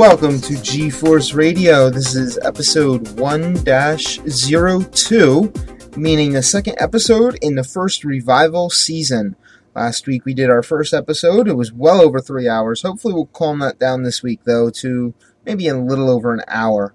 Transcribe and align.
Welcome 0.00 0.40
to 0.40 0.56
G-Force 0.62 1.34
Radio. 1.34 1.90
This 1.90 2.14
is 2.14 2.38
episode 2.38 3.04
1-02, 3.04 5.96
meaning 5.98 6.32
the 6.32 6.42
second 6.42 6.76
episode 6.78 7.38
in 7.42 7.54
the 7.54 7.62
first 7.62 8.02
revival 8.02 8.70
season. 8.70 9.36
Last 9.74 10.06
week 10.06 10.24
we 10.24 10.32
did 10.32 10.48
our 10.48 10.62
first 10.62 10.94
episode. 10.94 11.48
It 11.48 11.52
was 11.52 11.70
well 11.70 12.00
over 12.00 12.18
three 12.18 12.48
hours. 12.48 12.80
Hopefully 12.80 13.12
we'll 13.12 13.26
calm 13.26 13.58
that 13.58 13.78
down 13.78 14.02
this 14.02 14.22
week, 14.22 14.40
though, 14.44 14.70
to 14.70 15.12
maybe 15.44 15.68
a 15.68 15.76
little 15.76 16.08
over 16.08 16.32
an 16.32 16.44
hour. 16.48 16.94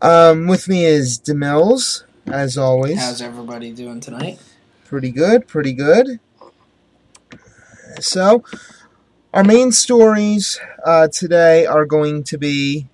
Um, 0.00 0.46
with 0.46 0.68
me 0.68 0.86
is 0.86 1.20
DeMills, 1.20 2.04
as 2.26 2.56
always. 2.56 2.98
How's 2.98 3.20
everybody 3.20 3.72
doing 3.72 4.00
tonight? 4.00 4.40
Pretty 4.86 5.10
good, 5.10 5.46
pretty 5.46 5.74
good. 5.74 6.18
So, 8.00 8.42
our 9.34 9.42
main 9.42 9.72
stories 9.72 10.60
uh, 10.84 11.08
today 11.08 11.66
are 11.66 11.84
going 11.84 12.22
to 12.22 12.38
be 12.38 12.86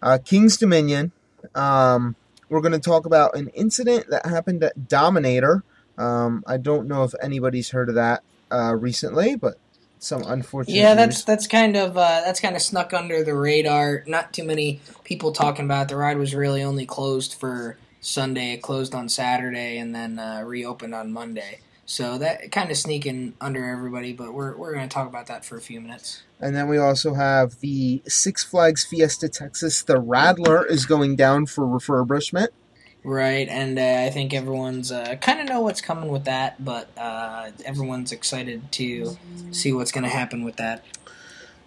uh, 0.00 0.16
King's 0.24 0.56
Dominion. 0.56 1.10
Um, 1.56 2.14
we're 2.48 2.60
going 2.60 2.72
to 2.72 2.78
talk 2.78 3.04
about 3.04 3.36
an 3.36 3.48
incident 3.48 4.06
that 4.08 4.24
happened 4.24 4.62
at 4.62 4.86
Dominator. 4.86 5.64
Um, 5.98 6.44
I 6.46 6.56
don't 6.56 6.86
know 6.86 7.02
if 7.02 7.14
anybody's 7.20 7.70
heard 7.70 7.88
of 7.88 7.96
that 7.96 8.22
uh, 8.52 8.76
recently, 8.76 9.34
but 9.34 9.56
some 9.98 10.22
unfortunate. 10.22 10.76
Yeah, 10.76 10.94
news. 10.94 10.96
that's 10.96 11.24
that's 11.24 11.46
kind 11.48 11.76
of 11.76 11.96
uh, 11.96 12.22
that's 12.24 12.38
kind 12.38 12.54
of 12.54 12.62
snuck 12.62 12.94
under 12.94 13.24
the 13.24 13.34
radar. 13.34 14.04
Not 14.06 14.32
too 14.32 14.44
many 14.44 14.80
people 15.02 15.32
talking 15.32 15.64
about 15.64 15.82
it. 15.82 15.88
the 15.88 15.96
ride 15.96 16.16
was 16.16 16.32
really 16.32 16.62
only 16.62 16.86
closed 16.86 17.34
for 17.34 17.76
Sunday. 18.00 18.52
It 18.52 18.62
closed 18.62 18.94
on 18.94 19.08
Saturday 19.08 19.78
and 19.78 19.92
then 19.92 20.20
uh, 20.20 20.42
reopened 20.46 20.94
on 20.94 21.12
Monday. 21.12 21.58
So 21.84 22.16
that 22.18 22.52
kind 22.52 22.70
of 22.70 22.76
sneaking 22.76 23.34
under 23.40 23.68
everybody, 23.68 24.12
but 24.12 24.32
we're 24.32 24.56
we're 24.56 24.72
going 24.72 24.88
to 24.88 24.92
talk 24.92 25.08
about 25.08 25.26
that 25.26 25.44
for 25.44 25.56
a 25.56 25.60
few 25.60 25.80
minutes. 25.80 26.22
And 26.40 26.54
then 26.54 26.68
we 26.68 26.78
also 26.78 27.14
have 27.14 27.60
the 27.60 28.02
Six 28.06 28.44
Flags 28.44 28.84
Fiesta 28.84 29.28
Texas. 29.28 29.82
The 29.82 30.00
Rattler 30.00 30.64
is 30.64 30.86
going 30.86 31.16
down 31.16 31.46
for 31.46 31.66
refurbishment. 31.66 32.48
Right, 33.04 33.48
and 33.48 33.78
uh, 33.78 34.06
I 34.06 34.10
think 34.10 34.32
everyone's 34.32 34.92
uh, 34.92 35.16
kind 35.16 35.40
of 35.40 35.48
know 35.48 35.60
what's 35.60 35.80
coming 35.80 36.08
with 36.08 36.24
that, 36.24 36.64
but 36.64 36.88
uh, 36.96 37.50
everyone's 37.64 38.12
excited 38.12 38.70
to 38.72 39.18
see 39.50 39.72
what's 39.72 39.90
going 39.90 40.04
to 40.04 40.10
happen 40.10 40.44
with 40.44 40.56
that. 40.56 40.84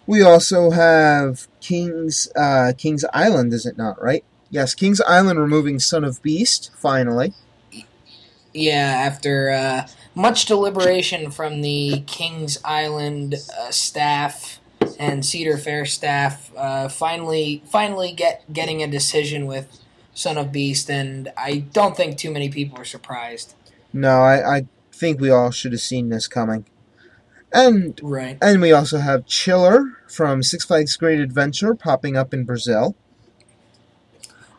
We 0.06 0.22
also 0.22 0.70
have 0.70 1.46
King's 1.60 2.28
uh, 2.34 2.72
King's 2.78 3.04
Island, 3.12 3.52
is 3.52 3.66
it 3.66 3.76
not 3.76 4.02
right? 4.02 4.24
Yes, 4.48 4.74
King's 4.74 5.02
Island 5.02 5.38
removing 5.38 5.78
Son 5.78 6.04
of 6.04 6.22
Beast 6.22 6.70
finally. 6.74 7.34
Yeah, 8.54 9.02
after 9.04 9.50
uh, 9.50 9.86
much 10.16 10.46
deliberation 10.46 11.30
from 11.30 11.60
the 11.60 12.02
Kings 12.06 12.58
Island 12.64 13.36
uh, 13.56 13.70
staff 13.70 14.58
and 14.98 15.24
Cedar 15.24 15.58
Fair 15.58 15.84
staff, 15.84 16.50
uh, 16.56 16.88
finally 16.88 17.62
finally 17.66 18.12
get 18.12 18.50
getting 18.52 18.82
a 18.82 18.88
decision 18.88 19.46
with 19.46 19.78
Son 20.14 20.38
of 20.38 20.50
Beast, 20.50 20.90
and 20.90 21.30
I 21.36 21.58
don't 21.58 21.96
think 21.96 22.16
too 22.16 22.32
many 22.32 22.48
people 22.48 22.80
are 22.80 22.84
surprised. 22.84 23.54
No, 23.92 24.20
I, 24.22 24.56
I 24.56 24.66
think 24.90 25.20
we 25.20 25.30
all 25.30 25.50
should 25.50 25.72
have 25.72 25.80
seen 25.82 26.08
this 26.08 26.26
coming. 26.26 26.64
And 27.52 28.00
Right. 28.02 28.38
and 28.42 28.60
we 28.60 28.72
also 28.72 28.98
have 28.98 29.26
Chiller 29.26 29.84
from 30.08 30.42
Six 30.42 30.64
Flags 30.64 30.96
Great 30.96 31.20
Adventure 31.20 31.74
popping 31.74 32.16
up 32.16 32.32
in 32.32 32.44
Brazil. 32.44 32.96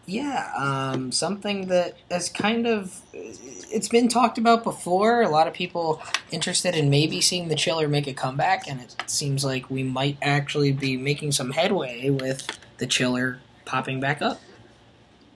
Yeah, 0.09 0.49
um, 0.57 1.11
something 1.11 1.67
that 1.67 1.95
has 2.09 2.29
kind 2.29 2.65
of 2.65 3.01
it's 3.13 3.89
been 3.89 4.07
talked 4.07 4.37
about 4.37 4.63
before. 4.63 5.21
A 5.21 5.27
lot 5.27 5.47
of 5.47 5.53
people 5.53 6.01
interested 6.31 6.75
in 6.75 6.89
maybe 6.89 7.19
seeing 7.19 7.49
the 7.49 7.55
Chiller 7.55 7.89
make 7.89 8.07
a 8.07 8.13
comeback, 8.13 8.69
and 8.69 8.79
it 8.79 8.95
seems 9.07 9.43
like 9.43 9.69
we 9.69 9.83
might 9.83 10.17
actually 10.21 10.71
be 10.71 10.95
making 10.95 11.33
some 11.33 11.51
headway 11.51 12.09
with 12.09 12.47
the 12.77 12.87
Chiller 12.87 13.39
popping 13.65 13.99
back 13.99 14.21
up. 14.21 14.39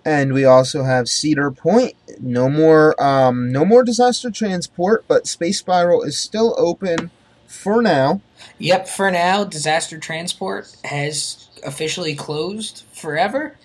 And 0.05 0.33
we 0.33 0.45
also 0.45 0.83
have 0.83 1.09
Cedar 1.09 1.51
Point. 1.51 1.93
No 2.21 2.49
more 2.49 2.95
um, 3.03 3.51
no 3.51 3.65
more 3.65 3.83
disaster 3.83 4.31
transport, 4.31 5.03
but 5.05 5.27
Space 5.27 5.59
Spiral 5.59 6.01
is 6.01 6.17
still 6.17 6.55
open 6.57 7.11
for 7.45 7.81
now. 7.81 8.21
Yep, 8.57 8.87
for 8.87 9.11
now, 9.11 9.43
disaster 9.43 9.99
transport 9.99 10.73
has 10.85 11.49
officially 11.65 12.15
closed 12.15 12.83
forever. 12.93 13.57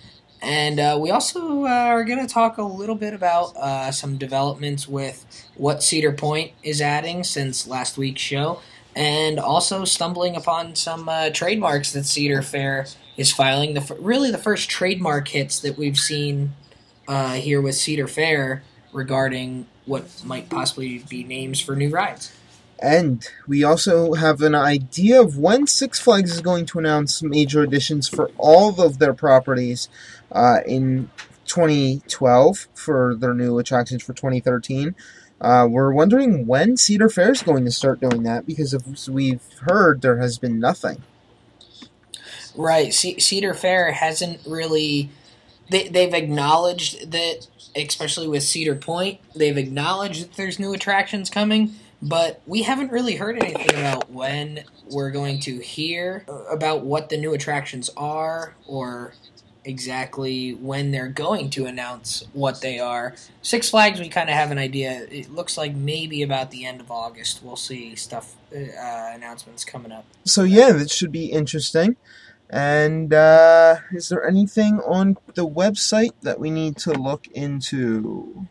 And 0.43 0.79
uh, 0.79 0.99
we 1.01 1.11
also 1.11 1.65
uh, 1.65 1.69
are 1.69 2.05
going 2.05 2.25
to 2.25 2.33
talk 2.33 2.59
a 2.59 2.63
little 2.63 2.95
bit 2.95 3.15
about 3.15 3.57
uh, 3.57 3.91
some 3.91 4.19
developments 4.19 4.87
with 4.87 5.25
what 5.57 5.83
Cedar 5.83 6.13
Point 6.13 6.53
is 6.63 6.81
adding 6.81 7.25
since 7.25 7.67
last 7.67 7.97
week's 7.97 8.21
show, 8.21 8.61
and 8.95 9.39
also 9.39 9.85
stumbling 9.85 10.37
upon 10.37 10.75
some 10.75 11.09
uh, 11.09 11.31
trademarks 11.31 11.93
that 11.93 12.05
Cedar 12.05 12.43
Fair 12.43 12.87
is 13.17 13.33
filing. 13.33 13.75
The 13.75 13.81
f- 13.81 13.93
really 13.99 14.31
the 14.31 14.39
first 14.39 14.69
trademark 14.69 15.29
hits 15.29 15.59
that 15.61 15.79
we've 15.79 15.99
seen 15.99 16.55
uh, 17.09 17.35
here 17.35 17.61
with 17.61 17.75
Cedar 17.75 18.07
Fair 18.07 18.63
regarding 18.93 19.67
what 19.87 20.23
might 20.25 20.49
possibly 20.49 20.99
be 20.99 21.25
names 21.25 21.61
for 21.61 21.75
new 21.75 21.91
rides. 21.91 22.33
And 22.79 23.27
we 23.47 23.65
also 23.65 24.13
have 24.15 24.43
an 24.43 24.55
idea 24.55 25.21
of 25.21 25.39
when 25.39 25.67
Six 25.67 25.99
Flags 25.99 26.33
is 26.33 26.41
going 26.43 26.67
to 26.67 26.79
announce 26.79 27.23
major 27.23 27.63
additions 27.63 28.07
for 28.07 28.31
all 28.37 28.81
of 28.81 28.99
their 28.99 29.15
properties 29.15 29.89
uh, 30.37 30.61
in 30.67 31.11
2012 31.47 32.69
for 32.75 33.15
their 33.15 33.35
new 33.35 33.59
attractions 33.59 34.03
for 34.03 34.13
2013. 34.13 34.95
Uh, 35.41 35.67
we're 35.69 35.93
wondering 35.93 36.47
when 36.47 36.77
Cedar 36.77 37.09
Fair 37.09 37.33
is 37.33 37.43
going 37.43 37.65
to 37.65 37.71
start 37.71 38.01
doing 38.01 38.23
that 38.23 38.47
because 38.47 38.75
as 38.75 39.09
we've 39.09 39.43
heard, 39.61 40.03
there 40.03 40.19
has 40.19 40.39
been 40.39 40.61
nothing. 40.61 41.03
Right. 42.55 42.93
C- 42.93 43.21
Cedar 43.21 43.55
Fair 43.55 43.93
hasn't 43.93 44.41
really. 44.47 45.11
They, 45.69 45.89
they've 45.89 46.15
acknowledged 46.15 47.11
that, 47.11 47.49
especially 47.75 48.29
with 48.29 48.45
Cedar 48.45 48.77
Point, 48.77 49.21
they've 49.35 49.57
acknowledged 49.57 50.23
that 50.23 50.35
there's 50.35 50.61
new 50.61 50.73
attractions 50.73 51.29
coming, 51.29 51.73
but 52.01 52.41
we 52.47 52.63
haven't 52.63 52.93
really 52.93 53.17
heard 53.17 53.43
anything 53.43 53.77
about 53.77 54.09
when 54.09 54.63
we're 54.89 55.11
going 55.11 55.41
to 55.41 55.59
hear 55.59 56.25
about 56.49 56.85
what 56.85 57.09
the 57.09 57.17
new 57.17 57.35
attractions 57.35 57.91
are 57.97 58.55
or 58.69 59.13
exactly 59.67 60.53
when 60.55 60.93
they're 60.93 61.09
going 61.09 61.51
to 61.51 61.67
announce 61.67 62.25
what 62.33 62.61
they 62.61 62.79
are. 62.79 63.15
Six 63.43 63.69
Flags, 63.69 64.01
we 64.01 64.09
kind 64.09 64.31
of 64.31 64.37
have 64.37 64.51
an 64.51 64.59
idea. 64.59 65.07
It 65.11 65.31
looks 65.31 65.59
like 65.59 65.75
maybe 65.75 66.23
about 66.23 66.51
the 66.51 66.65
end 66.65 66.81
of 66.81 66.91
August 66.91 67.43
we'll 67.43 67.57
see 67.57 67.97
stuff, 67.97 68.35
uh, 68.55 68.59
announcements 69.13 69.65
coming 69.65 69.93
up. 69.93 70.05
So 70.25 70.45
yeah, 70.45 70.73
that 70.73 70.91
should 70.91 71.13
be 71.13 71.27
interesting. 71.27 71.97
And 72.49 73.13
uh, 73.13 73.79
is 73.93 74.09
there 74.09 74.27
anything 74.27 74.81
on 74.81 75.17
the 75.35 75.47
website 75.47 76.13
that 76.23 76.39
we 76.39 76.51
need 76.51 76.77
to 76.79 76.93
look 76.93 77.27
into? 77.29 78.47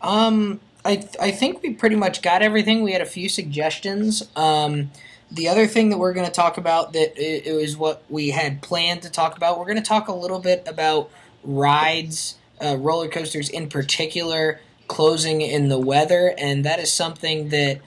Um, 0.00 0.60
I 0.84 0.96
th- 0.96 1.16
I 1.20 1.32
think 1.32 1.62
we 1.62 1.74
pretty 1.74 1.96
much 1.96 2.22
got 2.22 2.42
everything. 2.42 2.82
We 2.82 2.92
had 2.92 3.02
a 3.02 3.06
few 3.06 3.28
suggestions. 3.28 4.22
Um, 4.36 4.92
the 5.32 5.48
other 5.48 5.66
thing 5.66 5.88
that 5.90 5.98
we're 5.98 6.12
going 6.12 6.26
to 6.26 6.32
talk 6.32 6.58
about 6.58 6.92
that 6.92 7.14
was 7.46 7.76
what 7.76 8.04
we 8.10 8.30
had 8.30 8.60
planned 8.60 9.02
to 9.02 9.10
talk 9.10 9.36
about. 9.36 9.58
We're 9.58 9.64
going 9.64 9.76
to 9.78 9.82
talk 9.82 10.08
a 10.08 10.12
little 10.12 10.38
bit 10.38 10.62
about 10.66 11.10
rides, 11.42 12.36
uh, 12.62 12.76
roller 12.76 13.08
coasters 13.08 13.48
in 13.48 13.68
particular, 13.68 14.60
closing 14.88 15.40
in 15.40 15.68
the 15.68 15.78
weather, 15.78 16.34
and 16.36 16.64
that 16.66 16.78
is 16.78 16.92
something 16.92 17.48
that 17.48 17.80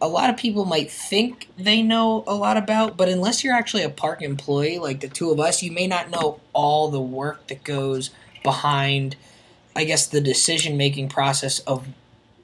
a 0.00 0.08
lot 0.08 0.30
of 0.30 0.36
people 0.36 0.64
might 0.64 0.90
think 0.90 1.48
they 1.58 1.82
know 1.82 2.22
a 2.26 2.34
lot 2.34 2.56
about, 2.56 2.96
but 2.96 3.08
unless 3.08 3.42
you're 3.42 3.54
actually 3.54 3.82
a 3.82 3.90
park 3.90 4.22
employee 4.22 4.78
like 4.78 5.00
the 5.00 5.08
two 5.08 5.30
of 5.30 5.40
us, 5.40 5.62
you 5.62 5.72
may 5.72 5.86
not 5.86 6.10
know 6.10 6.40
all 6.52 6.88
the 6.88 7.00
work 7.00 7.48
that 7.48 7.64
goes 7.64 8.10
behind, 8.44 9.16
I 9.74 9.84
guess, 9.84 10.06
the 10.06 10.20
decision 10.20 10.76
making 10.76 11.08
process 11.08 11.58
of 11.60 11.88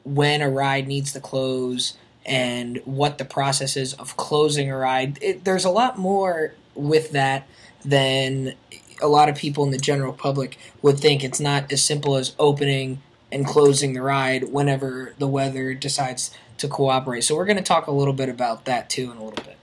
when 0.04 0.40
a 0.40 0.50
ride 0.50 0.88
needs 0.88 1.12
to 1.12 1.20
close 1.20 1.96
and 2.28 2.80
what 2.84 3.18
the 3.18 3.24
process 3.24 3.76
is 3.76 3.94
of 3.94 4.16
closing 4.16 4.70
a 4.70 4.76
ride. 4.76 5.18
It, 5.22 5.44
there's 5.44 5.64
a 5.64 5.70
lot 5.70 5.98
more 5.98 6.54
with 6.74 7.12
that 7.12 7.48
than 7.84 8.54
a 9.00 9.08
lot 9.08 9.28
of 9.28 9.36
people 9.36 9.64
in 9.64 9.70
the 9.70 9.78
general 9.78 10.12
public 10.12 10.58
would 10.82 10.98
think. 10.98 11.24
It's 11.24 11.40
not 11.40 11.72
as 11.72 11.82
simple 11.82 12.16
as 12.16 12.34
opening 12.38 13.00
and 13.32 13.46
closing 13.46 13.94
the 13.94 14.02
ride 14.02 14.52
whenever 14.52 15.14
the 15.18 15.26
weather 15.26 15.74
decides 15.74 16.30
to 16.58 16.68
cooperate. 16.68 17.22
So 17.22 17.34
we're 17.34 17.46
going 17.46 17.56
to 17.56 17.62
talk 17.62 17.86
a 17.86 17.92
little 17.92 18.14
bit 18.14 18.28
about 18.28 18.66
that 18.66 18.90
too 18.90 19.10
in 19.10 19.16
a 19.16 19.24
little 19.24 19.44
bit. 19.44 19.56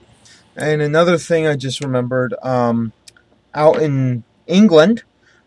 And 0.56 0.82
another 0.82 1.18
thing 1.18 1.46
I 1.46 1.54
just 1.54 1.82
remembered, 1.82 2.34
um, 2.42 2.92
out 3.54 3.80
in 3.80 4.24
England, 4.46 5.02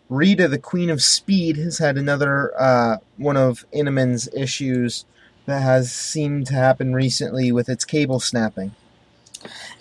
Rita, 0.07 0.48
the 0.48 0.60
Queen 0.60 0.89
of 0.89 1.01
Speed, 1.01 1.57
has 1.57 1.80
had 1.80 1.98
another 1.98 2.54
uh, 2.60 2.98
one 3.18 3.38
of 3.38 3.66
Intamin's 3.74 4.30
issues 4.33 5.06
that 5.49 5.61
has 5.61 5.91
seemed 5.91 6.47
to 6.47 6.53
happen 6.53 6.93
recently 6.93 7.51
with 7.51 7.69
its 7.69 7.85
cable 7.85 8.19
snapping. 8.19 8.71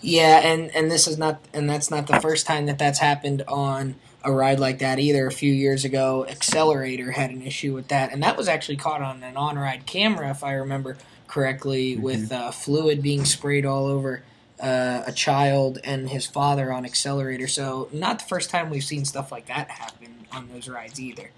Yeah, 0.01 0.39
and 0.39 0.73
and 0.75 0.89
this 0.89 1.07
is 1.07 1.17
not 1.17 1.41
and 1.53 1.69
that's 1.69 1.91
not 1.91 2.07
the 2.07 2.19
first 2.19 2.45
time 2.45 2.65
that 2.67 2.77
that's 2.77 2.99
happened 2.99 3.43
on 3.47 3.95
a 4.23 4.31
ride 4.31 4.59
like 4.59 4.79
that 4.79 4.99
either. 4.99 5.27
A 5.27 5.31
few 5.31 5.51
years 5.51 5.85
ago, 5.85 6.25
Xcelerator 6.29 7.13
had 7.13 7.31
an 7.31 7.41
issue 7.41 7.73
with 7.73 7.87
that, 7.89 8.11
and 8.11 8.21
that 8.23 8.37
was 8.37 8.47
actually 8.47 8.77
caught 8.77 9.01
on 9.01 9.23
an 9.23 9.37
on-ride 9.37 9.85
camera, 9.85 10.29
if 10.29 10.43
I 10.43 10.53
remember 10.53 10.97
correctly, 11.27 11.93
mm-hmm. 11.93 12.01
with 12.01 12.31
uh, 12.31 12.51
fluid 12.51 13.01
being 13.01 13.25
sprayed 13.25 13.65
all 13.65 13.85
over 13.85 14.23
uh, 14.59 15.03
a 15.05 15.11
child 15.11 15.79
and 15.83 16.09
his 16.09 16.25
father 16.25 16.71
on 16.71 16.83
Xcelerator. 16.83 17.49
So 17.49 17.89
not 17.91 18.19
the 18.19 18.25
first 18.25 18.49
time 18.49 18.69
we've 18.69 18.83
seen 18.83 19.05
stuff 19.05 19.31
like 19.31 19.45
that 19.47 19.69
happen 19.69 20.25
on 20.31 20.49
those 20.49 20.67
rides 20.67 20.99
either. 20.99 21.31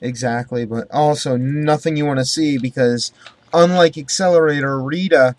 Exactly, 0.00 0.64
but 0.64 0.88
also 0.92 1.36
nothing 1.36 1.96
you 1.96 2.06
want 2.06 2.20
to 2.20 2.24
see 2.24 2.56
because 2.56 3.12
unlike 3.52 3.94
Xcelerator, 3.94 4.84
Rita 4.84 5.36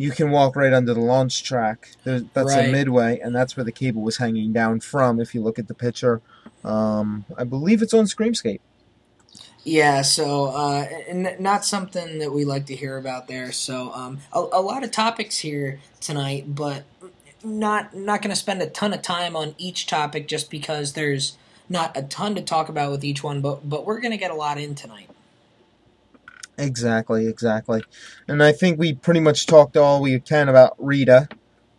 you 0.00 0.10
can 0.10 0.30
walk 0.30 0.56
right 0.56 0.72
under 0.72 0.94
the 0.94 1.00
launch 1.00 1.44
track. 1.44 1.90
There's, 2.04 2.22
that's 2.32 2.54
right. 2.54 2.70
a 2.70 2.72
midway, 2.72 3.18
and 3.18 3.36
that's 3.36 3.54
where 3.54 3.64
the 3.64 3.72
cable 3.72 4.00
was 4.00 4.16
hanging 4.16 4.50
down 4.50 4.80
from. 4.80 5.20
If 5.20 5.34
you 5.34 5.42
look 5.42 5.58
at 5.58 5.68
the 5.68 5.74
picture, 5.74 6.22
um, 6.64 7.26
I 7.36 7.44
believe 7.44 7.82
it's 7.82 7.92
on 7.92 8.06
Screamscape. 8.06 8.60
Yeah, 9.62 10.00
so 10.00 10.46
uh, 10.46 10.88
n- 11.06 11.36
not 11.38 11.66
something 11.66 12.18
that 12.18 12.32
we 12.32 12.46
like 12.46 12.64
to 12.66 12.74
hear 12.74 12.96
about 12.96 13.28
there. 13.28 13.52
So 13.52 13.92
um, 13.92 14.20
a, 14.32 14.38
a 14.38 14.62
lot 14.62 14.84
of 14.84 14.90
topics 14.90 15.36
here 15.40 15.80
tonight, 16.00 16.54
but 16.54 16.84
not 17.44 17.94
not 17.94 18.22
going 18.22 18.30
to 18.30 18.36
spend 18.36 18.62
a 18.62 18.70
ton 18.70 18.94
of 18.94 19.02
time 19.02 19.36
on 19.36 19.54
each 19.58 19.86
topic 19.86 20.28
just 20.28 20.50
because 20.50 20.94
there's 20.94 21.36
not 21.68 21.94
a 21.94 22.02
ton 22.02 22.34
to 22.36 22.40
talk 22.40 22.70
about 22.70 22.90
with 22.90 23.04
each 23.04 23.22
one. 23.22 23.42
But 23.42 23.68
but 23.68 23.84
we're 23.84 24.00
going 24.00 24.12
to 24.12 24.16
get 24.16 24.30
a 24.30 24.34
lot 24.34 24.56
in 24.56 24.74
tonight. 24.74 25.10
Exactly, 26.60 27.26
exactly. 27.26 27.82
And 28.28 28.42
I 28.42 28.52
think 28.52 28.78
we 28.78 28.94
pretty 28.94 29.20
much 29.20 29.46
talked 29.46 29.76
all 29.76 30.02
we 30.02 30.18
can 30.20 30.48
about 30.48 30.74
Rita. 30.78 31.28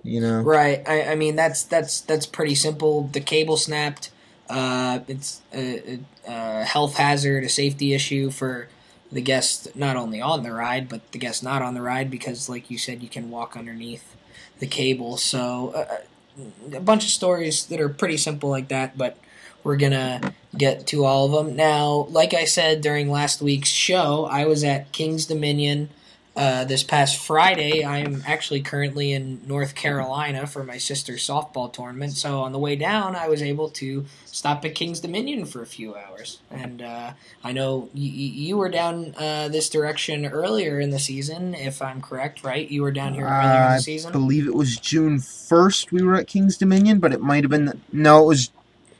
You 0.03 0.19
know, 0.19 0.41
right? 0.41 0.81
I, 0.87 1.11
I 1.11 1.15
mean, 1.15 1.35
that's 1.35 1.63
that's 1.63 2.01
that's 2.01 2.25
pretty 2.25 2.55
simple. 2.55 3.03
The 3.03 3.19
cable 3.19 3.57
snapped. 3.57 4.11
Uh, 4.49 4.99
it's 5.07 5.41
a, 5.53 5.99
a, 6.27 6.63
health 6.65 6.97
hazard, 6.97 7.43
a 7.45 7.49
safety 7.49 7.93
issue 7.93 8.29
for 8.29 8.67
the 9.09 9.21
guest 9.21 9.73
not 9.75 9.95
only 9.95 10.19
on 10.19 10.43
the 10.43 10.51
ride, 10.51 10.89
but 10.89 11.09
the 11.13 11.19
guest 11.19 11.41
not 11.41 11.61
on 11.61 11.73
the 11.73 11.81
ride 11.81 12.11
because, 12.11 12.49
like 12.49 12.69
you 12.69 12.77
said, 12.77 13.01
you 13.01 13.07
can 13.07 13.29
walk 13.29 13.55
underneath 13.55 14.15
the 14.59 14.67
cable. 14.67 15.15
So, 15.15 15.69
uh, 15.69 16.75
a 16.75 16.81
bunch 16.81 17.03
of 17.03 17.11
stories 17.11 17.65
that 17.67 17.79
are 17.79 17.87
pretty 17.87 18.17
simple 18.17 18.49
like 18.49 18.67
that, 18.69 18.97
but 18.97 19.17
we're 19.63 19.77
gonna 19.77 20.33
get 20.57 20.87
to 20.87 21.05
all 21.05 21.25
of 21.25 21.45
them. 21.45 21.55
Now, 21.55 22.07
like 22.09 22.33
I 22.33 22.45
said 22.45 22.81
during 22.81 23.09
last 23.09 23.41
week's 23.41 23.69
show, 23.69 24.25
I 24.25 24.45
was 24.45 24.63
at 24.63 24.91
King's 24.91 25.25
Dominion 25.25 25.89
uh, 26.35 26.63
this 26.63 26.83
past 26.83 27.17
Friday. 27.17 27.85
I'm 27.85 28.23
actually 28.25 28.61
currently 28.61 29.11
in 29.11 29.41
North 29.47 29.75
Carolina 29.75 30.47
for 30.47 30.63
my 30.63 30.77
sister's 30.77 31.25
softball 31.27 31.71
tournament. 31.71 32.13
So 32.13 32.39
on 32.41 32.51
the 32.51 32.59
way 32.59 32.75
down, 32.75 33.15
I 33.15 33.27
was 33.27 33.41
able 33.41 33.69
to 33.71 34.05
stop 34.25 34.63
at 34.63 34.73
King's 34.75 35.01
Dominion 35.01 35.45
for 35.45 35.61
a 35.61 35.65
few 35.65 35.95
hours. 35.95 36.39
And 36.49 36.81
uh, 36.81 37.11
I 37.43 37.51
know 37.51 37.89
y- 37.93 37.99
you 38.01 38.57
were 38.57 38.69
down 38.69 39.13
uh, 39.17 39.49
this 39.49 39.69
direction 39.69 40.25
earlier 40.25 40.79
in 40.79 40.89
the 40.89 40.99
season, 40.99 41.53
if 41.53 41.81
I'm 41.81 42.01
correct, 42.01 42.43
right? 42.43 42.69
You 42.69 42.81
were 42.83 42.91
down 42.91 43.13
here 43.13 43.25
earlier 43.25 43.65
in 43.65 43.71
the 43.73 43.79
season. 43.79 44.09
I 44.09 44.13
believe 44.13 44.47
it 44.47 44.55
was 44.55 44.77
June 44.77 45.17
1st 45.17 45.91
we 45.91 46.01
were 46.01 46.15
at 46.15 46.27
King's 46.27 46.57
Dominion, 46.57 46.99
but 46.99 47.13
it 47.13 47.21
might 47.21 47.43
have 47.43 47.51
been 47.51 47.65
the, 47.65 47.77
no, 47.91 48.23
it 48.23 48.27
was 48.27 48.51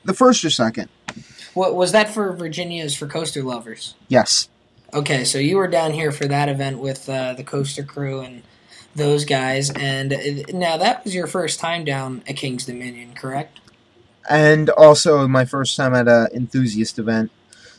the 0.03 0.13
first 0.13 0.44
or 0.44 0.50
second. 0.50 0.89
What 1.53 1.75
was 1.75 1.92
that 1.92 2.13
for? 2.13 2.31
Virginia's 2.33 2.95
for 2.95 3.07
coaster 3.07 3.44
lovers. 3.44 3.95
Yes. 4.07 4.50
Okay, 4.94 5.24
so 5.24 5.38
you 5.38 5.57
were 5.57 5.68
down 5.68 5.94
here 5.94 6.12
for 6.12 6.25
that 6.25 6.50
event 6.50 6.80
with 6.80 7.07
uh, 7.09 7.33
the 7.33 7.44
coaster 7.44 7.83
crew 7.83 8.19
and 8.19 8.44
those 8.94 9.24
guys, 9.24 9.69
and 9.69 10.12
uh, 10.12 10.18
now 10.53 10.75
that 10.75 11.06
was 11.06 11.15
your 11.15 11.27
first 11.27 11.62
time 11.62 11.86
down 11.86 12.24
at 12.27 12.36
King's 12.36 12.65
Dominion, 12.65 13.13
correct? 13.13 13.62
And 14.30 14.69
also 14.69 15.27
my 15.30 15.45
first 15.45 15.77
time 15.77 15.94
at 15.95 16.09
an 16.09 16.27
enthusiast 16.33 17.00
event, 17.00 17.31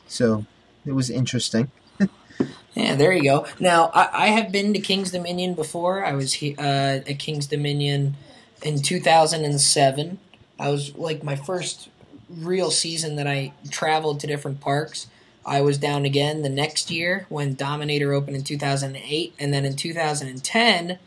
so 0.06 0.46
it 0.86 0.92
was 0.92 1.10
interesting. 1.10 1.70
yeah, 2.74 2.94
there 2.94 3.12
you 3.12 3.24
go. 3.24 3.46
Now 3.60 3.90
I, 3.92 4.08
I, 4.12 4.26
have 4.28 4.50
been 4.50 4.72
to 4.72 4.80
King's 4.80 5.10
Dominion 5.10 5.52
before. 5.52 6.04
I 6.04 6.14
was 6.14 6.34
he, 6.34 6.56
uh, 6.56 7.00
at 7.06 7.18
King's 7.18 7.46
Dominion 7.46 8.16
in 8.62 8.80
2007. 8.80 10.18
I 10.58 10.68
was 10.70 10.94
like 10.96 11.22
my 11.22 11.36
first 11.36 11.88
real 12.36 12.70
season 12.70 13.16
that 13.16 13.26
I 13.26 13.52
traveled 13.70 14.20
to 14.20 14.26
different 14.26 14.60
parks. 14.60 15.06
I 15.44 15.60
was 15.60 15.78
down 15.78 16.04
again 16.04 16.42
the 16.42 16.48
next 16.48 16.90
year 16.90 17.26
when 17.28 17.54
Dominator 17.54 18.12
opened 18.12 18.36
in 18.36 18.44
2008, 18.44 19.34
and 19.38 19.52
then 19.52 19.64
in 19.64 19.74
2010, 19.74 20.98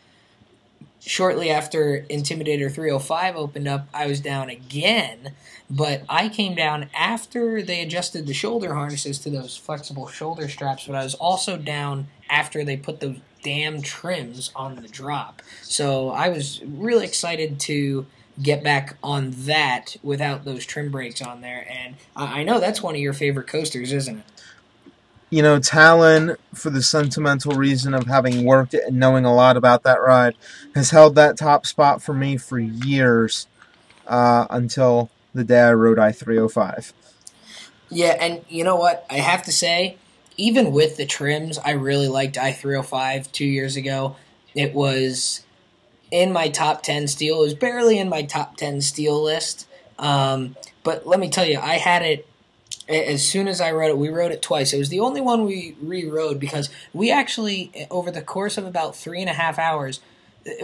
shortly 1.00 1.50
after 1.50 2.06
Intimidator 2.10 2.72
305 2.72 3.36
opened 3.36 3.68
up, 3.68 3.88
I 3.94 4.08
was 4.08 4.20
down 4.20 4.50
again. 4.50 5.34
But 5.70 6.04
I 6.10 6.30
came 6.30 6.54
down 6.54 6.90
after 6.94 7.62
they 7.62 7.82
adjusted 7.82 8.28
the 8.28 8.34
shoulder 8.34 8.74
harnesses 8.74 9.20
to 9.20 9.30
those 9.30 9.56
flexible 9.56 10.08
shoulder 10.08 10.48
straps, 10.50 10.86
but 10.86 10.96
I 10.96 11.04
was 11.04 11.16
also 11.16 11.58
down 11.58 12.08
after 12.30 12.64
they 12.64 12.78
put 12.78 13.00
those 13.00 13.18
damn 13.42 13.82
trims 13.82 14.52
on 14.56 14.76
the 14.76 14.88
drop. 14.88 15.42
So 15.62 16.10
I 16.10 16.30
was 16.30 16.62
really 16.64 17.06
excited 17.06 17.60
to 17.62 18.06
get 18.42 18.64
back 18.64 18.98
on 19.04 19.32
that 19.32 19.96
without 20.04 20.44
those 20.46 20.66
trim 20.66 20.92
brakes 20.92 21.22
on 21.22 21.42
there. 21.42 21.66
And 21.70 21.96
I 22.16 22.44
know 22.44 22.60
that's 22.60 22.82
one 22.82 22.96
of 22.96 23.02
your 23.02 23.14
favorite 23.14 23.48
coasters, 23.48 23.92
isn't 23.92 24.20
it? 24.20 24.26
You 25.30 25.42
know, 25.42 25.60
Talon, 25.60 26.36
for 26.54 26.70
the 26.70 26.82
sentimental 26.82 27.54
reason 27.54 27.94
of 27.94 28.06
having 28.08 28.46
worked 28.46 28.74
it 28.74 28.84
and 28.88 28.98
knowing 28.98 29.26
a 29.26 29.34
lot 29.34 29.58
about 29.58 29.84
that 29.84 30.02
ride, 30.02 30.36
has 30.76 30.92
held 30.92 31.16
that 31.16 31.38
top 31.38 31.66
spot 31.66 32.02
for 32.02 32.14
me 32.14 32.38
for 32.38 32.60
years 32.60 33.48
uh, 34.08 34.46
until 34.50 35.10
the 35.34 35.44
day 35.44 35.62
I 35.62 35.74
rode 35.74 36.00
I 36.00 36.12
305. 36.12 36.94
Yeah, 37.90 38.18
and 38.20 38.46
you 38.50 38.64
know 38.64 38.76
what? 38.76 39.06
I 39.10 39.16
have 39.16 39.44
to 39.44 39.52
say, 39.52 39.98
even 40.38 40.72
with 40.72 40.98
the 40.98 41.06
trims, 41.06 41.58
I 41.58 41.72
really 41.72 42.08
liked 42.08 42.38
I 42.38 42.52
305 42.52 43.32
two 43.32 43.46
years 43.46 43.76
ago. 43.76 44.16
It 44.54 44.74
was 44.74 45.44
in 46.16 46.32
my 46.32 46.48
top 46.48 46.82
10 46.82 47.10
steel. 47.10 47.40
It 47.40 47.42
was 47.42 47.54
barely 47.54 48.00
in 48.00 48.08
my 48.08 48.22
top 48.22 48.56
10 48.56 48.80
steel 48.80 49.22
list. 49.22 49.68
Um, 50.00 50.56
but 50.82 51.06
let 51.06 51.20
me 51.20 51.30
tell 51.30 51.46
you, 51.46 51.60
I 51.60 51.74
had 51.74 52.04
it 52.04 52.26
as 52.88 53.28
soon 53.28 53.50
as 53.50 53.60
I 53.60 53.74
wrote 53.74 53.90
it. 53.90 53.98
We 53.98 54.08
wrote 54.08 54.32
it 54.32 54.42
twice. 54.42 54.72
It 54.72 54.78
was 54.78 54.88
the 54.88 55.02
only 55.02 55.20
one 55.20 55.44
we 55.44 55.76
rewrote 55.82 56.40
because 56.40 56.70
we 56.94 57.12
actually, 57.12 57.88
over 57.92 58.12
the 58.12 58.22
course 58.22 58.58
of 58.58 58.66
about 58.66 58.96
three 58.96 59.20
and 59.20 59.30
a 59.30 59.34
half 59.34 59.60
hours, 59.60 60.00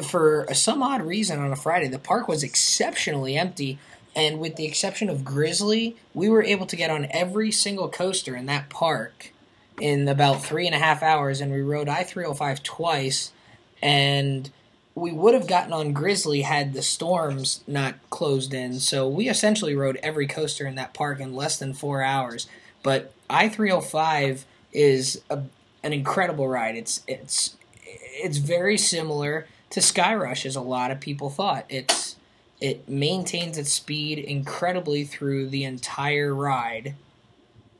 for 0.01 0.47
some 0.53 0.81
odd 0.81 1.01
reason 1.01 1.39
on 1.39 1.51
a 1.51 1.57
Friday, 1.57 1.89
the 1.89 1.99
park 1.99 2.29
was 2.29 2.43
exceptionally 2.43 3.35
empty. 3.35 3.77
And 4.15 4.39
with 4.39 4.55
the 4.55 4.65
exception 4.65 5.09
of 5.09 5.25
Grizzly, 5.25 5.97
we 6.13 6.29
were 6.29 6.43
able 6.43 6.65
to 6.67 6.77
get 6.77 6.89
on 6.89 7.07
every 7.11 7.51
single 7.51 7.89
coaster 7.89 8.37
in 8.37 8.45
that 8.45 8.69
park 8.69 9.33
in 9.81 10.07
about 10.07 10.45
three 10.45 10.65
and 10.65 10.75
a 10.75 10.79
half 10.79 11.03
hours. 11.03 11.41
And 11.41 11.51
we 11.51 11.59
rode 11.59 11.89
I 11.89 12.03
305 12.03 12.63
twice. 12.63 13.33
And 13.81 14.49
we 14.95 15.11
would 15.11 15.33
have 15.33 15.47
gotten 15.47 15.73
on 15.73 15.93
Grizzly 15.93 16.41
had 16.41 16.73
the 16.73 16.81
storms 16.81 17.61
not 17.67 17.95
closed 18.09 18.53
in. 18.53 18.79
So 18.79 19.07
we 19.07 19.29
essentially 19.29 19.75
rode 19.75 19.97
every 20.03 20.27
coaster 20.27 20.67
in 20.67 20.75
that 20.75 20.93
park 20.93 21.19
in 21.19 21.35
less 21.35 21.57
than 21.57 21.73
four 21.73 22.01
hours. 22.01 22.47
But 22.83 23.13
I 23.29 23.49
three 23.49 23.69
hundred 23.69 23.83
five 23.83 24.45
is 24.73 25.21
a, 25.29 25.43
an 25.83 25.93
incredible 25.93 26.47
ride. 26.47 26.75
It's 26.75 27.03
it's 27.07 27.55
it's 27.83 28.37
very 28.37 28.77
similar 28.77 29.47
to 29.69 29.81
Sky 29.81 30.13
Rush 30.13 30.45
as 30.45 30.55
a 30.55 30.61
lot 30.61 30.91
of 30.91 30.99
people 30.99 31.29
thought. 31.29 31.65
It's 31.69 32.17
it 32.59 32.87
maintains 32.87 33.57
its 33.57 33.71
speed 33.71 34.19
incredibly 34.19 35.03
through 35.03 35.47
the 35.49 35.63
entire 35.63 36.35
ride. 36.35 36.95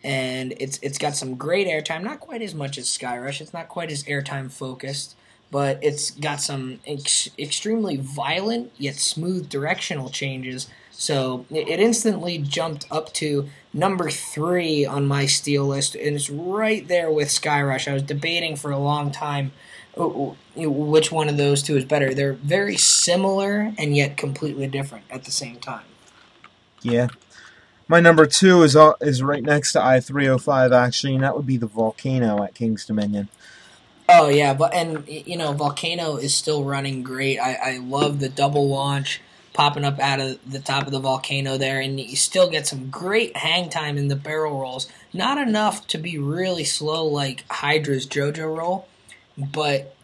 And 0.03 0.53
it's 0.59 0.79
it's 0.81 0.97
got 0.97 1.15
some 1.15 1.35
great 1.35 1.67
airtime, 1.67 2.03
not 2.03 2.19
quite 2.19 2.41
as 2.41 2.55
much 2.55 2.77
as 2.79 2.89
Sky 2.89 3.19
Rush. 3.19 3.41
It's 3.41 3.53
not 3.53 3.69
quite 3.69 3.91
as 3.91 4.03
airtime 4.05 4.51
focused, 4.51 5.15
but 5.51 5.77
it's 5.84 6.12
got 6.12 6.41
some 6.41 6.79
ex- 6.88 7.29
extremely 7.38 7.98
violent 7.98 8.72
yet 8.77 8.96
smooth 8.96 9.50
directional 9.50 10.10
changes. 10.10 10.67
So 10.91 11.46
it 11.50 11.79
instantly 11.79 12.38
jumped 12.38 12.86
up 12.91 13.12
to 13.13 13.50
number 13.74 14.10
three 14.10 14.86
on 14.86 15.08
my 15.08 15.25
steel 15.25 15.65
list, 15.65 15.96
and 15.96 16.15
it's 16.15 16.29
right 16.29 16.88
there 16.88 17.12
with 17.12 17.31
Sky 17.31 17.62
Rush. 17.62 17.88
I 17.88 17.93
was 17.93 18.03
debating 18.03 18.55
for 18.55 18.72
a 18.72 18.77
long 18.77 19.12
time 19.12 19.51
uh, 19.98 20.05
uh, 20.05 20.34
which 20.55 21.12
one 21.12 21.27
of 21.27 21.38
those 21.38 21.62
two 21.62 21.75
is 21.75 21.86
better. 21.86 22.13
They're 22.13 22.34
very 22.34 22.77
similar 22.77 23.74
and 23.77 23.96
yet 23.96 24.15
completely 24.15 24.67
different 24.67 25.05
at 25.10 25.25
the 25.25 25.31
same 25.31 25.58
time. 25.58 25.84
Yeah. 26.81 27.08
My 27.88 28.00
number 28.00 28.25
two 28.25 28.63
is 28.63 28.75
uh, 28.75 28.93
is 29.01 29.22
right 29.22 29.43
next 29.43 29.74
to 29.74 29.84
I 29.84 30.00
three 30.00 30.27
hundred 30.27 30.39
five 30.39 30.72
actually, 30.72 31.13
and 31.13 31.24
that 31.24 31.36
would 31.36 31.46
be 31.46 31.58
the 31.58 31.67
volcano 31.67 32.41
at 32.41 32.53
King's 32.53 32.86
Dominion. 32.86 33.27
Oh 34.13 34.27
yeah, 34.29 34.53
but 34.53 34.73
and 34.73 35.07
you 35.07 35.37
know, 35.37 35.53
Volcano 35.53 36.17
is 36.17 36.35
still 36.35 36.63
running 36.63 37.01
great. 37.01 37.39
I, 37.39 37.53
I 37.53 37.77
love 37.77 38.19
the 38.19 38.29
double 38.29 38.67
launch. 38.67 39.21
popping 39.53 39.83
up 39.83 39.99
out 39.99 40.19
of 40.19 40.39
the 40.49 40.59
top 40.59 40.85
of 40.85 40.91
the 40.91 40.99
volcano 40.99 41.57
there, 41.57 41.79
and 41.79 41.99
you 41.99 42.15
still 42.15 42.49
get 42.49 42.67
some 42.67 42.89
great 42.89 43.35
hang 43.37 43.69
time 43.69 43.97
in 43.97 44.07
the 44.07 44.15
barrel 44.15 44.59
rolls. 44.61 44.87
Not 45.13 45.37
enough 45.37 45.87
to 45.87 45.97
be 45.97 46.17
really 46.17 46.63
slow 46.63 47.05
like 47.05 47.45
Hydra's 47.49 48.05
JoJo 48.07 48.57
roll, 48.57 48.87
but 49.37 49.95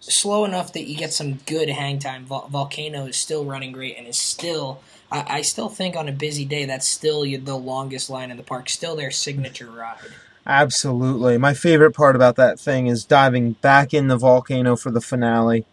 slow 0.00 0.44
enough 0.44 0.72
that 0.72 0.84
you 0.84 0.96
get 0.96 1.12
some 1.12 1.34
good 1.46 1.68
hang 1.68 1.98
time. 1.98 2.24
Vol- 2.24 2.48
volcano 2.48 3.06
is 3.06 3.16
still 3.16 3.44
running 3.44 3.72
great 3.72 3.96
and 3.96 4.06
is 4.06 4.18
still. 4.18 4.80
I, 5.12 5.38
I 5.38 5.42
still 5.42 5.68
think 5.68 5.96
on 5.96 6.08
a 6.08 6.12
busy 6.12 6.44
day 6.44 6.64
that's 6.64 6.88
still 6.88 7.22
the 7.22 7.56
longest 7.56 8.08
line 8.10 8.30
in 8.30 8.36
the 8.36 8.42
park. 8.42 8.68
Still 8.68 8.96
their 8.96 9.10
signature 9.10 9.70
ride. 9.70 9.98
Absolutely. 10.46 11.38
My 11.38 11.54
favorite 11.54 11.92
part 11.92 12.16
about 12.16 12.36
that 12.36 12.60
thing 12.60 12.86
is 12.86 13.04
diving 13.04 13.52
back 13.52 13.94
in 13.94 14.08
the 14.08 14.18
volcano 14.18 14.76
for 14.76 14.90
the 14.90 15.00
finale. 15.00 15.64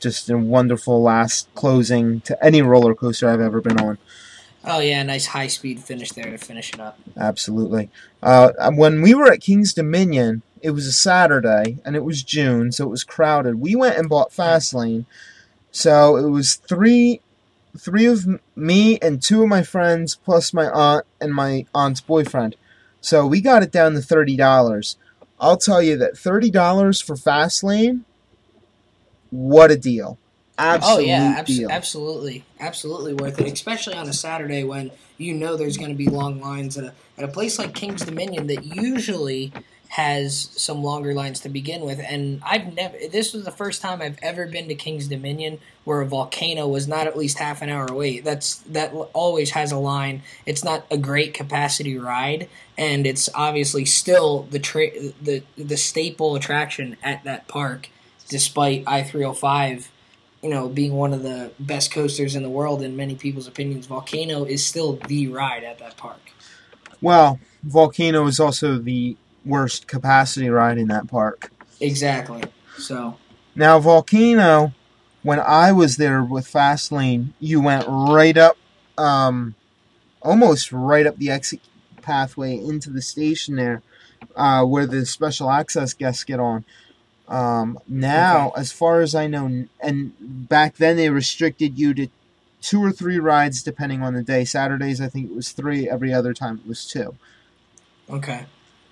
Just 0.00 0.30
a 0.30 0.38
wonderful 0.38 1.02
last 1.02 1.52
closing 1.54 2.20
to 2.22 2.44
any 2.44 2.62
roller 2.62 2.94
coaster 2.94 3.28
I've 3.28 3.40
ever 3.40 3.60
been 3.60 3.80
on. 3.80 3.98
Oh 4.64 4.78
yeah, 4.78 5.02
nice 5.02 5.26
high 5.26 5.48
speed 5.48 5.80
finish 5.80 6.10
there 6.12 6.30
to 6.30 6.38
finish 6.38 6.72
it 6.72 6.80
up. 6.80 6.98
Absolutely. 7.16 7.90
Uh, 8.22 8.52
when 8.74 9.02
we 9.02 9.12
were 9.14 9.30
at 9.30 9.40
King's 9.40 9.74
Dominion, 9.74 10.42
it 10.60 10.70
was 10.70 10.86
a 10.86 10.92
Saturday 10.92 11.78
and 11.84 11.96
it 11.96 12.04
was 12.04 12.22
June, 12.22 12.70
so 12.70 12.84
it 12.84 12.90
was 12.90 13.02
crowded. 13.02 13.56
We 13.56 13.74
went 13.74 13.98
and 13.98 14.08
bought 14.08 14.30
Fastlane. 14.30 15.04
So 15.72 16.16
it 16.16 16.28
was 16.28 16.54
three 16.54 17.20
three 17.76 18.06
of 18.06 18.26
me 18.54 18.98
and 18.98 19.22
two 19.22 19.42
of 19.42 19.48
my 19.48 19.62
friends 19.62 20.14
plus 20.14 20.52
my 20.52 20.68
aunt 20.68 21.06
and 21.20 21.34
my 21.34 21.66
aunt's 21.74 22.00
boyfriend. 22.00 22.54
So 23.02 23.26
we 23.26 23.40
got 23.40 23.62
it 23.62 23.72
down 23.72 23.92
to 23.94 24.00
thirty 24.00 24.36
dollars. 24.36 24.96
I'll 25.38 25.58
tell 25.58 25.82
you 25.82 25.98
that 25.98 26.16
thirty 26.16 26.50
dollars 26.50 27.00
for 27.00 27.16
Fastlane, 27.16 28.02
what 29.30 29.70
a 29.70 29.76
deal! 29.76 30.18
Absolute 30.56 30.96
oh 30.96 30.98
yeah, 31.00 31.34
abs- 31.38 31.64
absolutely, 31.64 32.44
absolutely 32.60 33.14
worth 33.14 33.40
it. 33.40 33.52
Especially 33.52 33.94
on 33.94 34.08
a 34.08 34.12
Saturday 34.12 34.62
when 34.62 34.92
you 35.18 35.34
know 35.34 35.56
there's 35.56 35.76
going 35.76 35.90
to 35.90 35.96
be 35.96 36.06
long 36.06 36.40
lines 36.40 36.78
at 36.78 36.84
a 36.84 36.94
at 37.18 37.24
a 37.24 37.28
place 37.28 37.58
like 37.58 37.74
King's 37.74 38.04
Dominion 38.04 38.46
that 38.46 38.64
usually 38.64 39.52
has 39.92 40.48
some 40.56 40.82
longer 40.82 41.12
lines 41.12 41.38
to 41.40 41.50
begin 41.50 41.82
with. 41.82 42.00
And 42.00 42.40
I've 42.46 42.72
never, 42.72 42.96
this 43.10 43.34
was 43.34 43.44
the 43.44 43.50
first 43.50 43.82
time 43.82 44.00
I've 44.00 44.18
ever 44.22 44.46
been 44.46 44.66
to 44.68 44.74
King's 44.74 45.06
Dominion 45.06 45.58
where 45.84 46.00
a 46.00 46.06
volcano 46.06 46.66
was 46.66 46.88
not 46.88 47.06
at 47.06 47.14
least 47.14 47.38
half 47.38 47.60
an 47.60 47.68
hour 47.68 47.84
away. 47.84 48.20
That's, 48.20 48.56
that 48.60 48.94
always 49.12 49.50
has 49.50 49.70
a 49.70 49.76
line. 49.76 50.22
It's 50.46 50.64
not 50.64 50.86
a 50.90 50.96
great 50.96 51.34
capacity 51.34 51.98
ride, 51.98 52.48
and 52.78 53.06
it's 53.06 53.28
obviously 53.34 53.84
still 53.84 54.44
the, 54.44 54.58
tra- 54.58 55.10
the, 55.20 55.42
the 55.58 55.76
staple 55.76 56.36
attraction 56.36 56.96
at 57.02 57.22
that 57.24 57.46
park, 57.46 57.90
despite 58.28 58.84
I 58.86 59.02
305 59.02 59.90
you 60.42 60.48
know, 60.48 60.68
being 60.68 60.94
one 60.94 61.12
of 61.12 61.22
the 61.22 61.52
best 61.60 61.92
coasters 61.92 62.34
in 62.34 62.42
the 62.42 62.50
world 62.50 62.82
in 62.82 62.96
many 62.96 63.14
people's 63.14 63.46
opinions, 63.46 63.86
Volcano 63.86 64.44
is 64.44 64.64
still 64.64 64.94
the 65.06 65.28
ride 65.28 65.64
at 65.64 65.78
that 65.80 65.98
park. 65.98 66.18
Well, 67.02 67.38
Volcano 67.62 68.26
is 68.26 68.40
also 68.40 68.78
the 68.78 69.16
worst 69.44 69.86
capacity 69.86 70.48
ride 70.48 70.78
in 70.78 70.88
that 70.88 71.08
park. 71.08 71.50
Exactly. 71.80 72.42
So 72.78 73.18
now 73.54 73.78
Volcano, 73.78 74.72
when 75.22 75.40
I 75.40 75.72
was 75.72 75.96
there 75.96 76.22
with 76.22 76.46
Fastlane, 76.46 77.32
you 77.38 77.60
went 77.60 77.84
right 77.88 78.36
up, 78.36 78.56
um, 78.96 79.54
almost 80.20 80.72
right 80.72 81.06
up 81.06 81.16
the 81.16 81.30
exit 81.30 81.60
pathway 82.00 82.56
into 82.56 82.90
the 82.90 83.02
station 83.02 83.56
there, 83.56 83.82
uh, 84.36 84.64
where 84.64 84.86
the 84.86 85.06
special 85.06 85.50
access 85.50 85.94
guests 85.94 86.24
get 86.24 86.40
on. 86.40 86.64
Um, 87.28 87.78
now, 87.88 88.48
okay. 88.48 88.60
as 88.60 88.72
far 88.72 89.00
as 89.00 89.14
I 89.14 89.26
know, 89.26 89.66
and 89.80 90.12
back 90.20 90.76
then 90.76 90.96
they 90.96 91.08
restricted 91.08 91.78
you 91.78 91.94
to 91.94 92.08
two 92.60 92.82
or 92.82 92.92
three 92.92 93.18
rides 93.18 93.62
depending 93.62 94.02
on 94.02 94.14
the 94.14 94.22
day. 94.22 94.44
Saturdays, 94.44 95.00
I 95.00 95.08
think 95.08 95.30
it 95.30 95.36
was 95.36 95.52
three. 95.52 95.88
Every 95.88 96.12
other 96.12 96.34
time, 96.34 96.60
it 96.62 96.68
was 96.68 96.86
two. 96.86 97.16
Okay. 98.10 98.46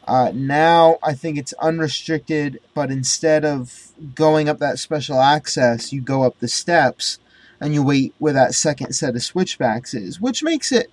Uh, 0.06 0.32
now 0.34 0.98
I 1.02 1.14
think 1.14 1.38
it's 1.38 1.52
unrestricted, 1.54 2.60
but 2.74 2.90
instead 2.90 3.44
of 3.44 3.92
going 4.14 4.48
up 4.48 4.58
that 4.58 4.78
special 4.78 5.20
access, 5.20 5.92
you 5.92 6.00
go 6.00 6.22
up 6.22 6.38
the 6.40 6.48
steps 6.48 7.18
and 7.60 7.74
you 7.74 7.82
wait 7.82 8.14
where 8.18 8.32
that 8.32 8.54
second 8.54 8.92
set 8.94 9.14
of 9.14 9.22
switchbacks 9.22 9.94
is, 9.94 10.20
which 10.20 10.42
makes 10.42 10.72
it, 10.72 10.90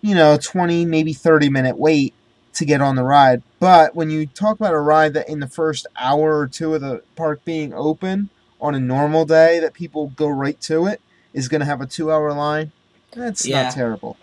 you 0.00 0.14
know, 0.14 0.38
20, 0.40 0.84
maybe 0.86 1.12
30 1.12 1.50
minute 1.50 1.76
wait 1.76 2.14
to 2.54 2.64
get 2.64 2.80
on 2.80 2.96
the 2.96 3.04
ride. 3.04 3.42
But 3.60 3.94
when 3.94 4.10
you 4.10 4.26
talk 4.26 4.58
about 4.58 4.72
a 4.72 4.80
ride 4.80 5.12
that 5.14 5.28
in 5.28 5.40
the 5.40 5.46
first 5.46 5.86
hour 5.96 6.38
or 6.38 6.46
two 6.46 6.74
of 6.74 6.80
the 6.80 7.02
park 7.14 7.44
being 7.44 7.74
open 7.74 8.30
on 8.60 8.74
a 8.74 8.80
normal 8.80 9.26
day 9.26 9.60
that 9.60 9.74
people 9.74 10.08
go 10.16 10.28
right 10.28 10.58
to 10.62 10.86
it 10.86 11.00
is 11.34 11.48
going 11.48 11.60
to 11.60 11.66
have 11.66 11.82
a 11.82 11.86
two 11.86 12.10
hour 12.10 12.32
line, 12.32 12.72
that's 13.12 13.46
yeah. 13.46 13.64
not 13.64 13.74
terrible. 13.74 14.16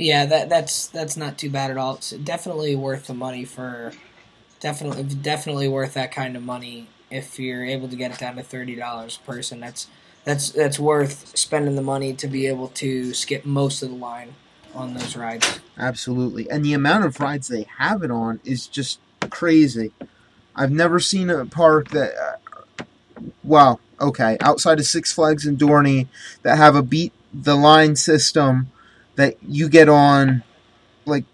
Yeah, 0.00 0.24
that 0.24 0.48
that's 0.48 0.86
that's 0.86 1.18
not 1.18 1.36
too 1.36 1.50
bad 1.50 1.70
at 1.70 1.76
all. 1.76 1.96
It's 1.96 2.10
definitely 2.12 2.74
worth 2.74 3.06
the 3.06 3.12
money 3.12 3.44
for 3.44 3.92
definitely 4.58 5.02
definitely 5.02 5.68
worth 5.68 5.92
that 5.92 6.10
kind 6.10 6.36
of 6.36 6.42
money 6.42 6.88
if 7.10 7.38
you're 7.38 7.66
able 7.66 7.86
to 7.86 7.96
get 7.96 8.10
it 8.10 8.18
down 8.18 8.36
to 8.36 8.42
thirty 8.42 8.74
dollars 8.74 9.18
a 9.22 9.26
person. 9.26 9.60
That's 9.60 9.88
that's 10.24 10.52
that's 10.52 10.78
worth 10.78 11.36
spending 11.36 11.76
the 11.76 11.82
money 11.82 12.14
to 12.14 12.26
be 12.26 12.46
able 12.46 12.68
to 12.68 13.12
skip 13.12 13.44
most 13.44 13.82
of 13.82 13.90
the 13.90 13.94
line 13.94 14.36
on 14.74 14.94
those 14.94 15.16
rides. 15.16 15.60
Absolutely, 15.76 16.50
and 16.50 16.64
the 16.64 16.72
amount 16.72 17.04
of 17.04 17.20
rides 17.20 17.48
they 17.48 17.66
have 17.76 18.02
it 18.02 18.10
on 18.10 18.40
is 18.42 18.66
just 18.66 19.00
crazy. 19.28 19.92
I've 20.56 20.72
never 20.72 20.98
seen 20.98 21.28
a 21.28 21.44
park 21.44 21.90
that, 21.90 22.14
uh, 22.16 22.84
well, 23.44 23.80
okay, 24.00 24.38
outside 24.40 24.78
of 24.80 24.86
Six 24.86 25.12
Flags 25.12 25.44
and 25.44 25.58
Dorney, 25.58 26.08
that 26.42 26.56
have 26.56 26.74
a 26.74 26.82
beat 26.82 27.12
the 27.34 27.54
line 27.54 27.96
system 27.96 28.70
that 29.20 29.36
you 29.46 29.68
get 29.68 29.88
on 29.88 30.42
like 31.04 31.24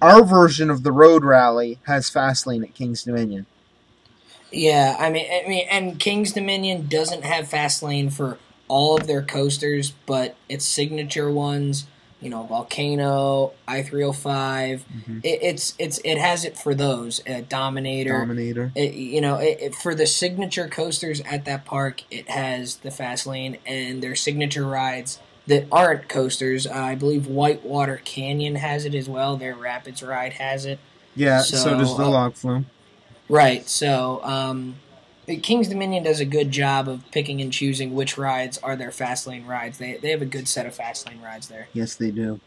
our 0.00 0.24
version 0.24 0.70
of 0.70 0.82
the 0.82 0.92
road 0.92 1.24
rally 1.24 1.78
has 1.86 2.10
Fastlane 2.10 2.62
at 2.62 2.74
King's 2.74 3.02
Dominion. 3.02 3.46
Yeah, 4.52 4.96
I 4.98 5.10
mean, 5.10 5.26
I 5.30 5.48
mean, 5.48 5.66
and 5.70 5.98
King's 5.98 6.32
Dominion 6.32 6.88
doesn't 6.88 7.24
have 7.24 7.46
Fastlane 7.46 8.12
for 8.12 8.38
all 8.68 8.96
of 8.96 9.06
their 9.06 9.22
coasters, 9.22 9.92
but 10.06 10.36
its 10.48 10.64
signature 10.64 11.30
ones, 11.30 11.86
you 12.20 12.30
know, 12.30 12.44
Volcano, 12.44 13.52
I 13.66 13.82
three 13.82 14.02
hundred 14.02 14.10
oh 14.10 14.12
five. 14.12 14.84
Mm-hmm. 14.92 15.18
It, 15.22 15.38
it's 15.42 15.74
it's 15.78 16.00
it 16.04 16.18
has 16.18 16.44
it 16.44 16.58
for 16.58 16.74
those. 16.74 17.20
Uh, 17.26 17.42
Dominator, 17.48 18.20
Dominator. 18.20 18.72
It, 18.74 18.94
you 18.94 19.20
know, 19.20 19.36
it, 19.36 19.74
for 19.74 19.94
the 19.94 20.06
signature 20.06 20.68
coasters 20.68 21.20
at 21.22 21.44
that 21.44 21.64
park, 21.64 22.02
it 22.10 22.28
has 22.28 22.76
the 22.76 22.90
Fastlane 22.90 23.58
and 23.66 24.02
their 24.02 24.16
signature 24.16 24.66
rides 24.66 25.18
that 25.46 25.66
aren't 25.70 26.08
coasters. 26.08 26.66
Uh, 26.66 26.72
I 26.72 26.94
believe 26.94 27.26
Whitewater 27.26 28.00
Canyon 28.04 28.56
has 28.56 28.84
it 28.84 28.94
as 28.94 29.08
well. 29.08 29.36
Their 29.36 29.54
Rapids 29.54 30.02
ride 30.02 30.34
has 30.34 30.64
it. 30.64 30.78
Yeah, 31.16 31.40
so, 31.40 31.56
so 31.56 31.78
does 31.78 31.96
the 31.96 32.04
uh, 32.04 32.08
Log 32.08 32.34
Flume. 32.34 32.66
Right. 33.28 33.68
So 33.68 34.20
um, 34.22 34.76
King's 35.26 35.68
Dominion 35.68 36.02
does 36.04 36.20
a 36.20 36.24
good 36.24 36.50
job 36.50 36.88
of 36.88 37.08
picking 37.10 37.40
and 37.40 37.52
choosing 37.52 37.94
which 37.94 38.18
rides 38.18 38.58
are 38.58 38.76
their 38.76 38.90
fast 38.90 39.26
lane 39.26 39.46
rides. 39.46 39.78
They 39.78 39.96
they 39.96 40.10
have 40.10 40.22
a 40.22 40.26
good 40.26 40.48
set 40.48 40.66
of 40.66 40.74
fast 40.74 41.08
lane 41.08 41.20
rides 41.20 41.48
there. 41.48 41.68
Yes, 41.72 41.94
they 41.94 42.10
do. 42.10 42.40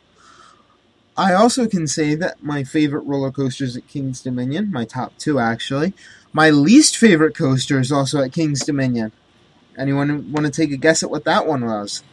I 1.15 1.33
also 1.33 1.67
can 1.67 1.87
say 1.87 2.15
that 2.15 2.41
my 2.43 2.63
favorite 2.63 3.03
roller 3.03 3.31
coasters 3.31 3.77
at 3.77 3.87
King's 3.87 4.21
Dominion, 4.21 4.71
my 4.71 4.85
top 4.85 5.17
two 5.17 5.39
actually. 5.39 5.93
My 6.31 6.49
least 6.49 6.97
favorite 6.97 7.35
coaster 7.35 7.79
is 7.79 7.91
also 7.91 8.21
at 8.21 8.33
King's 8.33 8.65
Dominion. 8.65 9.11
Anyone 9.77 10.31
want 10.31 10.45
to 10.47 10.51
take 10.51 10.71
a 10.71 10.77
guess 10.77 11.03
at 11.03 11.11
what 11.11 11.25
that 11.25 11.45
one 11.45 11.65
was? 11.65 12.03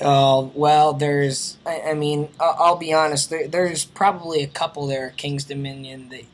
Oh 0.00 0.52
well, 0.54 0.92
there's. 0.92 1.56
I, 1.66 1.80
I 1.88 1.94
mean, 1.94 2.28
I'll, 2.38 2.56
I'll, 2.58 2.76
be 2.76 2.92
honest. 2.92 3.30
There, 3.30 3.48
there's 3.48 3.84
probably 3.84 4.42
a 4.42 4.46
couple 4.46 4.86
there, 4.86 5.12
King's 5.16 5.44
Dominion, 5.44 6.10
that 6.10 6.24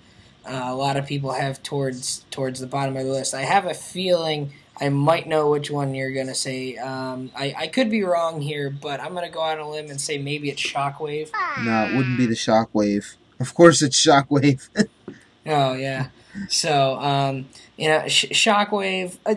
uh, 0.46 0.72
a 0.72 0.74
lot 0.74 0.96
of 0.96 1.06
people 1.06 1.32
have 1.32 1.62
towards 1.62 2.24
towards 2.30 2.60
the 2.60 2.66
bottom 2.66 2.96
of 2.96 3.04
the 3.04 3.10
list. 3.10 3.34
I 3.34 3.42
have 3.42 3.64
a 3.64 3.74
feeling 3.74 4.52
I 4.80 4.88
might 4.88 5.26
know 5.26 5.50
which 5.50 5.70
one 5.70 5.94
you're 5.94 6.12
gonna 6.12 6.34
say. 6.34 6.76
Um, 6.76 7.30
I 7.36 7.54
I 7.56 7.66
could 7.68 7.90
be 7.90 8.02
wrong 8.02 8.40
here, 8.40 8.70
but 8.70 9.00
I'm 9.00 9.14
gonna 9.14 9.30
go 9.30 9.42
out 9.42 9.58
on 9.58 9.66
a 9.66 9.70
limb 9.70 9.88
and 9.90 10.00
say 10.00 10.18
maybe 10.18 10.50
it's 10.50 10.62
Shockwave. 10.62 11.30
No, 11.64 11.86
it 11.86 11.96
wouldn't 11.96 12.18
be 12.18 12.26
the 12.26 12.34
Shockwave. 12.34 13.14
Of 13.38 13.54
course, 13.54 13.82
it's 13.82 13.98
Shockwave. 13.98 14.68
oh 15.46 15.74
yeah. 15.74 16.08
So 16.48 16.98
um, 16.98 17.46
you 17.76 17.88
know, 17.88 18.08
Sh- 18.08 18.26
Shockwave. 18.32 19.18
Uh, 19.24 19.36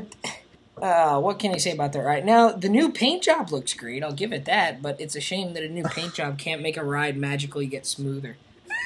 uh, 0.81 1.19
what 1.19 1.39
can 1.39 1.53
you 1.53 1.60
say 1.60 1.72
about 1.72 1.93
that 1.93 2.01
right 2.01 2.24
now? 2.24 2.51
The 2.51 2.69
new 2.69 2.91
paint 2.91 3.24
job 3.24 3.51
looks 3.51 3.74
great. 3.74 4.03
I'll 4.03 4.13
give 4.13 4.31
it 4.31 4.46
that, 4.46 4.81
but 4.81 5.00
it's 5.00 5.15
a 5.15 5.22
shame 5.22 5.53
that 5.53 5.63
a 5.63 5.69
new 5.69 5.84
paint 5.84 6.13
job 6.13 6.38
can't 6.38 6.62
make 6.62 6.77
a 6.77 6.84
ride 6.84 7.17
magically 7.17 7.65
get 7.65 7.86
smoother. 7.86 8.38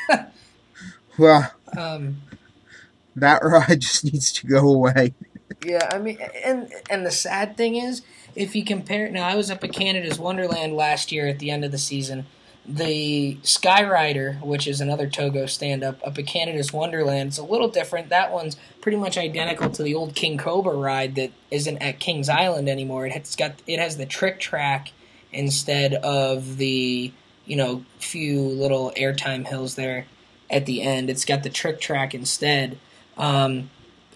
well, 1.17 1.51
um, 1.77 2.21
that 3.15 3.43
ride 3.43 3.79
just 3.81 4.05
needs 4.05 4.31
to 4.33 4.47
go 4.47 4.69
away. 4.69 5.13
yeah, 5.65 5.89
I 5.91 5.99
mean, 5.99 6.17
and 6.45 6.71
and 6.89 7.05
the 7.05 7.11
sad 7.11 7.57
thing 7.57 7.75
is, 7.75 8.01
if 8.35 8.55
you 8.55 8.63
compare 8.63 9.09
now, 9.09 9.27
I 9.27 9.35
was 9.35 9.51
up 9.51 9.63
at 9.63 9.73
Canada's 9.73 10.17
Wonderland 10.17 10.73
last 10.73 11.11
year 11.11 11.27
at 11.27 11.39
the 11.39 11.51
end 11.51 11.65
of 11.65 11.71
the 11.71 11.77
season 11.77 12.25
the 12.65 13.37
Skyrider, 13.43 14.41
which 14.41 14.67
is 14.67 14.81
another 14.81 15.07
Togo 15.07 15.45
stand 15.45 15.83
up 15.83 15.99
up 16.05 16.17
at 16.17 16.27
Canada's 16.27 16.71
Wonderland, 16.71 17.29
it's 17.29 17.37
a 17.37 17.43
little 17.43 17.67
different. 17.67 18.09
That 18.09 18.31
one's 18.31 18.55
pretty 18.81 18.97
much 18.97 19.17
identical 19.17 19.69
to 19.71 19.83
the 19.83 19.95
old 19.95 20.15
King 20.15 20.37
Cobra 20.37 20.75
ride 20.75 21.15
that 21.15 21.31
isn't 21.49 21.77
at 21.79 21.99
Kings 21.99 22.29
Island 22.29 22.69
anymore. 22.69 23.05
It 23.05 23.13
has 23.13 23.35
got 23.35 23.53
it 23.65 23.79
has 23.79 23.97
the 23.97 24.05
trick 24.05 24.39
track 24.39 24.91
instead 25.31 25.93
of 25.95 26.57
the 26.57 27.11
you 27.45 27.55
know 27.55 27.83
few 27.99 28.41
little 28.41 28.91
airtime 28.95 29.47
hills 29.47 29.75
there 29.75 30.05
at 30.49 30.65
the 30.65 30.81
end. 30.81 31.09
It's 31.09 31.25
got 31.25 31.43
the 31.43 31.49
trick 31.49 31.81
track 31.81 32.13
instead. 32.13 32.77
Um, 33.17 33.69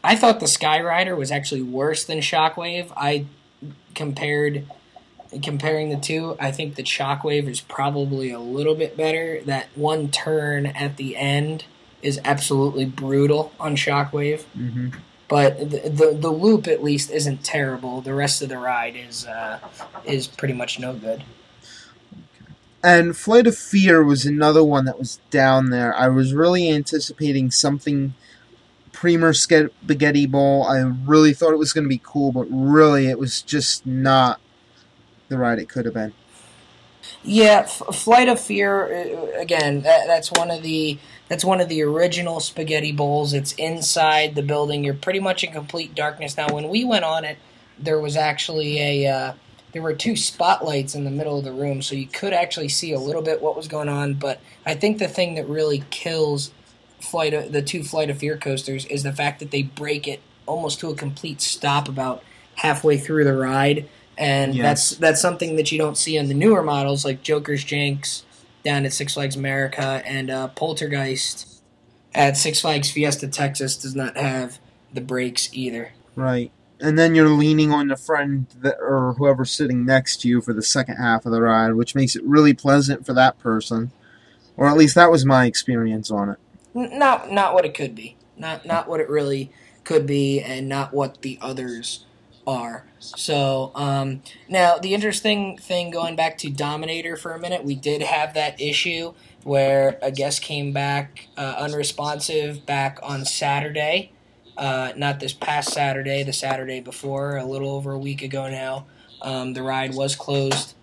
I 0.03 0.15
thought 0.15 0.39
the 0.39 0.45
Skyrider 0.45 1.17
was 1.17 1.31
actually 1.31 1.63
worse 1.63 2.05
than 2.05 2.19
Shockwave. 2.19 2.91
I 2.95 3.25
compared 3.95 4.67
comparing 5.43 5.89
the 5.89 5.97
two. 5.97 6.35
I 6.39 6.51
think 6.51 6.75
the 6.75 6.83
Shockwave 6.83 7.47
is 7.47 7.61
probably 7.61 8.31
a 8.31 8.39
little 8.39 8.75
bit 8.75 8.95
better. 8.95 9.41
That 9.41 9.67
one 9.75 10.09
turn 10.09 10.65
at 10.65 10.97
the 10.97 11.15
end 11.15 11.65
is 12.01 12.19
absolutely 12.23 12.85
brutal 12.85 13.51
on 13.59 13.75
Shockwave. 13.75 14.43
Mm-hmm. 14.57 14.89
But 15.27 15.71
the, 15.71 15.89
the, 15.89 16.17
the 16.19 16.29
loop 16.29 16.67
at 16.67 16.83
least 16.83 17.09
isn't 17.09 17.43
terrible. 17.43 18.01
The 18.01 18.13
rest 18.13 18.41
of 18.41 18.49
the 18.49 18.59
ride 18.59 18.95
is 18.95 19.25
uh, 19.25 19.59
is 20.03 20.27
pretty 20.27 20.53
much 20.53 20.79
no 20.79 20.93
good. 20.93 21.23
And 22.83 23.17
Flight 23.17 23.47
of 23.47 23.57
Fear 23.57 24.03
was 24.03 24.27
another 24.27 24.63
one 24.63 24.85
that 24.85 24.99
was 24.99 25.19
down 25.31 25.71
there. 25.71 25.95
I 25.97 26.07
was 26.07 26.35
really 26.35 26.69
anticipating 26.69 27.49
something 27.49 28.13
Premier 28.91 29.33
Spaghetti 29.33 30.27
Bowl. 30.27 30.63
I 30.63 30.79
really 30.79 31.33
thought 31.33 31.53
it 31.53 31.57
was 31.57 31.73
going 31.73 31.85
to 31.85 31.89
be 31.89 32.01
cool, 32.03 32.31
but 32.31 32.45
really 32.49 33.07
it 33.07 33.17
was 33.17 33.41
just 33.41 33.87
not 33.87 34.39
the 35.29 35.37
ride 35.37 35.59
it 35.59 35.69
could 35.69 35.85
have 35.85 35.93
been. 35.93 36.13
Yeah, 37.23 37.61
F- 37.65 37.81
Flight 37.93 38.29
of 38.29 38.39
Fear 38.39 39.33
uh, 39.35 39.39
again. 39.39 39.81
That, 39.81 40.07
that's 40.07 40.31
one 40.31 40.51
of 40.51 40.63
the 40.63 40.97
that's 41.27 41.45
one 41.45 41.59
of 41.59 41.69
the 41.69 41.81
original 41.81 42.39
spaghetti 42.39 42.91
bowls. 42.91 43.33
It's 43.33 43.53
inside 43.53 44.35
the 44.35 44.43
building. 44.43 44.83
You're 44.83 44.93
pretty 44.93 45.19
much 45.19 45.43
in 45.43 45.51
complete 45.51 45.95
darkness. 45.95 46.37
Now, 46.37 46.53
when 46.53 46.69
we 46.69 46.83
went 46.83 47.05
on 47.05 47.25
it, 47.25 47.37
there 47.79 47.99
was 47.99 48.15
actually 48.15 48.79
a 48.79 49.11
uh, 49.11 49.33
there 49.71 49.81
were 49.81 49.93
two 49.93 50.15
spotlights 50.15 50.95
in 50.95 51.03
the 51.03 51.11
middle 51.11 51.37
of 51.37 51.43
the 51.43 51.51
room, 51.51 51.81
so 51.81 51.95
you 51.95 52.07
could 52.07 52.33
actually 52.33 52.69
see 52.69 52.93
a 52.93 52.99
little 52.99 53.21
bit 53.21 53.41
what 53.41 53.55
was 53.55 53.67
going 53.67 53.89
on. 53.89 54.13
But 54.13 54.39
I 54.65 54.75
think 54.75 54.99
the 54.99 55.07
thing 55.07 55.35
that 55.35 55.47
really 55.49 55.83
kills 55.89 56.51
flight 57.01 57.33
of, 57.33 57.51
the 57.51 57.61
two 57.61 57.83
Flight 57.83 58.09
of 58.09 58.19
Fear 58.19 58.37
coasters 58.37 58.85
is 58.85 59.03
the 59.03 59.13
fact 59.13 59.39
that 59.39 59.51
they 59.51 59.63
break 59.63 60.07
it 60.07 60.21
almost 60.45 60.79
to 60.79 60.89
a 60.89 60.95
complete 60.95 61.41
stop 61.41 61.87
about 61.89 62.23
halfway 62.55 62.97
through 62.97 63.23
the 63.23 63.33
ride, 63.33 63.87
and 64.17 64.55
Yes. 64.55 64.63
that's 64.63 64.99
that's 64.99 65.21
something 65.21 65.55
that 65.55 65.71
you 65.71 65.77
don't 65.77 65.97
see 65.97 66.17
on 66.17 66.27
the 66.27 66.33
newer 66.33 66.63
models 66.63 67.03
like 67.05 67.21
Joker's 67.23 67.63
Jinx 67.63 68.23
down 68.63 68.85
at 68.85 68.93
Six 68.93 69.13
Flags 69.13 69.35
America 69.35 70.01
and 70.05 70.29
uh, 70.29 70.47
Poltergeist 70.49 71.61
at 72.13 72.37
Six 72.37 72.61
Flags 72.61 72.89
Fiesta 72.91 73.27
Texas 73.27 73.75
does 73.77 73.95
not 73.95 74.17
have 74.17 74.59
the 74.93 75.01
brakes 75.01 75.49
either. 75.53 75.91
Right. 76.15 76.51
And 76.79 76.97
then 76.99 77.15
you're 77.15 77.29
leaning 77.29 77.71
on 77.71 77.87
the 77.87 77.95
friend 77.95 78.47
that, 78.61 78.77
or 78.81 79.13
whoever's 79.17 79.51
sitting 79.51 79.85
next 79.85 80.21
to 80.21 80.27
you 80.27 80.41
for 80.41 80.53
the 80.53 80.61
second 80.61 80.97
half 80.97 81.25
of 81.25 81.31
the 81.31 81.41
ride, 81.41 81.73
which 81.75 81.95
makes 81.95 82.15
it 82.15 82.23
really 82.25 82.53
pleasant 82.53 83.05
for 83.05 83.13
that 83.13 83.39
person. 83.39 83.91
Or 84.57 84.67
at 84.67 84.77
least 84.77 84.95
that 84.95 85.11
was 85.11 85.25
my 85.25 85.45
experience 85.45 86.09
on 86.11 86.29
it. 86.29 86.37
Not 86.73 87.31
not 87.31 87.53
what 87.53 87.65
it 87.65 87.73
could 87.73 87.95
be. 87.95 88.17
Not 88.37 88.65
not 88.65 88.87
what 88.89 88.99
it 88.99 89.09
really 89.09 89.51
could 89.83 90.05
be, 90.05 90.41
and 90.41 90.67
not 90.67 90.93
what 90.93 91.21
the 91.21 91.37
others 91.41 92.05
are. 92.47 92.85
So 93.15 93.71
um, 93.75 94.21
now 94.49 94.77
the 94.77 94.93
interesting 94.93 95.57
thing, 95.57 95.91
going 95.91 96.15
back 96.15 96.37
to 96.39 96.49
Dominator 96.49 97.15
for 97.17 97.33
a 97.33 97.39
minute, 97.39 97.63
we 97.63 97.75
did 97.75 98.01
have 98.01 98.33
that 98.33 98.59
issue 98.59 99.13
where 99.43 99.99
a 100.01 100.11
guest 100.11 100.41
came 100.41 100.73
back 100.73 101.27
uh, 101.37 101.55
unresponsive 101.59 102.65
back 102.65 102.99
on 103.03 103.25
Saturday. 103.25 104.11
Uh, 104.57 104.93
not 104.95 105.19
this 105.19 105.33
past 105.33 105.71
Saturday, 105.71 106.23
the 106.23 106.33
Saturday 106.33 106.79
before, 106.79 107.35
a 107.37 107.45
little 107.45 107.69
over 107.69 107.91
a 107.91 107.99
week 107.99 108.21
ago 108.21 108.49
now. 108.49 108.85
Um, 109.21 109.53
the 109.53 109.61
ride 109.61 109.93
was 109.93 110.15
closed 110.15 110.75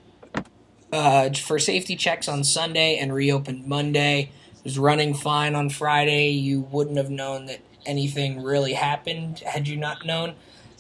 uh, 0.93 1.31
for 1.31 1.59
safety 1.59 1.97
checks 1.97 2.29
on 2.29 2.45
Sunday 2.45 2.99
and 2.99 3.12
reopened 3.12 3.67
Monday. 3.67 4.31
It 4.59 4.64
was 4.64 4.79
running 4.79 5.14
fine 5.14 5.55
on 5.55 5.70
Friday. 5.70 6.31
You 6.31 6.61
wouldn't 6.61 6.99
have 6.99 7.11
known 7.11 7.47
that 7.47 7.61
anything 7.87 8.42
really 8.42 8.75
happened 8.75 9.40
had 9.40 9.66
you 9.66 9.77
not 9.77 10.05
known 10.05 10.35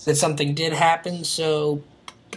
that 0.04 0.16
something 0.16 0.54
did 0.54 0.72
happen. 0.72 1.24
So, 1.24 1.82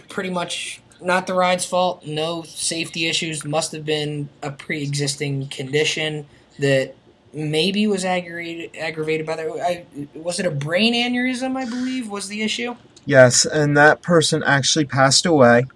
pretty 0.08 0.30
much 0.30 0.80
not 1.00 1.26
the 1.26 1.34
ride's 1.34 1.64
fault. 1.64 2.06
No 2.06 2.42
safety 2.42 3.06
issues. 3.06 3.44
Must 3.44 3.72
have 3.72 3.84
been 3.84 4.28
a 4.42 4.50
pre 4.50 4.82
existing 4.82 5.48
condition 5.48 6.26
that 6.58 6.94
maybe 7.32 7.86
was 7.86 8.04
aggravated, 8.04 8.76
aggravated 8.76 9.26
by 9.26 9.36
the. 9.36 9.42
I, 9.62 9.84
was 10.14 10.40
it 10.40 10.46
a 10.46 10.50
brain 10.50 10.94
aneurysm, 10.94 11.56
I 11.56 11.64
believe, 11.68 12.08
was 12.08 12.28
the 12.28 12.42
issue? 12.42 12.76
Yes, 13.04 13.44
and 13.44 13.76
that 13.76 14.02
person 14.02 14.42
actually 14.42 14.84
passed 14.84 15.24
away 15.26 15.66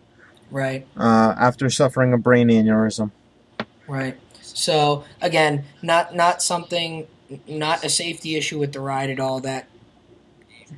Right. 0.50 0.84
uh, 0.96 1.34
after 1.38 1.70
suffering 1.70 2.12
a 2.12 2.18
brain 2.18 2.48
aneurysm. 2.48 3.12
Right. 3.86 4.16
So 4.42 5.04
again, 5.22 5.64
not 5.80 6.14
not 6.14 6.42
something, 6.42 7.06
not 7.46 7.84
a 7.84 7.88
safety 7.88 8.36
issue 8.36 8.58
with 8.58 8.72
the 8.72 8.80
ride 8.80 9.10
at 9.10 9.20
all. 9.20 9.40
That 9.40 9.68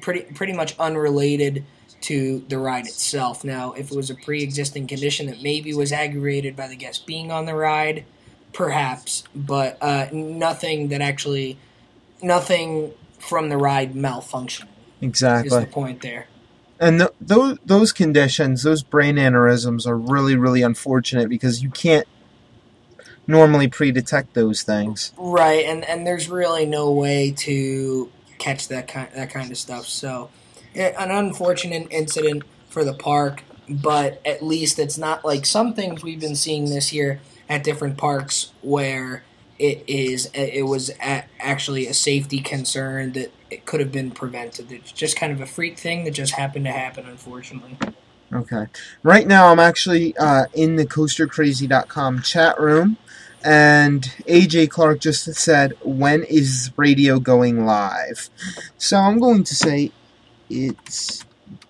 pretty 0.00 0.22
pretty 0.34 0.52
much 0.52 0.78
unrelated 0.78 1.64
to 2.02 2.44
the 2.48 2.58
ride 2.58 2.86
itself. 2.86 3.44
Now, 3.44 3.72
if 3.72 3.90
it 3.90 3.96
was 3.96 4.10
a 4.10 4.14
pre-existing 4.14 4.86
condition 4.86 5.26
that 5.26 5.42
maybe 5.42 5.72
was 5.72 5.92
aggravated 5.92 6.56
by 6.56 6.68
the 6.68 6.76
guest 6.76 7.06
being 7.06 7.30
on 7.30 7.46
the 7.46 7.54
ride, 7.54 8.04
perhaps, 8.52 9.24
but 9.34 9.78
uh, 9.80 10.08
nothing 10.12 10.88
that 10.88 11.00
actually, 11.00 11.58
nothing 12.22 12.92
from 13.18 13.48
the 13.48 13.56
ride 13.56 13.94
malfunctioning 13.94 14.68
is 15.00 15.08
Exactly. 15.08 15.60
the 15.60 15.66
point 15.66 16.02
there. 16.02 16.26
And 16.80 16.98
th- 16.98 17.12
those 17.20 17.58
those 17.64 17.92
conditions, 17.92 18.64
those 18.64 18.82
brain 18.82 19.16
aneurysms, 19.16 19.86
are 19.86 19.96
really 19.96 20.36
really 20.36 20.62
unfortunate 20.62 21.28
because 21.28 21.62
you 21.62 21.70
can't 21.70 22.06
normally 23.26 23.68
pre-detect 23.68 24.34
those 24.34 24.62
things. 24.62 25.12
Right, 25.16 25.64
and 25.64 25.84
and 25.84 26.04
there's 26.04 26.28
really 26.28 26.66
no 26.66 26.90
way 26.90 27.30
to 27.38 28.10
catch 28.42 28.68
that 28.68 28.88
kind 28.88 29.08
that 29.14 29.30
kind 29.30 29.50
of 29.50 29.58
stuff. 29.58 29.86
So, 29.86 30.30
an 30.74 31.10
unfortunate 31.10 31.88
incident 31.90 32.44
for 32.68 32.84
the 32.84 32.94
park, 32.94 33.42
but 33.68 34.20
at 34.24 34.42
least 34.42 34.78
it's 34.78 34.98
not 34.98 35.24
like 35.24 35.46
some 35.46 35.74
things 35.74 36.02
we've 36.02 36.20
been 36.20 36.36
seeing 36.36 36.66
this 36.66 36.92
year 36.92 37.20
at 37.48 37.64
different 37.64 37.98
parks 37.98 38.52
where 38.62 39.24
it 39.58 39.84
is 39.86 40.28
it 40.34 40.66
was 40.66 40.90
actually 40.98 41.86
a 41.86 41.94
safety 41.94 42.40
concern 42.40 43.12
that 43.12 43.32
it 43.50 43.66
could 43.66 43.80
have 43.80 43.92
been 43.92 44.10
prevented. 44.10 44.72
It's 44.72 44.90
just 44.90 45.16
kind 45.16 45.32
of 45.32 45.40
a 45.40 45.46
freak 45.46 45.78
thing 45.78 46.04
that 46.04 46.12
just 46.12 46.32
happened 46.32 46.64
to 46.64 46.72
happen, 46.72 47.06
unfortunately. 47.06 47.76
Okay. 48.32 48.66
Right 49.02 49.26
now, 49.26 49.48
I'm 49.48 49.60
actually 49.60 50.16
uh, 50.16 50.46
in 50.54 50.76
the 50.76 50.86
CoasterCrazy.com 50.86 52.22
chat 52.22 52.58
room, 52.58 52.96
and 53.44 54.02
AJ 54.26 54.70
Clark 54.70 55.00
just 55.00 55.24
said, 55.34 55.74
"When 55.82 56.24
is 56.24 56.70
radio 56.76 57.18
going 57.18 57.64
live?" 57.66 58.30
So 58.78 58.98
I'm 58.98 59.18
going 59.18 59.44
to 59.44 59.54
say 59.54 59.92
it's 60.50 61.24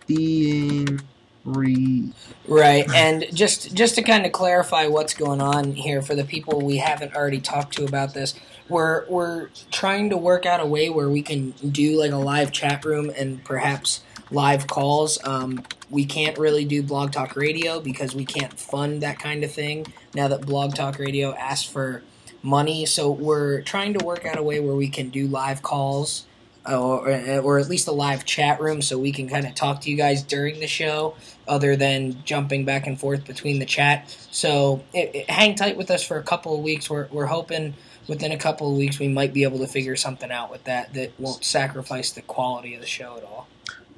being 0.06 1.00
re. 1.44 2.12
Right, 2.46 2.88
and 2.92 3.26
just 3.32 3.74
just 3.74 3.94
to 3.96 4.02
kind 4.02 4.26
of 4.26 4.32
clarify 4.32 4.86
what's 4.86 5.14
going 5.14 5.40
on 5.40 5.72
here 5.72 6.02
for 6.02 6.14
the 6.14 6.24
people 6.24 6.60
we 6.60 6.78
haven't 6.78 7.14
already 7.14 7.40
talked 7.40 7.74
to 7.76 7.84
about 7.84 8.14
this, 8.14 8.34
we're 8.68 9.08
we're 9.08 9.48
trying 9.70 10.10
to 10.10 10.16
work 10.16 10.46
out 10.46 10.60
a 10.60 10.66
way 10.66 10.90
where 10.90 11.08
we 11.08 11.22
can 11.22 11.50
do 11.70 11.98
like 11.98 12.12
a 12.12 12.16
live 12.16 12.52
chat 12.52 12.84
room 12.84 13.10
and 13.16 13.44
perhaps 13.44 14.02
live 14.32 14.66
calls. 14.66 15.18
Um, 15.24 15.62
we 15.90 16.04
can't 16.06 16.38
really 16.38 16.64
do 16.64 16.82
Blog 16.82 17.12
Talk 17.12 17.36
Radio 17.36 17.80
because 17.80 18.14
we 18.14 18.24
can't 18.24 18.58
fund 18.58 19.02
that 19.02 19.18
kind 19.18 19.44
of 19.44 19.52
thing 19.52 19.86
now 20.14 20.28
that 20.28 20.46
Blog 20.46 20.74
Talk 20.74 20.98
Radio 20.98 21.34
asks 21.34 21.68
for 21.68 22.02
money. 22.42 22.86
So 22.86 23.10
we're 23.10 23.62
trying 23.62 23.94
to 23.98 24.04
work 24.04 24.24
out 24.26 24.38
a 24.38 24.42
way 24.42 24.58
where 24.60 24.74
we 24.74 24.88
can 24.88 25.10
do 25.10 25.26
live 25.26 25.62
calls. 25.62 26.26
uh, 26.66 26.80
Or, 26.80 27.40
or 27.40 27.58
at 27.58 27.68
least 27.68 27.88
a 27.88 27.92
live 27.92 28.24
chat 28.24 28.60
room 28.60 28.82
so 28.82 28.98
we 28.98 29.12
can 29.12 29.28
kind 29.28 29.46
of 29.46 29.54
talk 29.54 29.80
to 29.82 29.90
you 29.90 29.96
guys 29.96 30.22
during 30.22 30.60
the 30.60 30.66
show 30.66 31.14
other 31.46 31.76
than 31.76 32.22
jumping 32.24 32.64
back 32.64 32.86
and 32.86 32.98
forth 32.98 33.24
between 33.26 33.58
the 33.58 33.66
chat. 33.66 34.08
So 34.30 34.82
it, 34.94 35.10
it- 35.14 35.30
hang 35.30 35.54
tight 35.56 35.76
with 35.76 35.90
us 35.90 36.02
for 36.02 36.16
a 36.18 36.22
couple 36.22 36.54
of 36.56 36.62
weeks. 36.62 36.88
We're, 36.88 37.08
we're 37.12 37.26
hoping 37.26 37.74
within 38.08 38.32
a 38.32 38.38
couple 38.38 38.70
of 38.70 38.76
weeks 38.76 38.98
we 38.98 39.08
might 39.08 39.32
be 39.34 39.42
able 39.44 39.58
to 39.58 39.66
figure 39.66 39.94
something 39.96 40.30
out 40.32 40.50
with 40.50 40.64
that 40.64 40.94
that 40.94 41.12
won't 41.20 41.44
sacrifice 41.44 42.10
the 42.12 42.22
quality 42.22 42.74
of 42.74 42.80
the 42.80 42.86
show 42.86 43.16
at 43.16 43.24
all. 43.24 43.46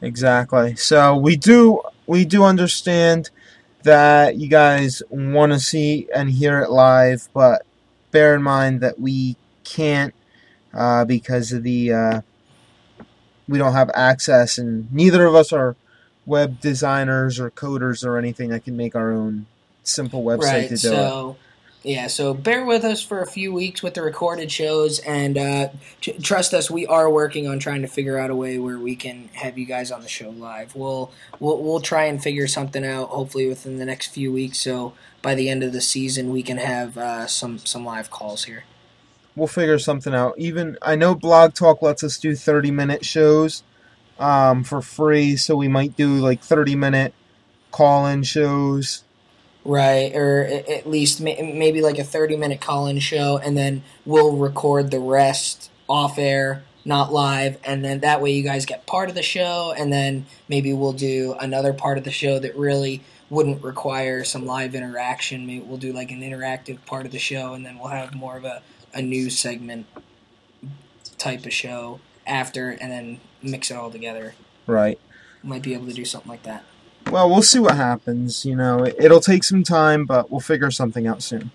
Exactly. 0.05 0.77
So 0.77 1.17
we 1.17 1.37
do 1.37 1.83
we 2.07 2.25
do 2.25 2.45
understand 2.45 3.31
that 3.83 4.37
you 4.37 4.49
guys 4.49 5.03
want 5.11 5.53
to 5.53 5.61
see 5.61 6.09
and 6.15 6.31
hear 6.31 6.61
it 6.61 6.71
live, 6.71 7.29
but 7.33 7.65
bear 8.11 8.35
in 8.35 8.43
mind 8.43 8.81
that 8.81 8.99
we 9.01 9.37
can't 9.63 10.15
uh, 10.73 11.05
because 11.05 11.53
of 11.53 11.63
the 11.63 11.93
uh, 11.93 12.21
we 13.49 13.59
don't 13.59 13.73
have 13.73 13.91
access, 13.95 14.59
and 14.59 14.93
neither 14.93 15.27
of 15.27 15.35
us 15.35 15.53
are 15.53 15.77
web 16.27 16.61
designers 16.61 17.39
or 17.39 17.51
coders 17.51 18.05
or 18.05 18.17
anything 18.17 18.49
that 18.49 18.65
can 18.65 18.77
make 18.77 18.97
our 18.97 19.13
own 19.13 19.47
simple 19.83 20.25
website 20.25 20.41
right. 20.41 20.69
to 20.71 20.77
do 20.77 20.93
it. 20.93 21.37
Yeah, 21.85 22.07
so 22.07 22.33
bear 22.33 22.65
with 22.65 22.83
us 22.83 23.03
for 23.03 23.21
a 23.21 23.27
few 23.27 23.53
weeks 23.53 23.83
with 23.83 23.93
the 23.93 24.01
recorded 24.01 24.51
shows, 24.51 25.01
and 25.01 25.37
uh, 25.37 25.69
t- 26.01 26.15
trust 26.15 26.55
us, 26.55 26.71
we 26.71 26.87
are 26.87 27.11
working 27.11 27.47
on 27.47 27.59
trying 27.59 27.83
to 27.83 27.89
figure 27.89 28.19
out 28.19 28.31
a 28.31 28.35
way 28.35 28.59
where 28.59 28.79
we 28.79 28.97
can 28.97 29.29
have 29.35 29.59
you 29.59 29.67
guys 29.67 29.91
on 29.91 30.01
the 30.01 30.09
show 30.09 30.31
live. 30.31 30.75
We'll 30.75 31.13
we'll 31.41 31.63
we'll 31.63 31.83
try 31.83 32.05
and 32.05 32.23
figure 32.23 32.49
something 32.49 32.87
out, 32.87 33.11
hopefully 33.11 33.47
within 33.47 33.77
the 33.77 33.85
next 33.85 34.07
few 34.07 34.33
weeks. 34.33 34.57
So 34.57 34.95
by 35.21 35.35
the 35.35 35.51
end 35.51 35.63
of 35.63 35.75
the 35.75 35.83
season, 35.83 36.31
we 36.33 36.43
can 36.43 36.57
have 36.57 36.97
uh, 36.97 37.27
some 37.27 37.59
some 37.59 37.85
live 37.85 38.11
calls 38.11 38.45
here. 38.45 38.65
We'll 39.37 39.47
figure 39.47 39.79
something 39.79 40.15
out. 40.15 40.39
Even 40.39 40.79
I 40.81 40.97
know 40.97 41.15
Blog 41.15 41.53
Talk 41.53 41.83
lets 41.83 42.03
us 42.03 42.17
do 42.17 42.35
thirty 42.35 42.71
minute 42.71 43.05
shows 43.05 43.63
um, 44.19 44.65
for 44.65 44.81
free, 44.81 45.37
so 45.37 45.55
we 45.55 45.69
might 45.69 45.99
do 45.99 46.15
like 46.15 46.43
thirty 46.43 46.77
minute 46.77 47.13
call 47.73 48.07
in 48.07 48.23
shows 48.23 49.05
Right, 49.67 50.15
or 50.15 50.45
at 50.45 50.87
least 50.87 51.23
maybe 51.23 51.81
like 51.81 51.99
a 51.99 52.05
30 52.05 52.37
minute 52.37 52.61
call 52.61 52.87
in 52.87 52.99
show, 52.99 53.39
and 53.39 53.57
then 53.57 53.83
we'll 54.05 54.37
record 54.37 54.91
the 54.91 55.01
rest 55.01 55.71
off 55.89 56.19
air, 56.19 56.65
not 56.85 57.13
live, 57.13 57.59
and 57.65 57.83
then 57.83 58.01
that 58.01 58.21
way 58.21 58.33
you 58.33 58.43
guys 58.43 58.67
get 58.67 58.87
part 58.87 59.09
of 59.09 59.15
the 59.15 59.23
show, 59.23 59.75
and 59.77 59.91
then 59.91 60.27
maybe 60.49 60.73
we'll 60.75 60.93
do 60.93 61.35
another 61.41 61.73
part 61.73 61.97
of 61.97 62.05
the 62.05 62.11
show 62.11 62.39
that 62.39 62.55
really 62.57 63.03
wouldn't 63.31 63.63
require 63.63 64.23
some 64.23 64.45
live 64.45 64.75
interaction. 64.75 65.47
Maybe 65.47 65.65
we'll 65.65 65.79
do 65.79 65.93
like 65.93 66.11
an 66.11 66.21
interactive 66.21 66.85
part 66.85 67.07
of 67.07 67.13
the 67.13 67.19
show, 67.19 67.55
and 67.55 67.65
then 67.65 67.79
we'll 67.79 67.89
have 67.89 68.15
more 68.15 68.37
of 68.37 68.45
a, 68.45 68.63
a 68.93 69.01
news 69.01 69.39
segment 69.39 69.87
type 71.17 71.47
of 71.47 71.53
show 71.53 72.01
after, 72.27 72.71
and 72.71 72.93
then 72.93 73.21
mix 73.43 73.71
it 73.71 73.77
all 73.77 73.91
together. 73.91 74.35
Right. 74.67 74.99
Might 75.43 75.63
be 75.63 75.75
able 75.75 75.87
to 75.87 75.93
do 75.95 76.05
something 76.05 76.31
like 76.31 76.43
that. 76.45 76.65
Well, 77.15 77.31
we'll 77.31 77.43
see 77.43 77.61
what 77.61 77.77
happens. 77.77 78.45
You 78.45 78.57
know, 78.57 78.85
it'll 78.85 79.21
take 79.21 79.45
some 79.45 79.63
time, 79.63 80.05
but 80.05 80.33
we'll 80.33 80.41
figure 80.41 80.73
something 80.73 81.07
out 81.07 81.23
soon. 81.23 81.53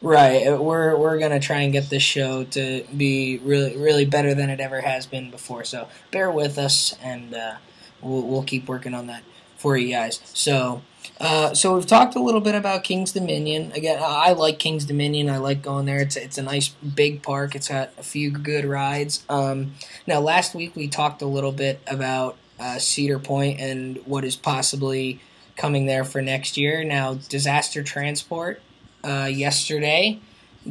Right, 0.00 0.46
uh, 0.46 0.62
we're 0.62 0.96
we're 0.96 1.18
gonna 1.18 1.40
try 1.40 1.62
and 1.62 1.72
get 1.72 1.90
this 1.90 2.04
show 2.04 2.44
to 2.44 2.84
be 2.96 3.38
really 3.38 3.76
really 3.76 4.04
better 4.04 4.36
than 4.36 4.50
it 4.50 4.60
ever 4.60 4.82
has 4.82 5.04
been 5.04 5.32
before. 5.32 5.64
So 5.64 5.88
bear 6.12 6.30
with 6.30 6.58
us, 6.58 6.94
and 7.02 7.34
uh, 7.34 7.54
we'll 8.00 8.22
we'll 8.22 8.44
keep 8.44 8.68
working 8.68 8.94
on 8.94 9.08
that 9.08 9.24
for 9.56 9.76
you 9.76 9.88
guys. 9.88 10.20
So. 10.26 10.82
Uh, 11.20 11.52
so 11.52 11.74
we've 11.74 11.86
talked 11.86 12.14
a 12.14 12.20
little 12.20 12.40
bit 12.40 12.54
about 12.54 12.84
King's 12.84 13.10
Dominion. 13.10 13.72
Again, 13.72 13.98
I 14.00 14.32
like 14.32 14.60
King's 14.60 14.84
Dominion. 14.84 15.28
I 15.28 15.38
like 15.38 15.62
going 15.62 15.86
there. 15.86 15.98
It's 15.98 16.14
it's 16.14 16.38
a 16.38 16.42
nice 16.42 16.68
big 16.68 17.22
park. 17.22 17.56
It's 17.56 17.68
got 17.68 17.90
a 17.98 18.04
few 18.04 18.30
good 18.30 18.64
rides. 18.64 19.24
Um, 19.28 19.74
now, 20.06 20.20
last 20.20 20.54
week 20.54 20.76
we 20.76 20.86
talked 20.86 21.20
a 21.20 21.26
little 21.26 21.50
bit 21.50 21.80
about 21.88 22.36
uh, 22.58 22.78
Cedar 22.78 23.18
Point 23.18 23.60
and 23.60 23.98
what 24.04 24.24
is 24.24 24.36
possibly 24.36 25.20
coming 25.56 25.86
there 25.86 26.04
for 26.04 26.22
next 26.22 26.56
year. 26.56 26.84
Now, 26.84 27.14
Disaster 27.14 27.82
Transport 27.82 28.60
uh, 29.04 29.28
yesterday 29.30 30.20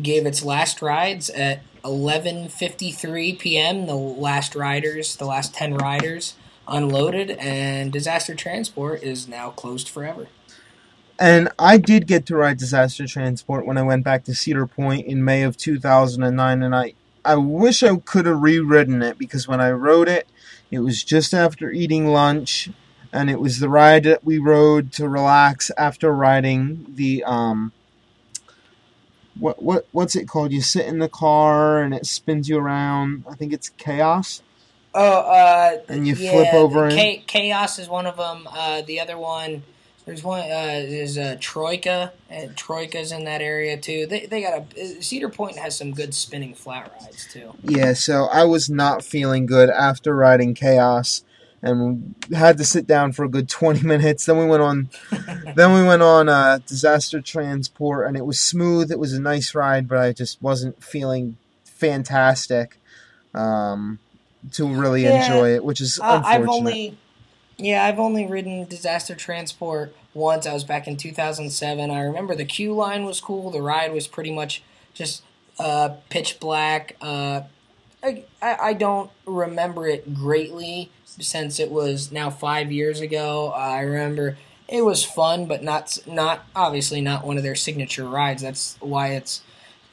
gave 0.02 0.26
its 0.26 0.44
last 0.44 0.82
rides 0.82 1.30
at 1.30 1.62
11:53 1.84 3.40
p.m. 3.40 3.86
The 3.86 3.96
last 3.96 4.56
riders, 4.56 5.16
the 5.16 5.26
last 5.26 5.54
10 5.54 5.76
riders 5.76 6.36
unloaded 6.68 7.32
and 7.32 7.92
Disaster 7.94 8.36
Transport 8.36 9.02
is 9.02 9.28
now 9.28 9.52
closed 9.52 9.88
forever. 9.88 10.28
And 11.20 11.50
I 11.58 11.78
did 11.78 12.06
get 12.06 12.26
to 12.28 12.36
ride 12.36 12.58
Disaster 12.58 13.08
Transport 13.08 13.66
when 13.66 13.78
I 13.78 13.82
went 13.82 14.04
back 14.04 14.24
to 14.26 14.36
Cedar 14.36 14.68
Point 14.68 15.08
in 15.08 15.24
May 15.24 15.44
of 15.44 15.58
2009 15.58 16.64
and 16.64 16.76
I 16.76 16.94
I 17.26 17.36
wish 17.36 17.84
I 17.84 17.96
could 17.98 18.26
have 18.26 18.38
reridden 18.38 19.04
it 19.04 19.18
because 19.18 19.48
when 19.48 19.60
I 19.60 19.72
rode 19.72 20.08
it 20.08 20.28
it 20.72 20.80
was 20.80 21.04
just 21.04 21.34
after 21.34 21.72
eating 21.72 22.08
lunch, 22.08 22.70
and 23.14 23.30
it 23.30 23.40
was 23.40 23.60
the 23.60 23.70
ride 23.70 24.04
that 24.04 24.24
we 24.24 24.38
rode 24.38 24.92
to 24.94 25.08
relax 25.08 25.72
after 25.78 26.14
riding 26.14 26.86
the 26.90 27.24
um. 27.24 27.72
What 29.40 29.62
what 29.62 29.88
what's 29.92 30.16
it 30.16 30.28
called? 30.28 30.52
You 30.52 30.62
sit 30.62 30.88
in 30.88 31.00
the 31.00 31.10
car 31.10 31.80
and 31.80 31.94
it 31.94 32.06
spins 32.06 32.50
you 32.50 32.58
around. 32.58 33.24
I 33.30 33.36
think 33.36 33.54
it's 33.54 33.70
chaos. 33.70 34.42
Oh, 34.94 35.20
uh, 35.20 35.78
and 35.90 36.08
you 36.08 36.16
yeah, 36.16 36.32
flip 36.32 36.54
over. 36.54 36.90
chaos 36.90 37.78
is 37.78 37.88
one 37.88 38.08
of 38.08 38.18
them. 38.18 38.48
Uh, 38.50 38.82
the 38.82 39.00
other 39.00 39.18
one 39.18 39.64
there's 40.08 40.24
one. 40.24 40.40
Uh, 40.40 40.86
there's 40.88 41.18
a 41.18 41.36
Troika. 41.36 42.14
And 42.30 42.56
Troika's 42.56 43.12
in 43.12 43.26
that 43.26 43.42
area 43.42 43.78
too. 43.78 44.08
They 44.08 44.26
they 44.26 44.42
got 44.42 44.74
a 44.78 45.04
Cedar 45.04 45.30
Point 45.30 45.58
has 45.58 45.78
some 45.78 45.94
good 45.94 46.14
spinning 46.14 46.56
flat 46.56 46.92
rides 47.00 47.28
too. 47.32 47.54
Yeah, 47.62 47.94
so 47.94 48.26
I 48.26 48.46
was 48.46 48.70
not 48.70 49.04
feeling 49.04 49.46
good 49.46 49.70
after 49.70 50.16
riding 50.16 50.54
Chaos, 50.54 51.24
and 51.62 52.16
had 52.34 52.58
to 52.58 52.64
sit 52.64 52.88
down 52.88 53.12
for 53.12 53.26
a 53.26 53.30
good 53.30 53.50
twenty 53.50 53.82
minutes. 53.86 54.26
Then 54.26 54.38
we 54.38 54.46
went 54.46 54.64
on. 54.64 54.90
then 55.56 55.74
we 55.74 55.84
went 55.86 56.02
on 56.02 56.30
uh, 56.30 56.60
Disaster 56.66 57.20
Transport, 57.22 58.08
and 58.08 58.16
it 58.16 58.26
was 58.26 58.40
smooth. 58.40 58.92
It 58.92 59.00
was 59.00 59.12
a 59.12 59.22
nice 59.22 59.54
ride, 59.54 59.90
but 59.90 59.98
I 59.98 60.14
just 60.14 60.42
wasn't 60.42 60.82
feeling 60.82 61.36
fantastic 61.66 62.80
um, 63.34 64.00
to 64.54 64.68
really 64.68 65.04
yeah, 65.04 65.26
enjoy 65.26 65.54
it, 65.56 65.66
which 65.66 65.82
is 65.82 66.00
uh, 66.00 66.22
unfortunate. 66.24 66.42
I've 66.42 66.50
only 66.50 66.98
yeah, 67.58 67.86
I've 67.86 68.00
only 68.00 68.26
ridden 68.26 68.66
disaster 68.66 69.16
transport 69.16 69.96
once. 70.14 70.46
I 70.46 70.54
was 70.54 70.64
back 70.64 70.88
in 70.88 70.96
2007. 70.96 71.90
I 71.90 72.02
remember 72.02 72.36
the 72.36 72.46
queue 72.46 72.74
line 72.74 73.04
was 73.04 73.20
cool. 73.20 73.50
The 73.50 73.62
ride 73.62 73.92
was 73.92 74.08
pretty 74.08 74.32
much 74.32 74.64
just 74.94 75.24
uh, 75.60 75.96
pitch 76.10 76.40
black. 76.40 76.96
Uh, 77.02 77.42
I, 78.04 78.24
I 78.42 78.74
don't 78.74 79.10
remember 79.26 79.88
it 79.88 80.14
greatly 80.14 80.92
since 81.06 81.60
it 81.60 81.72
was 81.72 82.12
now 82.12 82.30
five 82.30 82.72
years 82.72 83.02
ago. 83.02 83.52
I 83.52 83.82
remember 83.82 84.38
it 84.68 84.84
was 84.84 85.04
fun, 85.04 85.48
but 85.48 85.64
not 85.64 85.98
not 86.06 86.46
obviously 86.56 87.02
not 87.02 87.26
one 87.26 87.38
of 87.38 87.44
their 87.44 87.56
signature 87.56 88.08
rides. 88.08 88.42
That's 88.44 88.78
why 88.80 89.10
it's 89.10 89.42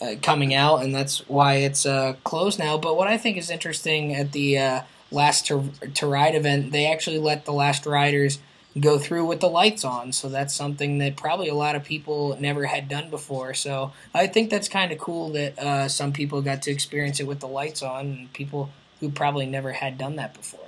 uh, 0.02 0.16
coming 0.20 0.54
out, 0.54 0.82
and 0.82 0.94
that's 0.94 1.26
why 1.28 1.54
it's 1.54 1.86
uh, 1.86 2.14
closed 2.24 2.58
now. 2.58 2.76
But 2.76 2.96
what 2.96 3.08
I 3.08 3.16
think 3.16 3.36
is 3.36 3.50
interesting 3.50 4.14
at 4.14 4.32
the 4.32 4.58
uh, 4.58 4.80
last 5.14 5.46
to, 5.46 5.70
to 5.94 6.06
ride 6.06 6.34
event, 6.34 6.72
they 6.72 6.86
actually 6.86 7.18
let 7.18 7.44
the 7.44 7.52
last 7.52 7.86
riders 7.86 8.38
go 8.78 8.98
through 8.98 9.24
with 9.24 9.40
the 9.40 9.48
lights 9.48 9.84
on. 9.84 10.12
So 10.12 10.28
that's 10.28 10.54
something 10.54 10.98
that 10.98 11.16
probably 11.16 11.48
a 11.48 11.54
lot 11.54 11.76
of 11.76 11.84
people 11.84 12.36
never 12.40 12.66
had 12.66 12.88
done 12.88 13.08
before. 13.10 13.54
So 13.54 13.92
I 14.12 14.26
think 14.26 14.50
that's 14.50 14.68
kind 14.68 14.92
of 14.92 14.98
cool 14.98 15.30
that 15.30 15.58
uh, 15.58 15.88
some 15.88 16.12
people 16.12 16.42
got 16.42 16.62
to 16.62 16.70
experience 16.70 17.20
it 17.20 17.26
with 17.26 17.40
the 17.40 17.48
lights 17.48 17.82
on, 17.82 18.06
and 18.06 18.32
people 18.32 18.70
who 19.00 19.10
probably 19.10 19.46
never 19.46 19.72
had 19.72 19.96
done 19.98 20.16
that 20.16 20.34
before. 20.34 20.60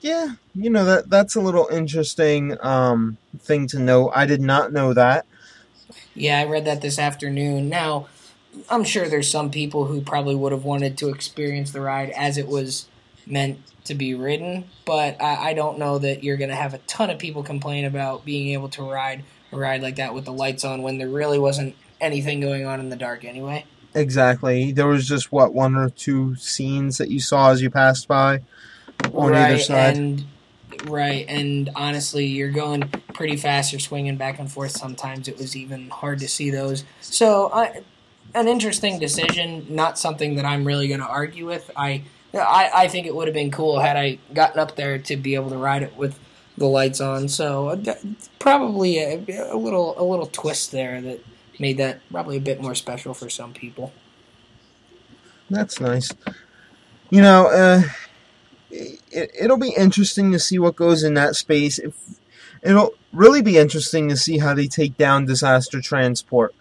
Yeah, 0.00 0.36
you 0.54 0.70
know 0.70 0.84
that 0.86 1.10
that's 1.10 1.34
a 1.34 1.40
little 1.40 1.68
interesting 1.70 2.56
um, 2.62 3.18
thing 3.38 3.66
to 3.68 3.78
know. 3.78 4.10
I 4.14 4.24
did 4.24 4.40
not 4.40 4.72
know 4.72 4.94
that. 4.94 5.26
Yeah, 6.14 6.40
I 6.40 6.46
read 6.46 6.64
that 6.64 6.80
this 6.80 6.98
afternoon. 6.98 7.68
Now, 7.68 8.08
I'm 8.70 8.84
sure 8.84 9.08
there's 9.08 9.30
some 9.30 9.50
people 9.50 9.84
who 9.86 10.00
probably 10.00 10.34
would 10.34 10.52
have 10.52 10.64
wanted 10.64 10.96
to 10.98 11.10
experience 11.10 11.70
the 11.72 11.82
ride 11.82 12.10
as 12.10 12.38
it 12.38 12.48
was 12.48 12.88
meant 13.26 13.58
to 13.84 13.94
be 13.94 14.14
ridden, 14.14 14.64
but 14.84 15.20
I, 15.20 15.50
I 15.50 15.54
don't 15.54 15.78
know 15.78 15.98
that 15.98 16.22
you're 16.22 16.36
going 16.36 16.50
to 16.50 16.56
have 16.56 16.74
a 16.74 16.78
ton 16.78 17.10
of 17.10 17.18
people 17.18 17.42
complain 17.42 17.84
about 17.84 18.24
being 18.24 18.50
able 18.50 18.68
to 18.70 18.82
ride 18.82 19.24
a 19.52 19.56
ride 19.56 19.82
like 19.82 19.96
that 19.96 20.14
with 20.14 20.24
the 20.24 20.32
lights 20.32 20.64
on 20.64 20.82
when 20.82 20.98
there 20.98 21.08
really 21.08 21.38
wasn't 21.38 21.74
anything 22.00 22.40
going 22.40 22.66
on 22.66 22.80
in 22.80 22.88
the 22.88 22.96
dark 22.96 23.24
anyway. 23.24 23.64
Exactly. 23.94 24.72
There 24.72 24.86
was 24.86 25.08
just 25.08 25.32
what 25.32 25.52
one 25.52 25.74
or 25.74 25.90
two 25.90 26.36
scenes 26.36 26.98
that 26.98 27.10
you 27.10 27.20
saw 27.20 27.50
as 27.50 27.60
you 27.60 27.70
passed 27.70 28.06
by 28.06 28.42
on 29.12 29.32
right, 29.32 29.52
either 29.52 29.58
side. 29.58 29.96
And, 29.96 30.24
right, 30.86 31.26
and 31.28 31.70
honestly, 31.74 32.26
you're 32.26 32.52
going 32.52 32.82
pretty 33.12 33.36
fast. 33.36 33.72
You're 33.72 33.80
swinging 33.80 34.16
back 34.16 34.38
and 34.38 34.50
forth. 34.50 34.72
Sometimes 34.72 35.26
it 35.26 35.38
was 35.38 35.56
even 35.56 35.90
hard 35.90 36.20
to 36.20 36.28
see 36.28 36.50
those. 36.50 36.84
So, 37.00 37.46
uh, 37.46 37.72
an 38.34 38.46
interesting 38.46 39.00
decision. 39.00 39.66
Not 39.68 39.98
something 39.98 40.36
that 40.36 40.44
I'm 40.44 40.64
really 40.64 40.86
going 40.86 41.00
to 41.00 41.06
argue 41.06 41.46
with. 41.46 41.68
I 41.74 42.02
I, 42.34 42.70
I 42.74 42.88
think 42.88 43.06
it 43.06 43.14
would 43.14 43.28
have 43.28 43.34
been 43.34 43.50
cool 43.50 43.80
had 43.80 43.96
I 43.96 44.18
gotten 44.32 44.58
up 44.58 44.76
there 44.76 44.98
to 44.98 45.16
be 45.16 45.34
able 45.34 45.50
to 45.50 45.58
ride 45.58 45.82
it 45.82 45.96
with 45.96 46.18
the 46.56 46.66
lights 46.66 47.00
on. 47.00 47.28
So 47.28 47.70
uh, 47.70 47.94
probably 48.38 48.98
a, 48.98 49.52
a, 49.52 49.56
little 49.56 49.98
a 50.00 50.04
little 50.04 50.26
twist 50.26 50.72
there 50.72 51.00
that 51.00 51.24
made 51.58 51.78
that 51.78 52.00
probably 52.10 52.36
a 52.36 52.40
bit 52.40 52.60
more 52.60 52.74
special 52.74 53.14
for 53.14 53.28
some 53.28 53.52
people. 53.52 53.92
That's 55.48 55.80
nice. 55.80 56.12
You 57.10 57.22
know, 57.22 57.48
uh, 57.48 57.82
it, 58.70 59.30
it'll 59.38 59.58
be 59.58 59.74
interesting 59.76 60.30
to 60.32 60.38
see 60.38 60.58
what 60.58 60.76
goes 60.76 61.02
in 61.02 61.14
that 61.14 61.34
space. 61.34 61.78
If 61.78 61.94
it'll 62.62 62.94
really 63.12 63.42
be 63.42 63.58
interesting 63.58 64.08
to 64.08 64.16
see 64.16 64.38
how 64.38 64.54
they 64.54 64.68
take 64.68 64.96
down 64.96 65.26
disaster 65.26 65.80
transport. 65.80 66.54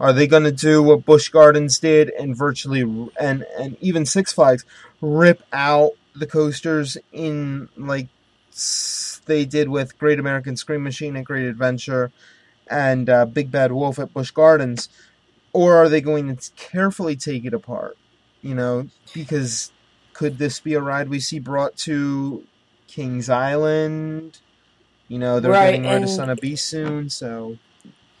Are 0.00 0.12
they 0.12 0.26
going 0.26 0.42
to 0.42 0.52
do 0.52 0.82
what 0.82 1.04
Busch 1.04 1.28
Gardens 1.28 1.78
did 1.78 2.10
and 2.10 2.36
virtually 2.36 2.80
and 3.18 3.46
and 3.58 3.76
even 3.80 4.04
Six 4.04 4.32
Flags 4.32 4.64
rip 5.04 5.42
out 5.52 5.92
the 6.16 6.26
coasters 6.26 6.96
in 7.12 7.68
like 7.76 8.08
they 9.26 9.44
did 9.44 9.68
with 9.68 9.98
Great 9.98 10.18
American 10.18 10.56
Scream 10.56 10.82
Machine 10.82 11.16
and 11.16 11.26
Great 11.26 11.46
Adventure 11.46 12.12
and 12.68 13.10
uh, 13.10 13.26
Big 13.26 13.50
Bad 13.50 13.72
Wolf 13.72 13.98
at 13.98 14.14
Busch 14.14 14.30
Gardens, 14.30 14.88
or 15.52 15.76
are 15.76 15.88
they 15.88 16.00
going 16.00 16.34
to 16.34 16.50
carefully 16.52 17.16
take 17.16 17.44
it 17.44 17.52
apart? 17.52 17.96
You 18.42 18.54
know, 18.54 18.88
because 19.12 19.72
could 20.12 20.38
this 20.38 20.60
be 20.60 20.74
a 20.74 20.80
ride 20.80 21.08
we 21.08 21.20
see 21.20 21.38
brought 21.38 21.76
to 21.78 22.44
Kings 22.86 23.28
Island? 23.28 24.38
You 25.08 25.18
know, 25.18 25.40
they're 25.40 25.50
right, 25.50 25.72
getting 25.72 25.90
rid 25.90 26.02
of 26.02 26.08
Son 26.08 26.30
of 26.30 26.38
Beast 26.38 26.66
soon, 26.66 27.10
so 27.10 27.58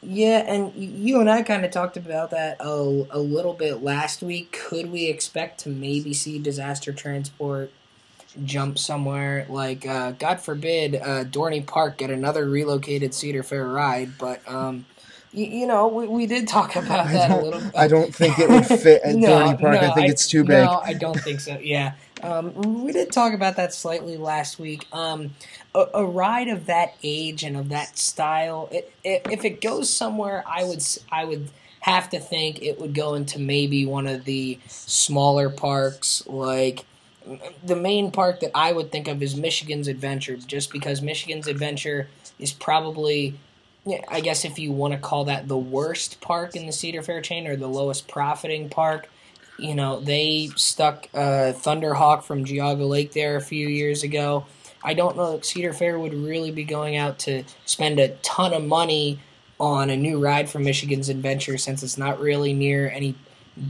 Yeah, 0.06 0.38
and 0.46 0.72
you 0.74 1.20
and 1.20 1.30
I 1.30 1.42
kind 1.42 1.64
of 1.64 1.70
talked 1.70 1.96
about 1.96 2.30
that 2.30 2.58
a, 2.60 3.06
a 3.10 3.18
little 3.18 3.54
bit 3.54 3.82
last 3.82 4.22
week. 4.22 4.52
Could 4.68 4.90
we 4.92 5.06
expect 5.06 5.60
to 5.60 5.68
maybe 5.70 6.12
see 6.12 6.38
disaster 6.38 6.92
transport 6.92 7.70
jump 8.44 8.78
somewhere 8.78 9.46
like, 9.48 9.86
uh, 9.86 10.10
God 10.12 10.40
forbid, 10.40 10.96
uh, 10.96 11.24
Dorney 11.24 11.64
Park 11.64 11.98
get 11.98 12.10
another 12.10 12.44
relocated 12.48 13.14
Cedar 13.14 13.42
Fair 13.42 13.66
ride? 13.66 14.18
But 14.18 14.40
um, 14.50 14.84
you, 15.32 15.46
you 15.46 15.66
know, 15.66 15.88
we, 15.88 16.06
we 16.06 16.26
did 16.26 16.48
talk 16.48 16.76
about 16.76 17.06
that 17.08 17.30
a 17.30 17.36
little. 17.42 17.60
bit. 17.60 17.72
I 17.76 17.88
don't 17.88 18.14
think 18.14 18.38
it 18.38 18.48
would 18.50 18.66
fit 18.66 19.02
at 19.02 19.14
No, 19.16 19.28
Dorney 19.28 19.60
Park. 19.60 19.80
no, 19.80 19.90
I 19.90 19.94
think 19.94 20.08
I- 20.08 20.10
it's 20.10 20.28
too 20.28 20.42
big. 20.44 20.64
No, 20.64 20.80
I 20.84 20.92
don't 20.94 21.18
think 21.18 21.40
so. 21.40 21.58
Yeah, 21.62 21.94
um, 22.24 22.82
we 22.82 22.92
did 22.92 23.12
talk 23.12 23.34
about 23.34 23.56
that 23.56 23.74
slightly 23.74 24.16
last 24.16 24.58
week. 24.58 24.86
Um, 24.92 25.32
a, 25.74 25.86
a 25.94 26.04
ride 26.04 26.48
of 26.48 26.66
that 26.66 26.94
age 27.02 27.42
and 27.42 27.56
of 27.56 27.68
that 27.68 27.98
style, 27.98 28.68
it, 28.72 28.92
it, 29.04 29.26
if 29.30 29.44
it 29.44 29.60
goes 29.60 29.90
somewhere, 29.90 30.42
I 30.46 30.64
would 30.64 30.82
I 31.12 31.24
would 31.24 31.50
have 31.80 32.08
to 32.10 32.18
think 32.18 32.62
it 32.62 32.80
would 32.80 32.94
go 32.94 33.12
into 33.12 33.38
maybe 33.38 33.84
one 33.84 34.06
of 34.06 34.24
the 34.24 34.58
smaller 34.66 35.50
parks, 35.50 36.26
like 36.26 36.86
the 37.62 37.76
main 37.76 38.10
park 38.10 38.40
that 38.40 38.50
I 38.54 38.72
would 38.72 38.90
think 38.90 39.06
of 39.06 39.22
is 39.22 39.36
Michigan's 39.36 39.86
Adventure, 39.86 40.36
just 40.36 40.72
because 40.72 41.02
Michigan's 41.02 41.46
Adventure 41.46 42.08
is 42.38 42.52
probably 42.52 43.34
I 44.08 44.20
guess 44.20 44.46
if 44.46 44.58
you 44.58 44.72
want 44.72 44.94
to 44.94 44.98
call 44.98 45.26
that 45.26 45.46
the 45.46 45.58
worst 45.58 46.20
park 46.22 46.56
in 46.56 46.64
the 46.64 46.72
Cedar 46.72 47.02
Fair 47.02 47.20
chain 47.20 47.46
or 47.46 47.54
the 47.54 47.68
lowest 47.68 48.08
profiting 48.08 48.70
park, 48.70 49.10
you 49.58 49.74
know, 49.74 50.00
they 50.00 50.50
stuck 50.56 51.08
uh, 51.14 51.52
Thunderhawk 51.52 52.24
from 52.24 52.44
Geauga 52.44 52.88
Lake 52.88 53.12
there 53.12 53.36
a 53.36 53.40
few 53.40 53.68
years 53.68 54.02
ago. 54.02 54.46
I 54.82 54.94
don't 54.94 55.16
know 55.16 55.36
if 55.36 55.44
Cedar 55.44 55.72
Fair 55.72 55.98
would 55.98 56.12
really 56.12 56.50
be 56.50 56.64
going 56.64 56.96
out 56.96 57.18
to 57.20 57.44
spend 57.64 57.98
a 57.98 58.08
ton 58.16 58.52
of 58.52 58.64
money 58.64 59.18
on 59.58 59.88
a 59.88 59.96
new 59.96 60.22
ride 60.22 60.50
for 60.50 60.58
Michigan's 60.58 61.08
Adventure 61.08 61.56
since 61.56 61.82
it's 61.82 61.96
not 61.96 62.20
really 62.20 62.52
near 62.52 62.90
any 62.90 63.14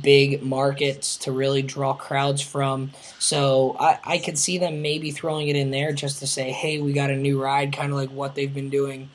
big 0.03 0.43
markets 0.43 1.19
to 1.19 1.31
really 1.31 1.63
draw 1.63 1.93
crowds 1.93 2.41
from. 2.41 2.91
So 3.19 3.77
I, 3.79 3.99
I 4.03 4.19
could 4.19 4.39
see 4.39 4.59
them 4.59 4.83
maybe 4.83 5.11
throwing 5.11 5.49
it 5.49 5.57
in 5.57 5.71
there 5.71 5.93
just 5.93 6.21
to 6.21 6.27
say, 6.27 6.51
hey, 6.51 6.81
we 6.81 6.95
got 6.95 7.11
a 7.11 7.17
new 7.17 7.41
ride, 7.41 7.73
kind 7.73 7.93
of 7.93 7.99
like 7.99 8.11
what 8.11 8.35
they've 8.35 8.53
been 8.53 8.71
doing 8.71 9.11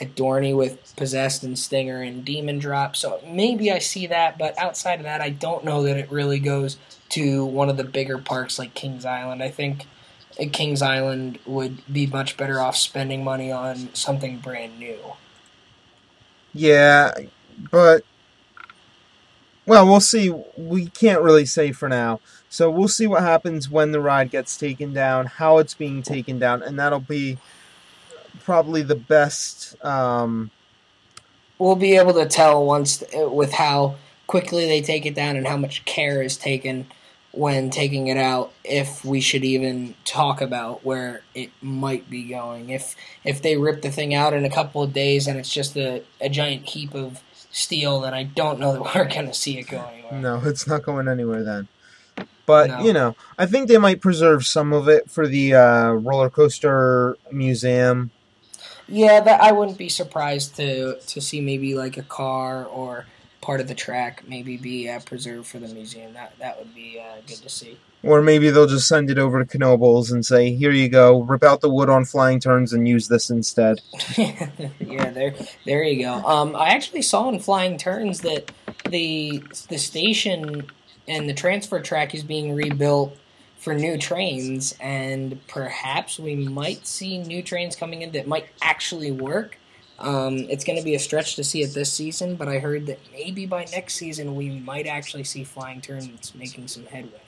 at 0.00 0.14
Dorney 0.14 0.56
with 0.56 0.94
Possessed 0.96 1.42
and 1.42 1.58
Stinger 1.58 2.00
and 2.02 2.24
Demon 2.24 2.58
Drop. 2.58 2.96
So 2.96 3.20
maybe 3.26 3.70
I 3.70 3.78
see 3.78 4.06
that, 4.06 4.38
but 4.38 4.56
outside 4.58 4.98
of 4.98 5.04
that, 5.04 5.20
I 5.20 5.30
don't 5.30 5.64
know 5.64 5.82
that 5.82 5.96
it 5.96 6.10
really 6.10 6.38
goes 6.38 6.78
to 7.10 7.44
one 7.44 7.68
of 7.68 7.76
the 7.76 7.84
bigger 7.84 8.18
parks 8.18 8.58
like 8.58 8.74
Kings 8.74 9.04
Island. 9.04 9.42
I 9.42 9.50
think 9.50 9.86
Kings 10.52 10.80
Island 10.80 11.38
would 11.44 11.82
be 11.92 12.06
much 12.06 12.36
better 12.36 12.58
off 12.58 12.76
spending 12.76 13.22
money 13.22 13.52
on 13.52 13.94
something 13.94 14.38
brand 14.38 14.78
new. 14.78 14.98
Yeah, 16.54 17.12
but 17.70 18.04
well, 19.66 19.86
we'll 19.86 20.00
see. 20.00 20.34
We 20.56 20.86
can't 20.86 21.22
really 21.22 21.46
say 21.46 21.72
for 21.72 21.88
now. 21.88 22.20
So 22.48 22.70
we'll 22.70 22.88
see 22.88 23.06
what 23.06 23.22
happens 23.22 23.70
when 23.70 23.92
the 23.92 24.00
ride 24.00 24.30
gets 24.30 24.56
taken 24.56 24.92
down, 24.92 25.26
how 25.26 25.58
it's 25.58 25.74
being 25.74 26.02
taken 26.02 26.38
down, 26.38 26.62
and 26.62 26.78
that'll 26.78 27.00
be 27.00 27.38
probably 28.44 28.82
the 28.82 28.96
best. 28.96 29.82
Um, 29.84 30.50
We'll 31.58 31.76
be 31.76 31.96
able 31.96 32.14
to 32.14 32.26
tell 32.26 32.64
once 32.66 33.04
with 33.14 33.52
how 33.52 33.94
quickly 34.26 34.66
they 34.66 34.80
take 34.82 35.06
it 35.06 35.14
down 35.14 35.36
and 35.36 35.46
how 35.46 35.56
much 35.56 35.84
care 35.84 36.20
is 36.20 36.36
taken 36.36 36.86
when 37.30 37.70
taking 37.70 38.08
it 38.08 38.16
out 38.16 38.52
if 38.64 39.04
we 39.04 39.20
should 39.20 39.44
even 39.44 39.94
talk 40.04 40.40
about 40.40 40.84
where 40.84 41.22
it 41.34 41.50
might 41.62 42.10
be 42.10 42.24
going 42.24 42.68
if 42.68 42.94
if 43.24 43.40
they 43.40 43.56
rip 43.56 43.80
the 43.80 43.90
thing 43.90 44.12
out 44.12 44.34
in 44.34 44.44
a 44.44 44.50
couple 44.50 44.82
of 44.82 44.92
days 44.92 45.26
and 45.26 45.38
it's 45.38 45.50
just 45.52 45.74
a, 45.76 46.02
a 46.20 46.28
giant 46.28 46.68
heap 46.68 46.94
of 46.94 47.22
steel 47.50 48.00
then 48.00 48.12
i 48.12 48.22
don't 48.22 48.60
know 48.60 48.72
that 48.84 48.94
we're 48.94 49.08
going 49.08 49.26
to 49.26 49.32
see 49.32 49.58
it 49.58 49.64
go 49.68 49.82
anywhere 49.94 50.02
no, 50.20 50.42
it's 50.44 50.66
not 50.66 50.82
going 50.82 51.08
anywhere 51.08 51.42
then. 51.42 51.68
But 52.44 52.68
No. 52.68 52.84
you 52.84 52.92
know, 52.92 53.16
I 53.38 53.46
think 53.46 53.68
they 53.68 53.78
might 53.78 54.00
preserve 54.00 54.44
some 54.44 54.72
of 54.72 54.88
it 54.88 55.10
for 55.10 55.26
the 55.26 55.54
uh, 55.54 55.92
roller 55.92 56.28
coaster 56.28 57.16
museum. 57.30 58.10
Yeah 58.92 59.20
that 59.20 59.40
i 59.40 59.52
wouldn't 59.52 59.78
be 59.78 59.88
surprised 59.88 60.56
to 60.56 61.00
to 61.00 61.20
see 61.20 61.40
maybe 61.40 61.74
like 61.74 61.96
a 61.96 62.02
car 62.02 62.64
or 62.66 63.06
part 63.40 63.60
of 63.60 63.66
the 63.66 63.74
track 63.74 64.22
maybe 64.28 64.56
be 64.56 64.88
uh, 64.88 65.00
preserved 65.00 65.46
for 65.46 65.58
the 65.58 65.68
museum 65.68 66.12
that 66.12 66.32
that 66.38 66.58
would 66.58 66.74
be 66.74 67.00
uh, 67.00 67.16
good 67.26 67.38
to 67.38 67.48
see 67.48 67.78
Or 68.04 68.20
maybe 68.20 68.50
they'll 68.50 68.66
just 68.66 68.88
send 68.88 69.10
it 69.10 69.18
over 69.18 69.44
to 69.44 69.58
Knoebels 69.58 70.10
and 70.10 70.26
say, 70.26 70.52
"Here 70.54 70.72
you 70.72 70.88
go, 70.88 71.22
rip 71.22 71.44
out 71.44 71.60
the 71.60 71.70
wood 71.70 71.88
on 71.88 72.04
flying 72.04 72.40
turns 72.40 72.72
and 72.72 72.88
use 72.88 73.06
this 73.06 73.30
instead." 73.30 73.80
yeah, 74.18 75.10
there, 75.10 75.34
there 75.64 75.84
you 75.84 76.02
go. 76.04 76.14
Um, 76.14 76.56
I 76.56 76.70
actually 76.70 77.02
saw 77.02 77.28
in 77.28 77.38
Flying 77.38 77.78
Turns 77.78 78.20
that 78.22 78.50
the 78.90 79.42
the 79.68 79.78
station 79.78 80.66
and 81.06 81.28
the 81.28 81.34
transfer 81.34 81.80
track 81.80 82.14
is 82.14 82.24
being 82.24 82.54
rebuilt 82.54 83.16
for 83.62 83.74
new 83.74 83.96
trains, 83.96 84.74
and 84.80 85.38
perhaps 85.46 86.18
we 86.18 86.34
might 86.34 86.86
see 86.86 87.18
new 87.18 87.42
trains 87.42 87.76
coming 87.76 88.02
in 88.02 88.10
that 88.12 88.26
might 88.26 88.46
actually 88.60 89.12
work. 89.12 89.56
Um, 89.98 90.38
it's 90.50 90.64
going 90.64 90.78
to 90.78 90.84
be 90.84 90.96
a 90.96 90.98
stretch 90.98 91.36
to 91.36 91.44
see 91.44 91.62
it 91.62 91.72
this 91.74 91.92
season, 91.92 92.34
but 92.34 92.48
I 92.48 92.58
heard 92.58 92.86
that 92.86 92.98
maybe 93.12 93.46
by 93.46 93.66
next 93.72 93.94
season 93.94 94.34
we 94.34 94.50
might 94.50 94.86
actually 94.88 95.22
see 95.24 95.44
Flying 95.44 95.80
Turns 95.80 96.34
making 96.34 96.66
some 96.66 96.86
headway. 96.86 97.20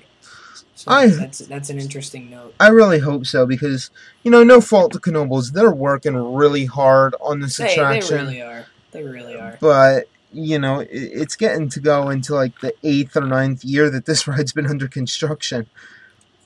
So 0.75 0.91
I- 0.91 1.07
that's 1.07 1.39
that's 1.39 1.71
an 1.71 1.79
interesting 1.79 2.31
note. 2.31 2.55
I 2.59 2.69
really 2.69 2.99
hope 2.99 3.27
so 3.27 3.47
because 3.47 3.91
you 4.25 4.31
know, 4.33 4.43
no 4.43 4.61
fault 4.61 4.93
to 4.95 4.99
Knoebels, 4.99 5.53
they're 5.53 5.71
working 5.71 6.17
really 6.17 6.65
hard 6.65 7.15
on 7.21 7.39
this 7.41 7.59
They, 7.59 7.67
they 7.67 7.73
attraction. 7.75 8.27
really 8.27 8.43
are. 8.43 8.67
They 8.91 9.03
really 9.05 9.37
are. 9.37 9.57
but 9.61 10.09
you 10.33 10.59
know 10.59 10.81
it, 10.81 10.89
it's 10.91 11.37
getting 11.37 11.69
to 11.69 11.79
go 11.79 12.11
into 12.11 12.35
like 12.35 12.59
the 12.61 12.75
eighth 12.83 13.17
or 13.17 13.21
ninth 13.21 13.65
year 13.65 13.89
that 13.89 14.05
this 14.07 14.27
ride's 14.33 14.53
been 14.53 14.67
under 14.67 14.89
construction 14.89 15.67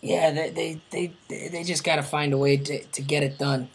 Yeah, 0.01 0.31
they 0.31 0.51
they 0.91 1.13
they, 1.29 1.49
they- 1.49 1.65
just 1.65 1.85
got 1.85 1.97
to 1.97 2.03
find 2.03 2.33
a 2.33 2.39
way 2.39 2.57
to, 2.57 2.83
to 2.85 3.03
get 3.03 3.23
it 3.23 3.39
done. 3.39 3.69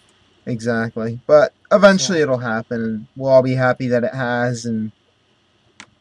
exactly 0.45 1.19
but 1.27 1.53
eventually 1.71 2.19
So- 2.19 2.23
it'll 2.23 2.37
happen 2.39 2.81
and 2.83 3.07
we'll 3.15 3.31
all 3.31 3.43
be 3.43 3.55
happy 3.55 3.87
that 3.87 4.03
it 4.03 4.13
has 4.13 4.65
and 4.65 4.91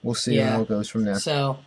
we'll 0.02 0.14
see 0.14 0.36
Yeah. 0.36 0.50
how 0.50 0.62
it 0.62 0.68
goes 0.68 0.88
from 0.88 1.04
there 1.04 1.18
So, 1.18 1.58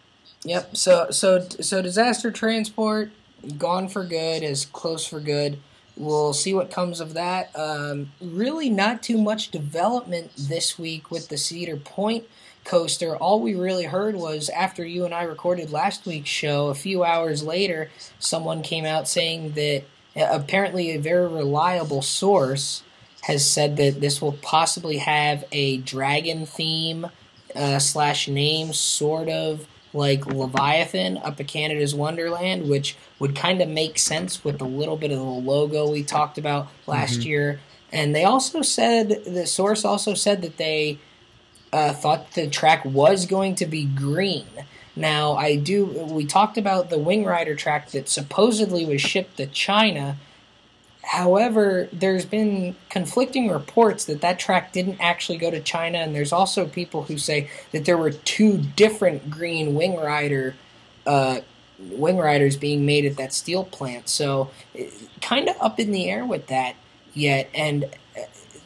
yep. 0.43 0.75
So 0.75 1.09
so 1.11 1.39
so 1.61 1.81
disaster 1.81 2.31
transport 2.31 3.11
gone 3.57 3.87
for 3.87 4.03
good 4.03 4.43
is 4.43 4.65
close 4.65 5.05
for 5.05 5.19
good. 5.19 5.59
We'll 5.97 6.33
see 6.33 6.53
what 6.53 6.69
comes 6.71 6.99
of 6.99 7.13
that. 7.13 7.57
Um, 7.57 8.11
really, 8.19 8.69
not 8.69 9.01
too 9.01 9.17
much 9.17 9.49
development 9.51 10.31
this 10.37 10.77
week 10.77 11.09
with 11.09 11.29
the 11.29 11.37
Cedar 11.37 11.77
Point 11.77 12.25
coaster. 12.65 13.15
All 13.15 13.39
we 13.39 13.55
really 13.55 13.85
heard 13.85 14.15
was 14.15 14.49
after 14.49 14.83
you 14.85 15.05
and 15.05 15.13
I 15.13 15.23
recorded 15.23 15.71
last 15.71 16.05
week's 16.05 16.29
show, 16.29 16.67
a 16.67 16.75
few 16.75 17.03
hours 17.03 17.43
later, 17.43 17.89
someone 18.19 18.61
came 18.61 18.85
out 18.85 19.07
saying 19.07 19.51
that 19.53 19.83
uh, 20.15 20.27
apparently 20.31 20.91
a 20.91 20.99
very 20.99 21.27
reliable 21.27 22.01
source 22.01 22.83
has 23.21 23.49
said 23.49 23.77
that 23.77 24.01
this 24.01 24.21
will 24.21 24.33
possibly 24.33 24.97
have 24.97 25.45
a 25.51 25.77
dragon 25.77 26.45
theme 26.45 27.07
uh, 27.55 27.79
slash 27.79 28.27
name, 28.27 28.73
sort 28.73 29.29
of 29.29 29.65
like 29.93 30.25
Leviathan 30.25 31.17
up 31.17 31.39
at 31.39 31.47
Canada's 31.47 31.95
Wonderland, 31.95 32.67
which 32.67 32.97
would 33.17 33.35
kind 33.35 33.61
of 33.61 33.69
make 33.69 33.97
sense 33.97 34.43
with 34.43 34.59
a 34.61 34.65
little 34.65 34.97
bit 34.97 35.11
of 35.11 35.17
the 35.17 35.23
logo 35.23 35.89
we 35.89 36.03
talked 36.03 36.37
about 36.37 36.67
last 36.85 37.21
Mhm. 37.21 37.25
year. 37.25 37.59
And 37.93 38.13
they 38.13 38.25
also 38.25 38.61
said 38.61 39.23
the 39.25 39.47
source 39.47 39.85
also 39.85 40.13
said 40.13 40.41
that 40.41 40.57
they 40.57 40.99
uh, 41.75 41.91
thought 41.91 42.31
the 42.31 42.47
track 42.47 42.85
was 42.85 43.25
going 43.25 43.53
to 43.55 43.65
be 43.65 43.83
green. 43.83 44.47
Now 44.95 45.33
I 45.33 45.57
do. 45.57 45.85
We 45.85 46.25
talked 46.25 46.57
about 46.57 46.89
the 46.89 46.97
Wing 46.97 47.25
Rider 47.25 47.53
track 47.53 47.91
that 47.91 48.07
supposedly 48.07 48.85
was 48.85 49.01
shipped 49.01 49.35
to 49.37 49.45
China. 49.47 50.15
However, 51.03 51.89
there's 51.91 52.25
been 52.25 52.77
conflicting 52.89 53.49
reports 53.49 54.05
that 54.05 54.21
that 54.21 54.39
track 54.39 54.71
didn't 54.71 54.99
actually 55.01 55.37
go 55.37 55.51
to 55.51 55.59
China, 55.59 55.97
and 55.97 56.15
there's 56.15 56.31
also 56.31 56.65
people 56.65 57.03
who 57.03 57.17
say 57.17 57.49
that 57.73 57.83
there 57.83 57.97
were 57.97 58.11
two 58.11 58.57
different 58.57 59.29
green 59.29 59.75
Wing 59.75 59.97
Rider 59.97 60.55
uh, 61.05 61.41
Wing 61.77 62.17
Riders 62.17 62.55
being 62.55 62.85
made 62.85 63.05
at 63.05 63.17
that 63.17 63.33
steel 63.33 63.65
plant. 63.65 64.07
So, 64.07 64.49
kind 65.21 65.49
of 65.49 65.57
up 65.59 65.77
in 65.77 65.91
the 65.91 66.09
air 66.09 66.25
with 66.25 66.47
that 66.47 66.75
yet. 67.13 67.49
And 67.53 67.89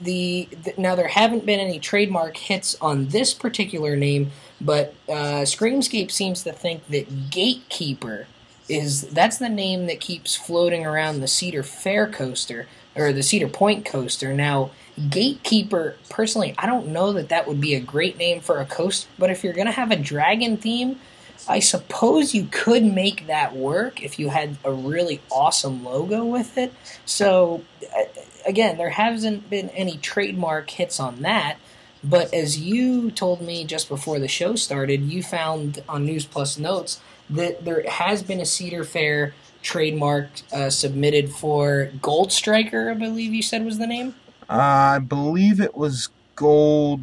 the, 0.02 0.48
the 0.64 0.74
now 0.78 0.96
there 0.96 1.08
haven't 1.08 1.46
been 1.46 1.60
any 1.60 1.80
trademark 1.80 2.38
hits 2.38 2.76
on 2.82 3.08
this 3.08 3.34
particular 3.34 3.96
name, 3.96 4.32
but 4.62 4.94
uh, 5.08 5.44
Screamscape 5.44 6.12
seems 6.12 6.44
to 6.44 6.52
think 6.52 6.88
that 6.88 7.30
Gatekeeper 7.30 8.28
is 8.68 9.10
that's 9.10 9.38
the 9.38 9.50
name 9.50 9.88
that 9.88 10.00
keeps 10.00 10.36
floating 10.36 10.86
around 10.86 11.20
the 11.20 11.28
Cedar 11.28 11.64
Fair 11.64 12.08
coaster 12.08 12.68
or 12.96 13.12
the 13.12 13.24
Cedar 13.24 13.48
Point 13.48 13.86
coaster. 13.86 14.34
Now, 14.34 14.72
Gatekeeper, 15.10 15.96
personally, 16.10 16.54
I 16.58 16.66
don't 16.66 16.88
know 16.88 17.14
that 17.14 17.30
that 17.30 17.48
would 17.48 17.62
be 17.62 17.74
a 17.74 17.80
great 17.80 18.18
name 18.18 18.42
for 18.42 18.60
a 18.60 18.66
coaster, 18.66 19.10
but 19.18 19.30
if 19.30 19.44
you're 19.44 19.54
going 19.54 19.68
to 19.68 19.72
have 19.72 19.92
a 19.92 19.96
dragon 19.96 20.58
theme, 20.58 21.00
I 21.48 21.60
suppose 21.60 22.36
you 22.36 22.48
could 22.52 22.84
make 22.84 23.28
that 23.28 23.56
work 23.56 24.04
if 24.04 24.20
you 24.20 24.30
had 24.30 24.58
a 24.64 24.74
really 24.74 25.22
awesome 25.32 25.84
logo 25.84 26.26
with 26.26 26.58
it. 26.58 26.74
So, 27.06 27.64
uh, 27.98 28.04
again, 28.46 28.78
there 28.78 28.90
hasn't 28.92 29.50
been 29.50 29.70
any 29.70 29.98
trademark 29.98 30.70
hits 30.70 31.00
on 31.00 31.22
that, 31.22 31.58
But 32.04 32.34
as 32.34 32.60
you 32.60 33.12
told 33.12 33.42
me 33.42 33.66
just 33.66 33.90
before 33.90 34.20
the 34.20 34.28
show 34.28 34.56
started, 34.56 35.02
you 35.04 35.22
found 35.22 35.84
on 35.90 36.06
News 36.06 36.26
Plus 36.26 36.58
Notes 36.58 37.02
that 37.30 37.66
there 37.66 37.84
has 37.88 38.24
been 38.24 38.40
a 38.40 38.46
Cedar 38.46 38.84
Fair 38.84 39.34
trademark 39.62 40.28
uh, 40.54 40.70
submitted 40.70 41.30
for 41.30 41.92
Gold 42.02 42.32
Striker, 42.32 42.90
I 42.90 42.94
believe 42.94 43.34
you 43.34 43.44
said 43.44 43.66
was 43.66 43.78
the 43.78 43.88
name. 43.88 44.16
Uh, 44.50 44.96
I 44.96 45.00
believe 45.00 45.60
it 45.60 45.76
was 45.76 46.10
Gold. 46.36 47.02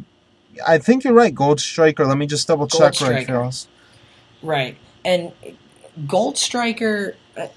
I 0.67 0.79
think 0.79 1.03
you're 1.03 1.13
right, 1.13 1.33
Gold 1.33 1.59
Striker. 1.59 2.05
Let 2.05 2.17
me 2.17 2.25
just 2.25 2.47
double 2.47 2.65
Gold 2.65 2.93
check 2.93 3.09
right. 3.09 3.27
Phils. 3.27 3.67
Right. 4.41 4.75
And 5.05 5.31
Gold 6.07 6.37
Striker, 6.39 7.15
uh, 7.37 7.47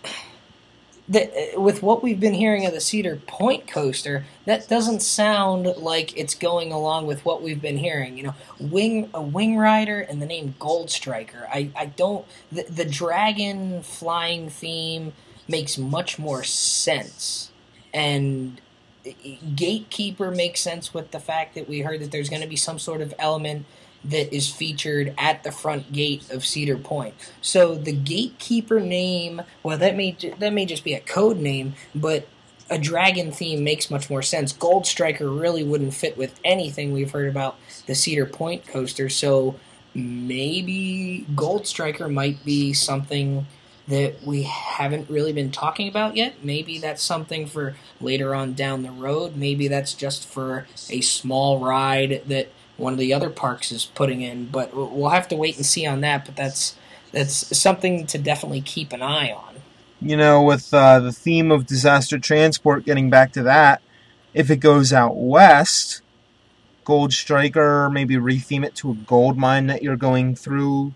the, 1.10 1.56
uh, 1.56 1.60
with 1.60 1.82
what 1.82 2.02
we've 2.02 2.20
been 2.20 2.34
hearing 2.34 2.64
of 2.64 2.72
the 2.72 2.80
Cedar 2.80 3.16
Point 3.26 3.66
coaster, 3.66 4.24
that 4.46 4.68
doesn't 4.68 5.00
sound 5.00 5.66
like 5.76 6.16
it's 6.16 6.34
going 6.34 6.72
along 6.72 7.06
with 7.06 7.24
what 7.24 7.42
we've 7.42 7.60
been 7.60 7.78
hearing. 7.78 8.16
You 8.16 8.22
know, 8.22 8.34
wing 8.60 9.10
a 9.12 9.20
wing 9.20 9.58
rider 9.58 10.00
and 10.00 10.22
the 10.22 10.26
name 10.26 10.54
Gold 10.60 10.90
Striker. 10.90 11.48
I, 11.52 11.70
I 11.76 11.86
don't 11.86 12.24
the, 12.50 12.62
the 12.62 12.84
dragon 12.84 13.82
flying 13.82 14.48
theme 14.48 15.12
makes 15.48 15.76
much 15.76 16.16
more 16.16 16.44
sense, 16.44 17.50
and 17.92 18.60
Gatekeeper 19.56 20.30
makes 20.30 20.60
sense 20.60 20.94
with 20.94 21.10
the 21.10 21.20
fact 21.20 21.56
that 21.56 21.68
we 21.68 21.80
heard 21.80 22.00
that 22.00 22.12
there's 22.12 22.30
going 22.30 22.42
to 22.42 22.48
be 22.48 22.56
some 22.56 22.78
sort 22.78 23.00
of 23.00 23.12
element 23.18 23.66
that 24.04 24.34
is 24.34 24.50
featured 24.50 25.14
at 25.18 25.42
the 25.42 25.52
front 25.52 25.92
gate 25.92 26.30
of 26.30 26.44
Cedar 26.44 26.76
Point. 26.76 27.14
So 27.40 27.74
the 27.74 27.92
gatekeeper 27.92 28.80
name, 28.80 29.42
well, 29.62 29.78
that 29.78 29.96
may 29.96 30.16
that 30.38 30.52
may 30.52 30.66
just 30.66 30.84
be 30.84 30.94
a 30.94 31.00
code 31.00 31.38
name, 31.38 31.74
but 31.94 32.26
a 32.70 32.78
dragon 32.78 33.32
theme 33.32 33.64
makes 33.64 33.90
much 33.90 34.08
more 34.08 34.22
sense. 34.22 34.52
Gold 34.52 34.86
Striker 34.86 35.28
really 35.28 35.64
wouldn't 35.64 35.92
fit 35.92 36.16
with 36.16 36.38
anything 36.44 36.92
we've 36.92 37.10
heard 37.10 37.28
about 37.28 37.56
the 37.86 37.94
Cedar 37.94 38.26
Point 38.26 38.66
coaster. 38.66 39.08
So 39.08 39.56
maybe 39.92 41.26
Gold 41.34 41.66
Striker 41.66 42.08
might 42.08 42.44
be 42.44 42.72
something 42.72 43.46
that 43.88 44.22
we 44.22 44.44
haven't 44.44 45.10
really 45.10 45.32
been 45.32 45.50
talking 45.50 45.88
about 45.88 46.16
yet. 46.16 46.44
Maybe 46.44 46.78
that's 46.78 47.02
something 47.02 47.46
for 47.46 47.74
later 48.00 48.36
on 48.36 48.54
down 48.54 48.82
the 48.84 48.92
road. 48.92 49.36
Maybe 49.36 49.66
that's 49.66 49.94
just 49.94 50.28
for 50.28 50.68
a 50.88 51.00
small 51.00 51.58
ride 51.58 52.22
that 52.28 52.50
one 52.80 52.92
of 52.92 52.98
the 52.98 53.12
other 53.12 53.30
parks 53.30 53.70
is 53.70 53.86
putting 53.86 54.22
in. 54.22 54.46
But 54.46 54.74
we'll 54.74 55.10
have 55.10 55.28
to 55.28 55.36
wait 55.36 55.56
and 55.56 55.64
see 55.64 55.86
on 55.86 56.00
that. 56.00 56.24
But 56.24 56.36
that's 56.36 56.76
that's 57.12 57.56
something 57.56 58.06
to 58.06 58.18
definitely 58.18 58.60
keep 58.60 58.92
an 58.92 59.02
eye 59.02 59.30
on. 59.30 59.56
You 60.00 60.16
know, 60.16 60.42
with 60.42 60.72
uh, 60.72 61.00
the 61.00 61.12
theme 61.12 61.50
of 61.50 61.66
disaster 61.66 62.18
transport, 62.18 62.84
getting 62.84 63.10
back 63.10 63.32
to 63.32 63.42
that, 63.42 63.82
if 64.32 64.50
it 64.50 64.56
goes 64.56 64.92
out 64.92 65.16
west, 65.16 66.00
Gold 66.84 67.12
Striker, 67.12 67.90
maybe 67.90 68.14
retheme 68.14 68.64
it 68.64 68.74
to 68.76 68.90
a 68.90 68.94
gold 68.94 69.36
mine 69.36 69.66
that 69.66 69.82
you're 69.82 69.96
going 69.96 70.34
through. 70.34 70.94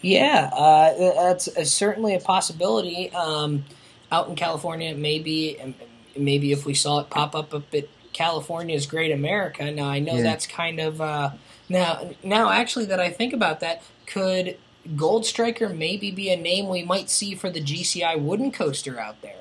Yeah, 0.00 0.50
uh, 0.52 1.14
that's 1.14 1.48
uh, 1.48 1.64
certainly 1.64 2.14
a 2.14 2.20
possibility. 2.20 3.10
Um, 3.10 3.64
out 4.12 4.28
in 4.28 4.36
California, 4.36 4.94
maybe 4.94 5.74
maybe 6.16 6.52
if 6.52 6.64
we 6.64 6.74
saw 6.74 7.00
it 7.00 7.10
pop 7.10 7.34
up 7.34 7.52
up 7.52 7.74
at 7.74 7.88
California's 8.14 8.86
Great 8.86 9.12
America. 9.12 9.70
Now 9.70 9.88
I 9.88 9.98
know 9.98 10.14
Yeah. 10.16 10.22
that's 10.22 10.46
kind 10.46 10.80
of 10.80 11.00
uh, 11.02 11.30
now 11.68 12.10
now 12.22 12.50
actually 12.50 12.86
that 12.86 12.98
I 13.00 13.10
think 13.10 13.34
about 13.34 13.60
that, 13.60 13.82
could 14.06 14.56
Gold 14.96 15.26
Striker 15.26 15.68
maybe 15.68 16.10
be 16.10 16.30
a 16.30 16.36
name 16.36 16.68
we 16.68 16.82
might 16.82 17.10
see 17.10 17.34
for 17.34 17.50
the 17.50 17.60
GCI 17.60 18.18
wooden 18.20 18.50
coaster 18.52 18.98
out 18.98 19.20
there? 19.20 19.36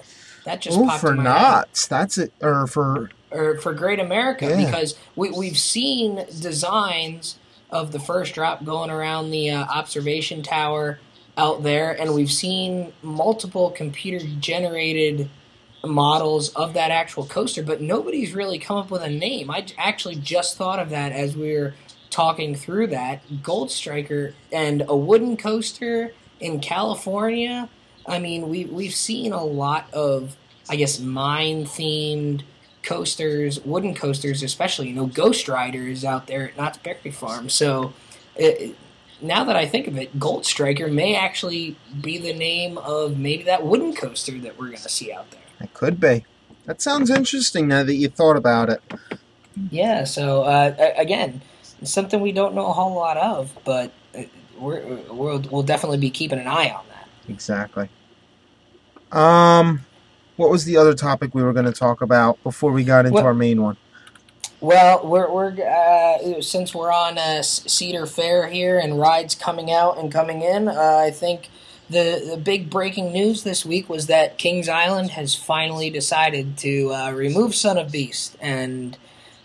That 0.45 0.59
just 0.61 0.77
Oh, 0.77 0.85
popped 0.85 0.99
for 1.01 1.15
Knott's. 1.15 1.87
That's 1.87 2.17
it. 2.17 2.33
Or 2.41 2.67
for 2.67 3.09
or 3.31 3.57
for 3.59 3.73
Great 3.73 3.99
America 3.99 4.45
Yeah. 4.47 4.65
because 4.65 4.95
we, 5.15 5.31
we've 5.31 5.57
seen 5.57 6.25
designs 6.39 7.37
of 7.71 7.91
the 7.91 7.99
first 7.99 8.33
drop 8.35 8.63
going 8.63 8.89
around 8.91 9.31
the 9.31 9.49
uh, 9.49 9.63
observation 9.65 10.43
tower 10.43 10.99
out 11.35 11.63
there, 11.63 11.91
and 11.99 12.13
we've 12.13 12.31
seen 12.31 12.93
multiple 13.01 13.71
computer 13.71 14.23
generated 14.39 15.29
models 15.85 16.49
of 16.49 16.73
that 16.73 16.91
actual 16.91 17.25
coaster, 17.25 17.63
but 17.63 17.81
nobody's 17.81 18.33
really 18.33 18.57
come 18.57 18.77
up 18.77 18.89
with 18.89 19.01
a 19.01 19.09
name. 19.09 19.51
I 19.51 19.65
actually 19.77 20.15
just 20.15 20.57
thought 20.57 20.79
of 20.79 20.89
that 20.91 21.11
as 21.11 21.35
we 21.35 21.53
were 21.57 21.73
talking 22.09 22.55
through 22.55 22.87
that. 22.87 23.43
Gold 23.43 23.71
Striker 23.71 24.33
and 24.51 24.83
a 24.87 24.95
wooden 24.95 25.35
coaster 25.35 26.13
in 26.39 26.59
California. 26.59 27.69
I 28.05 28.19
mean, 28.19 28.49
we 28.49 28.65
we've 28.65 28.93
seen 28.93 29.33
a 29.33 29.43
lot 29.43 29.91
of, 29.93 30.35
I 30.69 30.75
guess, 30.75 30.99
mine 30.99 31.65
themed 31.65 32.43
coasters, 32.83 33.59
wooden 33.61 33.95
coasters, 33.95 34.43
especially. 34.43 34.89
You 34.89 34.95
know, 34.95 35.05
Ghost 35.07 35.47
Rider 35.47 35.87
is 35.87 36.05
out 36.05 36.27
there 36.27 36.49
at 36.49 36.57
Knott's 36.57 36.77
Berry 36.77 37.11
Farm. 37.11 37.49
So, 37.49 37.93
it, 38.35 38.75
now 39.21 39.45
that 39.45 39.55
I 39.55 39.65
think 39.65 39.87
of 39.87 39.97
it, 39.97 40.19
Gold 40.19 40.45
Striker 40.45 40.87
may 40.87 41.15
actually 41.15 41.77
be 42.01 42.17
the 42.17 42.33
name 42.33 42.77
of 42.77 43.17
maybe 43.17 43.43
that 43.43 43.65
wooden 43.65 43.95
coaster 43.95 44.37
that 44.39 44.59
we're 44.59 44.67
going 44.67 44.77
to 44.77 44.89
see 44.89 45.13
out 45.13 45.31
there. 45.31 45.39
It 45.63 45.73
could 45.73 45.99
be. 45.99 46.25
That 46.65 46.81
sounds 46.81 47.09
interesting 47.09 47.67
now 47.67 47.83
that 47.83 47.95
you 47.95 48.07
thought 48.07 48.37
about 48.37 48.69
it. 48.69 48.81
Yeah. 49.69 50.03
So 50.03 50.43
uh, 50.43 50.93
again, 50.97 51.41
something 51.83 52.21
we 52.21 52.31
don't 52.31 52.55
know 52.55 52.67
a 52.67 52.73
whole 52.73 52.93
lot 52.95 53.17
of, 53.17 53.57
but 53.65 53.91
uh, 54.17 54.23
we're, 54.57 54.81
we'll 55.11 55.41
we'll 55.51 55.63
definitely 55.63 55.97
be 55.97 56.09
keeping 56.09 56.39
an 56.39 56.47
eye 56.47 56.69
on 56.69 56.85
that. 56.89 57.07
Exactly. 57.29 57.89
Um, 59.11 59.85
what 60.37 60.49
was 60.49 60.65
the 60.65 60.77
other 60.77 60.93
topic 60.93 61.35
we 61.35 61.43
were 61.43 61.53
going 61.53 61.65
to 61.65 61.71
talk 61.71 62.01
about 62.01 62.41
before 62.43 62.71
we 62.71 62.83
got 62.83 63.05
into 63.05 63.15
Well- 63.15 63.25
our 63.25 63.33
main 63.33 63.61
one? 63.61 63.77
Well, 64.59 65.05
we're 65.05 65.29
we're 65.29 65.51
uh, 65.61 66.41
since 66.41 66.73
we're 66.73 66.91
on 66.91 67.17
uh, 67.17 67.41
Cedar 67.43 68.05
Fair 68.05 68.47
here 68.47 68.79
and 68.79 68.97
rides 68.97 69.35
coming 69.35 69.69
out 69.69 69.97
and 69.97 70.09
coming 70.09 70.41
in. 70.41 70.69
Uh, 70.69 71.03
I 71.05 71.11
think 71.11 71.49
the 71.89 72.25
the 72.31 72.37
big 72.37 72.69
breaking 72.69 73.11
news 73.11 73.43
this 73.43 73.65
week 73.65 73.89
was 73.89 74.07
that 74.07 74.37
Kings 74.37 74.69
Island 74.69 75.11
has 75.11 75.35
finally 75.35 75.89
decided 75.89 76.57
to 76.59 76.91
uh, 76.93 77.11
remove 77.11 77.55
Son 77.55 77.77
of 77.77 77.91
Beast, 77.91 78.37
and 78.41 78.97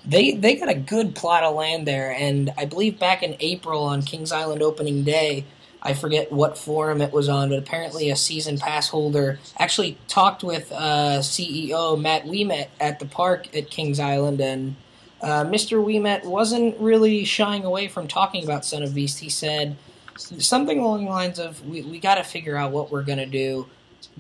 they 0.05 0.33
they 0.33 0.57
got 0.57 0.69
a 0.69 0.75
good 0.75 1.15
plot 1.15 1.43
of 1.43 1.55
land 1.55 1.87
there. 1.87 2.13
And 2.13 2.53
I 2.57 2.65
believe 2.65 2.99
back 2.99 3.23
in 3.23 3.37
April 3.41 3.83
on 3.83 4.03
Kings 4.03 4.33
Island 4.33 4.63
opening 4.63 5.05
day. 5.05 5.45
I 5.81 5.95
forget 5.95 6.33
what 6.33 6.59
forum 6.59 7.01
it 7.01 7.13
was 7.13 7.29
on, 7.29 7.51
but 7.51 7.59
apparently 7.61 8.11
a 8.11 8.17
season 8.17 8.59
pass 8.59 8.89
holder 8.89 9.39
actually 9.61 9.97
talked 10.09 10.43
with 10.43 10.73
uh, 10.73 11.21
CEO 11.21 11.99
Matt 11.99 12.25
Ouimet 12.25 12.67
at 12.81 12.99
the 12.99 13.07
park 13.07 13.55
at 13.55 13.71
Kings 13.71 14.01
Island, 14.01 14.41
and 14.41 14.75
uh, 15.23 15.45
Mr. 15.45 15.83
Ouimet 15.83 16.25
wasn't 16.25 16.77
really 16.81 17.25
shying 17.25 17.65
away 17.65 17.87
from 17.87 18.09
talking 18.09 18.43
about 18.43 18.65
Son 18.65 18.83
of 18.83 18.93
Beast. 18.93 19.21
He 19.21 19.29
said 19.29 19.77
something 20.19 20.79
along 20.79 21.05
the 21.05 21.11
lines 21.11 21.39
of, 21.39 21.65
"We, 21.67 21.83
we 21.83 21.99
got 21.99 22.17
to 22.17 22.25
figure 22.25 22.57
out 22.57 22.73
what 22.73 22.91
we're 22.91 23.05
going 23.05 23.19
to 23.19 23.27
do 23.27 23.67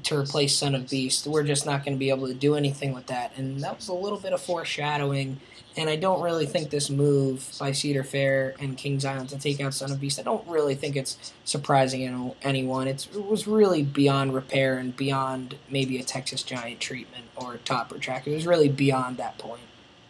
to 0.05 0.17
replace 0.17 0.57
Son 0.57 0.75
of 0.75 0.89
Beast. 0.89 1.27
We're 1.27 1.45
just 1.45 1.67
not 1.67 1.85
going 1.85 1.97
to 1.97 1.99
be 1.99 2.11
able 2.11 2.29
to 2.29 2.35
do 2.35 2.55
anything 2.55 2.93
with 2.95 3.07
that." 3.07 3.33
And 3.37 3.61
that 3.63 3.77
was 3.77 3.89
a 3.89 3.95
little 3.95 4.19
bit 4.19 4.33
of 4.33 4.41
foreshadowing. 4.41 5.41
And 5.77 5.89
I 5.89 5.95
don't 5.95 6.21
really 6.23 6.47
think 6.47 6.71
this 6.71 6.91
move 6.91 7.55
by 7.61 7.71
Cedar 7.71 8.03
Fair 8.03 8.57
and 8.59 8.77
Kings 8.77 9.05
Island 9.05 9.29
to 9.29 9.39
take 9.39 9.61
out 9.61 9.75
Son 9.75 9.93
of 9.93 10.01
Beast, 10.01 10.19
I 10.19 10.23
don't 10.23 10.45
really 10.49 10.75
think 10.75 10.97
it's 10.97 11.33
surprising 11.45 12.03
any- 12.03 12.35
anyone. 12.43 12.89
It's, 12.89 13.07
it 13.07 13.25
was 13.25 13.47
really 13.47 13.85
beyond 13.85 14.35
repair 14.35 14.79
and 14.79 14.97
beyond 14.97 15.55
maybe 15.71 15.99
a 15.99 16.03
Texas 16.03 16.43
Giant 16.43 16.81
treatment 16.81 17.27
or 17.37 17.59
topper 17.59 17.99
track. 17.99 18.27
It 18.27 18.35
was 18.35 18.45
really 18.45 18.69
beyond 18.69 19.19
that 19.19 19.39
point. 19.39 19.61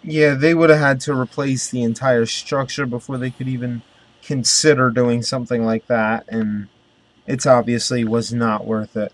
Yeah, 0.03 0.35
they 0.35 0.55
would 0.55 0.71
have 0.71 0.79
had 0.79 1.01
to 1.03 1.13
replace 1.13 1.71
the 1.71 1.83
entire 1.83 2.25
structure 2.25 2.87
before 2.87 3.19
they 3.19 3.31
could 3.31 3.49
even 3.49 3.83
consider 4.29 4.91
doing 4.91 5.23
something 5.23 5.65
like 5.65 5.87
that, 5.87 6.27
and 6.29 6.69
it's 7.27 7.47
obviously 7.47 8.05
was 8.05 8.31
not 8.31 8.67
worth 8.67 8.95
it. 8.95 9.11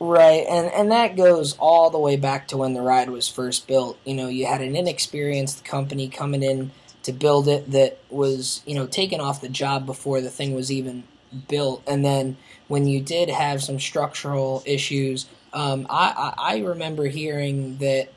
Right, 0.00 0.44
and 0.48 0.66
and 0.72 0.90
that 0.90 1.16
goes 1.16 1.56
all 1.58 1.88
the 1.88 1.98
way 1.98 2.16
back 2.16 2.48
to 2.48 2.56
when 2.56 2.74
the 2.74 2.80
ride 2.82 3.10
was 3.10 3.28
first 3.28 3.68
built. 3.68 3.96
You 4.04 4.14
know, 4.14 4.26
you 4.26 4.46
had 4.46 4.60
an 4.60 4.74
inexperienced 4.74 5.64
company 5.64 6.08
coming 6.08 6.42
in 6.42 6.72
to 7.04 7.12
build 7.12 7.46
it 7.46 7.70
that 7.70 7.98
was, 8.10 8.60
you 8.66 8.74
know, 8.74 8.88
taken 8.88 9.20
off 9.20 9.40
the 9.40 9.48
job 9.48 9.86
before 9.86 10.20
the 10.20 10.30
thing 10.30 10.52
was 10.52 10.72
even 10.72 11.04
built, 11.46 11.84
and 11.86 12.04
then 12.04 12.36
when 12.66 12.88
you 12.88 13.00
did 13.00 13.28
have 13.30 13.62
some 13.62 13.78
structural 13.78 14.64
issues, 14.66 15.26
um, 15.52 15.86
I, 15.88 16.32
I 16.36 16.54
I 16.54 16.58
remember 16.58 17.06
hearing 17.06 17.78
that 17.78 18.08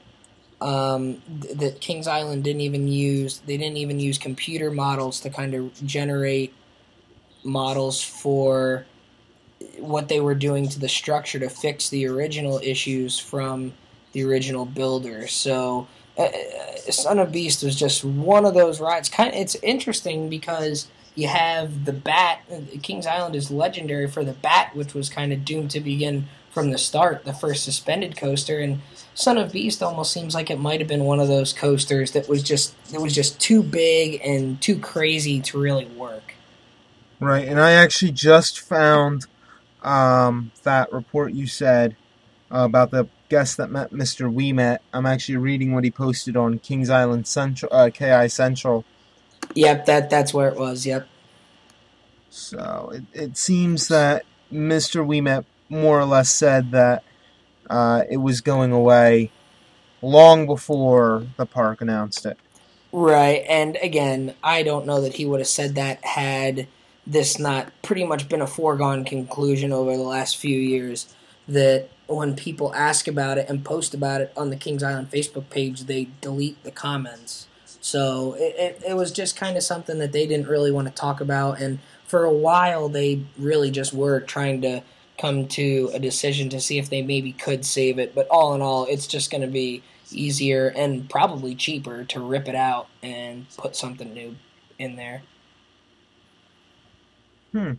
um, 0.62 1.22
th- 1.41 1.57
that 1.57 1.82
Kings 1.82 2.07
Island 2.07 2.43
didn't 2.43 2.62
even 2.62 2.88
use 2.88 3.41
they 3.45 3.57
didn't 3.57 3.78
even 3.78 3.99
use 3.99 4.18
computer 4.18 4.72
models 4.72 5.20
to 5.22 5.30
kind 5.30 5.53
of 5.53 5.86
generate 5.86 6.53
models 7.43 8.01
for 8.01 8.86
what 9.80 10.07
they 10.07 10.20
were 10.20 10.36
doing 10.36 10.68
to 10.70 10.80
the 10.80 10.89
structure 10.89 11.39
to 11.39 11.49
fix 11.49 11.89
the 11.89 12.07
original 12.07 12.59
issues 12.64 13.20
from 13.20 13.74
the 14.14 14.24
original 14.24 14.66
builder. 14.66 15.28
So, 15.28 15.88
uh, 16.18 16.24
uh, 16.24 16.91
Son 16.91 17.20
of 17.20 17.32
Beast 17.32 17.64
was 17.64 17.76
just 17.76 18.03
one 18.03 18.45
of 18.45 18.53
those 18.53 18.80
rides. 18.80 19.09
Kind, 19.09 19.34
of, 19.34 19.39
it's 19.39 19.55
interesting 19.55 20.30
because 20.30 20.88
you 21.16 21.28
have 21.28 21.86
the 21.86 21.93
bat. 21.93 22.41
uh, 22.51 22.59
Kings 22.82 23.07
Island 23.07 23.36
is 23.36 23.49
legendary 23.49 24.07
for 24.07 24.24
the 24.24 24.34
bat, 24.34 24.76
which 24.76 24.93
was 24.93 25.09
kind 25.09 25.32
of 25.34 25.45
doomed 25.45 25.72
to 25.72 25.80
begin 25.80 26.28
from 26.52 26.72
the 26.72 26.78
start, 26.78 27.24
the 27.24 27.34
first 27.34 27.64
suspended 27.64 28.18
coaster, 28.18 28.60
and 28.60 28.82
Son 29.14 29.38
of 29.38 29.52
Beast 29.52 29.82
almost 29.82 30.14
seems 30.14 30.36
like 30.36 30.49
it 30.49 30.60
might 30.60 30.80
have 30.80 30.88
been 30.88 31.06
one 31.06 31.20
of 31.20 31.28
those 31.28 31.54
coasters 31.54 32.12
that 32.12 32.30
was 32.30 32.43
just 32.43 32.76
it 32.93 33.02
was 33.02 33.16
just 33.16 33.39
too 33.39 33.64
big 33.64 34.22
and 34.24 34.62
too 34.62 34.78
crazy 34.78 35.41
to 35.41 35.60
really 35.60 35.86
work. 35.86 36.34
Right, 37.20 37.47
and 37.47 37.60
I 37.60 37.72
actually 37.72 38.12
just 38.12 38.60
found 38.60 39.26
um, 39.84 40.52
that 40.64 40.91
report 40.91 41.34
you 41.34 41.47
said 41.47 41.95
uh, 42.52 42.66
about 42.66 42.91
the 42.91 43.08
guest 43.30 43.58
that 43.58 43.72
met 43.72 43.91
Mr. 43.91 44.32
Ouimet. 44.32 44.80
I'm 44.93 45.06
actually 45.06 45.38
reading 45.38 45.74
what 45.74 45.84
he 45.84 45.91
posted 45.91 46.36
on 46.36 46.60
Kings 46.60 46.89
Island 46.89 47.28
Central, 47.28 47.72
uh, 47.74 47.89
KI 47.89 48.28
Central. 48.28 48.86
Yep, 49.56 49.86
that 49.86 50.10
that's 50.10 50.34
where 50.34 50.49
it 50.49 50.58
was. 50.58 50.86
Yep. 50.86 51.08
So 52.30 52.91
it, 52.93 53.04
it 53.14 53.38
seems 53.38 53.88
that 53.89 54.26
Mr. 54.52 55.06
Ouimet 55.06 55.45
more 55.72 56.00
or 56.00 56.06
less 56.06 56.30
said 56.30 56.72
that 56.72 57.04
uh, 57.70 58.04
it 58.10 58.18
was 58.18 58.42
going 58.42 58.72
away 58.72 59.32
long 60.02 60.46
before 60.46 61.26
the 61.38 61.46
park 61.46 61.82
announced 61.82 62.26
it. 62.26 62.38
Right, 62.92 63.46
and 63.48 63.78
again, 63.82 64.36
I 64.44 64.64
don't 64.64 64.86
know 64.86 65.00
that 65.00 65.14
he 65.14 65.26
would 65.26 65.40
have 65.40 65.48
said 65.48 65.76
that 65.76 66.04
had 66.04 66.68
this 67.08 67.40
not 67.40 67.72
pretty 67.82 68.04
much 68.04 68.28
been 68.28 68.42
a 68.42 68.48
foregone 68.48 69.06
conclusion 69.06 69.72
over 69.72 69.96
the 69.96 70.04
last 70.04 70.38
few 70.38 70.60
years. 70.60 71.16
That 71.48 71.90
when 72.08 72.36
people 72.36 72.76
ask 72.76 73.08
about 73.08 73.38
it 73.38 73.50
and 73.50 73.64
post 73.64 73.94
about 73.94 74.20
it 74.22 74.34
on 74.36 74.50
the 74.50 74.58
Kings 74.58 74.84
Island 74.84 75.10
Facebook 75.10 75.50
page, 75.50 75.86
they 75.86 76.10
delete 76.20 76.62
the 76.64 76.72
comments. 76.72 77.48
So 77.80 78.34
it, 78.34 78.56
it, 78.58 78.84
it 78.90 78.94
was 78.96 79.12
just 79.12 79.38
kind 79.38 79.56
of 79.56 79.64
something 79.64 79.98
that 80.00 80.12
they 80.12 80.28
didn't 80.28 80.48
really 80.48 80.72
want 80.72 80.88
to 80.90 80.94
talk 80.94 81.22
about, 81.22 81.62
and 81.62 81.80
for 82.06 82.26
a 82.26 82.34
while 82.34 82.90
they 82.90 83.24
really 83.38 83.72
just 83.72 83.94
were 83.94 84.20
trying 84.20 84.62
to 84.62 84.84
come 85.22 85.48
to 85.48 85.92
a 85.94 86.00
decision 86.00 86.50
to 86.50 86.60
see 86.60 86.80
if 86.80 86.90
they 86.90 87.02
maybe 87.04 87.32
could 87.32 87.64
save 87.66 88.00
it. 88.00 88.16
But 88.16 88.28
all 88.30 88.56
in 88.56 88.62
all, 88.62 88.86
it's 88.86 89.06
just 89.08 89.30
going 89.30 89.42
to 89.42 89.48
be 89.48 89.84
easier 90.12 90.74
and 90.76 91.10
probably 91.10 91.54
cheaper 91.56 92.04
to 92.06 92.20
rip 92.20 92.48
it 92.48 92.56
out 92.56 92.88
and 93.04 93.46
put 93.58 93.76
something 93.76 94.14
new 94.14 94.36
in 94.80 94.96
there. 94.96 95.22
Hmm. 97.52 97.74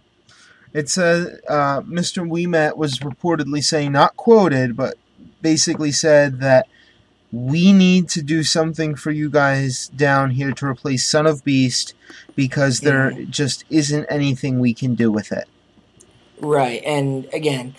It 0.72 0.88
says 0.88 1.40
uh, 1.48 1.82
Mr. 1.82 2.26
Ouimet 2.26 2.76
was 2.76 3.00
reportedly 3.00 3.62
saying, 3.62 3.92
not 3.92 4.16
quoted, 4.16 4.76
but 4.76 4.94
basically 5.42 5.92
said 5.92 6.40
that 6.40 6.66
we 7.30 7.72
need 7.72 8.08
to 8.10 8.22
do 8.22 8.42
something 8.42 8.94
for 8.94 9.10
you 9.10 9.28
guys 9.28 9.88
down 9.88 10.30
here 10.30 10.52
to 10.52 10.66
replace 10.66 11.06
Son 11.06 11.26
of 11.26 11.44
Beast 11.44 11.94
because 12.36 12.80
there 12.80 13.10
Yeah. 13.10 13.26
just 13.28 13.64
isn't 13.70 14.06
anything 14.10 14.60
we 14.60 14.74
can 14.74 14.94
do 14.94 15.10
with 15.10 15.32
it. 15.32 15.48
Right, 16.42 16.82
and 16.84 17.26
again, 17.32 17.74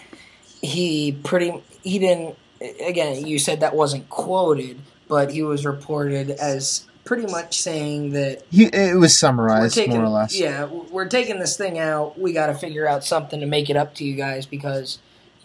he 0.62 1.12
pretty 1.12 1.62
he 1.84 2.00
didn't. 2.00 2.38
Again, 2.86 3.28
you 3.28 3.38
said 3.40 3.60
that 3.60 3.76
wasn't 3.76 4.10
quoted, 4.10 4.80
but 5.10 5.32
he 5.32 5.44
was 5.44 5.66
reported 5.66 6.32
as 6.32 6.86
pretty 7.04 7.30
much 7.30 7.60
saying 7.60 8.12
that 8.12 8.42
He, 8.50 8.64
it 8.68 8.98
was 8.98 9.18
summarized 9.18 9.76
taking, 9.76 9.98
more 9.98 10.06
or 10.06 10.08
less. 10.10 10.40
yeah, 10.40 10.64
we're 10.64 11.10
taking 11.10 11.40
this 11.40 11.58
thing 11.58 11.78
out. 11.78 12.18
We 12.18 12.32
got 12.32 12.48
to 12.48 12.54
figure 12.56 12.88
out 12.88 13.04
something 13.04 13.42
to 13.42 13.46
make 13.46 13.70
it 13.70 13.76
up 13.76 13.94
to 13.96 14.06
you 14.06 14.16
guys 14.16 14.46
because, 14.46 15.00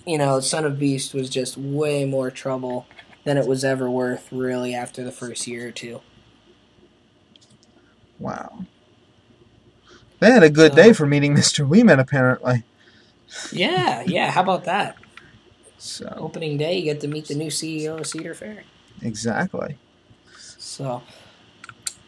you 0.06 0.16
know, 0.16 0.38
Son 0.38 0.64
of 0.64 0.78
Beast 0.78 1.12
was 1.12 1.28
just 1.28 1.56
way 1.58 2.04
more 2.04 2.30
trouble 2.30 2.86
than 3.24 3.36
it 3.36 3.48
was 3.48 3.64
ever 3.64 3.90
worth. 3.90 4.28
Really, 4.30 4.72
after 4.72 5.02
the 5.02 5.10
first 5.10 5.48
year 5.48 5.66
or 5.66 5.72
two. 5.72 6.00
Wow. 8.20 8.64
They 10.20 10.30
had 10.30 10.44
a 10.44 10.50
good 10.50 10.72
So- 10.72 10.76
day 10.76 10.92
for 10.92 11.06
meeting 11.06 11.34
Mr. 11.34 11.66
Ouimet, 11.68 11.98
apparently. 11.98 12.62
Yeah, 13.52 14.02
yeah. 14.06 14.30
How 14.30 14.42
about 14.42 14.64
that? 14.64 14.96
So 15.78 16.12
Opening 16.16 16.56
day, 16.58 16.78
you 16.78 16.84
get 16.84 17.00
to 17.02 17.08
meet 17.08 17.26
the 17.28 17.34
new 17.34 17.48
CEO 17.48 18.00
of 18.00 18.06
Cedar 18.06 18.34
Fair. 18.34 18.64
exactly. 19.00 19.76
So, 20.36 21.02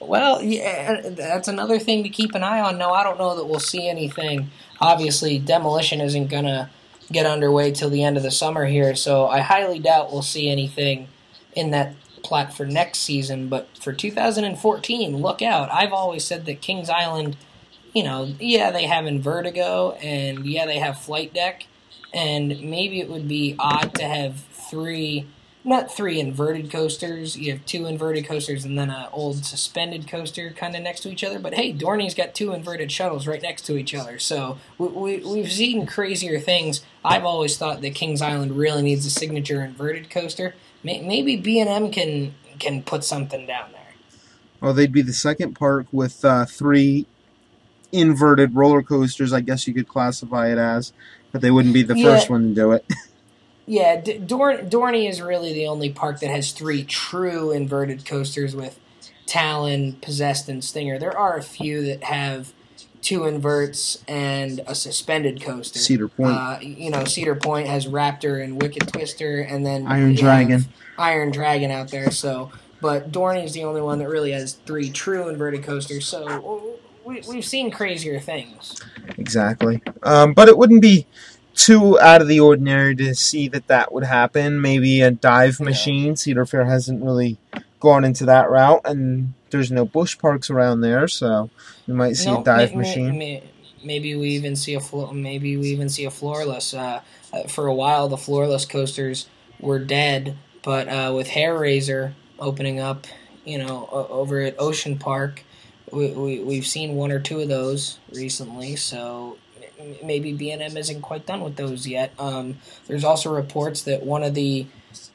well, 0.00 0.42
yeah, 0.42 1.00
that's 1.10 1.46
another 1.48 1.78
thing 1.78 2.02
to 2.02 2.08
keep 2.08 2.34
an 2.34 2.42
eye 2.42 2.60
on. 2.60 2.78
No, 2.78 2.90
I 2.90 3.04
don't 3.04 3.18
know 3.18 3.36
that 3.36 3.44
we'll 3.46 3.60
see 3.60 3.88
anything. 3.88 4.50
Obviously, 4.80 5.38
demolition 5.38 6.00
isn't 6.00 6.28
gonna 6.28 6.70
get 7.12 7.26
underway 7.26 7.70
till 7.70 7.90
the 7.90 8.02
end 8.02 8.16
of 8.16 8.22
the 8.22 8.30
summer 8.30 8.66
here, 8.66 8.94
so 8.94 9.26
I 9.28 9.40
highly 9.40 9.78
doubt 9.78 10.12
we'll 10.12 10.22
see 10.22 10.50
anything 10.50 11.08
in 11.54 11.70
that 11.70 11.94
plot 12.22 12.52
for 12.54 12.66
next 12.66 13.00
season. 13.00 13.48
But 13.48 13.68
for 13.78 13.92
2014, 13.92 15.16
look 15.16 15.42
out! 15.42 15.70
I've 15.72 15.92
always 15.92 16.24
said 16.24 16.44
that 16.46 16.60
Kings 16.60 16.90
Island, 16.90 17.36
you 17.92 18.02
know, 18.02 18.34
yeah, 18.38 18.70
they 18.70 18.86
have 18.86 19.04
Invertigo, 19.04 20.02
and 20.02 20.46
yeah, 20.46 20.66
they 20.66 20.78
have 20.78 21.00
Flight 21.00 21.34
Deck, 21.34 21.66
and 22.12 22.48
maybe 22.62 23.00
it 23.00 23.08
would 23.08 23.28
be 23.28 23.56
odd 23.58 23.94
to 23.96 24.04
have 24.04 24.40
three 24.70 25.26
not 25.64 25.94
three 25.94 26.18
inverted 26.18 26.70
coasters. 26.70 27.36
You 27.36 27.52
have 27.52 27.66
two 27.66 27.86
inverted 27.86 28.24
coasters 28.24 28.64
and 28.64 28.78
then 28.78 28.90
an 28.90 29.08
old 29.12 29.44
suspended 29.44 30.08
coaster 30.08 30.50
kind 30.50 30.74
of 30.74 30.82
next 30.82 31.00
to 31.00 31.10
each 31.10 31.22
other. 31.22 31.38
But 31.38 31.54
hey, 31.54 31.72
Dorney's 31.72 32.14
got 32.14 32.34
two 32.34 32.52
inverted 32.52 32.90
shuttles 32.90 33.26
right 33.26 33.42
next 33.42 33.62
to 33.66 33.76
each 33.76 33.94
other. 33.94 34.18
So 34.18 34.58
we, 34.78 34.88
we, 34.88 35.16
we've 35.18 35.52
seen 35.52 35.86
crazier 35.86 36.40
things. 36.40 36.82
I've 37.04 37.24
always 37.24 37.58
thought 37.58 37.82
that 37.82 37.94
Kings 37.94 38.22
Island 38.22 38.56
really 38.56 38.82
needs 38.82 39.04
a 39.04 39.10
signature 39.10 39.62
inverted 39.62 40.08
coaster. 40.08 40.54
Maybe 40.82 41.36
B&M 41.36 41.90
can 41.90 42.34
can 42.58 42.82
put 42.82 43.04
something 43.04 43.46
down 43.46 43.72
there. 43.72 43.80
Well, 44.60 44.74
they'd 44.74 44.92
be 44.92 45.02
the 45.02 45.14
second 45.14 45.54
park 45.54 45.86
with 45.92 46.24
uh, 46.24 46.44
three 46.44 47.06
inverted 47.92 48.54
roller 48.54 48.82
coasters, 48.82 49.32
I 49.32 49.40
guess 49.40 49.66
you 49.66 49.74
could 49.74 49.88
classify 49.88 50.50
it 50.52 50.58
as, 50.58 50.92
but 51.32 51.40
they 51.40 51.50
wouldn't 51.50 51.74
be 51.74 51.82
the 51.82 51.96
Yeah. 51.96 52.04
first 52.16 52.30
one 52.30 52.48
to 52.48 52.54
do 52.54 52.72
it. 52.72 52.84
Yeah, 53.66 54.00
D- 54.00 54.18
Dorn- 54.18 54.68
Dorney 54.68 55.08
is 55.08 55.22
really 55.22 55.52
the 55.52 55.68
only 55.68 55.90
park 55.90 56.18
that 56.20 56.30
has 56.30 56.50
three 56.50 56.82
true 56.82 57.52
inverted 57.52 58.04
coasters 58.04 58.56
with 58.56 58.80
Talon, 59.26 59.92
Possessed, 60.02 60.48
and 60.48 60.64
Stinger. 60.64 60.98
There 60.98 61.16
are 61.16 61.36
a 61.36 61.42
few 61.42 61.84
that 61.84 62.02
have 62.04 62.52
two 63.00 63.26
inverts 63.26 64.02
and 64.08 64.60
a 64.66 64.74
suspended 64.74 65.40
coaster. 65.40 65.78
Cedar 65.78 66.08
Point. 66.08 66.32
Uh, 66.36 66.58
you 66.60 66.90
know, 66.90 67.04
Cedar 67.04 67.36
Point 67.36 67.68
has 67.68 67.86
Raptor 67.86 68.42
and 68.42 68.60
Wicked 68.60 68.88
Twister, 68.88 69.40
and 69.40 69.64
then 69.64 69.86
Iron 69.86 70.16
Dragon. 70.16 70.64
Iron 70.98 71.30
Dragon 71.30 71.70
out 71.70 71.92
there. 71.92 72.10
So, 72.10 72.50
but 72.80 73.12
Dorney 73.12 73.44
is 73.44 73.52
the 73.52 73.62
only 73.62 73.82
one 73.82 74.00
that 74.00 74.08
really 74.08 74.32
has 74.32 74.54
three 74.54 74.90
true 74.90 75.28
inverted 75.28 75.62
coasters. 75.62 76.06
So 76.08 76.76
we, 77.04 77.22
we've 77.28 77.44
seen 77.44 77.70
crazier 77.70 78.18
things. 78.20 78.80
Exactly. 79.18 79.82
Um, 80.02 80.32
but 80.34 80.48
it 80.48 80.56
wouldn't 80.58 80.82
be 80.82 81.06
too 81.54 81.98
out 82.00 82.22
of 82.22 82.28
the 82.28 82.40
ordinary 82.40 82.94
to 82.96 83.14
see 83.14 83.48
that 83.48 83.66
that 83.66 83.92
would 83.92 84.04
happen. 84.04 84.60
Maybe 84.60 85.00
a 85.02 85.10
dive 85.10 85.60
machine. 85.60 86.16
Cedar 86.16 86.46
Fair 86.46 86.64
hasn't 86.64 87.02
really 87.04 87.38
gone 87.80 88.04
into 88.04 88.24
that 88.26 88.50
route, 88.50 88.80
and 88.84 89.32
there's 89.50 89.70
no 89.70 89.84
Busch 89.84 90.18
parks 90.18 90.50
around 90.50 90.80
there, 90.82 91.08
so 91.08 91.50
we 91.86 91.94
might 91.94 92.16
see 92.16 92.30
No, 92.30 92.40
a 92.42 92.44
dive 92.44 92.70
may- 92.72 92.76
machine. 92.76 93.18
may- 93.18 93.42
maybe 93.82 94.14
we 94.14 94.28
even 94.30 94.54
see 94.54 94.74
a 94.74 94.80
flo- 94.80 95.12
maybe 95.12 95.56
we 95.56 95.68
even 95.68 95.88
see 95.88 96.04
a 96.04 96.10
floorless. 96.10 96.74
Uh, 96.78 97.00
uh, 97.32 97.42
for 97.48 97.66
a 97.66 97.74
while, 97.74 98.08
the 98.08 98.16
floorless 98.16 98.68
coasters 98.68 99.26
were 99.58 99.78
dead, 99.78 100.36
but 100.62 100.88
uh, 100.88 101.12
with 101.14 101.28
Hair 101.28 101.58
Raiser 101.58 102.14
opening 102.38 102.78
up, 102.80 103.06
you 103.44 103.58
know, 103.58 103.88
over 103.90 104.40
at 104.40 104.54
Ocean 104.58 104.98
Park, 104.98 105.42
we, 105.92 106.10
we 106.12 106.40
we've 106.40 106.66
seen 106.66 106.94
one 106.94 107.12
or 107.12 107.20
two 107.20 107.40
of 107.40 107.48
those 107.48 107.98
recently. 108.12 108.76
So 108.76 109.36
maybe 110.02 110.32
B 110.32 110.50
and 110.50 110.62
M 110.62 110.76
isn't 110.76 111.02
quite 111.02 111.26
done 111.26 111.40
with 111.40 111.56
those 111.56 111.86
yet. 111.86 112.12
Um, 112.18 112.58
there's 112.86 113.04
also 113.04 113.32
reports 113.34 113.82
that 113.82 114.04
one 114.04 114.22
of 114.22 114.34
the 114.34 114.66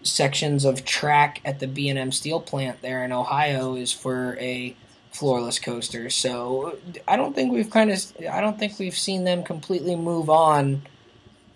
sections 0.03 0.65
of 0.65 0.86
track 0.86 1.41
at 1.43 1.59
the 1.59 1.67
B 1.67 1.89
and 1.89 1.99
M 1.99 2.11
steel 2.11 2.39
plant 2.39 2.82
there 2.82 3.03
in 3.03 3.11
Ohio 3.11 3.76
is 3.76 3.91
for 3.91 4.38
a 4.39 4.76
floorless 5.11 5.61
coaster. 5.61 6.09
So 6.09 6.78
I 7.07 7.15
don't 7.15 7.34
think 7.36 7.53
we've 7.53 7.69
kind 7.69 7.91
of 7.91 8.03
I 8.30 8.41
don't 8.41 8.59
think 8.59 8.80
we've 8.80 8.97
seen 8.97 9.23
them 9.23 9.43
completely 9.43 9.95
move 9.95 10.30
on 10.30 10.84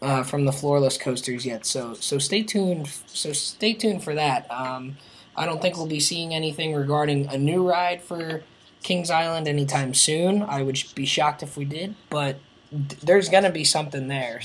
uh, 0.01 0.23
from 0.23 0.45
the 0.45 0.51
floorless 0.51 0.99
coasters 0.99 1.45
yet. 1.45 1.65
So 1.65 1.93
so 1.95 2.17
stay 2.17 2.43
tuned. 2.43 2.87
So 3.07 3.33
stay 3.33 3.73
tuned 3.73 4.03
for 4.03 4.15
that. 4.15 4.49
Um, 4.51 4.97
I 5.35 5.45
don't 5.45 5.61
think 5.61 5.77
we'll 5.77 5.87
be 5.87 5.99
seeing 5.99 6.33
anything 6.33 6.73
regarding 6.73 7.27
a 7.27 7.37
new 7.37 7.67
ride 7.67 8.01
for 8.01 8.43
Kings 8.83 9.09
Island 9.09 9.47
anytime 9.47 9.93
soon. 9.93 10.41
I 10.43 10.61
would 10.61 10.81
be 10.95 11.05
shocked 11.05 11.43
if 11.43 11.57
we 11.57 11.65
did, 11.65 11.95
but 12.09 12.39
there's 12.71 13.29
gonna 13.29 13.51
be 13.51 13.63
something 13.63 14.07
there 14.07 14.41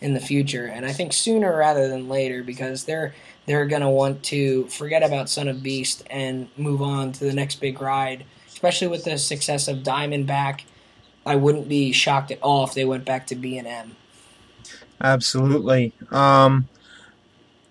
in 0.00 0.14
the 0.14 0.20
future, 0.20 0.66
and 0.66 0.86
I 0.86 0.92
think 0.92 1.12
sooner 1.12 1.56
rather 1.56 1.88
than 1.88 2.08
later 2.08 2.42
because 2.42 2.84
they're 2.84 3.14
they're 3.46 3.66
gonna 3.66 3.90
want 3.90 4.22
to 4.24 4.66
forget 4.66 5.02
about 5.02 5.28
Son 5.28 5.48
of 5.48 5.62
Beast 5.62 6.04
and 6.10 6.48
move 6.56 6.82
on 6.82 7.12
to 7.12 7.24
the 7.24 7.32
next 7.32 7.56
big 7.56 7.80
ride 7.80 8.24
especially 8.58 8.88
with 8.88 9.04
the 9.04 9.16
success 9.16 9.68
of 9.68 9.78
Diamondback. 9.78 10.62
I 11.24 11.36
wouldn't 11.36 11.68
be 11.68 11.92
shocked 11.92 12.32
at 12.32 12.42
all 12.42 12.64
if 12.64 12.74
they 12.74 12.84
went 12.84 13.04
back 13.04 13.24
to 13.28 13.36
B 13.36 13.56
and 13.56 13.68
M. 13.68 13.94
Absolutely. 15.00 15.92
Um, 16.10 16.68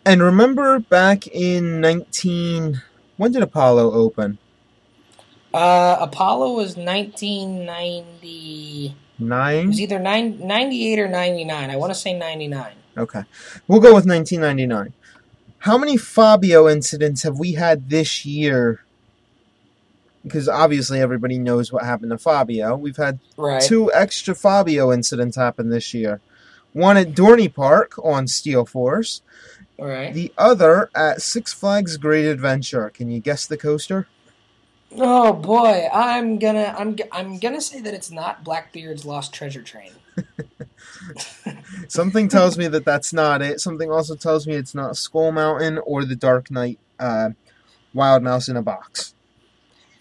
and 0.05 0.23
remember 0.23 0.79
back 0.79 1.27
in 1.27 1.81
19. 1.81 2.81
When 3.17 3.33
did 3.33 3.43
Apollo 3.43 3.91
open? 3.91 4.37
Uh, 5.57 5.97
Apollo 6.01 6.53
was 6.53 6.77
1990. 6.77 8.95
It 9.19 9.67
was 9.67 9.81
either 9.81 9.97
nine, 9.99 10.45
98 10.45 10.99
or 10.99 11.07
99. 11.07 11.69
I 11.71 11.75
want 11.75 11.91
to 11.91 11.95
say 11.99 12.13
99. 12.13 12.71
Okay. 12.97 13.23
We'll 13.67 13.79
go 13.79 13.95
with 13.95 14.05
1999. 14.05 14.93
How 15.59 15.77
many 15.77 15.97
Fabio 15.97 16.67
incidents 16.69 17.23
have 17.23 17.39
we 17.39 17.53
had 17.53 17.89
this 17.89 18.25
year? 18.25 18.83
Because 20.23 20.47
obviously 20.47 20.99
everybody 20.99 21.39
knows 21.39 21.71
what 21.71 21.83
happened 21.83 22.11
to 22.11 22.17
Fabio. 22.19 22.75
We've 22.75 22.97
had 22.97 23.19
Right. 23.37 23.61
two 23.61 23.91
extra 23.93 24.35
Fabio 24.35 24.91
incidents 24.93 25.35
happen 25.37 25.69
this 25.69 25.93
year. 25.93 26.19
One 26.73 26.97
at 26.97 27.13
Dorney 27.15 27.51
Park 27.51 27.93
on 28.03 28.27
Steel 28.27 28.65
Force, 28.65 29.21
Right. 29.79 30.13
the 30.13 30.31
other 30.37 30.91
at 30.93 31.21
Six 31.23 31.53
Flags 31.53 31.97
Great 31.97 32.25
Adventure. 32.25 32.89
Can 32.91 33.09
you 33.09 33.19
guess 33.19 33.47
the 33.47 33.57
coaster? 33.57 34.07
Oh 34.95 35.33
boy, 35.33 35.87
I'm 35.91 36.39
gonna 36.39 36.73
I'm 36.77 36.95
I'm 37.11 37.39
gonna 37.39 37.61
say 37.61 37.81
that 37.81 37.93
it's 37.93 38.11
not 38.11 38.43
Blackbeard's 38.43 39.05
Lost 39.05 39.33
Treasure 39.33 39.61
Train. 39.61 39.91
Something 41.87 42.27
tells 42.27 42.57
me 42.57 42.67
that 42.67 42.85
that's 42.85 43.13
not 43.13 43.41
it. 43.41 43.59
Something 43.59 43.91
also 43.91 44.15
tells 44.15 44.47
me 44.47 44.55
it's 44.55 44.75
not 44.75 44.97
Skull 44.97 45.31
Mountain 45.31 45.79
or 45.79 46.05
the 46.05 46.15
Dark 46.15 46.51
Knight 46.51 46.79
uh, 46.99 47.29
Wild 47.93 48.23
Mouse 48.23 48.47
in 48.47 48.57
a 48.57 48.61
Box. 48.61 49.13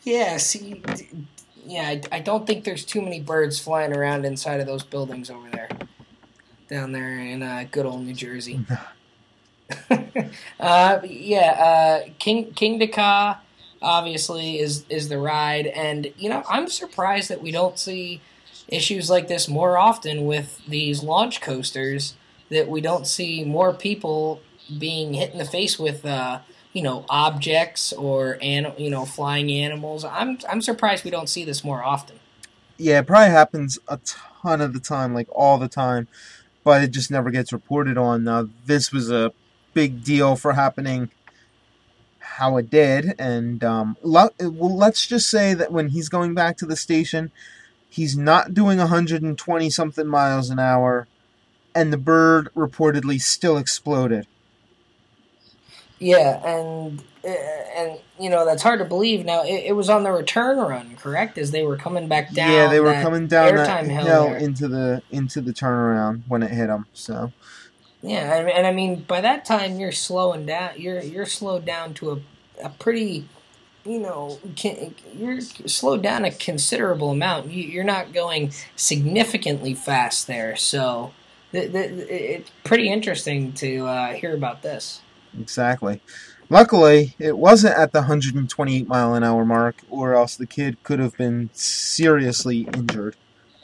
Yeah. 0.03 0.37
See. 0.39 0.83
Yeah, 1.65 1.89
I, 1.89 2.01
I 2.13 2.21
don't 2.21 2.47
think 2.47 2.63
there's 2.63 2.85
too 2.85 3.03
many 3.03 3.21
birds 3.21 3.59
flying 3.59 3.93
around 3.93 4.25
inside 4.25 4.61
of 4.61 4.67
those 4.67 4.85
buildings 4.85 5.31
over 5.31 5.51
there, 5.51 5.69
down 6.71 6.93
there 6.93 7.19
in 7.19 7.43
uh, 7.43 7.65
good 7.73 7.85
old 7.85 8.05
New 8.05 8.15
Jersey. 8.15 8.65
uh, 10.61 11.01
yeah, 11.03 12.05
uh, 12.07 12.09
King 12.21 12.53
Kingda 12.53 12.93
Ka 12.93 13.41
obviously 13.87 14.59
is 14.59 14.85
is 14.91 15.09
the 15.09 15.19
ride, 15.19 15.69
and 15.69 16.13
you 16.19 16.29
know 16.29 16.43
I'm 16.49 16.69
surprised 16.69 17.31
that 17.31 17.41
we 17.41 17.51
don't 17.53 17.79
see 17.79 18.21
issues 18.69 19.09
like 19.09 19.29
this 19.29 19.49
more 19.49 19.79
often 19.79 20.27
with 20.27 20.61
these 20.67 21.03
launch 21.03 21.41
coasters. 21.41 22.15
That 22.51 22.69
we 22.69 22.81
don't 22.81 23.07
see 23.07 23.45
more 23.45 23.73
people 23.73 24.41
being 24.79 25.15
hit 25.15 25.33
in 25.33 25.39
the 25.39 25.45
face 25.45 25.79
with 25.79 26.05
uh, 26.05 26.41
you 26.73 26.83
know 26.83 27.07
objects 27.09 27.93
or 27.93 28.39
an, 28.43 28.73
you 28.77 28.91
know 28.91 29.05
flying 29.05 29.51
animals. 29.51 30.05
I'm 30.05 30.39
I'm 30.49 30.61
surprised 30.61 31.05
we 31.05 31.11
don't 31.11 31.29
see 31.29 31.45
this 31.45 31.65
more 31.65 31.83
often. 31.83 32.19
Yeah, 32.77 32.99
it 32.99 33.07
probably 33.07 33.31
happens 33.31 33.79
a 33.89 33.99
ton 34.05 34.61
of 34.61 34.75
the 34.75 34.81
time, 34.81 35.15
like 35.15 35.29
all 35.33 35.57
the 35.57 35.69
time, 35.69 36.09
but 36.63 36.83
it 36.83 36.91
just 36.91 37.11
never 37.11 37.31
gets 37.31 37.53
reported 37.53 37.97
on. 37.97 38.25
Now, 38.25 38.49
this 38.67 38.93
was 38.93 39.11
a 39.11 39.33
big 39.73 40.05
deal 40.05 40.37
for 40.37 40.53
happening 40.53 41.11
how 42.37 42.59
it 42.59 42.69
did, 42.69 43.15
and 43.19 43.65
um, 43.65 43.97
lo- 44.03 44.29
well, 44.39 44.77
let's 44.77 45.07
just 45.07 45.31
say 45.31 45.55
that 45.55 45.73
when 45.73 45.89
he's 45.89 46.11
going 46.11 46.35
back 46.35 46.59
to 46.59 46.67
the 46.67 46.77
station, 46.77 47.31
he's 47.89 48.17
not 48.17 48.53
doing 48.53 48.77
120 48.77 49.71
something 49.71 50.07
miles 50.07 50.51
an 50.51 50.59
hour, 50.59 51.09
and 51.75 51.93
the 51.93 51.97
bird 51.97 52.51
reportedly 52.55 53.19
still 53.21 53.57
exploded. 53.57 54.27
Yeah, 55.99 56.47
and 56.47 57.03
uh, 57.25 57.29
and 57.29 57.99
you 58.21 58.29
know 58.29 58.45
that's 58.45 58.63
hard 58.63 58.81
to 58.81 58.85
believe. 58.85 59.25
Now 59.25 59.43
it, 59.43 59.65
it 59.69 59.73
was 59.73 59.89
on 59.89 60.03
the 60.03 60.13
return 60.13 60.59
run, 60.59 60.95
correct? 60.97 61.39
As 61.39 61.53
they 61.53 61.65
were 61.65 61.79
coming 61.79 62.07
back 62.07 62.35
down. 62.35 62.53
yeah, 62.53 62.69
they 62.69 62.81
were 62.81 62.91
that 62.91 63.03
coming 63.03 63.29
down 63.29 63.57
that 63.57 63.67
airtime 63.67 63.89
hill 63.89 64.29
hill 64.29 64.35
into 64.35 64.69
the 64.69 65.03
into 65.11 65.41
the 65.41 65.55
turnaround 65.55 66.25
when 66.29 66.43
it 66.43 66.51
hit 66.51 66.67
them. 66.67 66.85
So 66.93 67.33
Yeah, 68.07 68.37
and, 68.37 68.67
I 68.67 68.73
mean 68.73 69.03
by 69.03 69.21
that 69.21 69.45
time 69.45 69.81
you're 69.81 69.91
slowing 69.91 70.47
down. 70.47 70.75
You're 70.77 71.01
you're 71.01 71.27
slowed 71.27 71.65
down 71.65 71.93
to 71.95 72.13
a 72.13 72.21
a 72.63 72.71
pretty, 72.71 73.29
you 73.85 73.99
know, 73.99 74.39
can, 74.55 74.95
you're 75.13 75.41
slowed 75.41 76.03
down 76.03 76.25
a 76.25 76.31
considerable 76.31 77.11
amount. 77.11 77.51
You, 77.51 77.65
you're 77.65 77.85
not 77.85 78.13
going 78.13 78.53
significantly 78.77 79.75
fast 79.75 80.29
there, 80.29 80.55
so 80.55 81.13
th- 81.51 81.73
th- 81.73 82.09
it's 82.09 82.51
pretty 82.63 82.89
interesting 82.89 83.53
to 83.55 83.87
uh, 83.87 84.13
hear 84.15 84.35
about 84.35 84.63
this. 84.63 85.01
Exactly. 85.39 86.01
Luckily, 86.49 87.17
it 87.19 87.37
wasn't 87.37 87.77
at 87.77 87.91
the 87.91 88.03
128 88.03 88.87
mile 88.87 89.15
an 89.15 89.25
hour 89.25 89.45
mark, 89.45 89.83
or 89.91 90.15
else 90.15 90.37
the 90.37 90.47
kid 90.47 90.81
could 90.85 91.01
have 91.01 91.17
been 91.17 91.51
seriously 91.53 92.69
injured. 92.73 93.17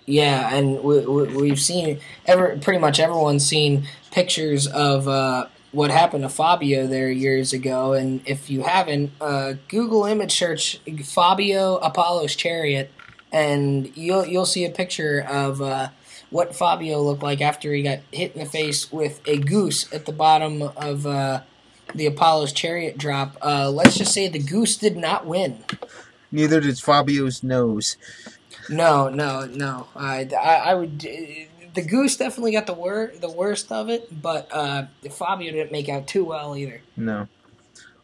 Yeah, 0.06 0.54
and 0.54 0.82
we, 0.82 1.00
we, 1.06 1.36
we've 1.36 1.60
seen 1.60 2.00
ever 2.26 2.58
pretty 2.58 2.80
much 2.80 2.98
everyone's 2.98 3.46
seen 3.46 3.86
pictures 4.10 4.66
of 4.66 5.06
uh, 5.06 5.46
what 5.70 5.90
happened 5.90 6.24
to 6.24 6.28
Fabio 6.28 6.86
there 6.86 7.10
years 7.10 7.52
ago. 7.52 7.92
And 7.92 8.20
if 8.26 8.50
you 8.50 8.62
haven't, 8.62 9.12
uh, 9.20 9.54
Google 9.68 10.04
image 10.04 10.32
search 10.32 10.80
Fabio 11.04 11.76
Apollo's 11.76 12.34
chariot, 12.34 12.90
and 13.30 13.96
you'll 13.96 14.26
you'll 14.26 14.46
see 14.46 14.64
a 14.64 14.70
picture 14.70 15.24
of 15.28 15.62
uh, 15.62 15.88
what 16.30 16.54
Fabio 16.54 17.00
looked 17.00 17.22
like 17.22 17.40
after 17.40 17.72
he 17.72 17.82
got 17.82 18.00
hit 18.10 18.34
in 18.34 18.40
the 18.40 18.46
face 18.46 18.90
with 18.90 19.20
a 19.26 19.38
goose 19.38 19.92
at 19.92 20.06
the 20.06 20.12
bottom 20.12 20.62
of 20.62 21.06
uh, 21.06 21.42
the 21.94 22.06
Apollo's 22.06 22.52
chariot 22.52 22.98
drop. 22.98 23.36
Uh, 23.42 23.70
let's 23.70 23.96
just 23.96 24.12
say 24.12 24.28
the 24.28 24.38
goose 24.38 24.76
did 24.76 24.96
not 24.96 25.26
win. 25.26 25.64
Neither 26.30 26.60
did 26.60 26.78
Fabio's 26.78 27.42
nose. 27.42 27.96
No, 28.68 29.08
no, 29.08 29.46
no. 29.46 29.88
I, 29.96 30.28
I, 30.38 30.54
I 30.70 30.74
would. 30.74 30.98
The 31.00 31.82
goose 31.82 32.16
definitely 32.16 32.52
got 32.52 32.66
the 32.66 32.74
wor- 32.74 33.12
the 33.18 33.30
worst 33.30 33.72
of 33.72 33.88
it, 33.88 34.22
but 34.22 34.48
uh, 34.52 34.86
Fabio 35.10 35.52
didn't 35.52 35.72
make 35.72 35.88
out 35.88 36.06
too 36.06 36.24
well 36.24 36.56
either. 36.56 36.82
No. 36.96 37.28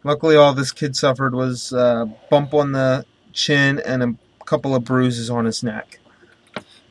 Luckily, 0.05 0.37
all 0.37 0.55
this 0.55 0.73
kid 0.73 0.97
suffered 0.97 1.35
was 1.35 1.73
a 1.73 2.11
bump 2.31 2.55
on 2.55 2.73
the 2.73 3.05
chin 3.33 3.81
and 3.85 4.03
a 4.03 4.15
couple 4.45 4.75
of 4.75 4.85
bruises 4.85 5.29
on 5.29 5.45
his 5.45 5.63
neck. 5.63 5.99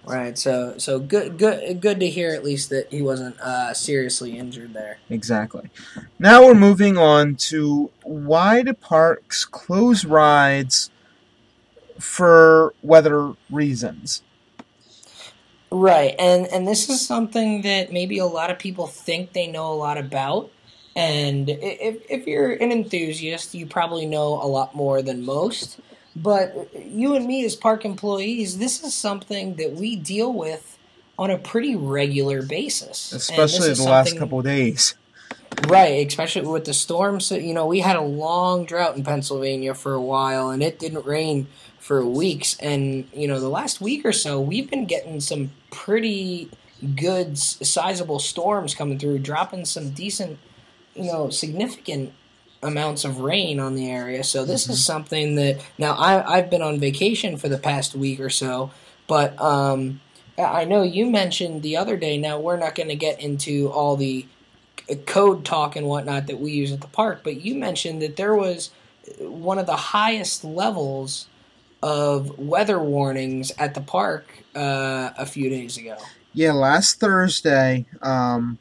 Right. 0.06 0.38
So, 0.38 0.78
so 0.78 1.00
good, 1.00 1.38
good, 1.38 1.82
good 1.82 2.00
to 2.00 2.10
hear 2.10 2.34
at 2.34 2.44
least 2.44 2.70
that 2.70 2.92
he 2.92 3.02
wasn't 3.02 3.38
uh, 3.42 3.74
seriously 3.74 4.38
injured 4.38 4.74
there. 4.74 5.00
Exactly. 5.10 5.70
Now 6.18 6.46
we're 6.46 6.56
moving 6.56 6.98
on 6.98 7.36
to 7.36 7.92
why 8.04 8.64
do 8.64 8.74
parks 8.74 9.44
close 9.44 10.06
rides 10.06 10.92
for 12.00 12.74
weather 12.82 13.34
reasons? 13.50 14.22
Right, 15.70 16.16
and 16.18 16.48
and 16.48 16.68
this 16.68 16.90
is 16.90 17.06
something 17.06 17.62
that 17.64 17.92
maybe 17.92 18.20
a 18.20 18.26
lot 18.26 18.52
of 18.52 18.58
people 18.58 18.88
think 18.88 19.34
they 19.34 19.48
know 19.48 19.72
a 19.72 19.76
lot 19.76 19.98
about. 19.98 20.50
And 20.96 21.50
if 21.50 21.98
if 22.10 22.26
you're 22.26 22.54
an 22.54 22.72
enthusiast, 22.72 23.54
you 23.54 23.66
probably 23.66 24.06
know 24.06 24.42
a 24.42 24.48
lot 24.48 24.74
more 24.74 25.02
than 25.02 25.26
most. 25.26 25.80
But 26.16 26.70
you 26.74 27.16
and 27.16 27.28
me 27.28 27.46
as 27.46 27.56
park 27.56 27.86
employees, 27.86 28.58
this 28.58 28.84
is 28.84 28.94
something 28.94 29.56
that 29.56 29.74
we 29.74 29.96
deal 29.96 30.34
with 30.34 30.80
on 31.20 31.30
a 31.30 31.38
pretty 31.38 31.76
regular 31.76 32.42
basis. 32.42 33.12
Especially 33.12 33.74
the 33.74 33.84
last 33.84 34.18
couple 34.18 34.40
of 34.40 34.46
days. 34.46 34.96
Right, 35.68 36.08
especially 36.08 36.48
with 36.48 36.66
the 36.66 36.74
storms. 36.74 37.26
So, 37.26 37.36
you 37.36 37.54
know, 37.54 37.66
we 37.66 37.80
had 37.80 37.96
a 37.96 38.02
long 38.02 38.66
drought 38.66 38.96
in 38.96 39.04
Pennsylvania 39.04 39.74
for 39.74 39.94
a 39.94 40.02
while, 40.02 40.50
and 40.50 40.62
it 40.62 40.80
didn't 40.80 41.06
rain 41.06 41.48
for 41.88 42.06
weeks. 42.06 42.58
And 42.60 43.08
you 43.14 43.30
know, 43.30 43.40
the 43.40 43.48
last 43.48 43.80
week 43.80 44.04
or 44.04 44.12
so, 44.12 44.42
we've 44.42 44.70
been 44.70 44.86
getting 44.86 45.22
some 45.22 45.52
pretty 45.72 46.52
good, 46.98 47.38
sizable 47.38 48.20
storms 48.20 48.76
coming 48.76 49.00
through, 49.00 49.20
dropping 49.20 49.64
some 49.64 49.92
decent, 49.92 50.38
you 50.96 51.06
know, 51.06 51.30
significant 51.30 52.12
amounts 52.62 53.06
of 53.06 53.20
rain 53.20 53.58
on 53.62 53.76
the 53.76 53.90
area. 53.90 54.26
So 54.26 54.44
this 54.44 54.64
is 54.64 54.76
mm-hmm. 54.76 54.94
something 54.94 55.36
that 55.36 55.62
now 55.78 55.94
I, 55.94 56.38
I've 56.38 56.50
been 56.50 56.62
on 56.62 56.78
vacation 56.78 57.38
for 57.38 57.48
the 57.48 57.58
past 57.58 57.96
week 57.96 58.20
or 58.20 58.30
so, 58.30 58.70
but 59.08 59.40
um, 59.40 60.02
I 60.38 60.42
I 60.42 60.64
know 60.66 60.82
you 60.82 61.10
mentioned 61.10 61.64
the 61.64 61.78
other 61.78 61.96
day. 61.96 62.18
Now 62.18 62.38
we're 62.38 62.58
not 62.58 62.76
going 62.76 62.90
to 62.90 62.96
get 62.96 63.22
into 63.22 63.70
all 63.70 63.96
the 63.96 64.26
uh, 64.92 64.96
code 65.06 65.46
talk 65.46 65.78
and 65.78 65.88
whatnot 65.88 66.28
that 66.28 66.42
we 66.42 66.52
use 66.52 66.74
at 66.74 66.82
the 66.82 66.88
park, 66.88 67.22
but 67.24 67.40
you 67.40 67.56
mentioned 67.56 68.02
that 68.02 68.18
there 68.18 68.36
was 68.36 68.72
uh, 69.08 69.30
one 69.30 69.58
of 69.58 69.68
the 69.68 69.78
highest 69.78 70.44
levels 70.44 71.28
of 71.84 72.38
weather 72.38 72.80
warnings 72.80 73.52
at 73.58 73.74
the 73.74 73.82
park 73.82 74.26
uh, 74.56 75.12
a 75.18 75.26
few 75.26 75.50
days 75.50 75.78
ago. 75.78 75.98
Yeah, 76.34 76.52
last 76.54 77.00
Thursday, 77.00 77.86
um, 78.02 78.60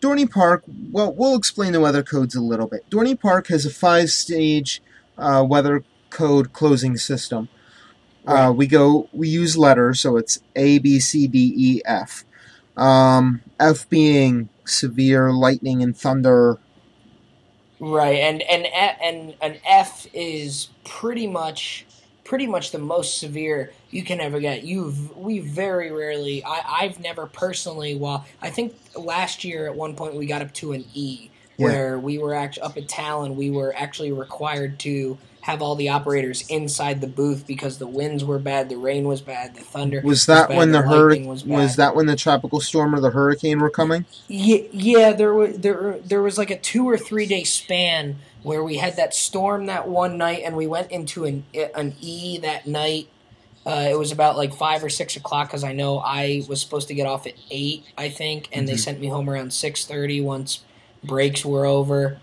Dorney 0.00 0.30
Park. 0.30 0.64
Well, 0.90 1.12
we'll 1.12 1.36
explain 1.36 1.72
the 1.72 1.80
weather 1.80 2.02
codes 2.02 2.34
a 2.34 2.40
little 2.40 2.66
bit. 2.66 2.88
Dorney 2.90 3.18
Park 3.18 3.48
has 3.48 3.64
a 3.64 3.70
five-stage 3.70 4.82
uh, 5.18 5.44
weather 5.48 5.84
code 6.10 6.52
closing 6.52 6.96
system. 6.96 7.48
Uh, 8.26 8.52
we 8.56 8.66
go, 8.66 9.08
we 9.12 9.28
use 9.28 9.56
letters, 9.56 10.00
so 10.00 10.16
it's 10.16 10.40
A, 10.54 10.78
B, 10.78 11.00
C, 11.00 11.26
D, 11.26 11.52
E, 11.56 11.82
F. 11.84 12.24
Um, 12.76 13.42
F 13.58 13.88
being 13.88 14.48
severe 14.64 15.32
lightning 15.32 15.82
and 15.82 15.96
thunder. 15.96 16.58
Right, 17.80 18.18
and 18.18 18.42
and 18.42 18.66
and 18.66 19.34
an 19.42 19.56
F 19.66 20.06
is 20.14 20.68
pretty 20.84 21.26
much 21.26 21.84
pretty 22.32 22.46
much 22.46 22.70
the 22.70 22.78
most 22.78 23.18
severe 23.18 23.70
you 23.90 24.02
can 24.02 24.18
ever 24.18 24.40
get. 24.40 24.62
You've 24.64 25.14
we 25.14 25.38
very 25.40 25.92
rarely. 25.92 26.42
I 26.42 26.62
I've 26.80 26.98
never 26.98 27.26
personally. 27.26 27.94
Well, 27.94 28.24
I 28.40 28.48
think 28.48 28.74
last 28.96 29.44
year 29.44 29.66
at 29.66 29.74
one 29.76 29.94
point 29.94 30.14
we 30.14 30.24
got 30.24 30.40
up 30.40 30.50
to 30.54 30.72
an 30.72 30.86
E, 30.94 31.28
Yeah. 31.58 31.66
where 31.66 31.98
we 31.98 32.16
were 32.16 32.32
actually 32.32 32.62
up 32.62 32.78
at 32.78 32.88
Talon. 32.88 33.36
We 33.36 33.50
were 33.50 33.74
actually 33.76 34.12
required 34.12 34.78
to 34.78 35.18
have 35.42 35.60
all 35.60 35.74
the 35.74 35.90
operators 35.90 36.42
inside 36.48 37.02
the 37.02 37.06
booth 37.06 37.46
because 37.46 37.76
the 37.76 37.86
winds 37.86 38.24
were 38.24 38.38
bad, 38.38 38.70
the 38.70 38.76
rain 38.76 39.04
was 39.04 39.20
bad, 39.20 39.54
the 39.54 39.60
thunder 39.60 40.00
Was 40.02 40.24
that 40.24 40.48
bad, 40.48 40.56
when 40.56 40.70
the 40.72 40.78
lightning 40.78 40.98
hurricane 40.98 41.26
was 41.26 41.44
was, 41.44 41.76
that 41.76 41.94
when 41.94 42.06
the 42.06 42.16
tropical 42.16 42.60
storm 42.60 42.94
or 42.94 43.00
the 43.00 43.10
hurricane 43.10 43.60
were 43.60 43.68
coming? 43.68 44.06
Yeah, 44.26 44.62
yeah, 44.72 45.12
there 45.12 45.34
was 45.34 45.58
there 45.58 45.98
there 46.02 46.22
was 46.22 46.38
like 46.38 46.50
a 46.50 46.58
two 46.58 46.88
or 46.88 46.96
three 46.96 47.26
day 47.26 47.44
span 47.44 48.16
where 48.42 48.62
we 48.62 48.76
had 48.76 48.96
that 48.96 49.14
storm 49.14 49.66
that 49.66 49.88
one 49.88 50.18
night, 50.18 50.42
and 50.44 50.56
we 50.56 50.66
went 50.66 50.90
into 50.90 51.24
an 51.24 51.44
an 51.74 51.94
E 52.00 52.38
that 52.38 52.66
night. 52.66 53.08
Uh, 53.64 53.86
it 53.88 53.96
was 53.96 54.10
about 54.10 54.36
like 54.36 54.52
five 54.52 54.82
or 54.82 54.88
six 54.88 55.14
o'clock 55.16 55.48
because 55.48 55.62
I 55.62 55.72
know 55.72 55.98
I 55.98 56.42
was 56.48 56.60
supposed 56.60 56.88
to 56.88 56.94
get 56.94 57.06
off 57.06 57.26
at 57.26 57.34
eight, 57.50 57.84
I 57.96 58.08
think, 58.08 58.48
and 58.52 58.68
they 58.68 58.74
Mhm. 58.74 58.78
sent 58.80 59.00
me 59.00 59.06
home 59.06 59.30
around 59.30 59.52
six 59.52 59.84
thirty 59.84 60.20
once 60.20 60.60
breaks 61.04 61.44
were 61.44 61.64
over. 61.64 62.18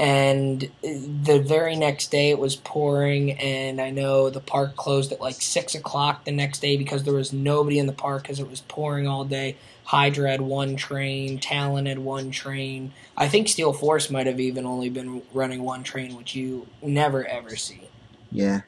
And 0.00 0.70
the 0.82 1.40
very 1.44 1.76
next 1.76 2.10
day 2.10 2.30
it 2.30 2.38
was 2.38 2.56
pouring, 2.56 3.32
and 3.32 3.80
I 3.80 3.90
know 3.90 4.30
the 4.30 4.40
park 4.40 4.74
closed 4.74 5.12
at 5.12 5.20
like 5.20 5.42
six 5.42 5.74
o'clock 5.74 6.24
the 6.24 6.32
next 6.32 6.60
day 6.60 6.78
because 6.78 7.04
there 7.04 7.12
was 7.12 7.34
nobody 7.34 7.78
in 7.78 7.86
the 7.86 7.92
park 7.92 8.22
because 8.22 8.40
it 8.40 8.48
was 8.48 8.62
pouring 8.62 9.06
all 9.06 9.24
day. 9.26 9.56
Hydra 9.90 10.30
had 10.30 10.40
one 10.40 10.76
train, 10.76 11.40
Talon 11.40 11.86
had 11.86 11.98
one 11.98 12.30
train. 12.30 12.92
I 13.16 13.26
think 13.26 13.48
Steel 13.48 13.72
Force 13.72 14.08
might 14.08 14.28
have 14.28 14.38
even 14.38 14.64
only 14.64 14.88
been 14.88 15.20
running 15.34 15.64
one 15.64 15.82
train, 15.82 16.14
which 16.14 16.32
you 16.36 16.68
never 16.80 17.26
ever 17.26 17.56
see. 17.56 17.88
Yeah. 18.30 18.60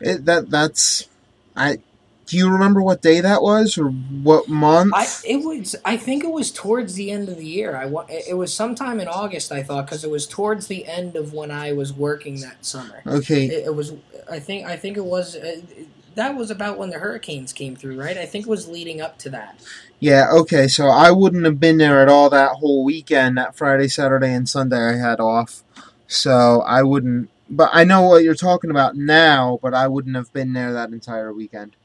It, 0.00 0.24
that 0.24 0.48
that's 0.48 1.06
I. 1.54 1.80
Do 2.24 2.38
you 2.38 2.48
remember 2.48 2.80
what 2.80 3.02
day 3.02 3.20
that 3.20 3.42
was 3.42 3.76
or 3.76 3.90
what 3.90 4.48
month? 4.48 4.94
I 4.96 5.06
it 5.28 5.44
was 5.44 5.76
I 5.84 5.98
think 5.98 6.24
it 6.24 6.30
was 6.30 6.50
towards 6.50 6.94
the 6.94 7.10
end 7.10 7.28
of 7.28 7.36
the 7.36 7.44
year. 7.44 7.76
I 7.76 7.84
it 8.08 8.38
was 8.38 8.54
sometime 8.54 9.00
in 9.00 9.08
August 9.08 9.52
I 9.52 9.62
thought 9.62 9.84
because 9.84 10.02
it 10.02 10.10
was 10.10 10.26
towards 10.26 10.68
the 10.68 10.86
end 10.86 11.14
of 11.14 11.34
when 11.34 11.50
I 11.50 11.72
was 11.72 11.92
working 11.92 12.40
that 12.40 12.64
summer. 12.64 13.02
okay. 13.06 13.44
It, 13.44 13.66
it 13.66 13.74
was 13.74 13.92
I 14.30 14.38
think 14.38 14.66
I 14.66 14.78
think 14.78 14.96
it 14.96 15.04
was 15.04 15.36
uh, 15.36 15.60
that 16.14 16.34
was 16.36 16.50
about 16.50 16.78
when 16.78 16.90
the 16.90 16.98
hurricanes 16.98 17.52
came 17.52 17.76
through, 17.76 18.00
right? 18.00 18.16
I 18.16 18.26
think 18.26 18.46
it 18.46 18.50
was 18.50 18.68
leading 18.68 19.00
up 19.00 19.18
to 19.18 19.30
that. 19.30 19.60
Yeah, 20.00 20.30
okay, 20.32 20.66
so 20.66 20.88
I 20.88 21.10
wouldn't 21.10 21.44
have 21.44 21.60
been 21.60 21.76
there 21.76 22.00
at 22.00 22.08
all 22.08 22.30
that 22.30 22.52
whole 22.52 22.84
weekend, 22.84 23.36
that 23.36 23.54
Friday, 23.54 23.86
Saturday, 23.86 24.32
and 24.32 24.48
Sunday 24.48 24.94
I 24.94 24.96
had 24.96 25.20
off. 25.20 25.62
So 26.06 26.62
I 26.62 26.82
wouldn't, 26.82 27.28
but 27.50 27.68
I 27.72 27.84
know 27.84 28.02
what 28.02 28.24
you're 28.24 28.34
talking 28.34 28.70
about 28.70 28.96
now, 28.96 29.58
but 29.62 29.74
I 29.74 29.88
wouldn't 29.88 30.16
have 30.16 30.32
been 30.32 30.54
there 30.54 30.72
that 30.72 30.90
entire 30.90 31.32
weekend. 31.34 31.76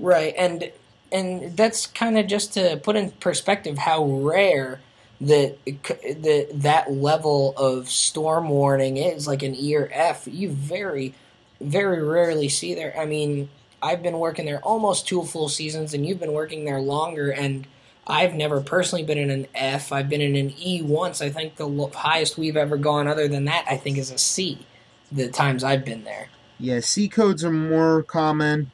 Right, 0.00 0.34
and 0.36 0.72
and 1.12 1.56
that's 1.56 1.86
kind 1.86 2.18
of 2.18 2.26
just 2.26 2.52
to 2.54 2.76
put 2.82 2.96
in 2.96 3.12
perspective 3.12 3.78
how 3.78 4.04
rare 4.04 4.80
that 5.20 5.58
that 5.64 6.48
that 6.52 6.92
level 6.92 7.54
of 7.56 7.88
storm 7.88 8.48
warning 8.48 8.96
is, 8.96 9.26
like 9.28 9.42
an 9.44 9.54
E 9.54 9.76
or 9.76 9.88
F. 9.92 10.26
You 10.26 10.50
very, 10.50 11.14
very 11.60 12.02
rarely 12.02 12.48
see 12.48 12.74
there. 12.74 12.98
I 12.98 13.06
mean, 13.06 13.48
I've 13.82 14.02
been 14.02 14.18
working 14.18 14.44
there 14.46 14.60
almost 14.60 15.06
two 15.06 15.22
full 15.24 15.48
seasons, 15.48 15.94
and 15.94 16.04
you've 16.06 16.20
been 16.20 16.32
working 16.32 16.64
there 16.64 16.80
longer, 16.80 17.30
and 17.30 17.66
I've 18.06 18.34
never 18.34 18.60
personally 18.60 19.04
been 19.04 19.18
in 19.18 19.30
an 19.30 19.46
F. 19.54 19.92
I've 19.92 20.08
been 20.08 20.20
in 20.20 20.34
an 20.36 20.52
E 20.58 20.82
once. 20.82 21.20
I 21.22 21.30
think 21.30 21.56
the 21.56 21.68
highest 21.94 22.38
we've 22.38 22.56
ever 22.56 22.76
gone, 22.76 23.06
other 23.06 23.28
than 23.28 23.44
that, 23.44 23.64
I 23.70 23.76
think 23.76 23.98
is 23.98 24.10
a 24.10 24.18
C. 24.18 24.66
The 25.12 25.28
times 25.28 25.62
I've 25.64 25.84
been 25.84 26.04
there. 26.04 26.28
Yeah, 26.58 26.80
C 26.80 27.08
codes 27.08 27.44
are 27.44 27.50
more 27.52 28.02
common. 28.02 28.70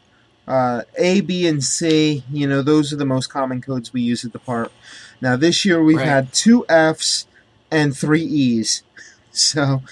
Uh, 0.46 0.82
a, 0.98 1.20
B, 1.22 1.46
and 1.46 1.62
C, 1.64 2.22
you 2.30 2.46
know, 2.46 2.60
those 2.62 2.92
are 2.92 2.96
the 2.96 3.04
most 3.06 3.28
common 3.28 3.60
codes 3.62 3.92
we 3.92 4.02
use 4.02 4.24
at 4.24 4.32
the 4.32 4.38
park. 4.38 4.72
Now, 5.20 5.36
this 5.36 5.64
year 5.64 5.82
we've 5.82 5.96
Right. 5.96 6.06
had 6.06 6.32
two 6.32 6.66
Fs 6.68 7.26
and 7.70 7.96
three 7.96 8.22
E's. 8.24 8.82
So, 9.36 9.82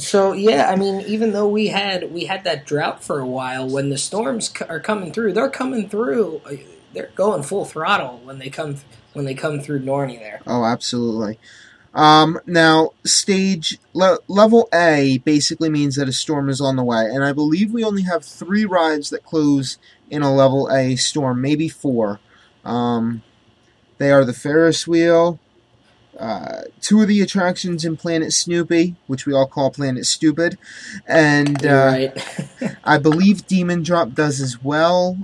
So 0.00 0.32
yeah, 0.32 0.70
I 0.70 0.76
mean, 0.76 1.02
even 1.02 1.32
though 1.32 1.48
we 1.48 1.68
had 1.68 2.12
we 2.12 2.24
had 2.26 2.44
that 2.44 2.66
drought 2.66 3.04
for 3.04 3.20
a 3.20 3.26
while, 3.26 3.68
when 3.68 3.90
the 3.90 3.98
storms 3.98 4.50
c- 4.56 4.64
are 4.68 4.80
coming 4.80 5.12
through, 5.12 5.34
they're 5.34 5.50
coming 5.50 5.88
through. 5.88 6.42
uh, 6.46 6.52
They're 6.94 7.12
going 7.14 7.42
full 7.44 7.64
throttle 7.66 8.20
when 8.24 8.38
they 8.38 8.50
come 8.50 8.76
when 9.12 9.24
they 9.26 9.34
come 9.34 9.60
through 9.60 9.82
Dorney 9.84 10.18
there. 10.18 10.40
Oh, 10.46 10.64
absolutely. 10.64 11.38
Um, 11.92 12.38
now, 12.46 12.92
stage 13.04 13.78
le- 13.94 14.20
level 14.28 14.68
A 14.72 15.18
basically 15.24 15.68
means 15.70 15.96
that 15.96 16.08
a 16.08 16.12
storm 16.12 16.48
is 16.48 16.60
on 16.60 16.76
the 16.76 16.84
way, 16.84 17.04
and 17.12 17.24
I 17.24 17.32
believe 17.32 17.72
we 17.72 17.84
only 17.84 18.02
have 18.02 18.24
three 18.24 18.64
rides 18.64 19.10
that 19.10 19.24
close 19.24 19.78
in 20.08 20.22
a 20.22 20.32
level 20.34 20.70
A 20.72 20.96
storm, 20.96 21.40
maybe 21.40 21.68
four. 21.68 22.20
Um, 22.64 23.24
they 23.98 24.12
are 24.12 24.24
the 24.24 24.32
Ferris 24.32 24.86
wheel, 24.86 25.40
uh, 26.20 26.62
two 26.80 27.00
of 27.02 27.08
the 27.08 27.20
attractions 27.22 27.84
in 27.84 27.96
Planet 27.96 28.32
Snoopy, 28.32 28.94
which 29.06 29.26
we 29.26 29.32
all 29.32 29.46
call 29.46 29.70
Planet 29.70 30.06
Stupid, 30.06 30.58
and 31.06 31.64
uh, 31.66 31.74
right? 31.86 32.76
I 32.84 32.98
believe 32.98 33.46
Demon 33.46 33.82
Drop 33.82 34.12
does 34.12 34.40
as 34.40 34.62
well. 34.62 35.18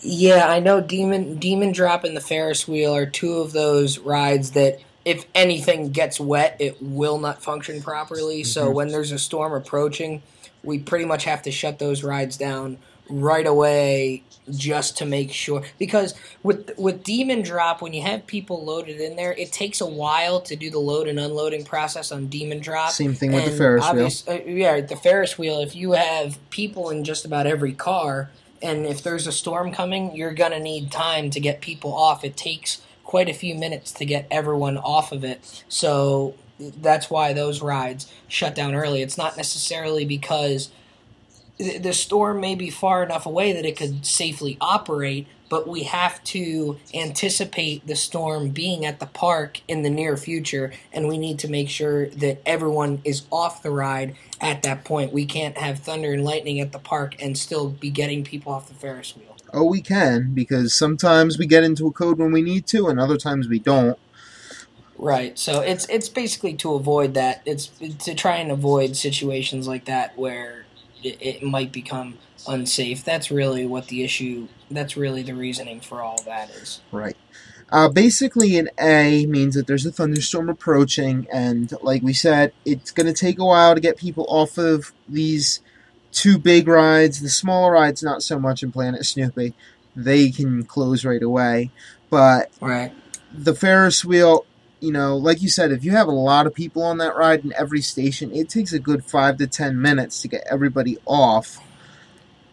yeah, 0.00 0.48
I 0.48 0.58
know. 0.60 0.80
Demon 0.80 1.36
Demon 1.38 1.72
Drop 1.72 2.04
and 2.04 2.16
the 2.16 2.20
Ferris 2.20 2.66
wheel 2.66 2.94
are 2.96 3.06
two 3.06 3.34
of 3.34 3.52
those 3.52 3.98
rides 3.98 4.52
that. 4.52 4.80
If 5.04 5.24
anything 5.34 5.90
gets 5.90 6.20
wet, 6.20 6.56
it 6.58 6.82
will 6.82 7.18
not 7.18 7.42
function 7.42 7.80
properly. 7.80 8.44
So 8.44 8.68
Mhm. 8.68 8.74
when 8.74 8.88
there's 8.88 9.10
a 9.10 9.18
storm 9.18 9.54
approaching, 9.54 10.20
we 10.62 10.78
pretty 10.80 11.06
much 11.06 11.24
have 11.24 11.40
to 11.42 11.50
shut 11.50 11.78
those 11.78 12.02
rides 12.02 12.36
down 12.36 12.76
right 13.08 13.46
away 13.46 14.22
just 14.50 14.96
to 14.98 15.06
make 15.06 15.32
sure. 15.32 15.62
Because 15.78 16.14
with 16.42 16.76
with 16.78 17.02
demon 17.02 17.42
drop 17.42 17.82
when 17.82 17.92
you 17.92 18.02
have 18.02 18.26
people 18.26 18.64
loaded 18.64 19.00
in 19.00 19.16
there 19.16 19.32
it 19.32 19.52
takes 19.52 19.80
a 19.80 19.86
while 19.86 20.40
to 20.42 20.56
do 20.56 20.70
the 20.70 20.78
load 20.78 21.08
and 21.08 21.18
unloading 21.18 21.64
process 21.64 22.10
on 22.12 22.28
demon 22.28 22.60
drop. 22.60 22.90
Same 22.90 23.14
thing 23.14 23.32
with 23.32 23.44
the 23.44 23.50
Ferris 23.50 24.24
wheel. 24.26 24.36
uh, 24.36 24.40
yeah 24.44 24.80
the 24.80 24.96
ferris 24.96 25.38
wheel 25.38 25.60
if 25.60 25.74
you 25.76 25.92
have 25.92 26.38
people 26.50 26.90
in 26.90 27.04
just 27.04 27.24
about 27.24 27.46
every 27.46 27.72
car 27.72 28.30
and 28.62 28.86
if 28.86 29.02
there's 29.02 29.26
a 29.26 29.32
storm 29.32 29.70
coming 29.72 30.14
you're 30.16 30.32
gonna 30.32 30.60
need 30.60 30.90
time 30.90 31.30
to 31.30 31.40
get 31.40 31.60
people 31.60 31.94
off. 31.94 32.24
It 32.24 32.36
takes 32.36 32.80
quite 33.04 33.28
a 33.28 33.32
few 33.34 33.54
minutes 33.54 33.92
to 33.92 34.04
get 34.04 34.26
everyone 34.30 34.76
off 34.76 35.12
of 35.12 35.24
it. 35.24 35.64
So 35.68 36.34
that's 36.58 37.08
why 37.08 37.32
those 37.32 37.62
rides 37.62 38.12
shut 38.28 38.54
down 38.54 38.74
early. 38.74 39.00
It's 39.00 39.16
not 39.16 39.36
necessarily 39.36 40.04
because 40.04 40.70
the 41.58 41.92
storm 41.92 42.40
may 42.40 42.54
be 42.54 42.70
far 42.70 43.02
enough 43.02 43.26
away 43.26 43.52
that 43.52 43.64
it 43.64 43.76
could 43.76 44.06
safely 44.06 44.56
operate, 44.60 45.26
but 45.48 45.66
we 45.66 45.84
have 45.84 46.22
to 46.24 46.78
anticipate 46.94 47.86
the 47.86 47.96
storm 47.96 48.50
being 48.50 48.84
at 48.84 49.00
the 49.00 49.06
park 49.06 49.60
in 49.66 49.82
the 49.82 49.90
near 49.90 50.16
future, 50.16 50.72
and 50.92 51.08
we 51.08 51.18
need 51.18 51.38
to 51.40 51.48
make 51.48 51.68
sure 51.68 52.06
that 52.10 52.40
everyone 52.46 53.00
is 53.04 53.22
off 53.32 53.62
the 53.62 53.70
ride 53.70 54.14
at 54.40 54.62
that 54.62 54.84
point. 54.84 55.12
We 55.12 55.26
can't 55.26 55.58
have 55.58 55.80
thunder 55.80 56.12
and 56.12 56.24
lightning 56.24 56.60
at 56.60 56.72
the 56.72 56.78
park 56.78 57.16
and 57.20 57.36
still 57.36 57.70
be 57.70 57.90
getting 57.90 58.24
people 58.24 58.52
off 58.52 58.68
the 58.68 58.74
Ferris 58.74 59.16
wheel. 59.16 59.36
Oh, 59.52 59.64
we 59.64 59.80
can, 59.80 60.34
because 60.34 60.74
sometimes 60.74 61.38
we 61.38 61.46
get 61.46 61.64
into 61.64 61.86
a 61.86 61.92
code 61.92 62.18
when 62.18 62.32
we 62.32 62.42
need 62.42 62.66
to, 62.68 62.88
and 62.88 63.00
other 63.00 63.16
times 63.16 63.48
we 63.48 63.58
don't. 63.58 63.98
Right. 64.98 65.38
So 65.38 65.60
it's 65.60 65.88
it's 65.88 66.08
basically 66.08 66.54
to 66.54 66.74
avoid 66.74 67.14
that. 67.14 67.42
It's 67.46 67.68
to 68.00 68.14
try 68.14 68.36
and 68.36 68.50
avoid 68.50 68.96
situations 68.96 69.68
like 69.68 69.84
that 69.84 70.18
where 70.18 70.66
it, 71.02 71.18
it 71.20 71.42
might 71.42 71.72
become 71.72 72.18
unsafe. 72.46 73.04
That's 73.04 73.30
really 73.30 73.66
what 73.66 73.88
the 73.88 74.04
issue. 74.04 74.48
That's 74.70 74.96
really 74.96 75.22
the 75.22 75.34
reasoning 75.34 75.80
for 75.80 76.02
all 76.02 76.22
that 76.24 76.50
is. 76.50 76.80
Right. 76.92 77.16
Uh, 77.70 77.88
basically, 77.88 78.56
an 78.56 78.70
A 78.80 79.26
means 79.26 79.54
that 79.54 79.66
there's 79.66 79.84
a 79.84 79.92
thunderstorm 79.92 80.48
approaching, 80.48 81.26
and 81.32 81.70
like 81.82 82.02
we 82.02 82.14
said, 82.14 82.52
it's 82.64 82.90
going 82.90 83.06
to 83.06 83.12
take 83.12 83.38
a 83.38 83.44
while 83.44 83.74
to 83.74 83.80
get 83.80 83.98
people 83.98 84.24
off 84.28 84.56
of 84.56 84.92
these 85.06 85.60
two 86.10 86.38
big 86.38 86.66
rides. 86.66 87.20
The 87.20 87.28
smaller 87.28 87.72
rides, 87.72 88.02
not 88.02 88.22
so 88.22 88.38
much 88.38 88.62
in 88.62 88.72
Planet 88.72 89.04
Snoopy. 89.04 89.54
They 89.94 90.30
can 90.30 90.64
close 90.64 91.04
right 91.04 91.22
away. 91.22 91.70
But 92.08 92.50
Right. 92.60 92.92
the 93.32 93.54
Ferris 93.54 94.02
wheel, 94.02 94.46
you 94.80 94.92
know, 94.92 95.16
like 95.16 95.42
you 95.42 95.48
said, 95.48 95.72
if 95.72 95.84
you 95.84 95.92
have 95.92 96.08
a 96.08 96.12
lot 96.12 96.46
of 96.46 96.54
people 96.54 96.82
on 96.82 96.98
that 96.98 97.16
ride 97.16 97.44
in 97.44 97.52
every 97.54 97.80
station, 97.80 98.32
it 98.32 98.48
takes 98.48 98.72
a 98.72 98.78
good 98.78 99.04
five 99.04 99.38
to 99.38 99.46
ten 99.46 99.80
minutes 99.80 100.22
to 100.22 100.28
get 100.28 100.46
everybody 100.50 100.98
off. 101.06 101.58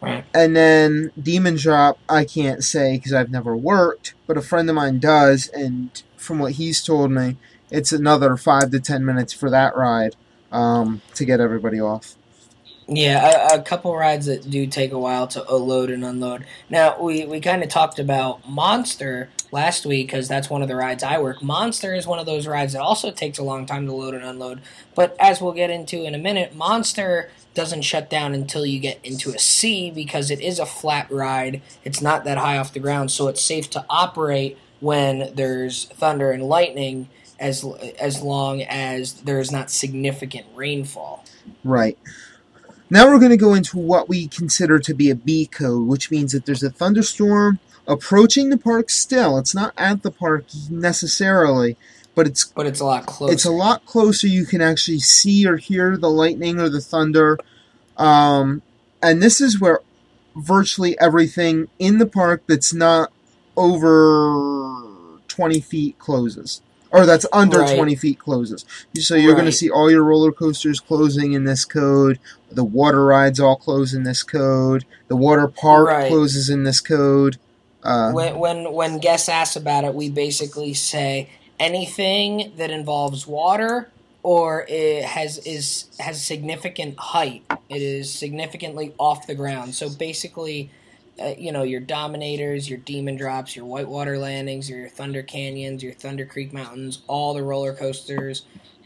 Right. 0.01 0.25
And 0.33 0.55
then 0.55 1.11
Demon 1.21 1.55
Drop, 1.55 1.97
I 2.07 2.25
can't 2.25 2.63
say 2.63 2.97
because 2.97 3.13
I've 3.13 3.31
never 3.31 3.55
worked, 3.55 4.13
but 4.27 4.37
a 4.37 4.41
friend 4.41 4.69
of 4.69 4.75
mine 4.75 4.99
does, 4.99 5.47
and 5.49 6.01
from 6.17 6.39
what 6.39 6.53
he's 6.53 6.83
told 6.83 7.11
me, 7.11 7.37
it's 7.71 7.91
another 7.91 8.37
five 8.37 8.71
to 8.71 8.79
ten 8.79 9.05
minutes 9.05 9.33
for 9.33 9.49
that 9.49 9.75
ride 9.75 10.15
um, 10.51 11.01
to 11.15 11.25
get 11.25 11.39
everybody 11.39 11.79
off. 11.79 12.15
Yeah, 12.87 13.51
a, 13.51 13.59
a 13.59 13.61
couple 13.63 13.95
rides 13.95 14.27
that 14.27 14.49
do 14.49 14.67
take 14.67 14.91
a 14.91 14.99
while 14.99 15.27
to 15.29 15.41
load 15.55 15.89
and 15.89 16.05
unload. 16.05 16.45
Now, 16.69 17.01
we, 17.01 17.25
we 17.25 17.39
kind 17.39 17.63
of 17.63 17.69
talked 17.69 17.97
about 17.97 18.47
Monster 18.47 19.29
last 19.51 19.87
week 19.87 20.07
because 20.07 20.27
that's 20.27 20.49
one 20.51 20.61
of 20.61 20.67
the 20.67 20.75
rides 20.75 21.01
I 21.01 21.17
work. 21.17 21.41
Monster 21.41 21.95
is 21.95 22.05
one 22.05 22.19
of 22.19 22.27
those 22.27 22.45
rides 22.45 22.73
that 22.73 22.81
also 22.81 23.11
takes 23.11 23.39
a 23.39 23.43
long 23.43 23.65
time 23.65 23.87
to 23.87 23.93
load 23.93 24.13
and 24.13 24.23
unload. 24.23 24.61
But 24.93 25.15
as 25.19 25.41
we'll 25.41 25.53
get 25.53 25.71
into 25.71 26.03
in 26.03 26.13
a 26.13 26.19
minute, 26.19 26.55
Monster 26.55 27.31
doesn't 27.55 27.81
shut 27.81 28.09
down 28.09 28.35
until 28.35 28.65
you 28.65 28.79
get 28.79 28.99
into 29.03 29.31
a 29.31 29.39
C 29.39 29.89
because 29.89 30.29
it 30.29 30.41
is 30.41 30.59
a 30.59 30.65
flat 30.65 31.09
ride. 31.09 31.61
It's 31.83 32.01
not 32.01 32.23
that 32.25 32.37
high 32.37 32.57
off 32.57 32.73
the 32.73 32.79
ground, 32.79 33.09
so 33.09 33.27
it's 33.29 33.41
safe 33.41 33.69
to 33.71 33.85
operate 33.89 34.59
when 34.79 35.31
there's 35.33 35.85
thunder 35.85 36.31
and 36.31 36.43
lightning 36.43 37.09
as 37.39 37.65
as 37.99 38.21
long 38.21 38.61
as 38.61 39.13
there's 39.13 39.51
not 39.51 39.71
significant 39.71 40.45
rainfall. 40.53 41.25
Right. 41.63 41.97
Now 42.89 43.07
we're 43.07 43.19
going 43.19 43.31
to 43.31 43.37
go 43.37 43.53
into 43.53 43.77
what 43.77 44.07
we 44.07 44.27
consider 44.27 44.79
to 44.79 44.93
be 44.93 45.09
a 45.09 45.15
B 45.15 45.47
code, 45.47 45.87
which 45.87 46.11
means 46.11 46.31
that 46.33 46.45
there's 46.45 46.63
a 46.63 46.69
thunderstorm 46.69 47.59
approaching 47.87 48.49
the 48.49 48.57
park 48.57 48.89
still. 48.89 49.37
It's 49.37 49.55
not 49.55 49.73
at 49.77 50.03
the 50.03 50.11
park 50.11 50.45
necessarily, 50.69 51.77
but 52.13 52.27
it's 52.27 52.45
but 52.45 52.65
it's 52.65 52.79
a 52.79 52.85
lot 52.85 53.05
closer. 53.05 53.33
it's 53.33 53.45
a 53.45 53.51
lot 53.51 53.85
closer. 53.85 54.27
You 54.27 54.45
can 54.45 54.61
actually 54.61 54.99
see 54.99 55.47
or 55.47 55.57
hear 55.57 55.97
the 55.97 56.09
lightning 56.09 56.59
or 56.59 56.69
the 56.69 56.81
thunder. 56.81 57.39
Um, 57.97 58.61
and 59.01 59.21
this 59.21 59.41
is 59.41 59.59
where 59.59 59.79
virtually 60.35 60.99
everything 60.99 61.67
in 61.79 61.97
the 61.97 62.05
park 62.05 62.43
that's 62.47 62.73
not 62.73 63.11
over 63.55 65.19
20 65.27 65.59
feet 65.61 65.97
closes. 65.99 66.61
Or 66.91 67.05
that's 67.05 67.25
under 67.33 67.59
Right. 67.59 67.75
20 67.75 67.95
feet 67.95 68.19
closes. 68.19 68.63
So 68.95 69.15
you're 69.15 69.33
going 69.33 69.45
to 69.47 69.51
see 69.51 69.69
all 69.69 69.91
your 69.91 70.03
roller 70.03 70.31
coasters 70.31 70.79
closing 70.79 71.33
in 71.33 71.43
this 71.43 71.65
code. 71.65 72.19
The 72.55 72.63
water 72.63 73.05
rides 73.05 73.39
all 73.39 73.55
close 73.57 73.93
in 73.93 74.03
this 74.03 74.23
code. 74.23 74.85
The 75.07 75.15
water 75.15 75.47
park 75.47 75.87
Right. 75.87 76.07
closes 76.07 76.49
in 76.49 76.63
this 76.63 76.79
code. 76.79 77.37
Uh, 77.83 78.11
when 78.11 78.39
when 78.39 78.73
when 78.73 78.97
guests 78.97 79.29
ask 79.29 79.55
about 79.55 79.83
it, 79.83 79.93
we 79.93 80.09
basically 80.09 80.73
say 80.73 81.29
anything 81.59 82.53
that 82.57 82.71
involves 82.71 83.27
water 83.27 83.89
or 84.23 84.65
it 84.67 85.05
has 85.05 85.37
is 85.39 85.85
has 85.99 86.23
significant 86.23 86.97
height. 86.97 87.43
It 87.69 87.81
is 87.81 88.11
significantly 88.11 88.93
off 88.97 89.27
the 89.27 89.35
ground. 89.35 89.75
So 89.75 89.89
basically, 89.89 90.71
uh, 91.21 91.35
you 91.37 91.51
know, 91.51 91.61
your 91.61 91.79
Dominators, 91.79 92.67
your 92.67 92.79
Demon 92.79 93.17
Drops, 93.17 93.55
your 93.55 93.65
Whitewater 93.65 94.17
Landings, 94.17 94.69
your 94.69 94.89
Thunder 94.89 95.21
Canyons, 95.21 95.83
your 95.83 95.93
Thunder 95.93 96.25
Creek 96.25 96.53
Mountains, 96.53 97.03
all 97.07 97.35
the 97.35 97.43
roller 97.43 97.73
coasters. 97.73 98.43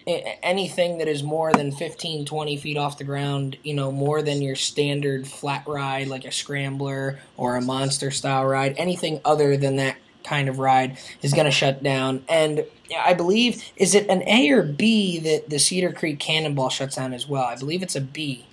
Anything 0.10 0.98
that 0.98 1.08
is 1.08 1.22
more 1.22 1.54
than 1.54 1.72
15, 1.72 2.26
20 2.26 2.58
feet 2.58 2.78
off 2.78 2.98
the 2.98 3.04
ground, 3.04 3.58
you 3.64 3.74
know, 3.74 3.92
more 3.92 4.22
than 4.22 4.42
your 4.42 4.56
standard 4.56 5.28
flat 5.28 5.68
ride 5.68 6.08
like 6.08 6.26
a 6.26 6.32
scrambler 6.32 7.20
or 7.38 7.56
a 7.56 7.62
monster 7.62 8.10
style 8.10 8.46
ride, 8.46 8.76
anything 8.78 9.22
other 9.24 9.56
than 9.56 9.76
that 9.76 9.98
kind 10.24 10.50
of 10.50 10.60
ride 10.60 10.98
is 11.22 11.34
going 11.34 11.46
to 11.46 11.52
shut 11.52 11.82
down. 11.84 12.24
And 12.28 12.66
I 12.98 13.14
believe, 13.14 13.64
is 13.76 13.96
it 13.96 14.08
an 14.10 14.24
A 14.28 14.50
or 14.50 14.64
B 14.64 15.20
that 15.20 15.50
the 15.50 15.60
Cedar 15.60 15.92
Creek 15.92 16.20
Cannonball 16.20 16.70
shuts 16.70 16.96
down 16.96 17.14
as 17.14 17.28
well? 17.28 17.44
I 17.44 17.56
believe 17.56 17.84
it's 17.84 17.96
a 17.96 18.02
B. 18.02 18.46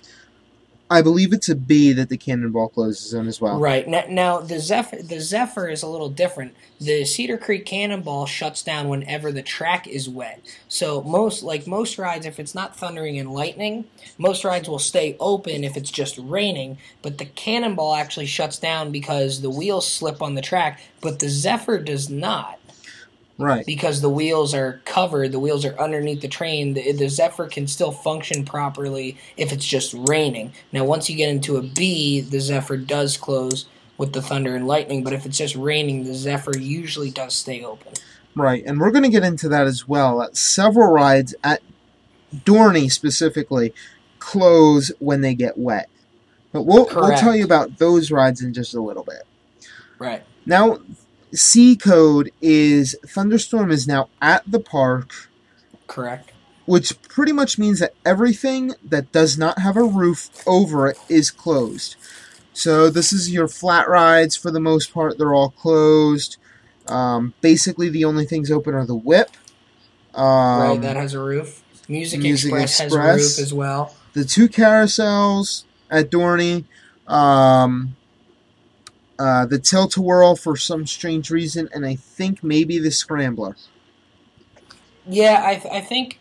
I 0.89 1.01
believe 1.01 1.33
it's 1.33 1.49
a 1.49 1.55
B 1.55 1.91
that 1.93 2.07
the 2.07 2.17
cannonball 2.17 2.69
closes 2.69 3.13
in 3.13 3.27
as 3.27 3.41
well. 3.41 3.59
Right 3.59 3.87
now, 3.87 4.05
now 4.09 4.39
the 4.39 4.59
Zephyr 4.59 5.01
the 5.01 5.19
Zephyr 5.19 5.67
is 5.67 5.83
a 5.83 5.87
little 5.87 6.09
different. 6.09 6.55
The 6.79 7.03
Cedar 7.03 7.37
Creek 7.37 7.65
Cannonball 7.65 8.25
shuts 8.25 8.63
down 8.63 8.87
whenever 8.87 9.31
the 9.31 9.41
track 9.41 9.87
is 9.87 10.07
wet. 10.07 10.41
So 10.69 11.01
most 11.03 11.43
like 11.43 11.67
most 11.67 11.97
rides, 11.97 12.25
if 12.25 12.39
it's 12.39 12.55
not 12.55 12.77
thundering 12.77 13.19
and 13.19 13.31
lightning, 13.33 13.85
most 14.17 14.45
rides 14.45 14.69
will 14.69 14.79
stay 14.79 15.17
open 15.19 15.63
if 15.63 15.75
it's 15.75 15.91
just 15.91 16.17
raining. 16.17 16.77
But 17.01 17.17
the 17.17 17.25
Cannonball 17.25 17.95
actually 17.95 18.27
shuts 18.27 18.57
down 18.57 18.91
because 18.91 19.41
the 19.41 19.49
wheels 19.49 19.91
slip 19.91 20.21
on 20.21 20.35
the 20.35 20.41
track. 20.41 20.81
But 21.01 21.19
the 21.19 21.29
Zephyr 21.29 21.79
does 21.79 22.09
not 22.09 22.59
Right. 23.37 23.65
because 23.65 24.01
the 24.01 24.09
wheels 24.09 24.53
are 24.55 24.81
covered, 24.85 25.31
the 25.31 25.39
wheels 25.39 25.63
are 25.63 25.77
underneath 25.79 26.21
the 26.21 26.27
train. 26.27 26.73
The, 26.73 26.91
the 26.91 27.07
Zephyr 27.07 27.47
can 27.47 27.67
still 27.67 27.91
function 27.91 28.45
properly 28.45 29.17
if 29.35 29.51
it's 29.51 29.65
just 29.65 29.93
raining. 29.93 30.53
Now, 30.71 30.85
once 30.85 31.09
you 31.09 31.15
get 31.15 31.29
into 31.29 31.57
a 31.57 31.61
B, 31.61 32.19
the 32.21 32.39
Zephyr 32.39 32.77
does 32.77 33.15
close 33.15 33.67
with 33.97 34.13
the 34.13 34.21
thunder 34.21 34.55
and 34.55 34.67
lightning, 34.67 35.03
but 35.03 35.13
if 35.13 35.25
it's 35.25 35.37
just 35.37 35.55
raining, 35.55 36.03
the 36.03 36.13
Zephyr 36.13 36.57
usually 36.57 37.11
does 37.11 37.33
stay 37.33 37.63
open. 37.63 37.93
Right, 38.35 38.63
and 38.65 38.79
we're 38.79 38.91
going 38.91 39.03
to 39.03 39.09
get 39.09 39.23
into 39.23 39.49
that 39.49 39.65
as 39.65 39.87
well. 39.87 40.21
Uh, 40.21 40.27
several 40.31 40.91
rides 40.91 41.33
at 41.43 41.61
Dorney 42.35 42.91
specifically 42.91 43.73
close 44.19 44.91
when 44.99 45.21
they 45.21 45.33
get 45.33 45.57
wet. 45.57 45.89
But 46.51 46.63
we'll, 46.63 46.87
we'll 46.93 47.17
tell 47.17 47.35
you 47.35 47.43
about 47.43 47.77
those 47.77 48.11
rides 48.11 48.41
in 48.41 48.53
just 48.53 48.73
a 48.73 48.81
little 48.81 49.03
bit. 49.03 49.23
Right. 49.99 50.23
Now, 50.45 50.79
C 51.33 51.75
code 51.75 52.31
is 52.41 52.95
Thunderstorm 53.05 53.71
is 53.71 53.87
now 53.87 54.09
at 54.21 54.49
the 54.49 54.59
park, 54.59 55.29
Correct. 55.87 56.31
which 56.65 57.01
pretty 57.03 57.31
much 57.33 57.57
means 57.57 57.79
that 57.79 57.93
everything 58.05 58.73
that 58.83 59.11
does 59.11 59.37
not 59.37 59.59
have 59.59 59.75
a 59.75 59.83
roof 59.83 60.29
over 60.47 60.87
it 60.87 60.97
is 61.09 61.29
closed. 61.29 61.95
So 62.53 62.89
this 62.89 63.11
is 63.13 63.31
your 63.31 63.47
flat 63.47 63.87
rides 63.89 64.35
for 64.35 64.51
the 64.51 64.59
most 64.61 64.93
part; 64.93 65.17
they're 65.17 65.33
all 65.33 65.49
closed. 65.51 66.37
Um, 66.87 67.33
basically, 67.41 67.89
the 67.89 68.05
only 68.05 68.25
things 68.25 68.49
open 68.49 68.73
are 68.73 68.85
the 68.85 68.95
whip. 68.95 69.31
Um, 70.15 70.23
right, 70.61 70.81
that 70.81 70.95
has 70.95 71.13
a 71.13 71.19
roof. 71.19 71.61
Music, 71.89 72.21
Music 72.21 72.51
Express, 72.53 72.79
has 72.79 72.93
a 72.93 72.97
roof 72.97 73.39
as 73.39 73.53
well. 73.53 73.95
the 74.13 74.23
two 74.23 74.47
carousels 74.47 75.65
at 75.91 76.09
Dorney, 76.09 76.63
um, 77.05 77.96
uh, 79.19 79.45
the 79.45 79.59
tilt 79.59 79.97
a 79.97 80.01
whirl 80.01 80.35
for 80.35 80.55
some 80.55 80.85
strange 80.85 81.29
reason, 81.31 81.69
and 81.73 81.85
I 81.85 81.95
think 81.95 82.43
maybe 82.43 82.79
the 82.79 82.91
scrambler. 82.91 83.55
Yeah, 85.05 85.41
I, 85.45 85.55
th- 85.55 85.73
I 85.73 85.81
think. 85.81 86.19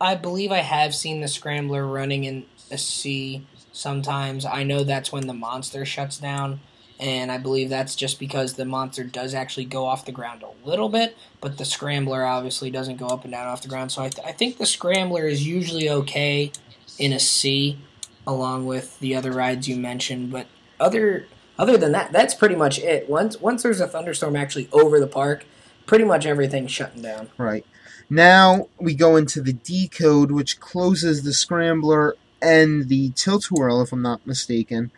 I 0.00 0.14
believe 0.14 0.52
I 0.52 0.58
have 0.58 0.94
seen 0.94 1.20
the 1.20 1.28
Scrambler 1.28 1.86
running 1.86 2.24
in 2.24 2.44
a 2.70 2.76
C 2.76 3.46
sometimes. 3.72 4.44
I 4.44 4.62
know 4.62 4.84
that's 4.84 5.10
when 5.12 5.26
the 5.26 5.32
monster 5.32 5.86
shuts 5.86 6.18
down, 6.18 6.60
and 7.00 7.32
I 7.32 7.38
believe 7.38 7.70
that's 7.70 7.96
just 7.96 8.18
because 8.18 8.54
the 8.54 8.64
monster 8.66 9.04
does 9.04 9.32
actually 9.34 9.64
go 9.66 9.86
off 9.86 10.04
the 10.04 10.12
ground 10.12 10.42
a 10.42 10.68
little 10.68 10.88
bit, 10.88 11.16
but 11.40 11.56
the 11.56 11.64
Scrambler 11.64 12.24
obviously 12.24 12.70
doesn't 12.70 12.96
go 12.96 13.06
up 13.06 13.24
and 13.24 13.32
down 13.32 13.46
off 13.46 13.62
the 13.62 13.68
ground. 13.68 13.92
So 13.92 14.02
I, 14.02 14.08
th- 14.10 14.26
I 14.26 14.32
think 14.32 14.58
the 14.58 14.66
Scrambler 14.66 15.26
is 15.26 15.46
usually 15.46 15.88
okay 15.88 16.52
in 16.98 17.12
a 17.12 17.20
C, 17.20 17.78
along 18.26 18.66
with 18.66 18.98
the 19.00 19.14
other 19.14 19.32
rides 19.32 19.68
you 19.68 19.76
mentioned. 19.76 20.30
But 20.30 20.46
other 20.80 21.26
other 21.58 21.76
than 21.76 21.92
that, 21.92 22.12
that's 22.12 22.34
pretty 22.34 22.54
much 22.54 22.78
it. 22.78 23.08
Once 23.08 23.40
once 23.40 23.62
there's 23.62 23.80
a 23.80 23.86
thunderstorm 23.86 24.36
actually 24.36 24.68
over 24.72 25.00
the 25.00 25.06
park, 25.06 25.44
pretty 25.86 26.04
much 26.04 26.26
everything's 26.26 26.70
shutting 26.70 27.02
down. 27.02 27.28
Right. 27.38 27.64
Now 28.08 28.68
we 28.78 28.94
go 28.94 29.16
into 29.16 29.40
the 29.40 29.52
D 29.52 29.88
code, 29.88 30.30
which 30.30 30.60
closes 30.60 31.22
the 31.22 31.32
scrambler 31.32 32.16
and 32.40 32.88
the 32.88 33.10
tilt 33.10 33.50
whirl, 33.50 33.82
if 33.82 33.92
I'm 33.92 34.02
not 34.02 34.26
mistaken. 34.26 34.90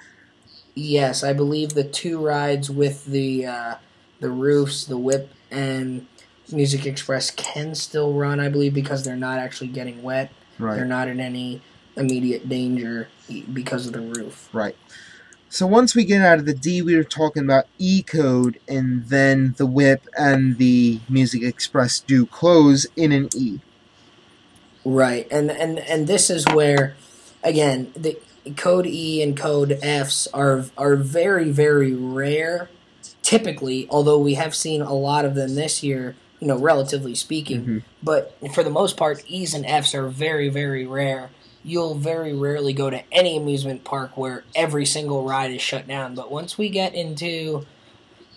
Yes, 0.75 1.25
I 1.25 1.33
believe 1.33 1.71
the 1.71 1.85
two 1.85 2.25
rides 2.25 2.71
with 2.71 3.07
the 3.07 3.47
uh, 3.47 3.75
the 4.21 4.31
roofs, 4.31 4.85
the 4.85 4.99
whip, 4.99 5.31
and 5.51 6.07
Music 6.53 6.87
Express 6.87 7.31
can 7.31 7.75
still 7.75 8.13
run. 8.15 8.41
I 8.41 8.49
believe 8.49 8.75
because 8.75 9.05
they're 9.05 9.17
not 9.17 9.39
actually 9.39 9.69
getting 9.69 10.03
wet. 10.03 10.31
They're 10.59 10.85
not 10.85 11.07
in 11.07 11.21
any 11.21 11.63
immediate 11.97 12.49
danger 12.49 13.09
because 13.53 13.87
of 13.87 13.93
the 13.93 14.01
roof. 14.01 14.49
Right. 14.53 14.77
So 15.51 15.67
once 15.67 15.95
we 15.95 16.05
get 16.05 16.21
out 16.21 16.39
of 16.39 16.47
the 16.47 16.55
D, 16.55 16.83
we 16.83 16.95
were 16.97 17.05
talking 17.05 17.43
about 17.43 17.67
E 17.79 18.03
code, 18.03 18.61
and 18.69 19.07
then 19.07 19.55
the 19.57 19.67
whip 19.67 20.07
and 20.17 20.59
the 20.59 21.01
Music 21.09 21.43
Express 21.43 22.01
do 22.01 22.27
close 22.27 22.87
in 22.97 23.13
an 23.13 23.31
E. 23.35 23.61
Right, 24.85 25.27
and 25.31 25.51
and 25.51 25.79
and 25.79 26.07
this 26.07 26.29
is 26.29 26.45
where, 26.53 26.97
again, 27.43 27.93
the 27.97 28.19
code 28.57 28.87
E 28.87 29.23
and 29.23 29.37
code 29.37 29.79
Fs 29.83 30.29
are 30.35 30.67
are 30.77 30.97
very 30.97 31.51
very 31.51 31.95
rare. 31.95 32.69
Typically, 33.23 33.87
although 33.91 34.19
we 34.19 34.35
have 34.35 34.55
seen 34.55 34.81
a 34.83 34.95
lot 34.95 35.25
of 35.25 35.35
them 35.35 35.55
this 35.55 35.83
year, 35.83 36.15
you 36.41 36.47
know, 36.47 36.57
relatively 36.59 37.15
speaking, 37.15 37.65
Mhm. 37.65 37.83
but 38.03 38.37
for 38.55 38.63
the 38.63 38.71
most 38.71 38.97
part, 38.97 39.23
E's 39.27 39.53
and 39.55 39.67
F's 39.67 39.95
are 39.95 40.09
very 40.09 40.49
very 40.51 40.87
rare. 40.87 41.31
You'll 41.65 41.95
very 41.95 42.35
rarely 42.35 42.73
go 42.73 42.91
to 42.91 43.03
any 43.13 43.37
amusement 43.37 43.85
park 43.85 44.17
where 44.17 44.45
every 44.55 44.87
single 44.87 45.25
ride 45.25 45.51
is 45.51 45.61
shut 45.61 45.87
down. 45.87 46.15
But 46.15 46.31
once 46.31 46.57
we 46.57 46.69
get 46.69 46.95
into 46.95 47.67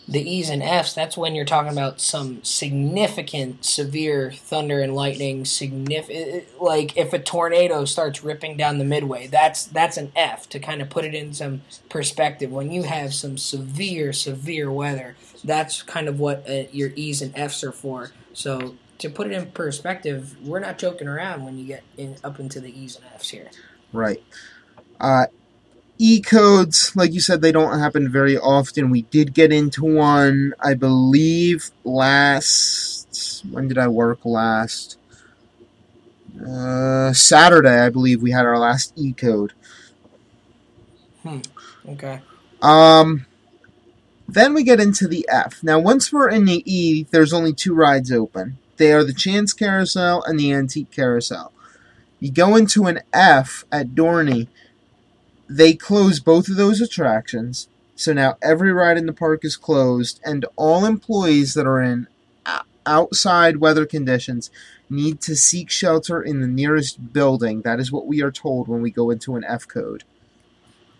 the 0.08 0.30
E's 0.30 0.50
and 0.50 0.62
F's, 0.62 0.94
that's 0.94 1.16
when 1.16 1.36
you're 1.36 1.46
talking 1.46 1.72
about 1.72 2.02
some 2.02 2.44
significant, 2.44 3.64
severe 3.64 4.32
thunder 4.32 4.82
and 4.82 4.94
lightning. 4.94 5.46
Significant, 5.46 6.46
like 6.62 6.98
if 6.98 7.14
a 7.14 7.20
tornado 7.20 7.86
starts 7.86 8.24
ripping 8.24 8.58
down 8.58 8.78
the 8.78 8.84
midway, 8.84 9.28
that's 9.28 9.64
that's 9.64 9.98
an 9.98 10.12
F. 10.16 10.50
To 10.50 10.60
kind 10.60 10.82
of 10.82 10.90
put 10.90 11.06
it 11.06 11.14
in 11.14 11.34
some 11.34 11.62
perspective, 11.88 12.52
when 12.52 12.72
you 12.72 12.84
have 12.84 13.14
some 13.14 13.38
severe, 13.38 14.12
severe 14.12 14.72
weather, 14.72 15.16
that's 15.44 15.82
kind 15.84 16.10
of 16.10 16.20
what 16.20 16.50
uh, 16.50 16.64
your 16.72 16.92
E's 16.96 17.22
and 17.22 17.38
F's 17.38 17.64
are 17.64 17.72
for. 17.72 18.12
So 18.34 18.76
to 19.02 19.10
put 19.10 19.28
it 19.28 19.34
in 19.34 19.48
perspective, 19.48 20.36
we're 20.46 20.60
not 20.60 20.78
joking 20.78 21.08
around 21.08 21.44
when 21.44 21.58
you 21.58 21.66
get 21.66 21.84
in 21.98 22.18
up 22.24 22.40
into 22.40 22.60
the 22.60 22.70
E's 22.70 22.96
and 22.96 23.06
F's 23.16 23.30
here. 23.30 23.50
Right. 23.92 24.22
Uh, 25.00 25.26
e 25.98 26.22
codes, 26.22 26.96
like 26.96 27.12
you 27.12 27.20
said, 27.20 27.42
they 27.42 27.52
don't 27.52 27.80
happen 27.80 28.12
very 28.12 28.38
often. 28.38 28.92
We 28.92 29.02
did 29.02 29.34
get 29.34 29.52
into 29.52 29.84
one, 29.84 30.54
I 30.60 30.76
believe, 30.76 31.72
last. 31.84 33.44
When 33.50 33.68
did 33.68 33.80
I 33.80 33.88
work 33.88 34.24
last? 34.24 35.00
Uh, 36.40 37.12
Saturday, 37.12 37.80
I 37.80 37.90
believe 37.90 38.22
we 38.22 38.32
had 38.32 38.46
our 38.46 38.60
last 38.60 38.94
E 38.96 39.14
code. 39.14 39.54
Hmm. 41.24 41.40
Okay. 41.90 42.22
Um, 42.62 43.26
then 44.28 44.54
we 44.54 44.64
get 44.64 44.80
into 44.80 45.08
the 45.08 45.28
F. 45.28 45.64
Now, 45.64 45.80
once 45.80 46.14
we're 46.14 46.30
in 46.30 46.46
the 46.46 46.62
E, 46.72 47.08
there's 47.10 47.34
only 47.34 47.54
two 47.54 47.74
rides 47.74 48.12
open. 48.12 48.60
They 48.82 48.94
are 48.94 49.04
the 49.04 49.14
Chance 49.14 49.54
Carousel 49.54 50.24
and 50.24 50.40
the 50.40 50.52
Antique 50.52 50.90
Carousel. 50.90 51.54
You 52.20 52.32
go 52.32 52.56
into 52.56 52.88
an 52.88 53.02
F 53.14 53.64
at 53.72 53.90
Dorney, 53.90 54.48
they 55.48 55.76
close 55.76 56.20
both 56.20 56.50
of 56.50 56.56
those 56.56 56.82
attractions. 56.82 57.68
So 57.96 58.12
now 58.12 58.38
every 58.42 58.74
ride 58.74 58.98
in 58.98 59.06
the 59.06 59.14
park 59.14 59.46
is 59.46 59.56
closed, 59.56 60.20
and 60.26 60.48
all 60.56 60.86
employees 60.86 61.54
that 61.54 61.68
are 61.68 61.80
in 61.80 62.08
outside 62.88 63.58
weather 63.58 63.86
conditions 63.86 64.50
need 64.90 65.22
to 65.22 65.36
seek 65.36 65.70
shelter 65.70 66.20
in 66.20 66.42
the 66.42 66.48
nearest 66.48 67.14
building. 67.14 67.62
That 67.62 67.80
is 67.80 67.92
what 67.92 68.08
we 68.08 68.24
are 68.24 68.32
told 68.32 68.68
when 68.68 68.82
we 68.82 68.90
go 68.90 69.12
into 69.12 69.36
an 69.36 69.44
F 69.44 69.68
code. 69.68 70.06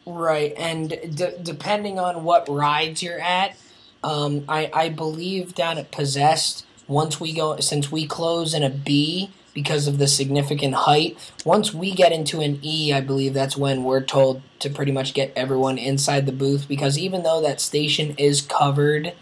Right, 0.06 0.54
and 0.56 1.18
depending 1.42 1.98
on 1.98 2.24
what 2.26 2.48
rides 2.48 3.02
you're 3.02 3.20
at, 3.20 3.58
um, 4.04 4.46
I 4.48 4.70
I 4.72 4.90
believe 4.90 5.56
down 5.56 5.80
at 5.80 5.90
Possessed, 5.90 6.68
once 6.88 7.20
we 7.20 7.34
go 7.34 7.58
since 7.60 7.92
we 7.92 8.06
close 8.06 8.54
in 8.54 8.64
a 8.64 8.70
B 8.70 9.32
because 9.54 9.88
of 9.88 9.98
the 9.98 10.08
significant 10.08 10.74
height, 10.74 11.18
once 11.46 11.74
we 11.74 11.94
get 11.94 12.12
into 12.12 12.40
an 12.40 12.60
E, 12.62 12.94
I 12.94 13.02
believe 13.02 13.34
that's 13.34 13.58
when 13.58 13.84
we're 13.84 14.02
told 14.02 14.42
to 14.60 14.70
pretty 14.70 14.92
much 14.92 15.14
get 15.14 15.34
everyone 15.36 15.78
inside 15.78 16.26
the 16.26 16.32
booth 16.32 16.68
because 16.68 16.98
even 16.98 17.24
though 17.24 17.42
that 17.42 17.60
station 17.60 18.16
is 18.18 18.42
covered, 18.42 19.14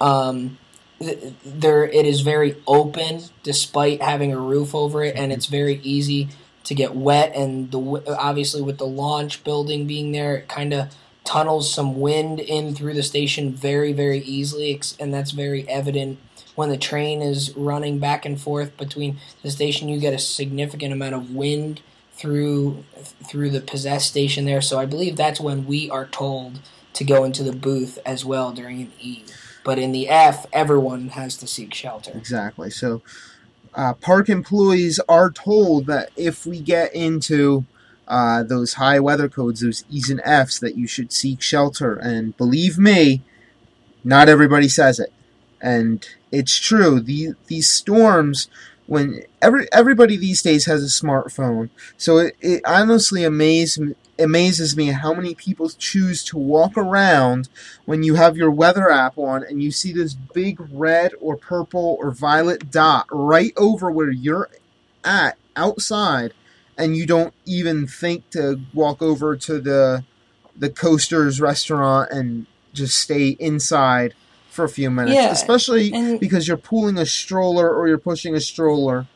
um, 0.00 0.58
there 1.44 1.84
it 1.84 2.06
is 2.06 2.20
very 2.20 2.56
open 2.66 3.22
despite 3.42 4.00
having 4.00 4.32
a 4.32 4.38
roof 4.38 4.74
over 4.74 5.02
it, 5.02 5.16
and 5.16 5.32
it's 5.32 5.46
very 5.46 5.80
easy 5.82 6.28
to 6.64 6.74
get 6.74 6.94
wet. 6.94 7.34
And 7.34 7.70
the 7.70 8.16
obviously 8.18 8.62
with 8.62 8.78
the 8.78 8.86
launch 8.86 9.44
building 9.44 9.86
being 9.86 10.12
there, 10.12 10.36
it 10.36 10.48
kind 10.48 10.72
of 10.72 10.94
tunnels 11.24 11.72
some 11.72 12.00
wind 12.00 12.38
in 12.38 12.74
through 12.74 12.94
the 12.94 13.02
station 13.02 13.52
very 13.52 13.92
very 13.92 14.18
easily, 14.18 14.80
and 15.00 15.12
that's 15.12 15.32
very 15.32 15.68
evident 15.68 16.18
when 16.54 16.68
the 16.68 16.76
train 16.76 17.22
is 17.22 17.54
running 17.56 17.98
back 17.98 18.24
and 18.24 18.40
forth 18.40 18.76
between 18.76 19.18
the 19.42 19.50
station. 19.50 19.88
You 19.88 19.98
get 19.98 20.14
a 20.14 20.18
significant 20.18 20.92
amount 20.92 21.14
of 21.14 21.30
wind 21.30 21.80
through 22.12 22.84
through 23.26 23.50
the 23.50 23.60
possessed 23.60 24.08
station 24.08 24.44
there. 24.44 24.60
So 24.60 24.78
I 24.78 24.86
believe 24.86 25.16
that's 25.16 25.40
when 25.40 25.66
we 25.66 25.90
are 25.90 26.06
told 26.06 26.60
to 26.94 27.04
go 27.04 27.24
into 27.24 27.42
the 27.42 27.52
booth 27.52 27.98
as 28.06 28.24
well 28.24 28.52
during 28.52 28.80
an 28.80 28.92
E. 29.00 29.24
But 29.64 29.78
in 29.78 29.92
the 29.92 30.08
F, 30.08 30.46
everyone 30.52 31.08
has 31.10 31.36
to 31.38 31.46
seek 31.46 31.74
shelter. 31.74 32.12
Exactly. 32.14 32.70
So, 32.70 33.02
uh, 33.74 33.94
park 33.94 34.28
employees 34.28 35.00
are 35.08 35.30
told 35.30 35.86
that 35.86 36.10
if 36.16 36.46
we 36.46 36.60
get 36.60 36.94
into 36.94 37.64
uh, 38.06 38.42
those 38.42 38.74
high 38.74 39.00
weather 39.00 39.28
codes, 39.28 39.60
those 39.60 39.84
E's 39.90 40.10
and 40.10 40.20
F's, 40.24 40.60
that 40.60 40.76
you 40.76 40.86
should 40.86 41.12
seek 41.12 41.40
shelter. 41.40 41.94
And 41.94 42.36
believe 42.36 42.78
me, 42.78 43.22
not 44.04 44.28
everybody 44.28 44.68
says 44.68 45.00
it. 45.00 45.12
And 45.60 46.06
it's 46.34 46.58
true. 46.58 47.00
The, 47.00 47.34
these 47.46 47.68
storms, 47.68 48.48
when 48.86 49.22
every 49.40 49.66
everybody 49.72 50.16
these 50.16 50.42
days 50.42 50.66
has 50.66 50.82
a 50.82 51.04
smartphone, 51.04 51.70
so 51.96 52.18
it, 52.18 52.36
it 52.40 52.62
honestly 52.66 53.24
amazes 53.24 53.94
amazes 54.18 54.76
me 54.76 54.86
how 54.86 55.12
many 55.12 55.34
people 55.34 55.68
choose 55.70 56.24
to 56.24 56.38
walk 56.38 56.76
around 56.76 57.48
when 57.84 58.02
you 58.02 58.14
have 58.14 58.36
your 58.36 58.50
weather 58.50 58.90
app 58.90 59.18
on 59.18 59.42
and 59.42 59.62
you 59.62 59.70
see 59.70 59.92
this 59.92 60.14
big 60.14 60.60
red 60.70 61.12
or 61.20 61.36
purple 61.36 61.96
or 62.00 62.10
violet 62.12 62.70
dot 62.70 63.06
right 63.10 63.52
over 63.56 63.90
where 63.90 64.10
you're 64.10 64.48
at 65.04 65.36
outside 65.56 66.32
and 66.78 66.96
you 66.96 67.06
don't 67.06 67.34
even 67.44 67.86
think 67.86 68.28
to 68.30 68.60
walk 68.72 69.02
over 69.02 69.36
to 69.36 69.60
the 69.60 70.04
the 70.56 70.70
coasters 70.70 71.40
restaurant 71.40 72.10
and 72.12 72.46
just 72.72 72.98
stay 72.98 73.30
inside 73.40 74.14
for 74.54 74.64
a 74.64 74.68
few 74.68 74.90
minutes 74.90 75.14
yeah, 75.14 75.30
especially 75.30 76.18
because 76.18 76.46
you're 76.46 76.56
pulling 76.56 76.96
a 76.96 77.06
stroller 77.06 77.68
or 77.74 77.88
you're 77.88 77.98
pushing 77.98 78.34
a 78.34 78.40
stroller 78.40 79.06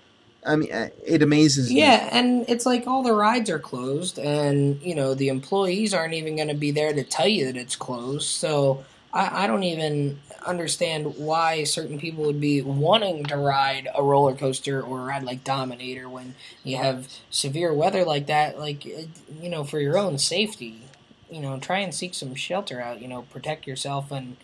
I 0.47 0.57
mean, 0.57 0.73
uh, 0.73 0.89
it 1.05 1.23
amazes 1.23 1.69
me. 1.69 1.81
Yeah, 1.81 2.09
and 2.11 2.45
it's 2.49 2.65
like 2.65 2.87
all 2.87 3.03
the 3.03 3.13
rides 3.13 3.51
are 3.51 3.59
closed, 3.59 4.19
and 4.19 4.81
you 4.81 4.95
know 4.95 5.15
the 5.15 5.29
employees 5.29 5.93
aren't 5.93 6.15
even 6.15 6.37
going 6.37 6.49
to 6.49 6.55
be 6.55 6.71
there 6.71 6.93
to 6.93 7.03
tell 7.03 7.29
you 7.29 7.47
that 7.47 7.57
it's 7.57 7.77
closed. 7.77 8.29
So 8.29 8.85
I, 9.13 9.45
I 9.45 9.47
don't 9.47 9.65
even 9.65 10.21
understand 10.47 11.17
why 11.19 11.65
certain 11.65 11.99
people 11.99 12.25
would 12.25 12.41
be 12.41 12.63
wanting 12.63 13.25
to 13.25 13.37
ride 13.37 13.89
a 13.95 14.03
roller 14.03 14.35
coaster 14.35 14.81
or 14.81 15.01
ride 15.01 15.25
like 15.25 15.45
Dominator 15.45 16.09
when 16.09 16.35
you 16.65 16.77
have 16.77 17.09
severe 17.31 17.75
weather 17.75 18.05
like 18.05 18.27
that. 18.27 18.59
Like 18.59 18.85
you 18.85 19.51
know, 19.51 19.65
for 19.65 19.81
your 19.81 19.99
own 19.99 20.19
safety, 20.19 20.83
you 21.31 21.41
know, 21.41 21.59
try 21.59 21.81
and 21.81 21.95
seek 21.95 22.15
some 22.15 22.35
shelter 22.35 22.81
out. 22.81 23.03
You 23.03 23.09
know, 23.09 23.23
protect 23.23 23.67
yourself 23.67 24.11
and 24.11 24.37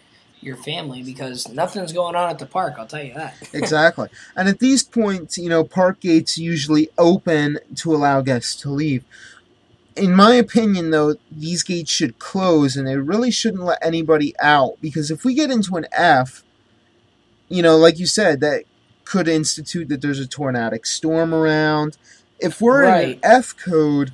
your 0.44 0.56
family 0.56 1.02
because 1.02 1.48
nothing's 1.48 1.92
going 1.92 2.14
on 2.14 2.30
at 2.30 2.38
the 2.38 2.46
park. 2.46 2.74
I'll 2.78 2.86
tell 2.86 3.02
you 3.02 3.14
that. 3.14 3.34
exactly. 3.52 4.08
And 4.36 4.48
at 4.48 4.58
these 4.58 4.82
points, 4.82 5.38
you 5.38 5.48
know, 5.48 5.64
park 5.64 6.00
gates 6.00 6.38
usually 6.38 6.88
open 6.98 7.58
to 7.76 7.94
allow 7.94 8.20
guests 8.20 8.54
to 8.62 8.70
leave. 8.70 9.04
In 9.96 10.14
my 10.14 10.34
opinion, 10.34 10.90
though, 10.90 11.16
these 11.30 11.62
gates 11.62 11.90
should 11.90 12.18
close 12.18 12.76
and 12.76 12.86
they 12.86 12.96
really 12.96 13.30
shouldn't 13.30 13.62
let 13.62 13.84
anybody 13.84 14.34
out 14.40 14.76
because 14.80 15.10
if 15.10 15.24
we 15.24 15.34
get 15.34 15.50
into 15.50 15.76
an 15.76 15.86
F, 15.92 16.42
you 17.48 17.62
know, 17.62 17.76
like 17.76 17.98
you 17.98 18.06
said, 18.06 18.40
that 18.40 18.64
could 19.04 19.28
institute 19.28 19.88
that 19.88 20.00
there's 20.00 20.18
a 20.18 20.26
tornadic 20.26 20.86
storm 20.86 21.34
around. 21.34 21.96
If 22.40 22.60
we're 22.60 22.84
right. 22.84 23.04
in 23.04 23.10
an 23.14 23.20
F 23.22 23.56
code, 23.56 24.12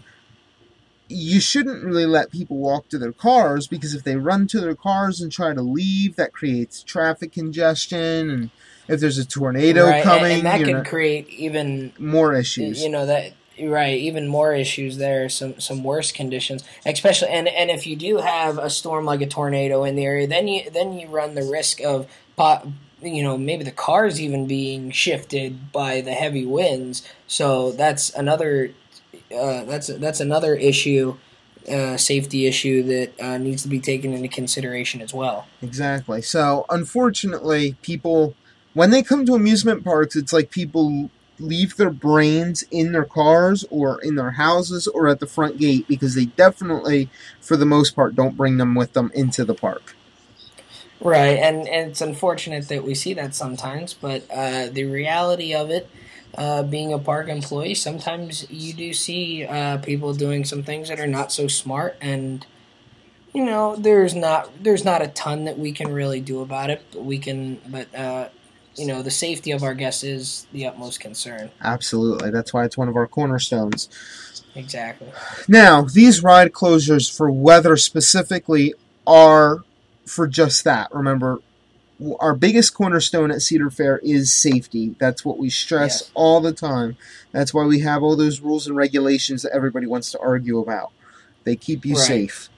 you 1.10 1.40
shouldn't 1.40 1.84
really 1.84 2.06
let 2.06 2.30
people 2.30 2.56
walk 2.56 2.88
to 2.88 2.98
their 2.98 3.12
cars 3.12 3.66
because 3.66 3.94
if 3.94 4.04
they 4.04 4.16
run 4.16 4.46
to 4.48 4.60
their 4.60 4.76
cars 4.76 5.20
and 5.20 5.32
try 5.32 5.52
to 5.52 5.60
leave, 5.60 6.16
that 6.16 6.32
creates 6.32 6.82
traffic 6.82 7.32
congestion. 7.32 8.30
And 8.30 8.50
if 8.86 9.00
there's 9.00 9.18
a 9.18 9.26
tornado 9.26 9.86
right, 9.86 10.04
coming, 10.04 10.24
and, 10.24 10.32
and 10.32 10.46
that 10.46 10.58
could 10.58 10.68
know, 10.68 10.84
create 10.84 11.28
even 11.28 11.92
more 11.98 12.34
issues. 12.34 12.82
You 12.82 12.90
know 12.90 13.06
that 13.06 13.32
right, 13.60 13.98
even 13.98 14.28
more 14.28 14.54
issues 14.54 14.98
there. 14.98 15.28
Some 15.28 15.58
some 15.60 15.82
worse 15.82 16.12
conditions, 16.12 16.62
especially 16.86 17.28
and 17.28 17.48
and 17.48 17.70
if 17.70 17.86
you 17.86 17.96
do 17.96 18.18
have 18.18 18.58
a 18.58 18.70
storm 18.70 19.04
like 19.04 19.20
a 19.20 19.26
tornado 19.26 19.84
in 19.84 19.96
the 19.96 20.04
area, 20.04 20.28
then 20.28 20.46
you 20.46 20.70
then 20.70 20.92
you 20.92 21.08
run 21.08 21.34
the 21.34 21.42
risk 21.42 21.80
of 21.80 22.06
pot 22.36 22.66
you 23.02 23.22
know 23.22 23.36
maybe 23.36 23.64
the 23.64 23.70
cars 23.70 24.20
even 24.20 24.46
being 24.46 24.90
shifted 24.90 25.72
by 25.72 26.00
the 26.00 26.12
heavy 26.12 26.46
winds. 26.46 27.06
So 27.26 27.72
that's 27.72 28.10
another 28.10 28.74
uh, 29.34 29.64
that's 29.64 29.88
that's 29.88 30.20
another 30.20 30.54
issue, 30.54 31.16
uh, 31.70 31.96
safety 31.96 32.46
issue 32.46 32.82
that 32.84 33.20
uh, 33.20 33.38
needs 33.38 33.62
to 33.62 33.68
be 33.68 33.80
taken 33.80 34.12
into 34.12 34.28
consideration 34.28 35.00
as 35.00 35.14
well. 35.14 35.46
Exactly. 35.62 36.22
So 36.22 36.66
unfortunately, 36.68 37.76
people 37.82 38.34
when 38.74 38.90
they 38.90 39.02
come 39.02 39.26
to 39.26 39.34
amusement 39.34 39.84
parks, 39.84 40.16
it's 40.16 40.32
like 40.32 40.50
people 40.50 41.10
leave 41.38 41.76
their 41.76 41.90
brains 41.90 42.62
in 42.70 42.92
their 42.92 43.04
cars 43.04 43.64
or 43.70 44.00
in 44.02 44.14
their 44.14 44.32
houses 44.32 44.86
or 44.86 45.08
at 45.08 45.20
the 45.20 45.26
front 45.26 45.58
gate 45.58 45.88
because 45.88 46.14
they 46.14 46.26
definitely, 46.26 47.08
for 47.40 47.56
the 47.56 47.66
most 47.66 47.96
part, 47.96 48.14
don't 48.14 48.36
bring 48.36 48.58
them 48.58 48.74
with 48.74 48.92
them 48.92 49.10
into 49.14 49.44
the 49.44 49.54
park. 49.54 49.96
Right, 51.00 51.38
and, 51.38 51.66
and 51.66 51.90
it's 51.90 52.02
unfortunate 52.02 52.68
that 52.68 52.84
we 52.84 52.94
see 52.94 53.14
that 53.14 53.34
sometimes, 53.34 53.94
but 53.94 54.30
uh, 54.30 54.66
the 54.66 54.84
reality 54.84 55.54
of 55.54 55.70
it 55.70 55.88
uh, 56.36 56.62
being 56.62 56.92
a 56.92 56.98
park 56.98 57.28
employee, 57.28 57.74
sometimes 57.74 58.48
you 58.50 58.72
do 58.72 58.92
see 58.92 59.44
uh, 59.44 59.78
people 59.78 60.14
doing 60.14 60.44
some 60.44 60.62
things 60.62 60.88
that 60.88 61.00
are 61.00 61.06
not 61.06 61.32
so 61.32 61.48
smart, 61.48 61.96
and 62.00 62.46
you 63.32 63.44
know, 63.44 63.76
there's 63.76 64.14
not 64.14 64.62
there's 64.62 64.84
not 64.84 65.02
a 65.02 65.08
ton 65.08 65.44
that 65.44 65.58
we 65.58 65.72
can 65.72 65.92
really 65.92 66.20
do 66.20 66.40
about 66.40 66.70
it. 66.70 66.82
But 66.92 67.04
we 67.04 67.18
can, 67.18 67.60
but 67.68 67.94
uh, 67.94 68.28
you 68.76 68.86
know, 68.86 69.02
the 69.02 69.10
safety 69.10 69.50
of 69.52 69.62
our 69.62 69.74
guests 69.74 70.02
is 70.04 70.46
the 70.52 70.66
utmost 70.66 71.00
concern. 71.00 71.50
Absolutely, 71.60 72.30
that's 72.30 72.52
why 72.52 72.64
it's 72.64 72.76
one 72.76 72.88
of 72.88 72.96
our 72.96 73.06
cornerstones. 73.06 73.88
Exactly. 74.54 75.08
Now, 75.48 75.82
these 75.82 76.22
ride 76.22 76.52
closures 76.52 77.14
for 77.14 77.30
weather 77.30 77.76
specifically 77.76 78.74
are 79.06 79.64
for 80.06 80.26
just 80.26 80.64
that. 80.64 80.92
Remember, 80.92 81.40
our 82.18 82.34
biggest 82.34 82.74
cornerstone 82.74 83.30
at 83.30 83.42
Cedar 83.42 83.70
Fair 83.70 83.98
is 83.98 84.32
safety. 84.32 84.94
That's 84.98 85.24
what 85.24 85.38
we 85.38 85.50
stress 85.50 86.00
yes. 86.02 86.10
all 86.14 86.40
the 86.40 86.52
time. 86.52 86.96
That's 87.32 87.52
why 87.52 87.64
we 87.64 87.80
have 87.80 88.02
all 88.02 88.16
those 88.16 88.40
rules 88.40 88.66
and 88.66 88.76
regulations 88.76 89.42
that 89.42 89.52
everybody 89.52 89.86
wants 89.86 90.10
to 90.12 90.20
argue 90.20 90.58
about. 90.58 90.92
They 91.44 91.56
keep 91.56 91.84
you 91.84 91.94
right. 91.94 92.06
safe. 92.06 92.48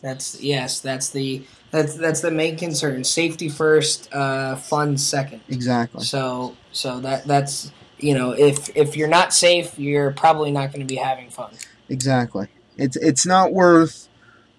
That's 0.00 0.40
yes, 0.40 0.80
that's 0.80 1.10
the 1.10 1.44
that's 1.70 1.94
that's 1.94 2.20
the 2.20 2.30
main 2.30 2.56
concern. 2.56 3.04
Safety 3.04 3.48
first, 3.48 4.12
uh, 4.14 4.56
fun 4.56 4.96
second. 4.96 5.42
Exactly. 5.48 6.04
So 6.04 6.56
so 6.72 7.00
that 7.00 7.26
that's 7.26 7.70
you 7.98 8.14
know 8.14 8.32
if 8.32 8.74
if 8.74 8.96
you're 8.96 9.08
not 9.08 9.34
safe, 9.34 9.78
you're 9.78 10.12
probably 10.12 10.50
not 10.50 10.72
going 10.72 10.80
to 10.80 10.86
be 10.86 10.96
having 10.96 11.28
fun. 11.28 11.52
Exactly. 11.90 12.48
It's 12.78 12.96
it's 12.96 13.26
not 13.26 13.52
worth 13.52 14.08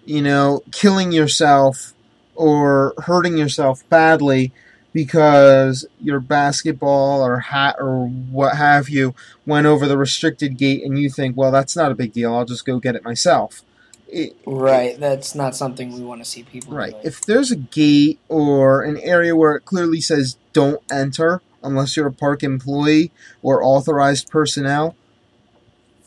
you 0.04 0.22
know 0.22 0.62
killing 0.70 1.10
yourself 1.10 1.92
or 2.34 2.94
hurting 2.98 3.36
yourself 3.36 3.88
badly 3.88 4.52
because 4.92 5.86
your 6.00 6.20
basketball 6.20 7.24
or 7.24 7.38
hat 7.38 7.76
or 7.78 8.06
what 8.06 8.56
have 8.56 8.88
you 8.88 9.14
went 9.46 9.66
over 9.66 9.86
the 9.86 9.96
restricted 9.96 10.58
gate 10.58 10.84
and 10.84 10.98
you 10.98 11.08
think, 11.08 11.36
well, 11.36 11.50
that's 11.50 11.76
not 11.76 11.90
a 11.90 11.94
big 11.94 12.12
deal. 12.12 12.34
I'll 12.34 12.44
just 12.44 12.66
go 12.66 12.78
get 12.78 12.94
it 12.96 13.04
myself. 13.04 13.62
It, 14.08 14.36
right, 14.46 15.00
that's 15.00 15.34
not 15.34 15.56
something 15.56 15.92
we 15.92 16.02
want 16.02 16.22
to 16.22 16.28
see 16.28 16.42
people. 16.42 16.74
Right. 16.74 16.92
Doing. 16.92 17.06
If 17.06 17.22
there's 17.22 17.50
a 17.50 17.56
gate 17.56 18.18
or 18.28 18.82
an 18.82 18.98
area 18.98 19.34
where 19.34 19.56
it 19.56 19.64
clearly 19.64 20.02
says 20.02 20.36
don't 20.52 20.82
enter, 20.92 21.40
unless 21.62 21.96
you're 21.96 22.08
a 22.08 22.12
park 22.12 22.42
employee 22.42 23.10
or 23.40 23.64
authorized 23.64 24.30
personnel, 24.30 24.96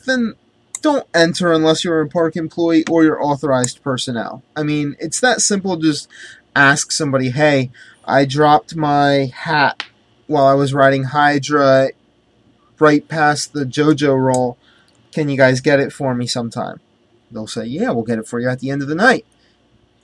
then 0.06 0.36
don't 0.86 1.08
enter 1.16 1.52
unless 1.52 1.84
you're 1.84 2.02
a 2.02 2.08
park 2.08 2.36
employee 2.36 2.84
or 2.90 3.04
you're 3.04 3.22
authorized 3.22 3.82
personnel. 3.82 4.44
I 4.56 4.62
mean, 4.62 4.96
it's 5.00 5.20
that 5.20 5.42
simple. 5.42 5.78
Just 5.78 6.08
ask 6.56 6.92
somebody, 6.92 7.32
hey, 7.32 7.72
I 8.06 8.26
dropped 8.26 8.76
my 8.76 9.32
hat 9.34 9.84
while 10.28 10.46
I 10.46 10.54
was 10.54 10.76
riding 10.76 11.06
Hydra 11.06 11.90
right 12.78 13.08
past 13.08 13.54
the 13.54 13.66
JoJo 13.66 14.16
roll. 14.16 14.60
Can 15.12 15.28
you 15.28 15.38
guys 15.38 15.60
get 15.60 15.80
it 15.80 15.92
for 15.92 16.14
me 16.14 16.28
sometime? 16.28 16.80
They'll 17.32 17.48
say, 17.48 17.66
yeah, 17.66 17.90
we'll 17.90 18.04
get 18.04 18.20
it 18.20 18.28
for 18.28 18.40
you 18.40 18.48
at 18.48 18.60
the 18.60 18.70
end 18.70 18.84
of 18.84 18.88
the 18.88 18.96
night. 18.96 19.26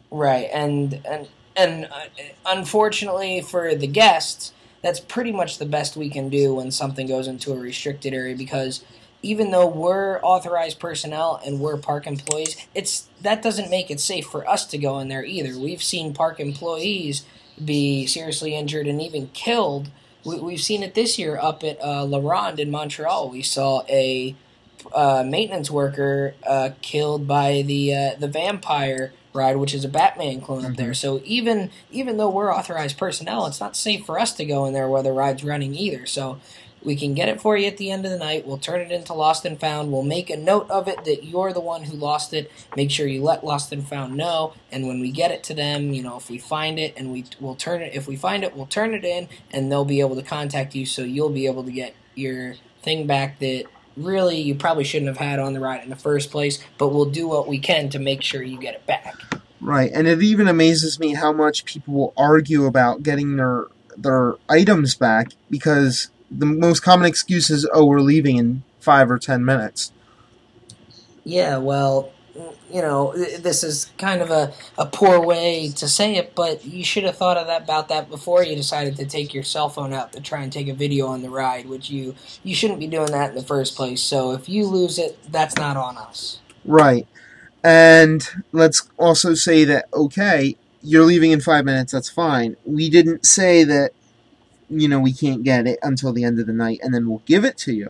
Right, 0.10 0.50
and 0.52 1.00
and 1.06 1.30
and 1.56 1.86
uh, 1.86 2.06
unfortunately 2.46 3.42
for 3.42 3.76
the 3.76 3.88
guests, 3.88 4.52
that's 4.82 5.00
pretty 5.00 5.32
much 5.32 5.60
the 5.60 5.66
best 5.66 5.96
we 5.96 6.10
can 6.10 6.30
do 6.30 6.56
when 6.56 6.72
something 6.72 7.06
goes 7.08 7.28
into 7.28 7.54
a 7.54 7.56
restricted 7.56 8.14
area 8.16 8.36
because 8.36 8.84
even 9.24 9.52
though 9.52 9.68
we're 9.68 10.20
authorized 10.22 10.80
personnel 10.80 11.40
and 11.46 11.60
we're 11.60 11.78
park 11.78 12.08
employees, 12.08 12.56
it's 12.74 13.08
that 13.22 13.42
doesn't 13.42 13.70
make 13.70 13.92
it 13.92 14.00
safe 14.00 14.26
for 14.26 14.48
us 14.48 14.66
to 14.68 14.78
go 14.78 15.00
in 15.00 15.08
there 15.08 15.24
either. 15.24 15.58
We've 15.58 15.84
seen 15.84 16.14
park 16.14 16.40
employees 16.40 17.24
be 17.64 18.06
seriously 18.08 18.56
injured 18.56 18.88
and 18.88 19.02
even 19.02 19.28
killed. 19.28 19.90
We, 20.24 20.54
have 20.54 20.62
seen 20.62 20.84
it 20.84 20.94
this 20.94 21.18
year 21.18 21.38
up 21.40 21.64
at 21.64 21.82
uh, 21.82 22.06
La 22.06 22.20
Ronde 22.20 22.60
in 22.60 22.72
Montreal. 22.72 23.30
We 23.30 23.42
saw 23.42 23.84
a 23.90 24.36
uh, 24.94 25.24
maintenance 25.26 25.70
worker 25.70 26.34
uh, 26.46 26.72
killed 26.82 27.28
by 27.28 27.64
the 27.64 27.94
uh, 27.94 28.16
the 28.20 28.28
vampire 28.28 29.14
ride, 29.34 29.58
which 29.58 29.74
is 29.74 29.86
a 29.86 29.90
Batman 29.90 30.42
clone 30.42 30.62
mm-hmm. 30.62 30.72
up 30.72 30.78
there. 30.78 30.88
Mm-hmm. 30.88 30.94
So 30.94 31.22
even 31.26 31.70
even 31.92 32.18
though 32.18 32.30
we're 32.30 32.54
authorized 32.54 32.98
personnel, 32.98 33.46
it's 33.46 33.60
not 33.60 33.76
safe 33.76 34.06
for 34.06 34.20
us 34.20 34.34
to 34.34 34.46
go 34.46 34.66
in 34.66 34.74
there 34.74 34.88
where 34.88 35.04
the 35.04 35.12
ride's 35.12 35.44
running 35.44 35.76
either. 35.76 36.06
So 36.06 36.40
we 36.84 36.96
can 36.96 37.14
get 37.14 37.30
it 37.30 37.40
for 37.40 37.56
you 37.58 37.68
at 37.68 37.78
the 37.78 37.92
end 37.92 38.06
of 38.06 38.12
the 38.12 38.18
night. 38.18 38.46
We'll 38.46 38.58
turn 38.58 38.82
it 38.82 38.92
into 38.92 39.14
Lost 39.14 39.46
and 39.46 39.60
Found. 39.60 39.92
We'll 39.92 40.04
make 40.04 40.30
a 40.30 40.38
note 40.38 40.70
of 40.70 40.88
it 40.88 41.04
that 41.06 41.24
you're 41.24 41.54
the 41.54 41.62
one 41.62 41.84
who 41.84 41.96
lost 41.96 42.34
it. 42.34 42.52
Make 42.76 42.92
sure 42.92 43.08
you 43.08 43.22
let 43.22 43.44
Lost 43.44 43.72
and 43.72 43.88
Found 43.88 44.16
know. 44.16 44.54
And 44.72 44.88
when 44.88 45.00
we 45.00 45.12
get 45.12 45.32
it 45.32 45.44
to 45.46 45.54
them, 45.54 45.94
you 45.94 46.02
know, 46.02 46.18
if 46.18 46.30
we 46.30 46.38
find 46.38 46.80
it 46.80 46.94
and 46.98 47.12
we 47.12 47.26
will 47.40 47.56
turn 47.56 47.82
it, 47.82 47.94
if 47.94 48.08
we 48.08 48.16
find 48.16 48.44
it, 48.44 48.56
we'll 48.56 48.66
turn 48.66 48.94
it 48.94 49.06
in, 49.06 49.30
and 49.52 49.72
they'll 49.72 49.86
be 49.86 50.00
able 50.00 50.16
to 50.16 50.24
contact 50.24 50.74
you. 50.76 50.86
So 50.86 51.04
you'll 51.04 51.30
be 51.30 51.46
able 51.46 51.64
to 51.64 51.72
get 51.72 51.96
your 52.16 52.56
thing 52.82 53.06
back 53.06 53.40
that 53.40 53.66
really 53.96 54.40
you 54.40 54.56
probably 54.56 54.84
shouldn't 54.84 55.10
have 55.10 55.18
had 55.18 55.40
on 55.40 55.54
the 55.54 55.60
ride 55.60 55.84
in 55.84 55.90
the 55.90 55.96
first 55.96 56.32
place. 56.32 56.64
But 56.78 56.90
we'll 56.90 57.06
do 57.06 57.28
what 57.28 57.48
we 57.48 57.60
can 57.60 57.90
to 57.90 58.00
make 58.00 58.24
sure 58.24 58.42
you 58.42 58.60
get 58.60 58.74
it 58.74 58.86
back. 58.86 59.16
Right, 59.60 59.92
and 59.94 60.08
it 60.08 60.24
even 60.24 60.48
amazes 60.48 61.00
me 61.00 61.14
how 61.14 61.32
much 61.32 61.66
people 61.66 61.94
will 61.94 62.14
argue 62.18 62.66
about 62.66 63.04
getting 63.04 63.36
their 63.36 63.68
their 63.96 64.36
items 64.50 64.96
back 64.96 65.34
because 65.52 66.10
the 66.32 66.46
most 66.46 66.82
common 66.82 67.06
excuse 67.06 67.50
is, 67.50 67.68
"Oh, 67.74 67.86
we're 67.86 68.00
leaving 68.00 68.38
in 68.38 68.64
five 68.80 69.12
or 69.12 69.20
ten 69.20 69.44
minutes." 69.44 69.92
Yeah, 71.24 71.58
well, 71.58 72.12
you 72.72 72.82
know, 72.82 73.14
this 73.14 73.64
is 73.64 73.92
kind 73.98 74.22
of 74.22 74.32
a, 74.32 74.54
a 74.78 74.86
poor 74.86 75.20
way 75.20 75.70
to 75.76 75.88
say 75.88 76.16
it, 76.16 76.34
but 76.36 76.66
you 76.66 76.84
should 76.84 77.04
have 77.04 77.18
thought 77.18 77.38
of 77.38 77.48
that 77.48 77.64
about 77.64 77.90
that 77.90 78.10
before 78.10 78.44
you 78.44 78.56
decided 78.56 78.96
to 78.98 79.06
take 79.06 79.34
your 79.34 79.44
cell 79.44 79.70
phone 79.70 79.94
out 79.94 80.14
to 80.14 80.22
try 80.22 80.42
and 80.42 80.52
take 80.52 80.68
a 80.68 80.74
video 80.74 81.08
on 81.08 81.22
the 81.22 81.30
ride, 81.30 81.68
which 81.68 81.90
you 81.90 82.16
you 82.44 82.56
shouldn't 82.56 82.80
be 82.80 82.88
doing 82.88 83.12
that 83.12 83.30
in 83.30 83.36
the 83.36 83.44
first 83.44 83.76
place. 83.76 84.02
So 84.02 84.32
if 84.32 84.48
you 84.48 84.66
lose 84.66 84.98
it, 84.98 85.20
that's 85.32 85.58
not 85.58 85.78
on 85.78 85.98
us. 85.98 86.40
Right. 86.64 87.08
And 87.64 88.28
let's 88.52 88.90
also 88.98 89.34
say 89.34 89.66
that 89.66 89.86
okay, 89.94 90.56
you're 90.82 91.06
leaving 91.06 91.32
in 91.32 91.42
5 91.42 91.66
minutes, 91.66 91.92
that's 91.92 92.10
fine. 92.10 92.56
We 92.66 92.90
didn't 92.90 93.26
say 93.26 93.64
that 93.66 93.92
you 94.72 94.88
know, 94.88 95.00
we 95.00 95.14
can't 95.14 95.44
get 95.44 95.68
it 95.68 95.80
until 95.84 96.14
the 96.14 96.24
end 96.24 96.40
of 96.40 96.48
the 96.48 96.54
night 96.54 96.80
and 96.82 96.94
then 96.94 97.08
we'll 97.08 97.24
give 97.26 97.46
it 97.46 97.58
to 97.60 97.74
you. 97.74 97.90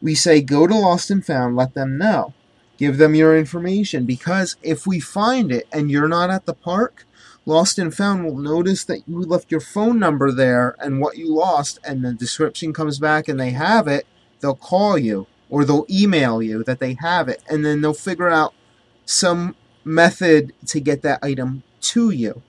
We 0.00 0.14
say 0.14 0.40
go 0.40 0.66
to 0.66 0.74
Lost 0.74 1.10
and 1.10 1.24
Found, 1.24 1.56
let 1.56 1.74
them 1.74 1.98
know. 1.98 2.34
Give 2.76 2.98
them 2.98 3.14
your 3.14 3.36
information 3.36 4.04
because 4.04 4.56
if 4.62 4.86
we 4.86 5.00
find 5.00 5.52
it 5.52 5.68
and 5.72 5.90
you're 5.90 6.08
not 6.08 6.30
at 6.30 6.46
the 6.46 6.54
park, 6.54 7.06
Lost 7.46 7.78
and 7.78 7.94
Found 7.94 8.24
will 8.24 8.38
notice 8.38 8.84
that 8.84 9.06
you 9.06 9.20
left 9.20 9.50
your 9.50 9.60
phone 9.60 9.98
number 9.98 10.32
there 10.32 10.76
and 10.80 11.00
what 11.00 11.18
you 11.18 11.34
lost, 11.34 11.78
and 11.84 12.04
the 12.04 12.14
description 12.14 12.72
comes 12.72 12.98
back 12.98 13.28
and 13.28 13.38
they 13.38 13.50
have 13.50 13.86
it, 13.86 14.06
they'll 14.40 14.54
call 14.54 14.96
you 14.96 15.26
or 15.50 15.64
they'll 15.64 15.86
email 15.90 16.42
you 16.42 16.64
that 16.64 16.80
they 16.80 16.96
have 17.00 17.28
it, 17.28 17.42
and 17.48 17.64
then 17.64 17.80
they'll 17.80 17.92
figure 17.94 18.30
out 18.30 18.54
some 19.04 19.54
method 19.84 20.52
to 20.66 20.80
get 20.80 21.02
that 21.02 21.22
item 21.22 21.62
to 21.80 22.10
you. 22.10 22.42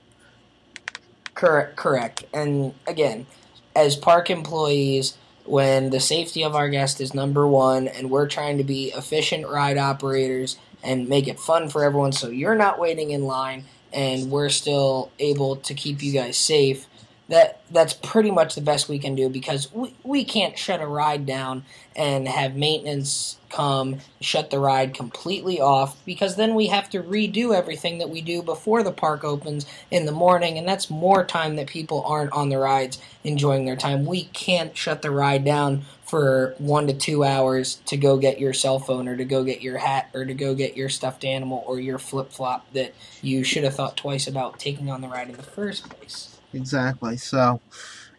Correct, 1.34 1.76
correct. 1.76 2.24
And 2.34 2.74
again, 2.88 3.28
as 3.76 3.95
park 3.95 4.30
employees, 4.30 5.17
when 5.45 5.91
the 5.91 5.99
safety 5.99 6.43
of 6.43 6.55
our 6.55 6.69
guest 6.69 6.99
is 6.99 7.13
number 7.13 7.47
one 7.47 7.88
and 7.88 8.09
we're 8.09 8.28
trying 8.28 8.57
to 8.57 8.63
be 8.63 8.91
efficient 8.95 9.47
ride 9.47 9.78
operators 9.78 10.57
and 10.84 11.07
make 11.07 11.28
it 11.28 11.39
fun 11.39 11.69
for 11.69 11.84
everyone 11.84 12.11
so 12.11 12.30
you're 12.30 12.55
not 12.55 12.80
waiting 12.80 13.11
in 13.11 13.23
line 13.23 13.63
and 13.93 14.32
we're 14.32 14.49
still 14.49 15.11
able 15.19 15.55
to 15.55 15.73
keep 15.73 16.01
you 16.01 16.11
guys 16.11 16.36
safe 16.36 16.88
that 17.28 17.61
that's 17.71 17.93
pretty 17.93 18.30
much 18.30 18.55
the 18.55 18.61
best 18.61 18.88
we 18.88 18.99
can 18.99 19.15
do 19.15 19.30
because 19.30 19.71
we, 19.73 19.93
we 20.03 20.23
can't 20.23 20.57
shut 20.57 20.82
a 20.82 20.88
ride 20.88 21.26
down 21.26 21.63
and 21.95 22.28
have 22.28 22.55
maintenance 22.55 23.38
come 23.55 23.99
shut 24.19 24.49
the 24.49 24.59
ride 24.59 24.93
completely 24.93 25.61
off 25.61 26.03
because 26.05 26.35
then 26.35 26.53
we 26.55 26.67
have 26.67 26.89
to 26.89 27.01
redo 27.01 27.55
everything 27.55 27.99
that 27.99 28.09
we 28.09 28.21
do 28.21 28.41
before 28.41 28.83
the 28.83 28.91
park 28.91 29.23
opens 29.23 29.65
in 29.89 30.05
the 30.05 30.11
morning 30.11 30.57
and 30.57 30.67
that's 30.67 30.89
more 30.89 31.23
time 31.23 31.55
that 31.55 31.67
people 31.67 32.03
aren't 32.05 32.33
on 32.33 32.49
the 32.49 32.57
rides 32.57 32.99
enjoying 33.23 33.65
their 33.65 33.75
time 33.77 34.05
we 34.05 34.25
can't 34.25 34.75
shut 34.75 35.01
the 35.01 35.09
ride 35.09 35.45
down 35.45 35.81
for 36.03 36.53
one 36.57 36.85
to 36.85 36.93
two 36.93 37.23
hours 37.23 37.75
to 37.85 37.95
go 37.95 38.17
get 38.17 38.39
your 38.39 38.53
cell 38.53 38.77
phone 38.77 39.07
or 39.07 39.15
to 39.15 39.25
go 39.25 39.43
get 39.43 39.61
your 39.61 39.77
hat 39.77 40.09
or 40.13 40.25
to 40.25 40.33
go 40.33 40.53
get 40.53 40.75
your 40.75 40.89
stuffed 40.89 41.23
animal 41.23 41.63
or 41.65 41.79
your 41.79 41.97
flip 41.97 42.31
flop 42.31 42.65
that 42.73 42.93
you 43.21 43.43
should 43.43 43.63
have 43.63 43.73
thought 43.73 43.95
twice 43.95 44.27
about 44.27 44.59
taking 44.59 44.91
on 44.91 44.99
the 44.99 45.07
ride 45.07 45.29
in 45.29 45.37
the 45.37 45.43
first 45.43 45.89
place 45.89 46.35
exactly. 46.55 47.17
So, 47.17 47.61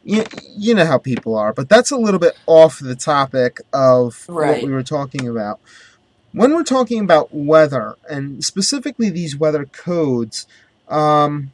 you, 0.07 0.25
you 0.57 0.73
know 0.73 0.87
how 0.87 0.99
people 0.99 1.35
are, 1.35 1.53
but 1.53 1.69
that's 1.69 1.91
a 1.91 1.97
little 1.97 2.21
bit 2.21 2.39
off 2.47 2.79
the 2.79 2.95
topic 2.95 3.61
of 3.73 4.25
right. 4.29 4.63
what 4.63 4.63
we 4.63 4.73
were 4.73 4.85
talking 4.85 5.27
about. 5.27 5.59
When 6.31 6.55
we're 6.55 6.63
talking 6.63 7.01
about 7.01 7.35
weather, 7.35 7.97
and 8.09 8.45
specifically 8.45 9.11
these 9.11 9.37
weather 9.37 9.65
codes, 9.65 10.47
um, 10.89 11.51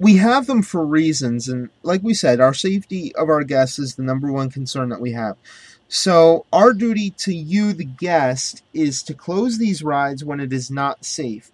we 0.00 0.16
have 0.16 0.46
them 0.46 0.62
for 0.62 0.84
reasons, 0.84 1.48
and 1.48 1.68
like 1.84 2.02
we 2.02 2.14
said, 2.14 2.40
our 2.40 2.54
safety 2.54 3.14
of 3.14 3.28
our 3.28 3.44
guests 3.44 3.78
is 3.78 3.94
the 3.94 4.02
number 4.02 4.32
one 4.32 4.50
concern 4.50 4.88
that 4.88 5.00
we 5.00 5.12
have. 5.12 5.36
So, 5.86 6.46
our 6.52 6.72
duty 6.72 7.10
to 7.10 7.32
you, 7.32 7.72
the 7.72 7.84
guest, 7.84 8.62
is 8.74 9.04
to 9.04 9.14
close 9.14 9.58
these 9.58 9.84
rides 9.84 10.24
when 10.24 10.40
it 10.40 10.52
is 10.52 10.68
not 10.68 11.04
safe. 11.04 11.52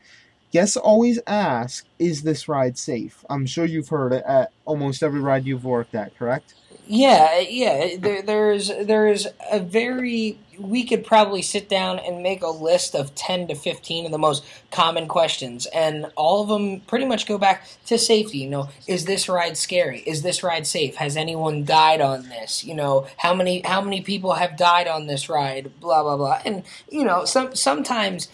Guests 0.55 0.77
always 0.77 1.19
ask, 1.27 1.85
is 1.99 2.23
this 2.23 2.47
ride 2.47 2.79
safe? 2.79 3.25
I'm 3.29 3.45
sure 3.45 3.65
you've 3.65 3.89
heard 3.89 4.13
it 4.13 4.23
at 4.25 4.53
almost 4.65 5.03
every 5.03 5.19
ride 5.19 5.47
you've 5.47 5.65
worked 5.65 5.97
at, 5.97 6.17
correct? 6.17 6.55
Yeah, 6.87 7.41
yeah. 7.41 7.97
There, 7.99 8.23
there's 8.23 8.69
there's 8.69 9.27
a 9.51 9.59
very 9.59 10.39
we 10.57 10.85
could 10.85 11.05
probably 11.05 11.43
sit 11.43 11.69
down 11.69 11.99
and 11.99 12.23
make 12.23 12.41
a 12.45 12.51
list 12.51 12.95
of 12.95 13.17
ten 13.17 13.49
to 13.49 13.57
fifteen 13.57 14.05
of 14.07 14.13
the 14.13 14.19
most 14.19 14.45
common 14.71 15.09
questions, 15.09 15.67
and 15.75 16.07
all 16.15 16.43
of 16.43 16.49
them 16.49 16.83
pretty 16.83 17.07
much 17.07 17.27
go 17.27 17.37
back 17.37 17.67
to 17.87 17.99
safety. 17.99 18.39
You 18.39 18.51
know, 18.51 18.69
is 18.87 19.07
this 19.07 19.29
ride 19.29 19.57
scary? 19.57 20.05
Is 20.07 20.23
this 20.23 20.45
ride 20.45 20.69
safe? 20.69 20.95
Has 20.97 21.17
anyone 21.17 21.65
died 21.65 22.01
on 22.01 22.29
this? 22.29 22.63
You 22.63 22.77
know, 22.77 23.09
how 23.17 23.35
many 23.35 23.63
how 23.63 23.81
many 23.81 24.03
people 24.03 24.35
have 24.35 24.57
died 24.57 24.87
on 24.87 25.09
this 25.09 25.29
ride? 25.29 25.81
Blah 25.81 26.05
blah 26.05 26.17
blah. 26.17 26.43
And 26.45 26.63
you 26.89 27.03
know, 27.03 27.25
some 27.25 27.57
sometimes 27.57 28.29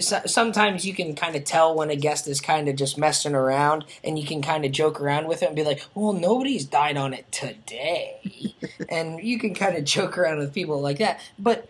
sometimes 0.00 0.86
you 0.86 0.94
can 0.94 1.14
kind 1.14 1.36
of 1.36 1.44
tell 1.44 1.74
when 1.74 1.90
a 1.90 1.96
guest 1.96 2.26
is 2.26 2.40
kind 2.40 2.68
of 2.68 2.76
just 2.76 2.96
messing 2.96 3.34
around 3.34 3.84
and 4.02 4.18
you 4.18 4.26
can 4.26 4.40
kind 4.40 4.64
of 4.64 4.72
joke 4.72 5.00
around 5.00 5.28
with 5.28 5.42
it 5.42 5.46
and 5.46 5.56
be 5.56 5.64
like 5.64 5.84
well 5.94 6.12
nobody's 6.12 6.64
died 6.64 6.96
on 6.96 7.12
it 7.12 7.30
today. 7.30 8.20
And 8.88 9.20
you 9.20 9.38
can 9.38 9.54
kind 9.54 9.76
of 9.76 9.84
joke 9.84 10.16
around 10.16 10.38
with 10.38 10.54
people 10.54 10.80
like 10.80 10.98
that. 10.98 11.20
But 11.38 11.68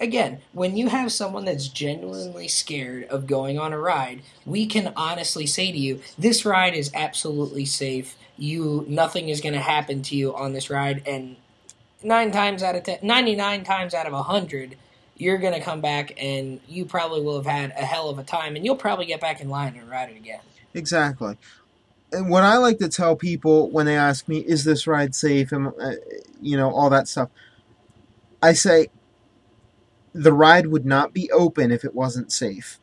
again 0.00 0.40
when 0.52 0.76
you 0.76 0.88
have 0.88 1.12
someone 1.12 1.44
that's 1.44 1.68
genuinely 1.68 2.48
scared 2.48 3.04
of 3.04 3.28
going 3.28 3.60
on 3.60 3.72
a 3.72 3.78
ride 3.78 4.20
we 4.44 4.66
can 4.66 4.92
honestly 4.96 5.46
say 5.46 5.70
to 5.70 5.78
you 5.78 6.00
this 6.18 6.44
ride 6.44 6.74
is 6.74 6.90
absolutely 6.94 7.64
safe. 7.64 8.16
You 8.36 8.84
nothing 8.88 9.28
is 9.28 9.40
going 9.40 9.54
to 9.54 9.60
happen 9.60 10.02
to 10.02 10.16
you 10.16 10.34
on 10.34 10.52
this 10.52 10.68
ride. 10.70 11.02
And 11.06 11.36
nine 12.02 12.32
times 12.32 12.62
out 12.62 12.76
of 12.76 12.82
ten 12.84 12.98
99 13.02 13.64
times 13.64 13.94
out 13.94 14.06
of 14.06 14.12
a 14.12 14.24
hundred 14.24 14.76
you're 15.22 15.38
going 15.38 15.54
to 15.54 15.60
come 15.60 15.80
back 15.80 16.12
and 16.16 16.60
you 16.68 16.84
probably 16.84 17.22
will 17.22 17.36
have 17.36 17.46
had 17.46 17.70
a 17.70 17.84
hell 17.84 18.08
of 18.08 18.18
a 18.18 18.24
time 18.24 18.56
and 18.56 18.64
you'll 18.64 18.76
probably 18.76 19.06
get 19.06 19.20
back 19.20 19.40
in 19.40 19.48
line 19.48 19.76
and 19.76 19.88
ride 19.88 20.10
it 20.10 20.16
again. 20.16 20.40
Exactly. 20.74 21.36
And 22.10 22.28
what 22.28 22.42
I 22.42 22.56
like 22.56 22.78
to 22.78 22.88
tell 22.88 23.14
people 23.14 23.70
when 23.70 23.86
they 23.86 23.96
ask 23.96 24.26
me, 24.28 24.38
is 24.38 24.64
this 24.64 24.86
ride 24.86 25.14
safe? 25.14 25.52
And, 25.52 25.68
uh, 25.80 25.92
you 26.40 26.56
know, 26.56 26.70
all 26.70 26.90
that 26.90 27.06
stuff, 27.06 27.30
I 28.42 28.52
say 28.52 28.88
the 30.12 30.32
ride 30.32 30.66
would 30.66 30.84
not 30.84 31.14
be 31.14 31.30
open 31.30 31.70
if 31.70 31.84
it 31.84 31.94
wasn't 31.94 32.32
safe. 32.32 32.80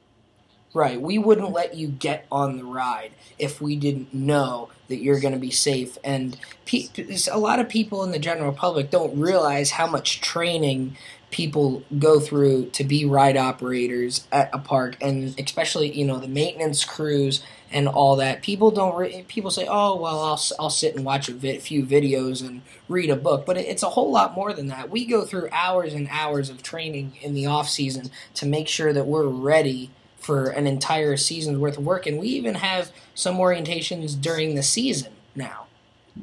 Right. 0.73 1.01
We 1.01 1.17
wouldn't 1.17 1.51
let 1.51 1.75
you 1.75 1.87
get 1.87 2.25
on 2.31 2.57
the 2.57 2.63
ride 2.63 3.11
if 3.37 3.59
we 3.59 3.75
didn't 3.75 4.13
know 4.13 4.69
that 4.87 4.97
you're 4.97 5.19
going 5.19 5.33
to 5.33 5.39
be 5.39 5.51
safe. 5.51 5.97
And 6.03 6.37
pe- 6.65 6.87
a 7.31 7.39
lot 7.39 7.59
of 7.59 7.67
people 7.67 8.03
in 8.03 8.11
the 8.11 8.19
general 8.19 8.51
public 8.51 8.89
don't 8.89 9.19
realize 9.19 9.71
how 9.71 9.87
much 9.87 10.21
training 10.21 10.95
people 11.31 11.83
go 11.97 12.19
through 12.19 12.65
to 12.71 12.83
be 12.83 13.05
ride 13.05 13.37
operators 13.37 14.27
at 14.31 14.49
a 14.53 14.57
park 14.57 14.97
and 15.01 15.35
especially 15.39 15.91
you 15.91 16.05
know 16.05 16.17
the 16.17 16.27
maintenance 16.27 16.83
crews 16.83 17.43
and 17.71 17.87
all 17.87 18.15
that 18.15 18.41
people 18.41 18.71
don't 18.71 18.95
re- 18.95 19.23
people 19.27 19.51
say 19.51 19.67
oh 19.69 19.95
well 19.95 20.19
I'll, 20.21 20.41
I'll 20.59 20.69
sit 20.69 20.95
and 20.95 21.05
watch 21.05 21.29
a 21.29 21.33
vi- 21.33 21.59
few 21.59 21.85
videos 21.85 22.45
and 22.45 22.61
read 22.87 23.09
a 23.09 23.15
book 23.15 23.45
but 23.45 23.57
it's 23.57 23.83
a 23.83 23.89
whole 23.89 24.11
lot 24.11 24.33
more 24.33 24.53
than 24.53 24.67
that 24.67 24.89
we 24.89 25.05
go 25.05 25.23
through 25.23 25.49
hours 25.51 25.93
and 25.93 26.07
hours 26.09 26.49
of 26.49 26.63
training 26.63 27.13
in 27.21 27.33
the 27.33 27.45
off 27.45 27.69
season 27.69 28.09
to 28.33 28.45
make 28.45 28.67
sure 28.67 28.91
that 28.93 29.05
we're 29.05 29.27
ready 29.27 29.91
for 30.17 30.49
an 30.49 30.67
entire 30.67 31.15
season's 31.15 31.57
worth 31.57 31.77
of 31.77 31.85
work 31.85 32.07
and 32.07 32.17
we 32.19 32.27
even 32.27 32.55
have 32.55 32.91
some 33.13 33.37
orientations 33.37 34.19
during 34.19 34.55
the 34.55 34.63
season 34.63 35.13
now 35.35 35.67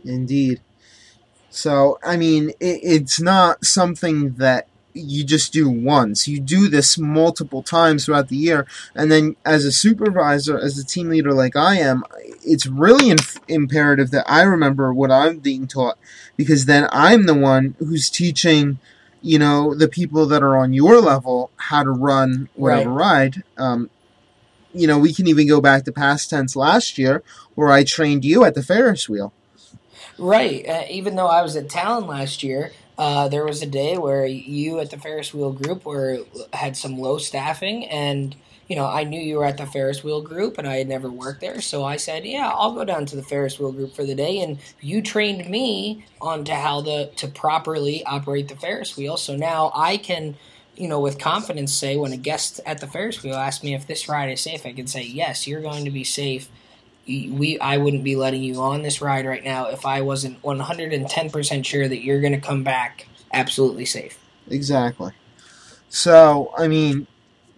Indeed. 0.05 0.61
So, 1.51 1.99
I 2.05 2.17
mean, 2.17 2.51
it, 2.61 2.81
it's 2.83 3.21
not 3.21 3.65
something 3.65 4.35
that 4.35 4.69
you 4.97 5.25
just 5.25 5.53
do 5.53 5.69
once. 5.69 6.27
You 6.27 6.41
do 6.41 6.69
this 6.69 6.99
multiple 6.99 7.63
times 7.63 8.05
throughout 8.05 8.29
the 8.29 8.37
year, 8.37 8.67
and 8.95 9.13
then 9.13 9.37
as 9.45 9.65
a 9.65 9.73
supervisor, 9.73 10.59
as 10.59 10.79
a 10.79 10.85
team 10.85 11.11
leader 11.11 11.33
like 11.33 11.57
I 11.57 11.77
am, 11.77 12.03
it's 12.45 12.67
really 12.67 13.11
inf- 13.11 13.39
imperative 13.49 14.11
that 14.11 14.25
I 14.29 14.43
remember 14.43 14.93
what 14.93 15.11
I'm 15.11 15.39
being 15.39 15.67
taught, 15.67 15.99
because 16.37 16.65
then 16.65 16.89
I'm 16.91 17.27
the 17.27 17.35
one 17.35 17.75
who's 17.79 18.09
teaching, 18.11 18.79
you 19.21 19.39
know, 19.39 19.75
the 19.75 19.89
people 19.89 20.27
that 20.27 20.43
are 20.43 20.57
on 20.57 20.73
your 20.73 21.01
level 21.01 21.51
how 21.57 21.83
to 21.83 21.91
run 21.91 22.49
whatever 22.55 22.91
ride. 22.91 23.43
Um, 23.57 23.91
you 24.73 24.87
know, 24.87 24.99
we 24.99 25.13
can 25.13 25.27
even 25.27 25.49
go 25.49 25.61
back 25.61 25.85
to 25.85 25.93
past 25.93 26.31
tense 26.31 26.55
last 26.55 26.99
year, 26.99 27.23
where 27.55 27.71
I 27.71 27.85
trained 27.85 28.25
you 28.25 28.45
at 28.45 28.55
the 28.55 28.63
Ferris 28.63 29.09
wheel. 29.09 29.33
Right. 30.19 30.67
Uh, 30.67 30.85
even 30.89 31.17
though 31.17 31.27
I 31.27 31.43
was 31.43 31.57
at 31.57 31.69
Talon 31.69 32.07
last 32.07 32.43
year, 32.43 32.73
uh, 32.99 33.29
there 33.29 33.45
was 33.45 33.63
a 33.63 33.67
day 33.67 33.99
where 33.99 34.25
you 34.27 34.81
at 34.81 34.91
the 34.91 34.97
Ferris 34.97 35.35
wheel 35.35 35.53
group 35.53 35.85
were 35.85 36.21
had 36.53 36.77
some 36.77 36.99
low 36.99 37.19
staffing, 37.19 37.87
and 37.87 38.35
you 38.69 38.77
know 38.77 38.87
I 38.87 39.05
knew 39.05 39.21
you 39.21 39.37
were 39.39 39.45
at 39.45 39.59
the 39.59 39.67
Ferris 39.67 40.03
wheel 40.03 40.23
group, 40.23 40.57
and 40.57 40.67
I 40.67 40.77
had 40.77 40.89
never 40.89 41.11
worked 41.11 41.41
there, 41.41 41.61
so 41.61 41.85
I 41.85 41.97
said, 41.97 42.25
"Yeah, 42.25 42.51
I'll 42.55 42.73
go 42.73 42.85
down 42.85 43.05
to 43.07 43.17
the 43.17 43.23
Ferris 43.23 43.59
wheel 43.59 43.73
group 43.73 43.95
for 43.95 44.05
the 44.05 44.15
day." 44.15 44.41
And 44.41 44.59
you 44.81 45.03
trained 45.03 45.49
me 45.51 46.07
on 46.21 46.45
to 46.45 46.55
how 46.55 46.81
the 46.81 47.11
to 47.17 47.29
properly 47.29 48.03
operate 48.05 48.49
the 48.49 48.57
Ferris 48.57 48.97
wheel, 48.97 49.17
so 49.17 49.37
now 49.37 49.73
I 49.75 49.97
can. 49.97 50.37
You 50.79 50.89
know, 50.89 51.01
with 51.01 51.19
confidence, 51.19 51.73
say 51.73 51.97
when 51.97 52.13
a 52.13 52.19
guest 52.19 52.61
at 52.67 52.81
the 52.81 52.87
Ferris 52.87 53.23
wheel 53.23 53.35
asks 53.35 53.65
me 53.65 53.75
if 53.75 53.87
this 53.87 54.11
ride 54.11 54.31
is 54.31 54.43
safe, 54.43 54.67
I 54.67 54.75
can 54.75 54.87
say, 54.87 55.03
yes, 55.03 55.47
you're 55.47 55.63
going 55.63 55.87
to 55.87 55.91
be 55.91 56.05
safe 56.05 56.51
we 57.07 57.59
I 57.61 57.77
wouldn't 57.77 58.05
be 58.05 58.17
letting 58.17 58.43
you 58.43 58.61
on 58.61 58.83
this 58.83 59.01
ride 59.01 59.27
right 59.27 59.45
now 59.45 59.67
if 59.69 59.87
I 59.87 60.01
wasn't 60.01 60.43
110% 60.43 61.65
sure 61.65 61.89
that 61.89 62.03
you're 62.03 62.21
going 62.21 62.33
to 62.33 62.41
come 62.41 62.65
back 62.65 63.07
absolutely 63.33 63.85
safe. 63.85 64.19
Exactly. 64.49 65.13
So, 65.89 66.53
I 66.57 66.69
mean, 66.69 67.07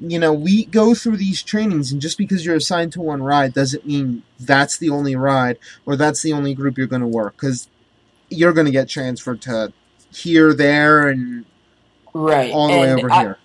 you 0.01 0.19
know, 0.19 0.33
we 0.33 0.65
go 0.67 0.95
through 0.95 1.17
these 1.17 1.43
trainings, 1.43 1.91
and 1.91 2.01
just 2.01 2.19
because 2.19 2.45
you're 2.45 2.57
assigned 2.57 2.93
to 2.93 3.01
one 3.01 3.23
ride 3.23 3.55
doesn't 3.55 3.87
mean 3.87 4.23
that's 4.39 4.79
the 4.79 4.91
only 4.91 5.17
ride 5.17 5.59
or 5.87 5.97
that's 5.97 6.23
the 6.23 6.33
only 6.33 6.55
group 6.55 6.79
you're 6.79 6.87
going 6.87 7.03
to 7.03 7.09
work 7.09 7.35
because 7.35 7.69
you're 8.29 8.53
going 8.53 8.67
to 8.67 8.73
get 8.73 8.89
transferred 8.89 9.41
to 9.43 9.73
here, 10.13 10.55
there, 10.55 11.09
and 11.09 11.45
right 12.15 12.53
all 12.53 12.69
the 12.69 12.75
and 12.75 12.83
way 12.83 12.93
over 12.93 13.11
I, 13.11 13.21
here. 13.21 13.39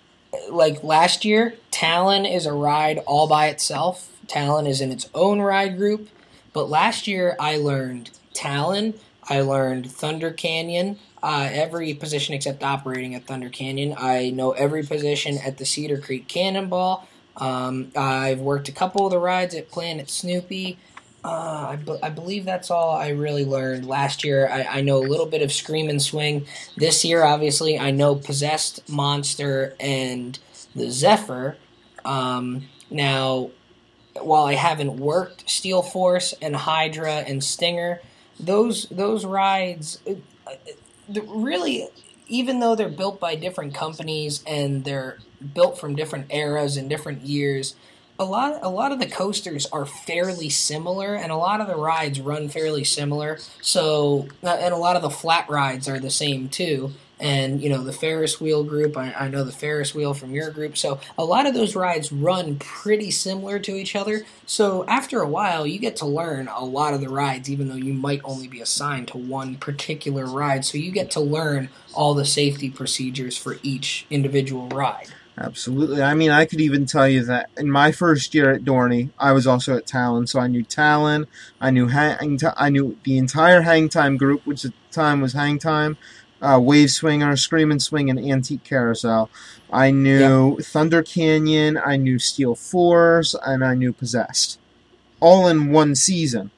Like 0.50 0.84
last 0.84 1.24
year, 1.24 1.54
Talon 1.70 2.24
is 2.24 2.46
a 2.46 2.52
ride 2.52 2.98
all 2.98 3.26
by 3.26 3.48
itself. 3.48 4.13
Talon 4.28 4.66
is 4.66 4.80
in 4.80 4.92
its 4.92 5.08
own 5.14 5.40
ride 5.40 5.76
group. 5.76 6.08
But 6.52 6.70
last 6.70 7.06
year, 7.06 7.36
I 7.40 7.56
learned 7.56 8.10
Talon, 8.32 8.94
I 9.28 9.40
learned 9.40 9.90
Thunder 9.90 10.30
Canyon, 10.30 10.98
uh, 11.22 11.48
every 11.50 11.94
position 11.94 12.34
except 12.34 12.62
operating 12.62 13.14
at 13.14 13.26
Thunder 13.26 13.48
Canyon. 13.48 13.94
I 13.98 14.30
know 14.30 14.52
every 14.52 14.82
position 14.82 15.38
at 15.38 15.58
the 15.58 15.64
Cedar 15.64 15.98
Creek 15.98 16.28
Cannonball. 16.28 17.08
Um, 17.36 17.90
I've 17.96 18.40
worked 18.40 18.68
a 18.68 18.72
couple 18.72 19.06
of 19.06 19.10
the 19.10 19.18
rides 19.18 19.54
at 19.54 19.70
Planet 19.70 20.08
Snoopy. 20.10 20.78
Uh, 21.24 21.68
I, 21.70 21.76
be- 21.76 21.98
I 22.02 22.10
believe 22.10 22.44
that's 22.44 22.70
all 22.70 22.90
I 22.90 23.08
really 23.08 23.46
learned 23.46 23.86
last 23.86 24.24
year. 24.24 24.46
I, 24.48 24.64
I 24.64 24.80
know 24.82 24.98
a 24.98 25.08
little 25.08 25.26
bit 25.26 25.40
of 25.40 25.50
Scream 25.50 25.88
and 25.88 26.00
Swing. 26.00 26.46
This 26.76 27.04
year, 27.04 27.24
obviously, 27.24 27.78
I 27.78 27.90
know 27.90 28.14
Possessed, 28.14 28.86
Monster, 28.88 29.74
and 29.80 30.38
the 30.76 30.90
Zephyr. 30.90 31.56
Um, 32.04 32.68
now, 32.90 33.50
while 34.20 34.44
I 34.44 34.54
haven't 34.54 34.96
worked 34.96 35.48
Steel 35.48 35.82
Force 35.82 36.34
and 36.40 36.54
Hydra 36.54 37.16
and 37.26 37.42
Stinger, 37.42 38.00
those 38.38 38.86
those 38.90 39.24
rides 39.24 40.00
uh, 40.06 40.54
really, 41.26 41.88
even 42.28 42.60
though 42.60 42.74
they're 42.74 42.88
built 42.88 43.20
by 43.20 43.34
different 43.34 43.74
companies 43.74 44.42
and 44.46 44.84
they're 44.84 45.18
built 45.54 45.78
from 45.78 45.94
different 45.94 46.32
eras 46.32 46.76
and 46.76 46.88
different 46.88 47.22
years, 47.22 47.74
a 48.18 48.24
lot 48.24 48.58
a 48.62 48.68
lot 48.68 48.92
of 48.92 49.00
the 49.00 49.06
coasters 49.06 49.66
are 49.66 49.86
fairly 49.86 50.48
similar, 50.48 51.14
and 51.14 51.32
a 51.32 51.36
lot 51.36 51.60
of 51.60 51.66
the 51.66 51.76
rides 51.76 52.20
run 52.20 52.48
fairly 52.48 52.84
similar. 52.84 53.38
So, 53.60 54.28
uh, 54.42 54.56
and 54.60 54.72
a 54.72 54.78
lot 54.78 54.96
of 54.96 55.02
the 55.02 55.10
flat 55.10 55.48
rides 55.48 55.88
are 55.88 55.98
the 55.98 56.10
same 56.10 56.48
too 56.48 56.92
and 57.24 57.62
you 57.62 57.70
know 57.70 57.82
the 57.82 57.92
Ferris 57.92 58.38
wheel 58.38 58.62
group. 58.62 58.98
I, 58.98 59.12
I, 59.14 59.28
know 59.28 59.44
the 59.44 59.50
Ferris 59.50 59.94
wheel 59.94 60.12
from 60.12 60.32
your 60.32 60.50
group. 60.50 60.76
So 60.76 61.00
a 61.16 61.24
lot 61.24 61.46
of 61.46 61.54
those 61.54 61.74
rides 61.74 62.12
run 62.12 62.56
pretty 62.58 63.10
similar 63.10 63.58
to 63.60 63.74
each 63.74 63.96
other. 63.96 64.26
So 64.44 64.84
after 64.86 65.20
a 65.20 65.28
while, 65.28 65.66
you 65.66 65.78
get 65.78 65.96
to 65.96 66.06
learn 66.06 66.48
a 66.48 66.64
lot 66.64 66.92
of 66.92 67.00
the 67.00 67.08
rides, 67.08 67.48
even 67.48 67.70
though 67.70 67.76
you 67.76 67.94
might 67.94 68.20
only 68.24 68.46
be 68.46 68.60
assigned 68.60 69.08
to 69.08 69.18
one 69.18 69.56
particular 69.56 70.26
ride. 70.26 70.66
So 70.66 70.76
you 70.76 70.92
get 70.92 71.10
to 71.12 71.20
learn 71.20 71.70
all 71.94 72.12
the 72.12 72.26
safety 72.26 72.68
procedures 72.68 73.38
for 73.38 73.56
each 73.62 74.04
individual 74.10 74.68
ride. 74.68 75.08
Absolutely. 75.36 76.00
I 76.00 76.14
mean, 76.14 76.30
I 76.30 76.44
could 76.44 76.60
even 76.60 76.86
tell 76.86 77.08
you 77.08 77.24
that 77.24 77.50
in 77.56 77.68
my 77.68 77.90
first 77.90 78.34
year 78.34 78.52
at 78.52 78.62
Dorney, 78.64 79.10
I 79.18 79.32
was 79.32 79.48
also 79.48 79.76
at 79.76 79.86
Talon, 79.86 80.28
so 80.28 80.38
I 80.38 80.46
knew 80.46 80.62
Talon. 80.62 81.26
I 81.60 81.70
knew 81.70 81.88
hang. 81.88 82.38
I 82.56 82.68
knew 82.68 82.96
the 83.02 83.18
entire 83.18 83.62
Hang 83.62 83.88
Time 83.88 84.16
group, 84.16 84.46
which 84.46 84.64
at 84.64 84.70
the 84.70 84.94
time 84.94 85.20
was 85.20 85.32
Hang 85.32 85.58
Time 85.58 85.96
uh, 86.44 86.58
Wave 86.60 86.90
Swinger, 86.90 87.36
Scream 87.36 87.70
and 87.70 87.82
Swing, 87.82 88.10
and 88.10 88.18
Antique 88.18 88.64
Carousel. 88.64 89.30
I 89.72 89.90
knew 89.90 90.56
yep. 90.56 90.66
Thunder 90.66 91.02
Canyon, 91.02 91.78
I 91.78 91.96
knew 91.96 92.18
Steel 92.18 92.54
Force, 92.54 93.34
and 93.46 93.64
I 93.64 93.74
knew 93.74 93.92
Possessed. 93.92 94.58
All 95.20 95.48
in 95.48 95.72
one 95.72 95.94
season. 95.94 96.50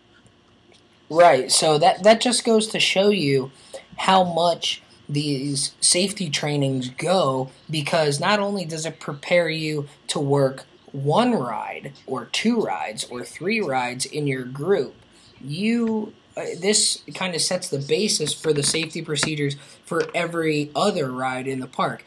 Right. 1.09 1.53
So 1.53 1.79
that 1.79 2.03
that 2.03 2.21
just 2.21 2.45
goes 2.45 2.67
to 2.69 2.81
show 2.81 3.11
you 3.11 3.53
how 3.97 4.25
much 4.25 4.83
these 5.09 5.73
safety 5.81 6.29
trainings 6.29 6.89
go 6.89 7.51
because 7.71 8.19
not 8.19 8.41
only 8.41 8.65
does 8.65 8.85
it 8.85 8.99
prepare 8.99 9.49
you 9.49 9.87
to 10.09 10.19
work 10.19 10.65
one 10.91 11.33
ride 11.33 11.93
or 12.07 12.25
two 12.27 12.61
rides 12.61 13.05
or 13.05 13.25
three 13.25 13.61
rides 13.61 14.05
in 14.05 14.27
your 14.27 14.43
group, 14.43 14.95
you 15.41 16.13
Uh, 16.37 16.45
this 16.61 17.03
kind 17.15 17.35
of 17.35 17.41
sets 17.41 17.69
the 17.69 17.79
basis 17.79 18.35
for 18.35 18.53
the 18.53 18.63
safety 18.63 19.01
procedures 19.01 19.57
for 19.85 20.03
every 20.15 20.71
other 20.77 21.11
ride 21.11 21.47
in 21.47 21.61
the 21.61 21.67
park. 21.67 22.05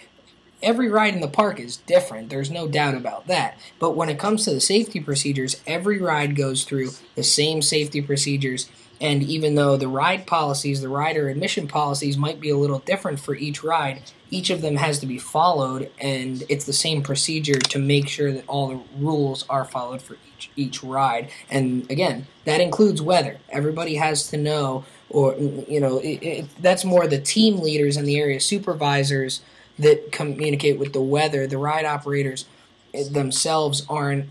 Every 0.62 0.90
ride 0.90 1.16
in 1.16 1.22
the 1.22 1.28
park 1.28 1.60
is 1.60 1.78
different, 1.78 2.30
there's 2.30 2.52
no 2.52 2.68
doubt 2.68 2.94
about 2.94 3.28
that. 3.28 3.58
But 3.80 3.96
when 3.96 4.10
it 4.10 4.20
comes 4.20 4.44
to 4.44 4.52
the 4.52 4.60
safety 4.60 5.00
procedures, 5.00 5.62
every 5.66 6.00
ride 6.00 6.36
goes 6.36 6.64
through 6.64 6.92
the 7.16 7.24
same 7.24 7.62
safety 7.62 8.02
procedures. 8.02 8.70
And 9.02 9.24
even 9.24 9.56
though 9.56 9.78
the 9.78 9.88
ride 9.88 10.28
policies, 10.28 10.82
the 10.82 10.90
rider 10.90 11.30
admission 11.30 11.68
policies 11.68 12.18
might 12.18 12.42
be 12.42 12.50
a 12.50 12.58
little 12.58 12.80
different 12.80 13.22
for 13.22 13.34
each 13.34 13.64
ride, 13.64 14.02
each 14.30 14.50
of 14.50 14.62
them 14.62 14.76
has 14.76 15.00
to 15.00 15.08
be 15.08 15.18
followed, 15.18 15.90
and 15.98 16.44
it's 16.50 16.66
the 16.66 16.74
same 16.74 17.02
procedure 17.02 17.60
to 17.60 17.80
make 17.80 18.10
sure 18.10 18.34
that 18.34 18.48
all 18.48 18.68
the 18.68 18.82
rules 19.00 19.46
are 19.50 19.64
followed 19.64 20.02
for 20.02 20.18
each, 20.56 20.84
ride. 20.84 21.30
And 21.50 21.90
again, 21.90 22.28
that 22.46 22.62
includes 22.62 23.02
weather. 23.02 23.38
Everybody 23.50 23.96
has 23.96 24.28
to 24.30 24.38
know, 24.38 24.86
or 25.10 25.36
you 25.36 25.80
know, 25.80 25.98
it, 25.98 26.24
it, 26.24 26.46
that's 26.62 26.86
more 26.86 27.08
the 27.08 27.20
team 27.20 27.60
leaders 27.60 27.98
and 27.98 28.08
the 28.08 28.18
area 28.18 28.40
supervisors 28.40 29.42
that 29.78 30.12
communicate 30.12 30.78
with 30.78 30.94
the 30.94 31.02
weather. 31.02 31.48
The 31.48 31.58
ride 31.58 31.86
operators 31.86 32.46
eh, 32.94 33.04
themselves 33.10 33.86
aren't. 33.90 34.30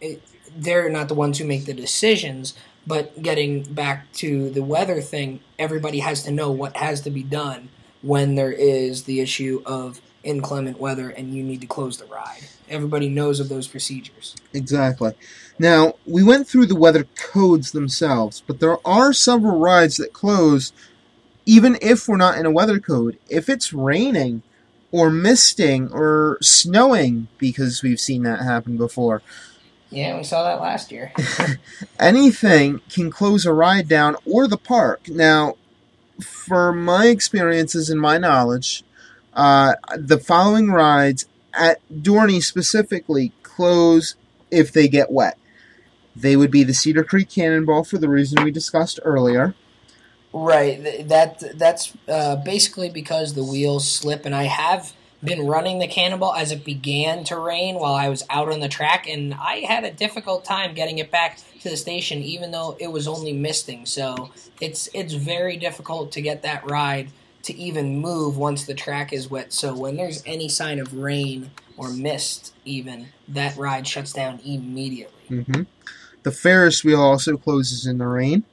Eh, 0.00 0.16
they're 0.56 0.88
not 0.88 1.08
the 1.08 1.14
ones 1.14 1.38
who 1.38 1.44
make 1.44 1.64
the 1.64 1.74
decisions. 1.74 2.54
But 2.86 3.22
getting 3.22 3.62
back 3.62 4.12
to 4.14 4.50
the 4.50 4.62
weather 4.62 5.00
thing, 5.00 5.40
everybody 5.58 6.00
has 6.00 6.22
to 6.24 6.30
know 6.30 6.50
what 6.50 6.76
has 6.76 7.00
to 7.02 7.10
be 7.10 7.22
done 7.22 7.70
when 8.02 8.34
there 8.34 8.52
is 8.52 9.04
the 9.04 9.20
issue 9.20 9.62
of 9.64 10.00
inclement 10.22 10.78
weather 10.78 11.08
and 11.08 11.34
you 11.34 11.42
need 11.42 11.62
to 11.62 11.66
close 11.66 11.98
the 11.98 12.04
ride. 12.06 12.46
Everybody 12.68 13.08
knows 13.08 13.40
of 13.40 13.48
those 13.48 13.68
procedures. 13.68 14.34
Exactly. 14.52 15.12
Now, 15.58 15.94
we 16.06 16.22
went 16.22 16.48
through 16.48 16.66
the 16.66 16.74
weather 16.76 17.06
codes 17.16 17.72
themselves, 17.72 18.42
but 18.46 18.60
there 18.60 18.78
are 18.86 19.12
several 19.12 19.58
rides 19.58 19.96
that 19.98 20.12
close 20.12 20.72
even 21.46 21.78
if 21.82 22.08
we're 22.08 22.16
not 22.16 22.38
in 22.38 22.46
a 22.46 22.50
weather 22.50 22.78
code. 22.78 23.18
If 23.28 23.48
it's 23.48 23.72
raining 23.72 24.42
or 24.90 25.10
misting 25.10 25.90
or 25.92 26.38
snowing, 26.40 27.28
because 27.38 27.82
we've 27.82 28.00
seen 28.00 28.22
that 28.22 28.40
happen 28.40 28.76
before, 28.76 29.22
Yeah, 29.90 30.16
we 30.16 30.24
saw 30.24 30.42
that 30.44 30.60
last 30.60 30.90
year. 30.90 31.12
anything 32.00 32.80
can 32.88 33.10
close 33.10 33.44
a 33.46 33.52
ride 33.52 33.88
down 33.88 34.16
or 34.24 34.48
the 34.48 34.56
park. 34.56 35.08
Now, 35.08 35.56
for 36.20 36.72
my 36.72 37.06
experiences 37.06 37.90
and 37.90 38.00
my 38.00 38.18
knowledge, 38.18 38.82
uh, 39.34 39.74
the 39.96 40.18
following 40.18 40.70
rides 40.70 41.26
at 41.56 41.80
Dorney 41.92 42.42
specifically 42.42 43.32
close 43.42 44.16
if 44.50 44.72
they 44.72 44.88
get 44.88 45.10
wet. 45.10 45.38
They 46.16 46.36
would 46.36 46.50
be 46.50 46.62
the 46.62 46.74
Cedar 46.74 47.04
Creek 47.04 47.28
Cannonball 47.28 47.84
for 47.84 47.98
the 47.98 48.08
reason 48.08 48.44
we 48.44 48.50
discussed 48.50 49.00
earlier. 49.02 49.54
Right. 50.32 51.08
That 51.08 51.58
that's 51.58 51.92
uh, 52.08 52.36
basically 52.36 52.90
because 52.90 53.34
the 53.34 53.44
wheels 53.44 53.90
slip, 53.90 54.24
and 54.26 54.34
I 54.34 54.44
have 54.44 54.92
been 55.22 55.46
running 55.46 55.78
the 55.78 55.88
cannonball 55.88 56.34
as 56.34 56.52
it 56.52 56.64
began 56.64 57.24
to 57.24 57.38
rain 57.38 57.76
while 57.76 57.94
I 57.94 58.08
was 58.08 58.24
out 58.28 58.52
on 58.52 58.60
the 58.60 58.68
track, 58.68 59.08
and 59.08 59.32
I 59.34 59.60
had 59.60 59.84
a 59.84 59.90
difficult 59.90 60.44
time 60.44 60.74
getting 60.74 60.98
it 60.98 61.10
back 61.10 61.38
to 61.60 61.70
the 61.70 61.76
station, 61.76 62.22
even 62.22 62.50
though 62.50 62.76
it 62.78 62.88
was 62.88 63.08
only 63.08 63.32
misting. 63.32 63.86
So 63.86 64.30
it's 64.60 64.88
it's 64.92 65.14
very 65.14 65.56
difficult 65.56 66.12
to 66.12 66.20
get 66.20 66.42
that 66.42 66.68
ride 66.68 67.10
to 67.44 67.54
even 67.54 67.98
move 67.98 68.36
once 68.36 68.64
the 68.64 68.74
track 68.74 69.12
is 69.12 69.30
wet. 69.30 69.52
So 69.52 69.74
when 69.76 69.96
there's 69.96 70.22
any 70.26 70.48
sign 70.48 70.78
of 70.78 70.94
rain 70.94 71.50
or 71.76 71.90
mist, 71.90 72.54
even 72.64 73.08
that 73.28 73.56
ride 73.56 73.86
shuts 73.86 74.12
down 74.12 74.40
immediately. 74.44 75.22
hmm 75.28 75.62
The 76.22 76.32
Ferris 76.32 76.84
wheel 76.84 77.00
also 77.00 77.36
closes 77.36 77.86
in 77.86 77.98
the 77.98 78.06
rain. 78.06 78.44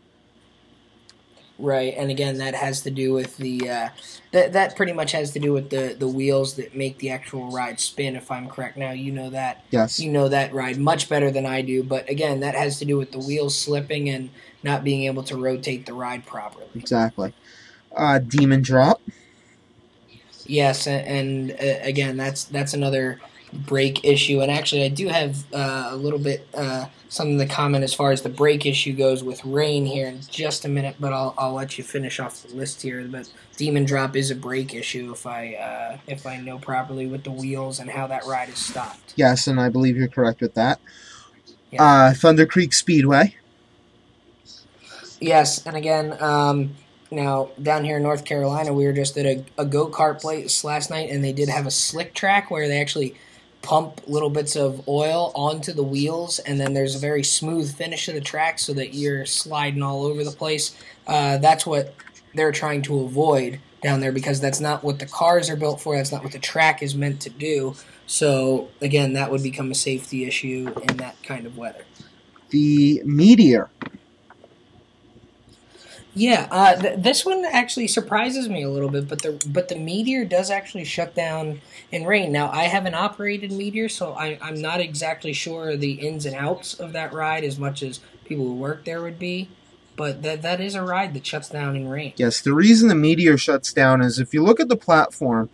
Right, 1.57 1.93
and 1.95 2.09
again, 2.09 2.39
that 2.39 2.55
has 2.55 2.81
to 2.81 2.89
do 2.91 3.13
with 3.13 3.37
the 3.37 3.69
uh, 3.69 3.89
that 4.31 4.53
that 4.53 4.75
pretty 4.75 4.93
much 4.93 5.11
has 5.11 5.31
to 5.33 5.39
do 5.39 5.53
with 5.53 5.69
the 5.69 5.95
the 5.97 6.07
wheels 6.07 6.55
that 6.55 6.75
make 6.75 6.97
the 6.97 7.11
actual 7.11 7.51
ride 7.51 7.79
spin. 7.79 8.15
If 8.15 8.31
I'm 8.31 8.49
correct, 8.49 8.77
now 8.77 8.91
you 8.91 9.11
know 9.11 9.29
that 9.29 9.63
Yes. 9.69 9.99
you 9.99 10.11
know 10.11 10.27
that 10.27 10.53
ride 10.55 10.77
much 10.79 11.07
better 11.07 11.29
than 11.29 11.45
I 11.45 11.61
do. 11.61 11.83
But 11.83 12.09
again, 12.09 12.39
that 12.39 12.55
has 12.55 12.79
to 12.79 12.85
do 12.85 12.97
with 12.97 13.11
the 13.11 13.19
wheels 13.19 13.55
slipping 13.55 14.09
and 14.09 14.31
not 14.63 14.83
being 14.83 15.03
able 15.03 15.21
to 15.23 15.37
rotate 15.37 15.85
the 15.85 15.93
ride 15.93 16.25
properly. 16.25 16.65
Exactly. 16.73 17.31
Uh, 17.95 18.19
Demon 18.19 18.61
Drop. 18.61 19.01
Yes, 20.45 20.87
a- 20.87 20.91
and, 20.91 21.51
uh, 21.51 21.55
again, 21.81 22.17
that's 22.17 22.45
that's 22.45 22.73
another 22.73 23.19
brake 23.53 24.03
issue. 24.05 24.41
And 24.41 24.49
actually, 24.51 24.83
I 24.83 24.89
do 24.89 25.07
have 25.09 25.43
uh, 25.53 25.89
a 25.91 25.95
little 25.95 26.19
bit 26.19 26.47
uh, 26.53 26.85
something 27.09 27.37
to 27.37 27.45
comment 27.45 27.83
as 27.83 27.93
far 27.93 28.11
as 28.11 28.21
the 28.21 28.29
brake 28.29 28.65
issue 28.65 28.93
goes 28.93 29.23
with 29.23 29.43
rain 29.45 29.85
here 29.85 30.07
in 30.07 30.21
just 30.29 30.65
a 30.65 30.69
minute. 30.69 30.95
But 30.99 31.13
I'll 31.13 31.33
I'll 31.37 31.53
let 31.53 31.77
you 31.77 31.83
finish 31.83 32.19
off 32.19 32.43
the 32.43 32.55
list 32.55 32.81
here. 32.81 33.05
But 33.09 33.29
Demon 33.57 33.85
Drop 33.85 34.15
is 34.15 34.31
a 34.31 34.35
brake 34.35 34.73
issue 34.73 35.11
if 35.11 35.25
I 35.27 35.53
uh, 35.55 35.97
if 36.07 36.25
I 36.25 36.37
know 36.37 36.57
properly 36.57 37.07
with 37.07 37.23
the 37.23 37.31
wheels 37.31 37.79
and 37.79 37.89
how 37.89 38.07
that 38.07 38.25
ride 38.25 38.49
is 38.49 38.57
stopped. 38.57 39.13
Yes, 39.15 39.47
and 39.47 39.59
I 39.59 39.69
believe 39.69 39.95
you're 39.97 40.07
correct 40.07 40.41
with 40.41 40.53
that. 40.55 40.79
Yeah. 41.71 41.83
Uh, 41.83 42.13
Thunder 42.13 42.45
Creek 42.45 42.73
Speedway. 42.73 43.35
Yes, 45.19 45.65
and 45.67 45.77
again, 45.77 46.17
um, 46.21 46.75
now 47.11 47.49
down 47.61 47.83
here 47.83 47.97
in 47.97 48.03
North 48.03 48.25
Carolina, 48.25 48.73
we 48.73 48.85
were 48.85 48.93
just 48.93 49.17
at 49.17 49.25
a, 49.25 49.43
a 49.57 49.65
go 49.65 49.87
kart 49.87 50.21
place 50.21 50.63
last 50.63 50.89
night, 50.89 51.09
and 51.09 51.23
they 51.23 51.33
did 51.33 51.49
have 51.49 51.65
a 51.65 51.71
slick 51.71 52.13
track 52.13 52.49
where 52.49 52.67
they 52.67 52.79
actually 52.79 53.15
pump 53.61 54.01
little 54.07 54.29
bits 54.29 54.55
of 54.55 54.87
oil 54.87 55.31
onto 55.35 55.73
the 55.73 55.83
wheels, 55.83 56.39
and 56.39 56.59
then 56.59 56.73
there's 56.73 56.95
a 56.95 56.99
very 56.99 57.23
smooth 57.23 57.73
finish 57.75 58.07
of 58.07 58.15
the 58.15 58.21
track 58.21 58.57
so 58.57 58.73
that 58.73 58.93
you're 58.93 59.25
sliding 59.25 59.83
all 59.83 60.05
over 60.05 60.23
the 60.23 60.31
place. 60.31 60.75
Uh, 61.05 61.37
that's 61.37 61.65
what 61.65 61.93
they're 62.33 62.51
trying 62.51 62.81
to 62.81 63.01
avoid 63.01 63.59
down 63.81 63.99
there 63.99 64.11
because 64.11 64.39
that's 64.39 64.59
not 64.59 64.83
what 64.83 64.99
the 64.99 65.05
cars 65.05 65.49
are 65.49 65.55
built 65.55 65.81
for. 65.81 65.95
That's 65.95 66.11
not 66.11 66.23
what 66.23 66.31
the 66.31 66.39
track 66.39 66.81
is 66.81 66.95
meant 66.95 67.21
to 67.21 67.29
do. 67.29 67.75
So 68.07 68.69
again, 68.79 69.13
that 69.13 69.31
would 69.31 69.43
become 69.43 69.71
a 69.71 69.75
safety 69.75 70.25
issue 70.25 70.73
in 70.89 70.97
that 70.97 71.21
kind 71.23 71.45
of 71.45 71.57
weather. 71.57 71.83
The 72.49 73.01
Meteor. 73.05 73.69
Yeah, 76.13 76.47
uh, 76.51 76.75
th- 76.75 76.99
this 76.99 77.25
one 77.25 77.45
actually 77.45 77.87
surprises 77.87 78.49
me 78.49 78.63
a 78.63 78.69
little 78.69 78.89
bit, 78.89 79.07
but 79.07 79.21
the 79.21 79.41
but 79.47 79.69
the 79.69 79.77
meteor 79.77 80.25
does 80.25 80.49
actually 80.49 80.83
shut 80.83 81.15
down 81.15 81.61
in 81.91 82.05
rain. 82.05 82.31
Now 82.33 82.51
I 82.51 82.63
haven't 82.63 82.95
operated 82.95 83.51
meteor, 83.51 83.87
so 83.87 84.13
I, 84.13 84.37
I'm 84.41 84.61
not 84.61 84.81
exactly 84.81 85.31
sure 85.31 85.77
the 85.77 85.93
ins 85.93 86.25
and 86.25 86.35
outs 86.35 86.73
of 86.73 86.91
that 86.93 87.13
ride 87.13 87.45
as 87.45 87.57
much 87.57 87.81
as 87.81 88.01
people 88.25 88.45
who 88.45 88.55
work 88.55 88.83
there 88.83 89.01
would 89.01 89.19
be. 89.19 89.49
But 89.95 90.21
that 90.23 90.41
that 90.41 90.59
is 90.59 90.75
a 90.75 90.83
ride 90.83 91.13
that 91.13 91.25
shuts 91.25 91.49
down 91.49 91.75
in 91.77 91.87
rain. 91.87 92.13
Yes, 92.17 92.41
the 92.41 92.53
reason 92.53 92.89
the 92.89 92.95
Meteor 92.95 93.37
shuts 93.37 93.71
down 93.71 94.01
is 94.01 94.19
if 94.19 94.33
you 94.33 94.43
look 94.43 94.59
at 94.59 94.67
the 94.67 94.77
platform, 94.77 95.49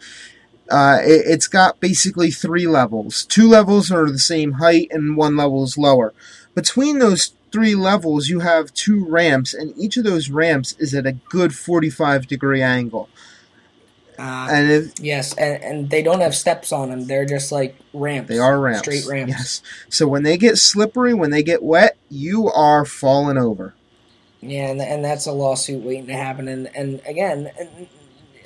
uh, 0.71 0.99
it, 1.01 1.23
it's 1.27 1.47
got 1.47 1.79
basically 1.79 2.31
three 2.31 2.67
levels. 2.67 3.25
Two 3.25 3.47
levels 3.47 3.91
are 3.91 4.09
the 4.09 4.19
same 4.19 4.53
height, 4.53 4.87
and 4.89 5.17
one 5.17 5.35
level 5.37 5.63
is 5.63 5.77
lower. 5.77 6.13
Between 6.55 6.97
those 6.97 7.33
three 7.51 7.75
levels, 7.75 8.27
you 8.29 8.39
have 8.41 8.73
two 8.73 9.05
ramps, 9.05 9.53
and 9.53 9.73
each 9.77 9.97
of 9.97 10.03
those 10.03 10.29
ramps 10.29 10.73
is 10.79 10.93
at 10.93 11.05
a 11.05 11.13
good 11.13 11.55
45 11.55 12.27
degree 12.27 12.61
angle. 12.61 13.09
Uh, 14.19 14.47
And 14.51 14.71
if, 14.71 14.99
yes, 14.99 15.35
and, 15.37 15.63
and 15.63 15.89
they 15.91 16.01
don't 16.01 16.21
have 16.21 16.33
steps 16.35 16.71
on 16.71 16.89
them; 16.89 17.05
they're 17.05 17.25
just 17.25 17.51
like 17.51 17.75
ramps. 17.93 18.29
they 18.29 18.39
are 18.39 18.59
ramps. 18.59 18.79
straight 18.79 19.05
ramps. 19.05 19.31
Yes. 19.31 19.61
So 19.89 20.07
when 20.07 20.23
they 20.23 20.37
get 20.37 20.57
slippery, 20.57 21.13
when 21.13 21.29
they 21.29 21.43
get 21.43 21.61
wet, 21.61 21.97
you 22.09 22.49
are 22.49 22.83
falling 22.83 23.37
over. 23.37 23.75
Yeah, 24.41 24.69
and, 24.69 24.81
and 24.81 25.05
that's 25.05 25.27
a 25.27 25.31
lawsuit 25.31 25.83
waiting 25.83 26.07
to 26.07 26.13
happen. 26.13 26.47
And 26.47 26.67
and 26.75 26.99
again, 27.05 27.51
and, 27.59 27.87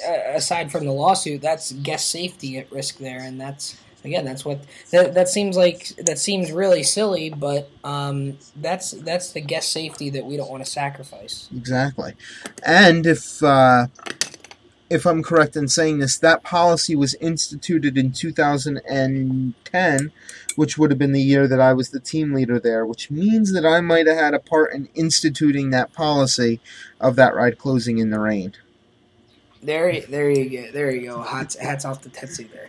uh, 0.06 0.36
aside 0.36 0.72
from 0.74 0.86
the 0.86 0.92
lawsuit, 0.92 1.42
that's 1.42 1.72
guest 1.72 2.10
safety 2.10 2.58
at 2.58 2.70
risk 2.72 2.98
there, 2.98 3.20
and 3.22 3.40
that's 3.40 3.78
again 4.04 4.26
that's 4.26 4.44
what 4.44 4.62
that, 4.92 5.14
that 5.14 5.30
seems 5.30 5.58
like 5.58 5.88
that 5.98 6.20
seems 6.20 6.52
really 6.52 6.84
silly, 6.84 7.30
but 7.30 7.70
um, 7.84 8.38
that's 8.56 8.92
that's 8.92 9.32
the 9.32 9.42
guest 9.42 9.72
safety 9.72 10.10
that 10.10 10.26
we 10.26 10.38
don't 10.38 10.50
want 10.50 10.64
to 10.64 10.70
sacrifice. 10.70 11.50
Exactly. 11.56 12.14
And 12.64 13.06
if 13.06 13.44
uh, 13.44 13.88
if 14.92 15.06
I'm 15.06 15.24
correct 15.24 15.56
in 15.56 15.70
saying 15.70 16.00
this, 16.00 16.20
that 16.20 16.44
policy 16.44 16.98
was 16.98 17.14
instituted 17.16 17.98
in 17.98 18.12
2010, 18.12 20.12
which 20.58 20.78
would 20.78 20.92
have 20.92 21.00
been 21.00 21.14
the 21.14 21.22
year 21.22 21.48
that 21.48 21.62
I 21.62 21.72
was 21.72 21.92
the 21.92 22.00
team 22.02 22.34
leader 22.34 22.60
there, 22.60 22.86
which 22.86 23.10
means 23.10 23.54
that 23.54 23.66
I 23.66 23.80
might 23.80 24.08
have 24.08 24.18
had 24.18 24.34
a 24.34 24.40
part 24.40 24.74
in 24.74 24.90
instituting 24.94 25.70
that 25.70 25.94
policy 25.94 26.60
of 27.00 27.16
that 27.16 27.34
ride 27.34 27.58
closing 27.58 28.00
in 28.00 28.10
the 28.10 28.20
rain. 28.20 28.54
There, 29.64 30.02
there 30.02 30.30
you 30.30 30.50
go. 30.50 30.72
There 30.72 30.92
you 30.92 31.08
go. 31.08 31.22
Hats, 31.22 31.56
hats 31.56 31.86
off 31.86 32.02
to 32.02 32.10
Tetsu 32.10 32.52
there. 32.52 32.68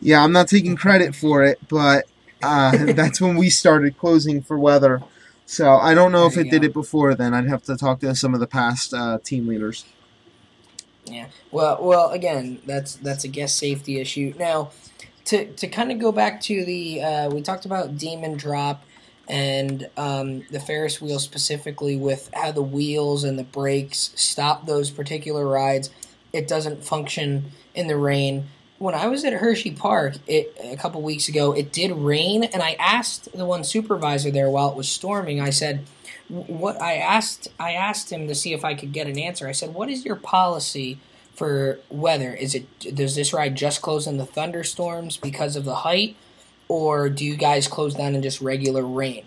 Yeah, 0.00 0.22
I'm 0.22 0.32
not 0.32 0.48
taking 0.48 0.76
credit 0.76 1.14
for 1.14 1.42
it, 1.44 1.58
but 1.68 2.06
uh, 2.42 2.76
that's 2.92 3.20
when 3.20 3.36
we 3.36 3.50
started 3.50 3.98
closing 3.98 4.42
for 4.42 4.58
weather. 4.58 5.02
So 5.46 5.76
I 5.76 5.94
don't 5.94 6.10
know 6.10 6.26
if 6.26 6.36
it 6.36 6.50
did 6.50 6.64
it 6.64 6.72
before 6.72 7.14
then. 7.14 7.32
I'd 7.32 7.46
have 7.46 7.62
to 7.64 7.76
talk 7.76 8.00
to 8.00 8.14
some 8.16 8.34
of 8.34 8.40
the 8.40 8.48
past 8.48 8.92
uh, 8.92 9.18
team 9.22 9.46
leaders. 9.46 9.84
Yeah. 11.04 11.28
Well, 11.52 11.78
well, 11.80 12.10
again, 12.10 12.60
that's 12.66 12.96
that's 12.96 13.22
a 13.22 13.28
guest 13.28 13.56
safety 13.56 14.00
issue. 14.00 14.34
Now, 14.38 14.72
to 15.26 15.52
to 15.52 15.68
kind 15.68 15.92
of 15.92 16.00
go 16.00 16.10
back 16.10 16.40
to 16.42 16.64
the 16.64 17.00
uh, 17.00 17.30
we 17.30 17.42
talked 17.42 17.64
about 17.64 17.96
demon 17.96 18.36
drop 18.36 18.82
and 19.28 19.88
um, 19.96 20.44
the 20.50 20.60
Ferris 20.60 21.00
wheel 21.00 21.18
specifically 21.18 21.96
with 21.96 22.30
how 22.32 22.52
the 22.52 22.62
wheels 22.62 23.24
and 23.24 23.38
the 23.38 23.44
brakes 23.44 24.12
stop 24.14 24.66
those 24.66 24.90
particular 24.90 25.46
rides. 25.46 25.90
It 26.32 26.46
doesn't 26.48 26.84
function 26.84 27.52
in 27.74 27.86
the 27.86 27.96
rain. 27.96 28.48
When 28.78 28.94
I 28.94 29.06
was 29.06 29.24
at 29.24 29.32
Hershey 29.32 29.70
Park 29.70 30.16
it, 30.26 30.54
a 30.62 30.76
couple 30.76 31.00
weeks 31.00 31.28
ago, 31.28 31.52
it 31.52 31.72
did 31.72 31.92
rain, 31.92 32.44
and 32.44 32.62
I 32.62 32.76
asked 32.78 33.32
the 33.32 33.46
one 33.46 33.64
supervisor 33.64 34.30
there 34.30 34.50
while 34.50 34.70
it 34.70 34.76
was 34.76 34.88
storming. 34.88 35.40
I 35.40 35.50
said, 35.50 35.86
what 36.28 36.80
I 36.80 36.96
asked 36.96 37.48
I 37.58 37.72
asked 37.72 38.10
him 38.10 38.28
to 38.28 38.34
see 38.34 38.52
if 38.52 38.64
I 38.64 38.74
could 38.74 38.92
get 38.92 39.06
an 39.06 39.18
answer. 39.18 39.46
I 39.46 39.52
said, 39.52 39.74
"What 39.74 39.88
is 39.88 40.04
your 40.04 40.16
policy 40.16 40.98
for 41.34 41.78
weather? 41.88 42.34
Is 42.34 42.54
it 42.54 42.66
does 42.94 43.14
this 43.14 43.32
ride 43.32 43.54
just 43.54 43.82
close 43.82 44.06
in 44.06 44.16
the 44.16 44.26
thunderstorms 44.26 45.16
because 45.16 45.56
of 45.56 45.64
the 45.64 45.76
height, 45.76 46.16
or 46.68 47.08
do 47.08 47.24
you 47.24 47.36
guys 47.36 47.68
close 47.68 47.94
down 47.94 48.14
in 48.14 48.22
just 48.22 48.40
regular 48.40 48.84
rain?" 48.84 49.24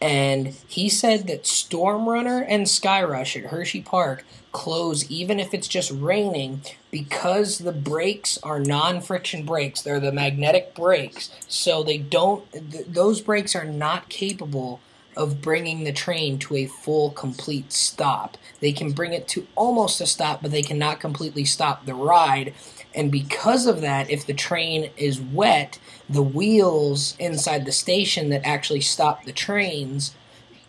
And 0.00 0.48
he 0.66 0.88
said 0.88 1.26
that 1.28 1.46
Storm 1.46 2.08
Runner 2.08 2.42
and 2.42 2.66
Skyrush 2.66 3.36
at 3.36 3.50
Hershey 3.50 3.80
Park 3.80 4.24
close 4.50 5.10
even 5.10 5.40
if 5.40 5.54
it's 5.54 5.68
just 5.68 5.90
raining 5.90 6.62
because 6.92 7.58
the 7.58 7.72
brakes 7.72 8.38
are 8.42 8.60
non-friction 8.60 9.44
brakes. 9.44 9.82
They're 9.82 9.98
the 9.98 10.12
magnetic 10.12 10.74
brakes, 10.76 11.30
so 11.48 11.82
they 11.82 11.98
don't. 11.98 12.48
Th- 12.52 12.86
those 12.86 13.20
brakes 13.20 13.56
are 13.56 13.64
not 13.64 14.08
capable 14.10 14.78
of 15.16 15.42
bringing 15.42 15.84
the 15.84 15.92
train 15.92 16.38
to 16.38 16.56
a 16.56 16.66
full, 16.66 17.10
complete 17.10 17.72
stop. 17.72 18.36
They 18.60 18.72
can 18.72 18.92
bring 18.92 19.12
it 19.12 19.26
to 19.28 19.46
almost 19.56 20.00
a 20.00 20.06
stop, 20.06 20.42
but 20.42 20.50
they 20.50 20.62
cannot 20.62 21.00
completely 21.00 21.44
stop 21.44 21.84
the 21.84 21.94
ride. 21.94 22.54
And 22.94 23.10
because 23.10 23.66
of 23.66 23.80
that, 23.80 24.10
if 24.10 24.26
the 24.26 24.34
train 24.34 24.90
is 24.96 25.20
wet, 25.20 25.78
the 26.08 26.22
wheels 26.22 27.16
inside 27.18 27.64
the 27.64 27.72
station 27.72 28.28
that 28.30 28.46
actually 28.46 28.82
stop 28.82 29.24
the 29.24 29.32
trains 29.32 30.14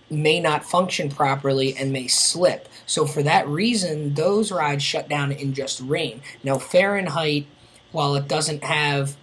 may 0.10 0.40
not 0.40 0.64
function 0.64 1.10
properly 1.10 1.76
and 1.76 1.92
may 1.92 2.08
slip. 2.08 2.68
So, 2.94 3.08
for 3.08 3.24
that 3.24 3.48
reason, 3.48 4.14
those 4.14 4.52
rides 4.52 4.84
shut 4.84 5.10
down 5.10 5.32
in 5.32 5.56
just 5.56 5.82
rain. 5.82 6.22
Now, 6.44 6.60
Fahrenheit, 6.60 7.48
while 7.92 8.14
it 8.14 8.28
doesn't 8.28 8.64
have 8.64 9.18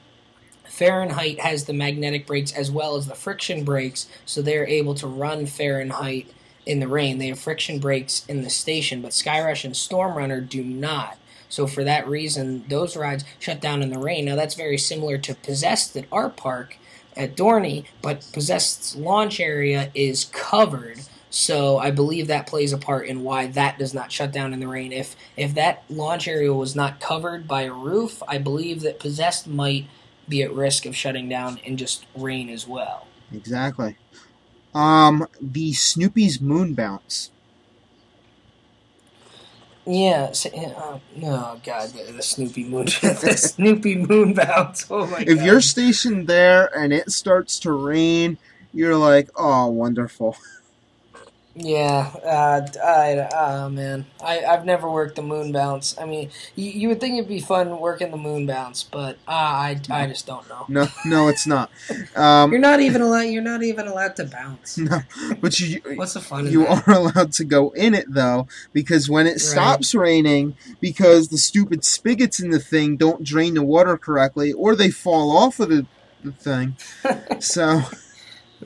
Fahrenheit 0.65 1.39
has 1.39 1.67
the 1.67 1.73
magnetic 1.73 2.27
brakes 2.27 2.51
as 2.51 2.69
well 2.69 2.97
as 2.97 3.07
the 3.07 3.15
friction 3.15 3.63
brakes, 3.63 4.09
so 4.27 4.43
they're 4.43 4.67
able 4.67 4.97
to 4.97 5.07
run 5.07 5.47
Fahrenheit 5.47 6.27
in 6.67 6.81
the 6.81 6.89
rain. 6.89 7.19
They 7.19 7.29
have 7.29 7.39
friction 7.39 7.79
brakes 7.79 8.27
in 8.27 8.43
the 8.43 8.51
station, 8.51 9.03
but 9.03 9.13
Skyrush 9.13 9.65
and 9.65 9.77
Storm 9.77 10.19
Runner 10.19 10.41
do 10.41 10.65
not. 10.65 11.17
So 11.49 11.69
for 11.69 11.85
that 11.85 12.09
reason, 12.09 12.65
those 12.67 12.97
rides 12.97 13.25
shut 13.39 13.61
down 13.61 13.85
in 13.85 13.91
the 13.91 14.01
rain. 14.01 14.25
Now 14.25 14.35
that's 14.35 14.57
very 14.57 14.79
similar 14.79 15.17
to 15.19 15.35
Possessed 15.37 15.97
at 15.97 16.07
our 16.11 16.29
park 16.29 16.77
at 17.17 17.37
Dorney, 17.37 17.85
but 18.03 18.29
Possessed's 18.33 18.97
launch 18.97 19.39
area 19.39 19.93
is 19.95 20.25
covered. 20.33 21.03
So 21.31 21.79
I 21.79 21.93
believe 21.93 22.29
that 22.29 22.47
plays 22.49 22.73
a 22.73 22.79
part 22.79 23.09
in 23.09 23.23
why 23.23 23.49
that 23.49 23.79
does 23.79 23.95
not 23.95 24.13
shut 24.13 24.33
down 24.33 24.55
in 24.55 24.61
the 24.61 24.69
rain. 24.69 24.93
If 24.93 25.17
if 25.37 25.55
that 25.55 25.85
launch 25.91 26.29
area 26.29 26.55
was 26.55 26.77
not 26.77 27.01
covered 27.01 27.49
by 27.49 27.63
a 27.63 27.73
roof, 27.75 28.23
I 28.29 28.39
believe 28.39 28.83
that 28.83 29.01
Possessed 29.01 29.49
might 29.49 29.89
be 30.29 30.43
at 30.43 30.53
risk 30.55 30.87
of 30.87 30.97
shutting 30.97 31.29
down 31.29 31.59
in 31.59 31.77
just 31.79 32.07
rain 32.17 32.51
as 32.51 32.67
well. 32.67 33.09
Exactly. 33.33 33.99
Um, 34.75 35.27
the 35.41 35.73
Snoopy's 35.75 36.41
Moon 36.41 36.75
Bounce. 36.75 37.33
Yeah. 39.87 40.33
So, 40.33 40.51
uh, 40.51 41.01
oh 41.25 41.61
God, 41.65 41.91
the, 41.91 42.13
the 42.13 42.23
Snoopy 42.23 42.65
Moon, 42.65 42.87
the 43.03 43.37
Snoopy 43.39 43.97
Moon 43.97 44.35
bounce. 44.35 44.87
Oh 44.91 45.07
my 45.07 45.25
If 45.25 45.41
God. 45.41 45.43
you're 45.43 45.61
stationed 45.63 46.29
there 46.29 46.71
and 46.77 46.93
it 46.93 47.11
starts 47.11 47.59
to 47.61 47.73
rain, 47.73 48.39
you're 48.73 48.97
like, 48.97 49.31
oh, 49.37 49.69
wonderful. 49.69 50.37
Yeah, 51.57 52.13
uh, 52.25 52.65
I, 52.83 53.29
oh 53.35 53.69
man, 53.71 54.07
I, 54.23 54.45
I've 54.45 54.65
never 54.65 54.89
worked 54.89 55.17
the 55.17 55.23
moon 55.23 55.51
bounce. 55.51 55.99
I 55.99 56.05
mean, 56.05 56.31
you, 56.55 56.71
you 56.71 56.89
would 56.89 57.01
think 57.01 57.15
it'd 57.15 57.29
be 57.29 57.41
fun 57.41 57.81
working 57.81 58.13
the 58.13 58.17
moon 58.17 58.47
bounce, 58.47 58.85
but 58.85 59.17
uh, 59.27 59.31
I, 59.33 59.81
I 59.91 60.07
just 60.07 60.29
don't 60.29 60.49
know. 60.49 60.65
No, 60.69 60.87
no, 61.05 61.29
it's 61.29 61.47
not. 61.47 61.71
Um, 62.17 62.51
You're 62.51 62.61
not 62.61 62.81
even 62.81 63.03
allowed. 63.03 63.23
You're 63.23 63.43
not 63.43 63.63
even 63.63 63.87
allowed 63.87 64.17
to 64.17 64.25
bounce. 64.25 64.77
no, 64.79 65.01
but 65.41 65.59
you 65.61 65.81
What's 65.95 66.15
the 66.15 66.21
fun? 66.21 66.51
you 66.51 66.65
that? 66.65 66.87
are 66.89 66.95
allowed 66.95 67.33
to 67.35 67.45
go 67.45 67.71
in 67.71 67.95
it 67.95 68.07
though, 68.13 68.47
because 68.73 69.09
when 69.09 69.27
it 69.27 69.39
stops 69.41 69.95
raining, 69.95 70.57
because 70.81 71.29
the 71.29 71.39
stupid 71.39 71.85
spigots 71.85 72.41
in 72.41 72.51
the 72.51 72.59
thing 72.59 72.97
don't 72.97 73.23
drain 73.25 73.55
the 73.55 73.63
water 73.63 73.97
correctly, 73.97 74.53
or 74.53 74.75
they 74.75 74.91
fall 74.91 75.37
off 75.37 75.61
of 75.61 75.69
the, 75.69 75.87
the 76.25 76.33
thing. 76.33 76.77
so 77.41 77.83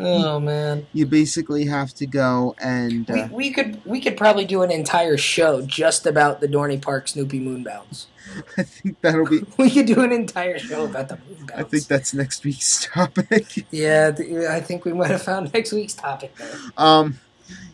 Oh 0.00 0.40
man, 0.40 0.86
you 0.92 1.06
basically 1.06 1.66
have 1.66 1.94
to 1.94 2.06
go 2.06 2.54
and 2.58 3.06
we, 3.08 3.20
uh, 3.20 3.28
we 3.28 3.50
could 3.52 3.84
we 3.84 4.00
could 4.00 4.16
probably 4.16 4.44
do 4.44 4.62
an 4.62 4.70
entire 4.70 5.16
show 5.16 5.62
just 5.62 6.04
about 6.06 6.40
the 6.40 6.48
Dorney 6.48 6.80
Park 6.80 7.06
Snoopy 7.08 7.38
moon 7.38 7.62
bounce. 7.62 8.08
I 8.56 8.62
think 8.64 9.00
that'll 9.02 9.26
be. 9.26 9.42
We 9.58 9.70
could 9.70 9.86
do 9.86 10.00
an 10.02 10.10
entire 10.10 10.58
show 10.58 10.84
about 10.84 11.08
the 11.08 11.16
moon 11.28 11.46
bounce. 11.46 11.52
I 11.60 11.62
think 11.62 11.86
that's 11.86 12.12
next 12.12 12.44
week's 12.44 12.86
topic. 12.92 13.66
Yeah, 13.70 14.10
th- 14.10 14.46
I 14.46 14.60
think 14.60 14.84
we 14.84 14.92
might 14.92 15.10
have 15.10 15.22
found 15.22 15.52
next 15.52 15.72
week's 15.72 15.94
topic 15.94 16.34
there. 16.36 16.56
Um, 16.76 17.20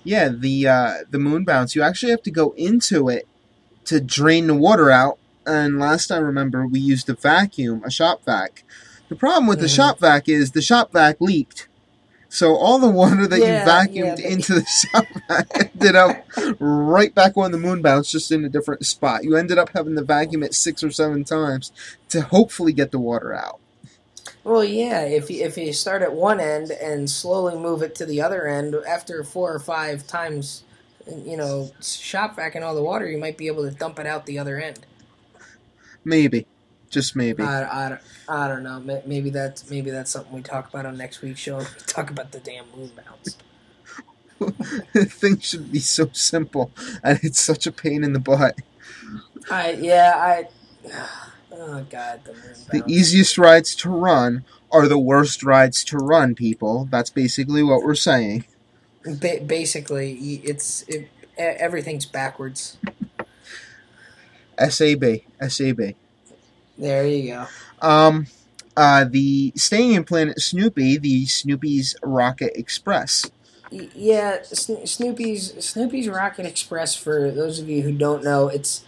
yeah, 0.05 0.29
the 0.29 0.69
uh, 0.69 0.95
the 1.09 1.19
moon 1.19 1.45
bounce. 1.45 1.75
You 1.75 1.83
actually 1.83 2.11
have 2.11 2.23
to 2.25 2.31
go 2.31 2.51
into 2.57 3.09
it 3.09 3.27
to 3.87 4.01
drain 4.01 4.47
the 4.47 4.55
water 4.55 4.91
out. 4.91 5.19
And 5.47 5.79
last 5.79 6.13
I 6.13 6.19
remember, 6.19 6.67
we 6.67 6.81
used 6.81 7.09
a 7.09 7.15
vacuum, 7.15 7.83
a 7.85 7.91
shop 7.91 8.25
vac. 8.27 8.63
The 9.09 9.17
problem 9.17 9.47
with 9.47 9.59
the 9.61 9.67
Mhm. 9.67 9.75
shop 9.77 9.99
vac 9.99 10.29
is 10.29 10.51
the 10.53 10.61
shop 10.63 10.93
vac 10.93 11.17
leaked. 11.21 11.67
So 12.31 12.57
all 12.57 12.79
the 12.79 12.91
water 12.91 13.27
that 13.27 13.43
Yeah, 13.43 13.45
you 13.45 13.61
vacuumed 13.61 14.21
yeah, 14.21 14.21
into 14.21 14.55
the 14.55 14.65
shop 14.65 15.05
ended 15.75 15.97
up 15.97 16.25
right 16.61 17.15
back 17.15 17.37
on 17.37 17.53
the 17.53 17.59
moon 17.59 17.83
bounce, 17.83 18.11
just 18.11 18.31
in 18.33 18.45
a 18.45 18.49
different 18.49 18.87
spot. 18.87 19.25
You 19.25 19.37
ended 19.37 19.59
up 19.59 19.71
having 19.75 19.97
to 19.97 20.05
vacuum 20.05 20.45
it 20.45 20.55
six 20.55 20.85
or 20.85 20.93
seven 20.93 21.25
times 21.25 21.73
to 22.11 22.23
hopefully 22.23 22.73
get 22.73 22.93
the 22.93 23.01
water 23.01 23.35
out. 23.35 23.61
Well, 24.45 24.65
yeah. 24.65 25.03
If 25.03 25.31
you, 25.31 25.45
if 25.45 25.57
you 25.59 25.73
start 25.73 26.03
at 26.03 26.15
one 26.15 26.41
end 26.41 26.71
and 26.71 27.11
slowly 27.11 27.57
move 27.57 27.83
it 27.83 27.95
to 27.97 28.07
the 28.07 28.23
other 28.23 28.47
end, 28.47 28.75
after 28.89 29.25
four 29.25 29.53
or 29.55 29.59
five 29.59 30.07
times, 30.07 30.65
you 31.07 31.37
know, 31.37 31.73
shop 31.83 32.37
vac 32.37 32.57
all 32.57 32.75
the 32.75 32.83
water, 32.83 33.09
you 33.09 33.19
might 33.19 33.39
be 33.39 33.49
able 33.49 33.65
to 33.69 33.77
dump 33.77 33.99
it 33.99 34.07
out 34.07 34.27
the 34.27 34.39
other 34.39 34.59
end. 34.61 34.81
Maybe, 36.05 36.47
just 36.91 37.17
maybe. 37.17 37.45
I, 37.45 37.87
I, 37.87 37.89
don't- 37.91 38.01
I 38.31 38.49
don't 38.49 38.63
know. 38.63 38.81
Maybe 39.07 39.31
that's 39.31 39.69
maybe 39.71 39.91
that's 39.91 40.13
something 40.13 40.33
we 40.33 40.43
talk 40.43 40.71
about 40.71 40.87
on 40.87 40.97
next 40.99 41.23
week's 41.23 41.41
show. 41.41 41.59
We 41.59 41.67
talk 41.87 42.11
about 42.11 42.33
the 42.33 42.41
damn 42.41 42.67
moon 42.77 42.93
bounce. 42.97 43.39
Things 44.95 45.45
should 45.47 45.73
be 45.73 45.81
so 45.81 46.11
simple, 46.13 46.73
and 47.05 47.21
it's 47.25 47.41
such 47.41 47.67
a 47.67 47.73
pain 47.73 48.05
in 48.05 48.15
the 48.15 48.21
butt. 48.21 48.57
I 49.51 49.73
yeah 49.73 50.15
I. 50.17 50.49
Oh 51.53 51.85
God, 51.91 52.23
the 52.25 52.33
moon 52.35 52.43
bounce. 52.45 52.67
The 52.69 52.85
easiest 52.87 53.39
rides 53.39 53.75
to 53.77 53.91
run 53.91 54.45
are 54.71 54.89
the 54.89 54.99
worst 54.99 55.43
rides 55.43 55.85
to 55.87 55.99
run, 55.99 56.37
people. 56.37 56.89
That's 56.91 57.11
basically 57.11 57.63
what 57.65 57.83
we're 57.83 57.97
saying. 57.97 58.45
Ba- 59.05 59.43
basically, 59.47 60.15
it's 60.45 60.83
it, 60.89 61.11
e- 61.39 61.43
everything's 61.43 62.07
backwards. 62.07 62.79
SAB, 64.59 65.23
SAB. 65.49 65.95
There 66.79 67.07
you 67.07 67.33
go. 67.35 67.47
Um, 67.83 68.27
uh, 68.77 69.05
the 69.05 69.53
staying 69.57 69.93
in 69.93 70.05
Planet 70.05 70.41
Snoopy, 70.41 70.99
the 70.99 71.27
Snoopy's 71.27 71.97
Rocket 72.03 72.53
Express. 72.59 73.31
Yeah, 73.71 74.43
Sno- 74.43 74.85
Snoopy's 74.85 75.65
Snoopy's 75.65 76.09
Rocket 76.09 76.47
Express. 76.47 76.95
For 76.95 77.31
those 77.31 77.59
of 77.59 77.69
you 77.69 77.83
who 77.83 77.93
don't 77.93 78.25
know, 78.25 78.49
it's 78.49 78.85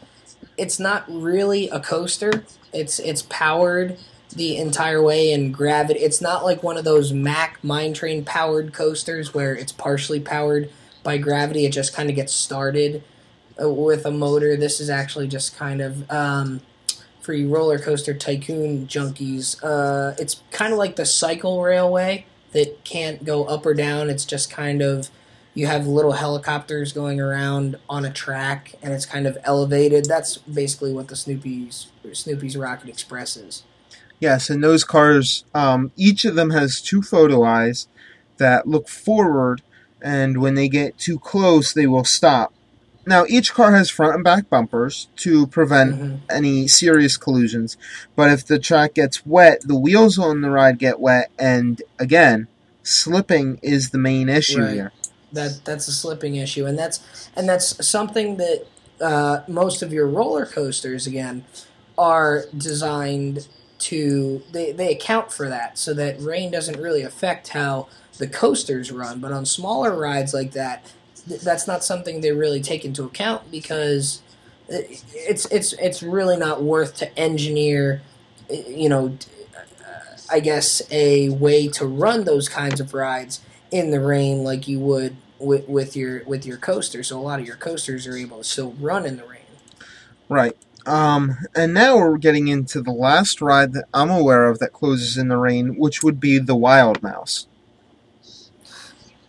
it's 0.57 0.79
not 0.79 1.05
really 1.09 1.69
a 1.69 1.81
coaster. 1.81 2.45
It's 2.73 2.99
it's 2.99 3.23
powered 3.23 3.99
the 4.35 4.57
entire 4.57 5.03
way 5.03 5.31
in 5.31 5.53
gravity. 5.53 6.01
It's 6.01 6.21
not 6.21 6.45
like 6.45 6.63
one 6.63 6.77
of 6.77 6.85
those 6.85 7.13
Mac 7.13 7.63
Mine 7.63 7.93
Train 7.93 8.25
powered 8.25 8.73
coasters 8.73 9.35
where 9.35 9.55
it's 9.55 9.73
partially 9.73 10.21
powered 10.21 10.71
by 11.03 11.19
gravity. 11.19 11.67
It 11.67 11.73
just 11.73 11.95
kind 11.95 12.09
of 12.09 12.17
gets 12.17 12.33
started 12.33 13.03
uh, 13.63 13.69
with 13.69 14.07
a 14.07 14.11
motor. 14.11 14.57
This 14.57 14.81
is 14.81 14.89
actually 14.89 15.29
just 15.29 15.57
kind 15.57 15.81
of 15.81 16.11
um, 16.11 16.61
for 17.23 17.33
you 17.33 17.49
roller 17.49 17.79
coaster 17.79 18.13
tycoon 18.13 18.87
junkies. 18.87 19.63
Uh, 19.63 20.15
it's 20.19 20.43
kind 20.51 20.73
of 20.73 20.79
like 20.79 20.97
the 20.97 21.07
cycle 21.07 21.63
railway 21.63 22.27
that 22.53 22.85
can't 22.85 23.25
go 23.25 23.45
up 23.45 23.65
or 23.65 23.75
down. 23.75 24.11
It's 24.11 24.25
just 24.25 24.51
kind 24.51 24.83
of 24.83 25.09
you 25.55 25.67
have 25.67 25.87
little 25.87 26.13
helicopters 26.13 26.93
going 26.93 27.21
around 27.21 27.77
on 27.89 28.05
a 28.05 28.13
track, 28.13 28.75
and 28.83 28.93
it's 28.93 29.07
kind 29.07 29.27
of 29.27 29.37
elevated. 29.45 30.07
That's 30.07 30.39
basically 30.39 30.93
what 30.93 31.09
the 31.09 31.17
Snoopy's 31.17 31.89
Snoopy's 32.13 32.57
Rocket 32.57 32.89
Express 32.89 33.37
is. 33.37 33.63
Yes, 34.19 34.51
and 34.51 34.63
those 34.63 34.85
cars, 34.85 35.45
um, 35.55 35.91
each 35.97 36.25
of 36.25 36.37
them 36.37 36.51
has 36.51 36.81
two 36.81 37.03
photo 37.03 37.43
eyes 37.43 37.89
that 38.39 38.69
look 38.69 38.89
forward, 38.89 39.63
and 40.01 40.41
when 40.41 40.55
they 40.55 40.69
get 40.69 40.97
too 40.97 41.19
close, 41.19 41.73
they 41.73 41.87
will 41.87 42.05
stop. 42.05 42.53
Now, 43.05 43.25
each 43.29 43.53
car 43.53 43.75
has 43.75 43.91
front 43.91 44.15
and 44.15 44.25
back 44.25 44.49
bumpers 44.49 45.09
to 45.17 45.47
prevent 45.49 46.01
Mhm. 46.01 46.21
any 46.31 46.69
serious 46.69 47.17
collisions, 47.17 47.77
but 48.15 48.31
if 48.31 48.47
the 48.47 48.59
track 48.59 48.95
gets 48.95 49.27
wet, 49.27 49.63
the 49.65 49.75
wheels 49.79 50.19
on 50.19 50.41
the 50.41 50.51
ride 50.51 50.79
get 50.79 51.01
wet, 51.01 51.31
and 51.39 51.83
again, 51.99 52.47
slipping 52.85 53.59
is 53.63 53.91
the 53.91 53.99
main 53.99 54.29
issue 54.29 54.61
Right. 54.63 54.75
here. 54.75 54.93
That 55.33 55.65
that's 55.65 55.89
a 55.89 55.93
slipping 55.93 56.37
issue, 56.37 56.67
and 56.67 56.79
that's 56.79 57.01
and 57.35 57.49
that's 57.49 57.85
something 57.87 58.37
that 58.37 58.67
uh, 59.01 59.41
most 59.49 59.83
of 59.83 59.93
your 59.93 60.07
roller 60.07 60.47
coasters 60.47 61.07
again 61.07 61.45
are 61.99 62.45
designed 62.57 63.49
to 63.79 64.43
they, 64.53 64.71
they 64.71 64.93
account 64.93 65.33
for 65.33 65.49
that 65.49 65.77
so 65.77 65.93
that 65.95 66.21
rain 66.21 66.53
doesn't 66.53 66.79
really 66.79 67.03
affect 67.03 67.49
how 67.49 67.89
the 68.19 68.29
coasters 68.29 68.93
run. 68.93 69.19
But 69.19 69.33
on 69.33 69.45
smaller 69.45 69.97
rides 69.97 70.33
like 70.33 70.53
that, 70.53 70.87
th- 71.29 71.41
that's 71.41 71.67
not 71.67 71.85
something 71.85 72.21
they 72.21 72.33
really 72.33 72.61
take 72.61 72.85
into 72.85 73.05
account 73.05 73.51
because 73.51 74.23
it's 74.69 75.47
it's 75.47 75.73
it's 75.75 76.03
really 76.03 76.37
not 76.37 76.63
worth 76.63 76.97
to 76.97 77.19
engineer, 77.19 78.03
you 78.51 78.89
know, 78.89 79.17
I 80.31 80.41
guess 80.41 80.83
a 80.91 81.29
way 81.29 81.69
to 81.69 81.87
run 81.87 82.25
those 82.25 82.49
kinds 82.49 82.81
of 82.81 82.95
rides 82.95 83.41
in 83.71 83.91
the 83.91 84.01
rain 84.01 84.45
like 84.45 84.67
you 84.69 84.79
would 84.81 85.17
with, 85.39 85.69
with 85.69 85.97
your 85.97 86.25
with 86.25 86.47
your 86.47 86.57
coaster. 86.57 87.03
So 87.03 87.19
a 87.19 87.23
lot 87.23 87.41
of 87.41 87.47
your 87.47 87.57
coasters 87.57 88.07
are 88.07 88.17
able 88.17 88.39
to 88.39 88.45
still 88.45 88.73
run 88.73 89.05
in 89.05 89.17
the 89.17 89.25
rain. 89.25 89.41
Right. 90.29 90.57
Um, 90.87 91.37
and 91.55 91.75
now 91.75 91.97
we're 91.97 92.19
getting 92.19 92.49
into 92.49 92.81
the 92.81 92.93
last 92.93 93.41
ride 93.41 93.73
that 93.75 93.85
I'm 93.95 94.11
aware 94.11 94.47
of 94.47 94.59
that 94.59 94.73
closes 94.73 95.17
in 95.17 95.29
the 95.29 95.37
rain, 95.37 95.77
which 95.77 96.03
would 96.03 96.19
be 96.19 96.39
the 96.39 96.57
Wild 96.57 97.03
Mouse. 97.03 97.47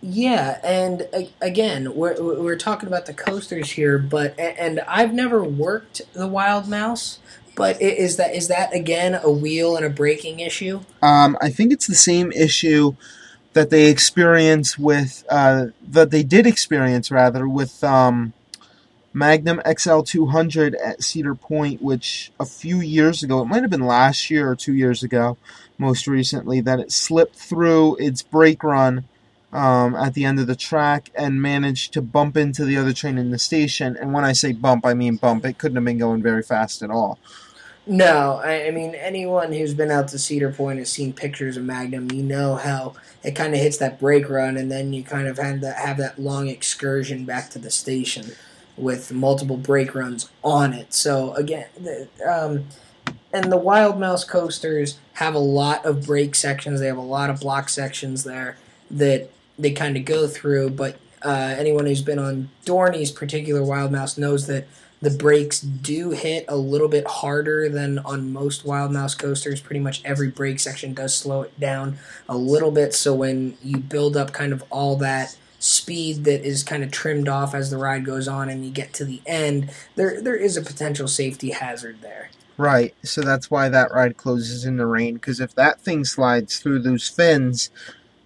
Yeah, 0.05 0.59
and 0.65 1.07
again, 1.41 1.95
we're 1.95 2.21
we're 2.21 2.57
talking 2.57 2.87
about 2.87 3.05
the 3.05 3.13
coasters 3.13 3.71
here, 3.71 3.97
but 3.97 4.37
and 4.37 4.81
I've 4.81 5.13
never 5.13 5.41
worked 5.45 6.01
the 6.11 6.27
Wild 6.27 6.67
Mouse, 6.67 7.19
but 7.55 7.81
is 7.81 8.17
that 8.17 8.35
is 8.35 8.49
that 8.49 8.73
again 8.75 9.15
a 9.15 9.31
wheel 9.31 9.77
and 9.77 9.85
a 9.85 9.89
braking 9.89 10.41
issue? 10.41 10.81
Um, 11.01 11.37
I 11.39 11.49
think 11.49 11.71
it's 11.71 11.87
the 11.87 11.95
same 11.95 12.33
issue 12.33 12.97
that 13.53 13.69
they 13.69 13.89
experience 13.89 14.77
with 14.77 15.23
uh, 15.29 15.67
that 15.87 16.11
they 16.11 16.23
did 16.23 16.45
experience 16.45 17.09
rather 17.09 17.47
with 17.47 17.81
um, 17.81 18.33
Magnum 19.13 19.61
XL200 19.65 20.75
at 20.83 21.01
Cedar 21.01 21.33
Point, 21.33 21.81
which 21.81 22.33
a 22.41 22.45
few 22.45 22.81
years 22.81 23.23
ago, 23.23 23.41
it 23.41 23.45
might 23.45 23.61
have 23.61 23.71
been 23.71 23.87
last 23.87 24.29
year 24.29 24.49
or 24.49 24.55
two 24.57 24.73
years 24.73 25.01
ago, 25.01 25.37
most 25.77 26.07
recently, 26.07 26.59
that 26.59 26.81
it 26.81 26.91
slipped 26.91 27.37
through 27.37 27.95
its 28.01 28.21
brake 28.21 28.65
run 28.65 29.05
um, 29.53 29.95
at 29.95 30.15
the 30.15 30.25
end 30.25 30.39
of 30.39 30.47
the 30.47 30.55
track 30.55 31.11
and 31.15 31.41
managed 31.41 31.93
to 31.93 32.01
bump 32.01 32.35
into 32.35 32.65
the 32.65 32.75
other 32.75 32.91
train 32.91 33.17
in 33.17 33.29
the 33.29 33.39
station. 33.39 33.95
And 33.95 34.11
when 34.11 34.25
I 34.25 34.33
say 34.33 34.51
bump, 34.51 34.85
I 34.85 34.95
mean 34.95 35.15
bump. 35.15 35.45
It 35.45 35.59
couldn't 35.59 35.75
have 35.75 35.85
been 35.85 35.99
going 35.99 36.23
very 36.23 36.41
fast 36.41 36.81
at 36.81 36.89
all. 36.89 37.19
No, 37.85 38.41
I, 38.43 38.67
I 38.67 38.71
mean 38.71 38.95
anyone 38.95 39.51
who's 39.51 39.73
been 39.73 39.91
out 39.91 40.07
to 40.09 40.19
Cedar 40.19 40.51
Point 40.51 40.79
has 40.79 40.89
seen 40.89 41.13
pictures 41.13 41.55
of 41.55 41.63
Magnum. 41.63 42.11
You 42.11 42.23
know 42.23 42.55
how 42.55 42.95
it 43.23 43.35
kind 43.35 43.53
of 43.53 43.59
hits 43.59 43.77
that 43.77 43.99
brake 43.99 44.29
run, 44.29 44.57
and 44.57 44.71
then 44.71 44.91
you 44.91 45.03
kind 45.03 45.27
of 45.27 45.37
have 45.37 45.61
that 45.61 45.77
have 45.77 45.97
that 45.97 46.17
long 46.17 46.47
excursion 46.47 47.25
back 47.25 47.49
to 47.51 47.59
the 47.59 47.69
station 47.69 48.31
with 48.75 49.11
multiple 49.11 49.57
brake 49.57 49.93
runs 49.93 50.29
on 50.43 50.73
it. 50.73 50.93
So 50.93 51.33
again, 51.33 51.67
the, 51.77 52.07
um, 52.27 52.65
and 53.31 53.51
the 53.51 53.57
Wild 53.57 53.99
Mouse 53.99 54.23
coasters 54.23 54.97
have 55.13 55.35
a 55.35 55.39
lot 55.39 55.85
of 55.85 56.05
brake 56.05 56.35
sections. 56.35 56.79
They 56.79 56.87
have 56.87 56.97
a 56.97 57.01
lot 57.01 57.29
of 57.29 57.41
block 57.41 57.69
sections 57.69 58.23
there 58.23 58.57
that 58.89 59.29
they 59.57 59.71
kind 59.71 59.97
of 59.97 60.05
go 60.05 60.27
through. 60.27 60.71
But 60.71 60.97
uh, 61.21 61.55
anyone 61.57 61.85
who's 61.85 62.01
been 62.01 62.19
on 62.19 62.49
Dorney's 62.65 63.11
particular 63.11 63.63
Wild 63.63 63.91
Mouse 63.91 64.17
knows 64.17 64.47
that 64.47 64.67
the 65.01 65.09
brakes 65.09 65.59
do 65.59 66.11
hit 66.11 66.45
a 66.47 66.55
little 66.55 66.87
bit 66.87 67.05
harder 67.05 67.67
than 67.67 67.99
on 67.99 68.31
most 68.31 68.65
Wild 68.65 68.91
Mouse 68.91 69.15
coasters. 69.15 69.59
Pretty 69.59 69.81
much 69.81 70.01
every 70.05 70.29
brake 70.29 70.61
section 70.61 70.93
does 70.93 71.13
slow 71.13 71.41
it 71.41 71.59
down 71.59 71.97
a 72.29 72.37
little 72.37 72.71
bit. 72.71 72.93
So 72.93 73.13
when 73.13 73.57
you 73.61 73.77
build 73.77 74.15
up 74.15 74.31
kind 74.31 74.53
of 74.53 74.63
all 74.69 74.95
that 74.97 75.35
speed 75.59 76.23
that 76.25 76.45
is 76.45 76.63
kind 76.63 76.83
of 76.83 76.91
trimmed 76.91 77.27
off 77.27 77.53
as 77.53 77.69
the 77.69 77.77
ride 77.77 78.05
goes 78.05 78.27
on 78.27 78.49
and 78.49 78.65
you 78.65 78.71
get 78.71 78.93
to 78.93 79.05
the 79.05 79.21
end, 79.25 79.71
there 79.95 80.21
there 80.21 80.35
is 80.35 80.55
a 80.55 80.61
potential 80.61 81.07
safety 81.07 81.51
hazard 81.51 81.97
there. 82.01 82.29
Right. 82.55 82.93
So 83.03 83.21
that's 83.21 83.51
why 83.51 83.67
that 83.69 83.91
ride 83.91 84.15
closes 84.15 84.63
in 84.63 84.77
the 84.77 84.85
rain. 84.85 85.15
Because 85.15 85.39
if 85.39 85.53
that 85.55 85.81
thing 85.81 86.05
slides 86.05 86.59
through 86.59 86.79
those 86.79 87.09
fins, 87.09 87.71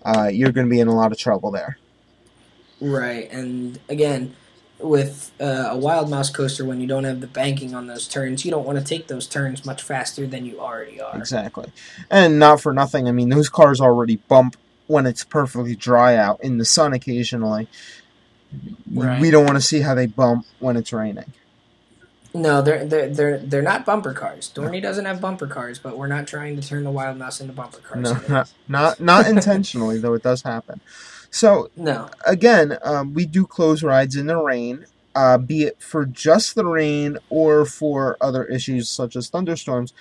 uh, 0.07 0.27
you're 0.27 0.51
going 0.53 0.67
to 0.67 0.71
be 0.71 0.79
in 0.79 0.87
a 0.87 0.95
lot 0.95 1.11
of 1.11 1.17
trouble 1.17 1.51
there. 1.51 1.77
Right. 2.79 3.29
And 3.31 3.79
again, 3.89 4.35
with 4.79 5.31
uh, 5.41 5.69
a 5.71 5.77
wild 5.77 6.09
mouse 6.09 6.29
coaster, 6.29 6.63
when 6.63 6.79
you 6.79 6.87
don't 6.87 7.03
have 7.03 7.19
the 7.19 7.27
banking 7.27 7.75
on 7.75 7.87
those 7.87 8.07
turns, 8.07 8.45
you 8.45 8.51
don't 8.51 8.65
want 8.65 8.77
to 8.77 8.83
take 8.83 9.07
those 9.07 9.27
turns 9.27 9.65
much 9.65 9.83
faster 9.83 10.25
than 10.25 10.45
you 10.45 10.59
already 10.59 11.01
are. 11.01 11.17
Exactly. 11.17 11.71
And 12.09 12.39
not 12.39 12.61
for 12.61 12.73
nothing. 12.73 13.07
I 13.07 13.11
mean, 13.11 13.29
those 13.29 13.49
cars 13.49 13.81
already 13.81 14.15
bump 14.15 14.55
when 14.85 15.05
it's 15.05 15.23
perfectly 15.25 15.75
dry 15.75 16.15
out 16.15 16.41
in 16.41 16.57
the 16.57 16.65
sun 16.65 16.93
occasionally. 16.93 17.67
Right. 18.89 19.19
We 19.19 19.29
don't 19.29 19.45
want 19.45 19.57
to 19.57 19.61
see 19.61 19.81
how 19.81 19.93
they 19.93 20.05
bump 20.05 20.45
when 20.59 20.77
it's 20.77 20.93
raining. 20.93 21.33
No, 22.33 22.61
they're 22.61 22.85
they're 22.85 23.09
they're 23.09 23.37
they're 23.39 23.61
not 23.61 23.85
bumper 23.85 24.13
cars. 24.13 24.51
Dorney 24.53 24.81
doesn't 24.81 25.05
have 25.05 25.21
bumper 25.21 25.47
cars, 25.47 25.79
but 25.79 25.97
we're 25.97 26.07
not 26.07 26.27
trying 26.27 26.59
to 26.59 26.67
turn 26.67 26.83
the 26.83 26.91
wild 26.91 27.17
mouse 27.17 27.41
into 27.41 27.53
bumper 27.53 27.79
cars. 27.79 28.01
No, 28.03 28.21
not 28.29 28.53
not, 28.67 28.99
not 28.99 29.27
intentionally, 29.27 29.97
though 29.97 30.13
it 30.13 30.23
does 30.23 30.43
happen. 30.43 30.81
So 31.31 31.69
no. 31.75 32.09
again, 32.25 32.77
um, 32.83 33.13
we 33.13 33.25
do 33.25 33.45
close 33.45 33.83
rides 33.83 34.15
in 34.15 34.27
the 34.27 34.37
rain, 34.37 34.85
uh, 35.15 35.37
be 35.37 35.63
it 35.63 35.81
for 35.81 36.05
just 36.05 36.55
the 36.55 36.65
rain 36.65 37.17
or 37.29 37.65
for 37.65 38.17
other 38.21 38.45
issues 38.45 38.89
such 38.89 39.15
as 39.15 39.29
thunderstorms. 39.29 39.93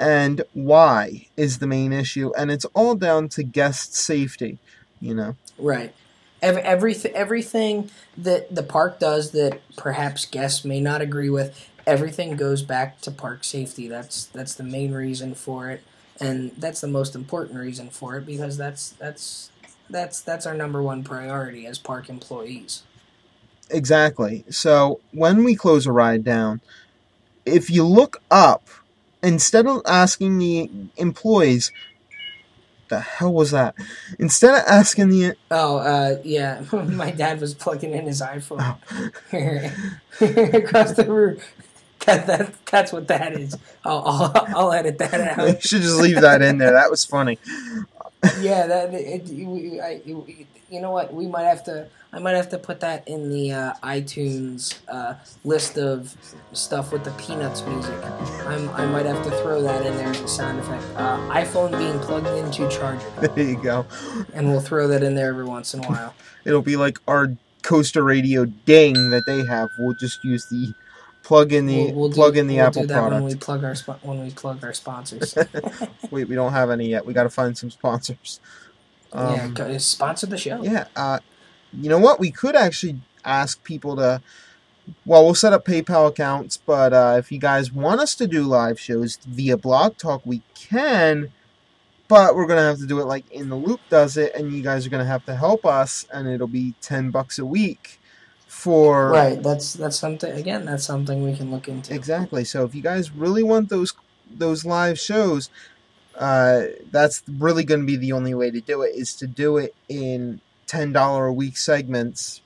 And 0.00 0.42
why 0.52 1.28
is 1.36 1.58
the 1.60 1.66
main 1.68 1.92
issue, 1.92 2.32
and 2.36 2.50
it's 2.50 2.64
all 2.74 2.96
down 2.96 3.28
to 3.30 3.44
guest 3.44 3.94
safety. 3.94 4.58
You 5.00 5.14
know, 5.14 5.36
Right. 5.58 5.94
Every, 6.40 6.96
everything 7.14 7.88
that 8.16 8.52
the 8.52 8.64
park 8.64 8.98
does 8.98 9.30
that 9.30 9.60
perhaps 9.76 10.24
guests 10.24 10.64
may 10.64 10.80
not 10.80 11.00
agree 11.00 11.30
with, 11.30 11.70
everything 11.86 12.36
goes 12.36 12.62
back 12.62 13.00
to 13.02 13.10
park 13.10 13.44
safety. 13.44 13.88
That's 13.88 14.26
that's 14.26 14.54
the 14.54 14.64
main 14.64 14.92
reason 14.92 15.34
for 15.34 15.70
it, 15.70 15.82
and 16.20 16.52
that's 16.58 16.80
the 16.80 16.88
most 16.88 17.14
important 17.14 17.58
reason 17.58 17.90
for 17.90 18.16
it 18.16 18.26
because 18.26 18.56
that's 18.56 18.90
that's 18.90 19.50
that's 19.90 20.20
that's 20.20 20.46
our 20.46 20.54
number 20.54 20.82
one 20.82 21.04
priority 21.04 21.66
as 21.66 21.78
park 21.78 22.08
employees. 22.08 22.82
Exactly. 23.70 24.44
So 24.50 25.00
when 25.12 25.44
we 25.44 25.54
close 25.54 25.86
a 25.86 25.92
ride 25.92 26.24
down, 26.24 26.60
if 27.46 27.70
you 27.70 27.86
look 27.86 28.22
up, 28.30 28.68
instead 29.22 29.66
of 29.66 29.82
asking 29.86 30.38
the 30.38 30.70
employees, 30.96 31.72
the 32.88 33.00
hell 33.00 33.32
was 33.32 33.52
that? 33.52 33.74
Instead 34.18 34.54
of 34.54 34.64
asking 34.68 35.08
the 35.08 35.34
Oh, 35.50 35.78
uh, 35.78 36.20
yeah. 36.24 36.62
My 36.72 37.10
dad 37.10 37.40
was 37.40 37.54
plugging 37.54 37.92
in 37.94 38.04
his 38.06 38.20
iPhone 38.20 38.76
Oh. 39.32 40.56
across 40.58 40.92
the 40.92 41.06
room. 41.10 41.38
That, 42.06 42.26
that 42.26 42.66
that's 42.66 42.92
what 42.92 43.06
that 43.08 43.32
is. 43.34 43.56
I'll, 43.84 44.02
I'll, 44.04 44.46
I'll 44.56 44.72
edit 44.72 44.98
that 44.98 45.20
out. 45.38 45.46
you 45.46 45.60
should 45.60 45.82
just 45.82 46.00
leave 46.00 46.20
that 46.20 46.42
in 46.42 46.58
there. 46.58 46.72
That 46.72 46.90
was 46.90 47.04
funny. 47.04 47.38
yeah, 48.40 48.66
that 48.66 48.92
it, 48.94 49.28
it, 49.30 49.80
I, 49.80 50.02
it, 50.04 50.46
you 50.70 50.80
know 50.80 50.90
what? 50.90 51.12
We 51.14 51.26
might 51.26 51.44
have 51.44 51.64
to. 51.64 51.86
I 52.14 52.18
might 52.18 52.32
have 52.32 52.50
to 52.50 52.58
put 52.58 52.80
that 52.80 53.08
in 53.08 53.30
the 53.30 53.52
uh, 53.52 53.72
iTunes 53.82 54.78
uh, 54.86 55.14
list 55.44 55.78
of 55.78 56.14
stuff 56.52 56.92
with 56.92 57.04
the 57.04 57.10
Peanuts 57.12 57.64
music. 57.64 57.94
I'm, 58.46 58.68
I 58.70 58.84
might 58.84 59.06
have 59.06 59.22
to 59.24 59.30
throw 59.42 59.62
that 59.62 59.86
in 59.86 59.96
there 59.96 60.08
as 60.08 60.20
a 60.20 60.28
sound 60.28 60.58
effect. 60.60 60.84
Uh, 60.94 61.16
iPhone 61.30 61.76
being 61.78 61.98
plugged 62.00 62.26
into 62.26 62.68
charger, 62.68 63.08
There 63.34 63.44
you 63.46 63.62
go. 63.62 63.86
and 64.34 64.48
we'll 64.48 64.60
throw 64.60 64.88
that 64.88 65.02
in 65.02 65.14
there 65.14 65.28
every 65.28 65.44
once 65.46 65.72
in 65.72 65.82
a 65.84 65.88
while. 65.88 66.14
It'll 66.44 66.60
be 66.60 66.76
like 66.76 66.98
our 67.08 67.34
Coaster 67.62 68.02
Radio 68.02 68.44
ding 68.44 69.08
that 69.08 69.22
they 69.26 69.42
have. 69.46 69.70
We'll 69.78 69.94
just 69.94 70.22
use 70.22 70.44
the 70.50 70.74
plug 71.32 71.52
in 71.54 71.64
the 71.66 71.84
We'll, 71.86 71.94
we'll 71.94 72.08
do- 72.10 72.14
plug 72.14 72.36
in 72.36 72.46
the 72.46 72.56
we'll 72.56 72.66
Apple 72.66 72.82
do 72.82 72.88
that 72.88 73.10
when 73.10 73.24
we 73.24 73.34
plug 73.36 73.64
our 73.64 73.72
spo- 73.72 74.02
when 74.02 74.22
we 74.22 74.30
plug 74.30 74.62
our 74.62 74.74
sponsors. 74.74 75.34
Wait, 76.10 76.28
we 76.28 76.34
don't 76.34 76.52
have 76.52 76.70
any 76.70 76.88
yet. 76.90 77.06
We 77.06 77.14
got 77.14 77.22
to 77.22 77.30
find 77.30 77.56
some 77.56 77.70
sponsors. 77.70 78.38
yeah, 79.14 79.44
Um, 79.44 79.54
go- 79.54 79.78
sponsor 79.78 80.26
the 80.26 80.36
show. 80.36 80.62
Yeah, 80.62 80.88
uh, 80.94 81.20
you 81.72 81.88
know 81.88 81.98
what? 81.98 82.20
We 82.20 82.30
could 82.30 82.54
actually 82.54 83.00
ask 83.24 83.62
people 83.64 83.96
to. 83.96 84.20
Well, 85.06 85.24
we'll 85.24 85.34
set 85.34 85.52
up 85.54 85.64
PayPal 85.64 86.08
accounts, 86.08 86.58
but 86.58 86.92
uh, 86.92 87.14
if 87.18 87.30
you 87.32 87.38
guys 87.38 87.72
want 87.72 88.00
us 88.00 88.14
to 88.16 88.26
do 88.26 88.42
live 88.42 88.78
shows 88.78 89.16
via 89.26 89.56
Blog 89.56 89.96
Talk, 89.96 90.20
we 90.26 90.42
can. 90.54 91.32
But 92.08 92.36
we're 92.36 92.46
gonna 92.46 92.60
have 92.66 92.78
to 92.78 92.86
do 92.86 93.00
it 93.00 93.06
like 93.06 93.30
In 93.30 93.48
the 93.48 93.56
Loop 93.56 93.80
does 93.88 94.18
it, 94.18 94.34
and 94.34 94.52
you 94.52 94.62
guys 94.62 94.86
are 94.86 94.90
gonna 94.90 95.06
have 95.06 95.24
to 95.24 95.34
help 95.34 95.64
us, 95.64 96.04
and 96.12 96.28
it'll 96.28 96.46
be 96.46 96.74
ten 96.82 97.10
bucks 97.10 97.38
a 97.38 97.46
week 97.46 97.98
for 98.62 99.10
Right. 99.10 99.42
That's 99.42 99.72
that's 99.72 99.98
something. 99.98 100.30
Again, 100.32 100.64
that's 100.66 100.84
something 100.84 101.24
we 101.24 101.34
can 101.36 101.50
look 101.50 101.66
into. 101.66 101.92
Exactly. 101.92 102.44
So 102.44 102.64
if 102.64 102.76
you 102.76 102.82
guys 102.82 103.10
really 103.10 103.42
want 103.42 103.70
those 103.70 103.92
those 104.30 104.64
live 104.64 105.00
shows, 105.00 105.50
uh, 106.16 106.62
that's 106.92 107.24
really 107.28 107.64
going 107.64 107.80
to 107.80 107.86
be 107.86 107.96
the 107.96 108.12
only 108.12 108.34
way 108.34 108.52
to 108.52 108.60
do 108.60 108.82
it. 108.82 108.94
Is 108.94 109.16
to 109.16 109.26
do 109.26 109.56
it 109.56 109.74
in 109.88 110.40
ten 110.68 110.92
dollar 110.92 111.26
a 111.26 111.32
week 111.32 111.56
segments. 111.56 112.40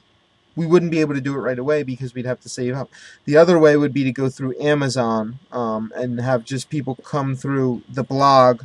We 0.57 0.65
wouldn't 0.67 0.91
be 0.91 1.01
able 1.01 1.13
to 1.13 1.21
do 1.21 1.35
it 1.35 1.41
right 1.41 1.59
away 1.59 1.83
because 1.83 2.15
we'd 2.15 2.25
have 2.25 2.41
to 2.41 2.49
save 2.49 2.75
up. 2.75 2.89
The 3.27 3.37
other 3.37 3.59
way 3.59 3.77
would 3.77 3.93
be 3.93 4.05
to 4.05 4.13
go 4.13 4.31
through 4.31 4.55
Amazon 4.59 5.39
um, 5.53 5.93
and 5.95 6.19
have 6.19 6.47
just 6.47 6.71
people 6.71 6.95
come 6.95 7.37
through 7.37 7.83
the 7.91 8.03
blog, 8.03 8.63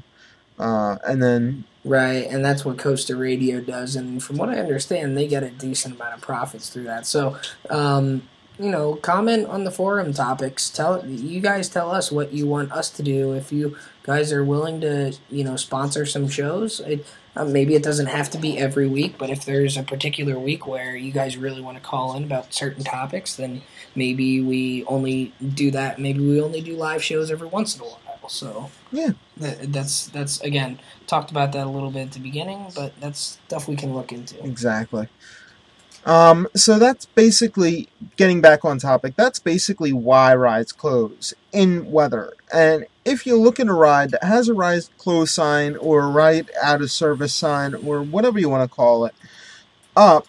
uh, 0.58 1.00
and 1.06 1.22
then 1.22 1.66
Right, 1.84 2.28
and 2.30 2.46
that's 2.46 2.64
what 2.64 2.78
Coaster 2.78 3.16
Radio 3.16 3.60
does. 3.60 3.96
And 3.96 4.22
from 4.22 4.38
what 4.38 4.50
I 4.50 4.60
understand, 4.60 5.18
they 5.18 5.28
get 5.28 5.42
a 5.42 5.50
decent 5.50 5.96
amount 5.96 6.14
of 6.14 6.22
profits 6.22 6.70
through 6.70 6.84
that. 6.84 7.08
So, 7.08 7.38
um, 7.72 8.22
you 8.60 8.70
know, 8.70 8.96
comment 8.96 9.48
on 9.48 9.64
the 9.64 9.72
forum 9.72 10.14
topics. 10.14 10.70
Tell 10.70 11.04
you 11.04 11.40
guys 11.42 11.70
tell 11.70 11.90
us 11.90 12.12
what 12.12 12.34
you 12.34 12.46
want 12.46 12.72
us 12.72 12.92
to 12.92 13.02
do. 13.02 13.34
If 13.34 13.52
you 13.52 13.78
guys 14.04 14.32
are 14.32 14.44
willing 14.44 14.82
to, 14.82 15.16
you 15.32 15.44
know, 15.44 15.56
sponsor 15.56 16.06
some 16.06 16.30
shows, 16.30 16.82
it, 16.82 17.04
uh, 17.36 17.46
maybe 17.46 17.74
it 17.74 17.82
doesn't 17.82 18.08
have 18.08 18.30
to 18.32 18.38
be 18.38 18.60
every 18.60 18.88
week. 18.88 19.16
But 19.18 19.32
if 19.32 19.44
there's 19.44 19.76
a 19.76 19.84
particular 19.84 20.38
week 20.38 20.68
where 20.68 20.96
you 20.96 21.12
guys 21.12 21.36
really 21.36 21.62
want 21.62 21.78
to 21.78 21.84
call 21.84 22.16
in 22.16 22.24
about 22.24 22.54
certain 22.54 22.84
topics, 22.84 23.36
then 23.36 23.64
maybe 23.96 24.40
we 24.40 24.86
only 24.86 25.34
do 25.56 25.72
that. 25.72 25.98
Maybe 25.98 26.20
we 26.20 26.40
only 26.40 26.62
do 26.62 26.76
live 26.76 27.04
shows 27.04 27.32
every 27.32 27.48
once 27.48 27.76
in 27.76 27.82
a 27.82 27.86
while. 27.86 28.11
So 28.28 28.70
Yeah. 28.92 29.12
that, 29.38 29.74
that's 29.74 30.08
that's 30.08 30.42
again 30.42 30.80
talked 31.08 31.32
about 31.32 31.52
that 31.54 31.68
a 31.68 31.70
little 31.70 31.92
bit 31.92 32.08
at 32.08 32.12
the 32.14 32.20
beginning, 32.20 32.68
but 32.76 33.00
that's 33.00 33.40
stuff 33.46 33.68
we 33.68 33.76
can 33.76 33.94
look 33.94 34.12
into. 34.12 34.44
Exactly. 34.44 35.08
Um, 36.04 36.48
so 36.56 36.80
that's 36.80 37.06
basically 37.06 37.88
getting 38.18 38.42
back 38.42 38.66
on 38.66 38.80
topic. 38.80 39.14
That's 39.16 39.40
basically 39.40 39.94
why 39.94 40.34
rides 40.34 40.72
close 40.72 41.34
in 41.52 41.92
weather. 41.92 42.34
And 42.52 42.86
if 43.06 43.26
you 43.26 43.36
look 43.36 43.60
at 43.60 43.68
a 43.68 43.74
ride 43.74 44.12
that 44.12 44.24
has 44.24 44.50
a 44.50 44.54
ride 44.54 44.82
close 44.98 45.32
sign 45.32 45.76
or 45.78 46.04
a 46.04 46.10
ride 46.10 46.50
out 46.62 46.82
of 46.82 46.92
service 46.92 47.34
sign 47.34 47.76
or 47.76 48.02
whatever 48.02 48.40
you 48.40 48.50
want 48.50 48.70
to 48.70 48.76
call 48.76 49.06
it 49.06 49.14
up, 49.96 50.26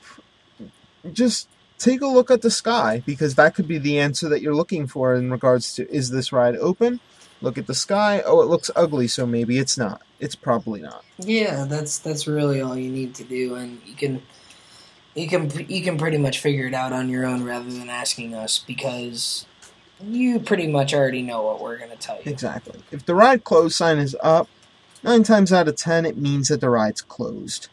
just 1.12 1.48
take 1.78 2.02
a 2.02 2.06
look 2.06 2.30
at 2.30 2.42
the 2.42 2.50
sky 2.50 3.02
because 3.06 3.34
that 3.34 3.54
could 3.54 3.66
be 3.66 3.78
the 3.78 3.98
answer 3.98 4.28
that 4.28 4.42
you're 4.42 4.54
looking 4.54 4.86
for 4.86 5.14
in 5.14 5.30
regards 5.30 5.74
to 5.74 5.90
is 5.90 6.10
this 6.10 6.32
ride 6.32 6.56
open? 6.56 7.00
Look 7.42 7.58
at 7.58 7.66
the 7.66 7.74
sky. 7.74 8.22
Oh, 8.24 8.40
it 8.40 8.46
looks 8.46 8.70
ugly, 8.76 9.08
so 9.08 9.26
maybe 9.26 9.58
it's 9.58 9.76
not. 9.76 10.02
It's 10.20 10.36
probably 10.36 10.80
not. 10.80 11.04
Yeah, 11.18 11.64
that's 11.68 11.98
that's 11.98 12.28
really 12.28 12.60
all 12.60 12.76
you 12.76 12.90
need 12.90 13.14
to 13.16 13.24
do, 13.24 13.56
and 13.56 13.80
you 13.84 13.94
can 13.94 14.22
you 15.14 15.28
can 15.28 15.50
you 15.68 15.82
can 15.82 15.98
pretty 15.98 16.18
much 16.18 16.38
figure 16.38 16.66
it 16.66 16.74
out 16.74 16.92
on 16.92 17.08
your 17.08 17.26
own 17.26 17.42
rather 17.42 17.70
than 17.70 17.90
asking 17.90 18.34
us 18.34 18.60
because 18.60 19.44
you 20.00 20.38
pretty 20.38 20.68
much 20.68 20.94
already 20.94 21.22
know 21.22 21.42
what 21.42 21.60
we're 21.60 21.78
going 21.78 21.90
to 21.90 21.96
tell 21.96 22.16
you. 22.16 22.30
Exactly. 22.30 22.80
If 22.90 23.06
the 23.06 23.14
ride 23.14 23.44
closed 23.44 23.74
sign 23.74 23.98
is 23.98 24.16
up, 24.22 24.48
nine 25.02 25.24
times 25.24 25.52
out 25.52 25.68
of 25.68 25.76
ten, 25.76 26.06
it 26.06 26.16
means 26.16 26.48
that 26.48 26.60
the 26.60 26.70
ride's 26.70 27.02
closed. 27.02 27.68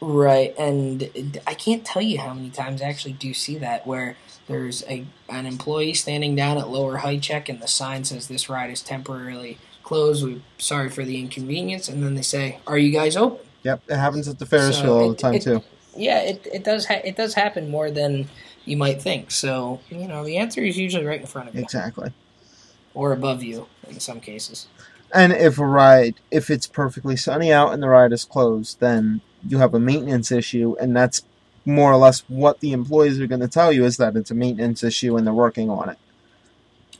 Right, 0.00 0.54
and 0.56 1.40
I 1.44 1.54
can't 1.54 1.84
tell 1.84 2.02
you 2.02 2.20
how 2.20 2.32
many 2.32 2.50
times 2.50 2.80
I 2.80 2.84
actually 2.84 3.14
do 3.14 3.34
see 3.34 3.58
that 3.58 3.84
where 3.84 4.16
there's 4.48 4.82
a 4.88 5.04
an 5.28 5.46
employee 5.46 5.94
standing 5.94 6.34
down 6.34 6.58
at 6.58 6.68
lower 6.68 6.98
height 6.98 7.22
check 7.22 7.48
and 7.48 7.60
the 7.60 7.68
sign 7.68 8.04
says 8.04 8.28
this 8.28 8.48
ride 8.48 8.70
is 8.70 8.82
temporarily 8.82 9.58
closed. 9.82 10.24
We're 10.24 10.40
sorry 10.58 10.88
for 10.90 11.04
the 11.04 11.18
inconvenience, 11.20 11.88
and 11.88 12.02
then 12.02 12.14
they 12.14 12.22
say, 12.22 12.58
"Are 12.66 12.78
you 12.78 12.90
guys 12.92 13.16
open?" 13.16 13.46
Yep, 13.62 13.82
it 13.88 13.96
happens 13.96 14.28
at 14.28 14.38
the 14.38 14.46
Ferris 14.46 14.78
So 14.78 14.84
wheel 14.84 14.92
all 14.94 15.08
the 15.10 15.16
time 15.16 15.34
it- 15.34 15.42
too. 15.42 15.62
Yeah, 15.96 16.20
it, 16.20 16.46
it 16.52 16.62
does 16.64 16.86
ha- 16.86 17.00
it 17.04 17.16
does 17.16 17.34
happen 17.34 17.70
more 17.70 17.90
than 17.90 18.28
you 18.64 18.76
might 18.76 19.02
think. 19.02 19.30
So 19.30 19.80
you 19.90 20.06
know 20.06 20.24
the 20.24 20.36
answer 20.36 20.60
is 20.62 20.78
usually 20.78 21.04
right 21.04 21.20
in 21.20 21.26
front 21.26 21.48
of 21.48 21.54
you 21.54 21.60
Exactly. 21.62 22.12
or 22.94 23.12
above 23.12 23.42
you 23.42 23.66
in 23.88 23.98
some 24.00 24.20
cases. 24.20 24.66
And 25.12 25.32
if 25.32 25.58
a 25.58 25.66
ride, 25.66 26.16
if 26.30 26.50
it's 26.50 26.66
perfectly 26.66 27.16
sunny 27.16 27.50
out 27.52 27.72
and 27.72 27.82
the 27.82 27.88
ride 27.88 28.12
is 28.12 28.24
closed, 28.24 28.78
then 28.78 29.22
you 29.48 29.58
have 29.58 29.72
a 29.74 29.80
maintenance 29.80 30.30
issue, 30.30 30.76
and 30.80 30.94
that's 30.96 31.22
more 31.68 31.92
or 31.92 31.96
less 31.96 32.20
what 32.28 32.60
the 32.60 32.72
employees 32.72 33.20
are 33.20 33.26
going 33.26 33.40
to 33.40 33.48
tell 33.48 33.72
you 33.72 33.84
is 33.84 33.98
that 33.98 34.16
it's 34.16 34.30
a 34.30 34.34
maintenance 34.34 34.82
issue 34.82 35.16
and 35.16 35.26
they're 35.26 35.34
working 35.34 35.70
on 35.70 35.88
it. 35.90 35.98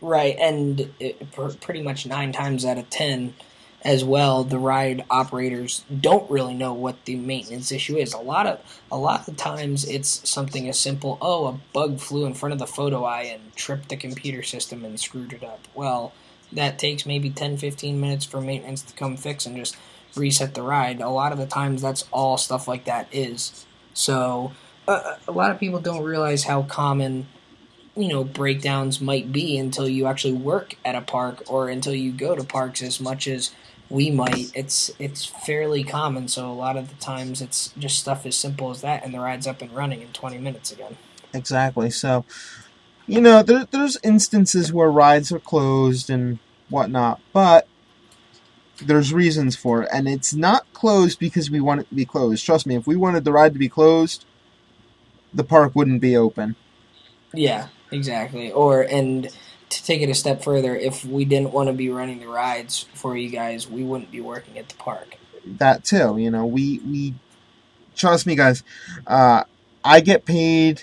Right, 0.01 0.37
and 0.39 0.93
it, 1.01 1.33
pr- 1.33 1.49
pretty 1.61 1.83
much 1.83 2.07
nine 2.07 2.33
times 2.33 2.65
out 2.65 2.79
of 2.79 2.89
ten, 2.89 3.35
as 3.83 4.05
well, 4.05 4.45
the 4.45 4.59
ride 4.59 5.05
operators 5.11 5.85
don't 6.01 6.29
really 6.31 6.55
know 6.55 6.73
what 6.73 7.05
the 7.05 7.17
maintenance 7.17 7.71
issue 7.73 7.97
is. 7.97 8.13
A 8.13 8.19
lot 8.19 8.47
of 8.47 8.61
a 8.91 8.99
lot 8.99 9.27
of 9.29 9.37
times, 9.37 9.89
it's 9.89 10.29
something 10.29 10.69
as 10.69 10.79
simple. 10.79 11.19
Oh, 11.21 11.47
a 11.47 11.61
bug 11.73 11.99
flew 12.01 12.27
in 12.27 12.35
front 12.35 12.53
of 12.53 12.59
the 12.59 12.67
photo 12.67 13.05
eye 13.05 13.23
and 13.23 13.55
tripped 13.57 13.89
the 13.89 13.97
computer 13.97 14.43
system 14.43 14.85
and 14.85 14.99
screwed 14.99 15.33
it 15.33 15.45
up. 15.45 15.67
Well, 15.75 16.13
that 16.53 16.79
takes 16.79 17.07
maybe 17.07 17.31
10, 17.31 17.57
15 17.57 18.01
minutes 18.01 18.25
for 18.25 18.41
maintenance 18.41 18.83
to 18.83 18.95
come 18.95 19.17
fix 19.17 19.47
and 19.47 19.57
just 19.57 19.77
reset 20.17 20.55
the 20.55 20.63
ride. 20.63 21.01
A 21.01 21.09
lot 21.09 21.33
of 21.33 21.39
the 21.39 21.47
times, 21.47 21.83
that's 21.83 22.05
all 22.11 22.37
stuff 22.37 22.67
like 22.67 22.85
that 22.85 23.09
is. 23.13 23.65
So, 23.99 24.53
uh, 24.87 25.17
a 25.27 25.33
lot 25.33 25.51
of 25.51 25.59
people 25.59 25.81
don't 25.81 26.03
realize 26.03 26.45
how 26.45 26.63
common 26.63 27.27
you 27.97 28.09
know 28.09 28.23
breakdowns 28.23 29.01
might 29.01 29.33
be 29.33 29.59
until 29.59 29.89
you 29.89 30.07
actually 30.07 30.35
work 30.35 30.77
at 30.85 30.95
a 30.95 31.01
park 31.01 31.43
or 31.49 31.69
until 31.69 31.95
you 31.95 32.13
go 32.13 32.37
to 32.37 32.45
parks 32.45 32.81
as 32.81 33.01
much 33.01 33.27
as 33.27 33.51
we 33.91 34.09
might 34.09 34.53
it's 34.55 34.93
it's 35.01 35.25
fairly 35.25 35.83
common 35.83 36.29
so 36.29 36.49
a 36.49 36.53
lot 36.53 36.77
of 36.77 36.91
the 36.91 36.95
times 36.97 37.43
it's 37.43 37.73
just 37.77 37.99
stuff 37.99 38.25
as 38.25 38.37
simple 38.37 38.71
as 38.71 38.83
that 38.83 39.05
and 39.05 39.13
the 39.13 39.19
ride's 39.19 39.49
up 39.49 39.61
and 39.63 39.73
running 39.73 40.01
in 40.01 40.09
20 40.13 40.39
minutes 40.39 40.71
again 40.71 40.97
Exactly. 41.35 41.91
So, 41.91 42.25
you 43.07 43.21
know, 43.21 43.43
there, 43.43 43.67
there's 43.71 43.99
instances 44.03 44.73
where 44.73 44.91
rides 44.91 45.33
are 45.33 45.39
closed 45.39 46.11
and 46.11 46.39
whatnot, 46.69 47.21
but 47.33 47.67
there's 48.87 49.13
reasons 49.13 49.57
for 49.57 49.83
it. 49.83 49.89
And 49.93 50.09
it's 50.09 50.35
not 50.35 50.67
closed 50.73 51.19
because 51.19 51.51
we 51.51 51.61
want 51.61 51.81
it 51.83 51.89
to 51.91 51.95
be 51.95 52.07
closed. 52.07 52.45
Trust 52.45 52.67
me, 52.67 52.77
if 52.77 52.87
we 52.87 52.97
wanted 52.97 53.25
the 53.25 53.33
ride 53.33 53.53
to 53.55 53.59
be 53.59 53.69
closed, 53.69 54.25
the 55.33 55.45
park 55.45 55.75
wouldn't 55.75 56.01
be 56.01 56.17
open. 56.17 56.57
yeah 57.33 57.69
exactly 57.91 58.51
or 58.53 58.83
and 58.83 59.29
to 59.69 59.85
take 59.85 60.01
it 60.01 60.09
a 60.09 60.15
step 60.15 60.43
further 60.43 60.75
if 60.77 61.05
we 61.05 61.25
didn't 61.25 61.53
want 61.53 61.69
to 61.69 61.73
be 61.73 61.91
running 61.91 62.21
the 62.21 62.27
rides 62.29 62.87
for 62.95 63.17
you 63.17 63.29
guys 63.31 63.69
we 63.69 63.83
wouldn't 63.85 64.11
be 64.11 64.21
working 64.21 64.59
at 64.59 64.69
the 64.69 64.75
park 64.77 65.17
That 65.45 65.85
too, 65.85 66.17
you 66.19 66.31
know, 66.31 66.47
we 66.47 66.81
we 66.85 67.15
trust 67.97 68.27
me 68.27 68.35
guys, 68.37 68.63
uh 69.07 69.45
I 69.85 70.01
get 70.01 70.25
paid 70.25 70.83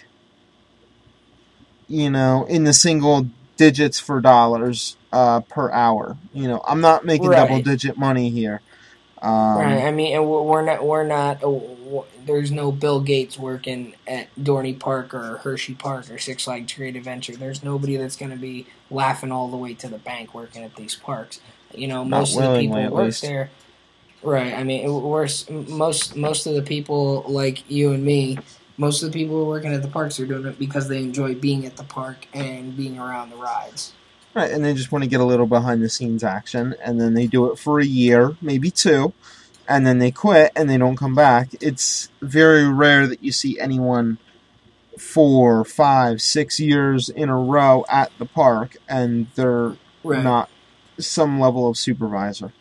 you 1.87 2.09
know, 2.09 2.45
in 2.45 2.63
the 2.63 2.73
single 2.73 3.27
digits 3.57 3.99
for 3.99 4.21
dollars 4.21 4.97
uh 5.11 5.41
per 5.41 5.71
hour. 5.71 6.17
You 6.33 6.47
know, 6.47 6.61
I'm 6.67 6.81
not 6.81 7.05
making 7.05 7.33
Right. 7.33 7.35
double 7.35 7.59
digit 7.59 7.97
money 7.97 8.31
here. 8.31 8.61
Um, 9.21 9.53
right 9.53 9.85
i 9.85 9.91
mean 9.91 10.25
we're 10.27 10.61
not 10.63 10.85
we're 10.85 11.05
not 11.05 11.43
uh, 11.43 12.01
there's 12.25 12.51
no 12.51 12.71
bill 12.71 13.01
gates 13.01 13.37
working 13.37 13.95
at 14.07 14.27
dorney 14.35 14.77
park 14.77 15.13
or 15.13 15.37
hershey 15.43 15.75
park 15.75 16.09
or 16.09 16.17
six 16.17 16.43
flags 16.43 16.73
great 16.73 16.95
adventure 16.95 17.35
there's 17.35 17.63
nobody 17.63 17.95
that's 17.97 18.15
going 18.15 18.31
to 18.31 18.37
be 18.37 18.67
laughing 18.89 19.31
all 19.31 19.49
the 19.49 19.57
way 19.57 19.73
to 19.73 19.87
the 19.87 19.97
bank 19.97 20.33
working 20.33 20.63
at 20.63 20.75
these 20.75 20.95
parks 20.95 21.39
you 21.73 21.87
know 21.87 22.03
most 22.03 22.37
of 22.37 22.43
the 22.43 22.49
people 22.51 22.87
at 22.87 22.91
work 22.91 23.03
least. 23.05 23.21
there 23.21 23.51
right 24.23 24.53
i 24.53 24.63
mean 24.63 24.91
we're 24.91 25.27
most 25.49 26.15
most 26.15 26.45
of 26.47 26.53
the 26.55 26.61
people 26.61 27.23
like 27.27 27.69
you 27.69 27.91
and 27.91 28.03
me 28.03 28.37
most 28.77 29.03
of 29.03 29.11
the 29.11 29.19
people 29.19 29.35
who 29.35 29.43
are 29.43 29.47
working 29.47 29.73
at 29.73 29.81
the 29.81 29.87
parks 29.87 30.19
are 30.19 30.25
doing 30.25 30.45
it 30.45 30.59
because 30.59 30.87
they 30.87 31.01
enjoy 31.01 31.33
being 31.35 31.65
at 31.65 31.77
the 31.77 31.83
park 31.83 32.27
and 32.33 32.75
being 32.75 32.99
around 32.99 33.29
the 33.29 33.35
rides 33.35 33.93
Right, 34.35 34.51
and 34.51 34.65
they 34.65 34.73
just 34.73 34.91
want 34.91 35.01
to 35.05 35.09
get 35.09 35.21
a 35.21 35.23
little 35.23 35.45
behind 35.45 35.81
the 35.81 35.87
scenes 35.87 36.21
action, 36.21 36.75
and 36.83 36.99
then 36.99 37.13
they 37.13 37.25
do 37.25 37.49
it 37.49 37.57
for 37.57 37.79
a 37.79 37.85
year, 37.85 38.35
maybe 38.41 38.69
two, 38.69 39.13
and 39.67 39.87
then 39.87 39.99
they 39.99 40.11
quit 40.11 40.51
and 40.57 40.69
they 40.69 40.77
don't 40.77 40.97
come 40.97 41.15
back. 41.15 41.49
It's 41.61 42.09
very 42.21 42.67
rare 42.67 43.07
that 43.07 43.23
you 43.23 43.31
see 43.31 43.57
anyone 43.59 44.17
four, 44.99 45.63
five, 45.65 46.21
six 46.21 46.59
years 46.59 47.09
in 47.09 47.29
a 47.29 47.37
row 47.37 47.85
at 47.89 48.11
the 48.17 48.25
park 48.25 48.77
and 48.87 49.27
they're 49.35 49.75
right 50.03 50.23
not 50.23 50.49
some 50.97 51.39
level 51.39 51.69
of 51.69 51.77
supervisor. 51.77 52.53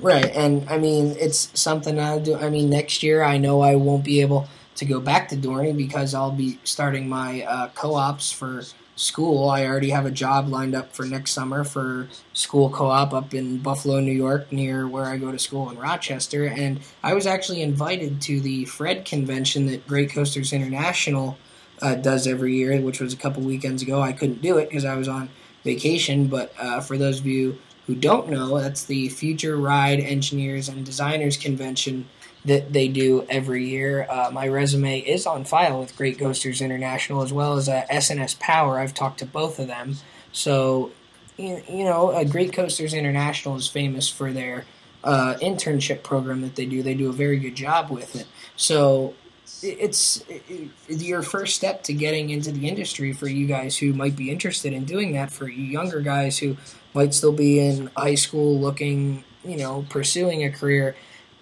Right, 0.00 0.26
and 0.26 0.68
I 0.68 0.78
mean 0.78 1.16
it's 1.18 1.50
something 1.58 1.98
I 1.98 2.18
do. 2.18 2.36
I 2.36 2.48
mean 2.48 2.70
next 2.70 3.02
year 3.02 3.22
I 3.22 3.38
know 3.38 3.60
I 3.60 3.74
won't 3.76 4.04
be 4.04 4.20
able 4.20 4.48
to 4.78 4.84
go 4.84 5.00
back 5.00 5.28
to 5.28 5.36
Dorney 5.36 5.76
because 5.76 6.14
I'll 6.14 6.30
be 6.30 6.60
starting 6.62 7.08
my 7.08 7.42
uh, 7.42 7.68
co-ops 7.74 8.30
for 8.30 8.62
school. 8.94 9.50
I 9.50 9.66
already 9.66 9.90
have 9.90 10.06
a 10.06 10.10
job 10.10 10.48
lined 10.48 10.74
up 10.74 10.94
for 10.94 11.04
next 11.04 11.32
summer 11.32 11.64
for 11.64 12.08
school 12.32 12.70
co-op 12.70 13.12
up 13.12 13.34
in 13.34 13.58
Buffalo, 13.58 13.98
New 13.98 14.12
York, 14.12 14.52
near 14.52 14.86
where 14.86 15.06
I 15.06 15.16
go 15.16 15.32
to 15.32 15.38
school 15.38 15.68
in 15.68 15.78
Rochester. 15.78 16.44
And 16.46 16.80
I 17.02 17.14
was 17.14 17.26
actually 17.26 17.60
invited 17.60 18.22
to 18.22 18.40
the 18.40 18.66
FRED 18.66 19.04
convention 19.04 19.66
that 19.66 19.86
Great 19.86 20.12
Coasters 20.12 20.52
International 20.52 21.38
uh, 21.82 21.96
does 21.96 22.28
every 22.28 22.54
year, 22.54 22.80
which 22.80 23.00
was 23.00 23.12
a 23.12 23.16
couple 23.16 23.42
weekends 23.42 23.82
ago. 23.82 24.00
I 24.00 24.12
couldn't 24.12 24.42
do 24.42 24.58
it 24.58 24.68
because 24.68 24.84
I 24.84 24.94
was 24.94 25.08
on 25.08 25.28
vacation, 25.64 26.28
but 26.28 26.52
uh, 26.56 26.80
for 26.80 26.96
those 26.96 27.18
of 27.18 27.26
you 27.26 27.58
who 27.88 27.96
don't 27.96 28.28
know, 28.28 28.60
that's 28.60 28.84
the 28.84 29.08
Future 29.08 29.56
Ride 29.56 29.98
Engineers 29.98 30.68
and 30.68 30.84
Designers 30.84 31.36
Convention 31.36 32.06
that 32.44 32.72
they 32.72 32.88
do 32.88 33.26
every 33.28 33.66
year. 33.68 34.06
Uh, 34.08 34.30
my 34.32 34.46
resume 34.48 34.98
is 35.00 35.26
on 35.26 35.44
file 35.44 35.80
with 35.80 35.96
Great 35.96 36.18
Coasters 36.18 36.60
International 36.60 37.22
as 37.22 37.32
well 37.32 37.56
as 37.56 37.68
uh, 37.68 37.84
S&S 37.90 38.36
Power. 38.38 38.78
I've 38.78 38.94
talked 38.94 39.18
to 39.20 39.26
both 39.26 39.58
of 39.58 39.66
them. 39.66 39.96
So, 40.32 40.92
you, 41.36 41.62
you 41.68 41.84
know, 41.84 42.10
uh, 42.10 42.24
Great 42.24 42.52
Coasters 42.52 42.94
International 42.94 43.56
is 43.56 43.66
famous 43.68 44.08
for 44.08 44.32
their 44.32 44.64
uh, 45.04 45.34
internship 45.42 46.02
program 46.02 46.42
that 46.42 46.56
they 46.56 46.66
do. 46.66 46.82
They 46.82 46.94
do 46.94 47.08
a 47.08 47.12
very 47.12 47.38
good 47.38 47.54
job 47.56 47.90
with 47.90 48.16
it. 48.16 48.26
So, 48.56 49.14
it's 49.62 50.22
it, 50.28 50.42
it- 50.88 51.00
your 51.02 51.22
first 51.22 51.56
step 51.56 51.82
to 51.84 51.92
getting 51.92 52.30
into 52.30 52.52
the 52.52 52.68
industry 52.68 53.12
for 53.12 53.26
you 53.28 53.46
guys 53.46 53.76
who 53.78 53.92
might 53.92 54.14
be 54.14 54.30
interested 54.30 54.72
in 54.72 54.84
doing 54.84 55.12
that. 55.12 55.32
For 55.32 55.48
you 55.48 55.64
younger 55.64 56.00
guys 56.00 56.38
who 56.38 56.56
might 56.94 57.14
still 57.14 57.32
be 57.32 57.58
in 57.58 57.90
high 57.96 58.14
school 58.14 58.58
looking, 58.58 59.24
you 59.44 59.56
know, 59.56 59.84
pursuing 59.90 60.44
a 60.44 60.50
career 60.50 60.94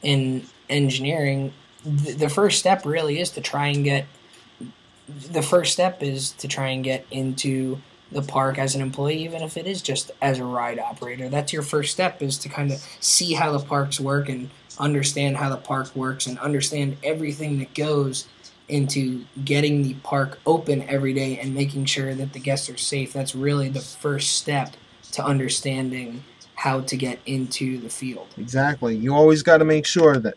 in 0.02 0.46
engineering, 0.68 1.52
th- 1.84 2.16
the 2.16 2.28
first 2.28 2.58
step 2.58 2.84
really 2.84 3.20
is 3.20 3.30
to 3.30 3.40
try 3.40 3.68
and 3.68 3.84
get. 3.84 4.06
The 5.08 5.42
first 5.42 5.72
step 5.72 6.02
is 6.02 6.32
to 6.32 6.48
try 6.48 6.68
and 6.68 6.82
get 6.82 7.06
into 7.10 7.78
the 8.10 8.22
park 8.22 8.58
as 8.58 8.74
an 8.74 8.80
employee, 8.80 9.22
even 9.24 9.42
if 9.42 9.56
it 9.56 9.66
is 9.66 9.82
just 9.82 10.10
as 10.20 10.38
a 10.38 10.44
ride 10.44 10.78
operator. 10.78 11.28
That's 11.28 11.52
your 11.52 11.62
first 11.62 11.92
step 11.92 12.22
is 12.22 12.38
to 12.38 12.48
kind 12.48 12.72
of 12.72 12.78
see 13.00 13.34
how 13.34 13.52
the 13.52 13.64
parks 13.64 14.00
work 14.00 14.28
and 14.28 14.50
understand 14.78 15.36
how 15.36 15.48
the 15.48 15.56
park 15.56 15.94
works 15.96 16.26
and 16.26 16.38
understand 16.38 16.96
everything 17.02 17.58
that 17.58 17.74
goes 17.74 18.26
into 18.68 19.24
getting 19.44 19.82
the 19.82 19.94
park 19.94 20.38
open 20.46 20.82
every 20.88 21.14
day 21.14 21.38
and 21.38 21.54
making 21.54 21.84
sure 21.84 22.14
that 22.14 22.32
the 22.32 22.40
guests 22.40 22.68
are 22.68 22.76
safe. 22.76 23.12
That's 23.12 23.34
really 23.34 23.68
the 23.68 23.80
first 23.80 24.36
step 24.36 24.74
to 25.12 25.24
understanding 25.24 26.24
how 26.56 26.80
to 26.80 26.96
get 26.96 27.18
into 27.26 27.78
the 27.78 27.88
field. 27.88 28.26
Exactly. 28.38 28.96
You 28.96 29.14
always 29.14 29.42
got 29.42 29.58
to 29.58 29.64
make 29.64 29.86
sure 29.86 30.18
that 30.18 30.34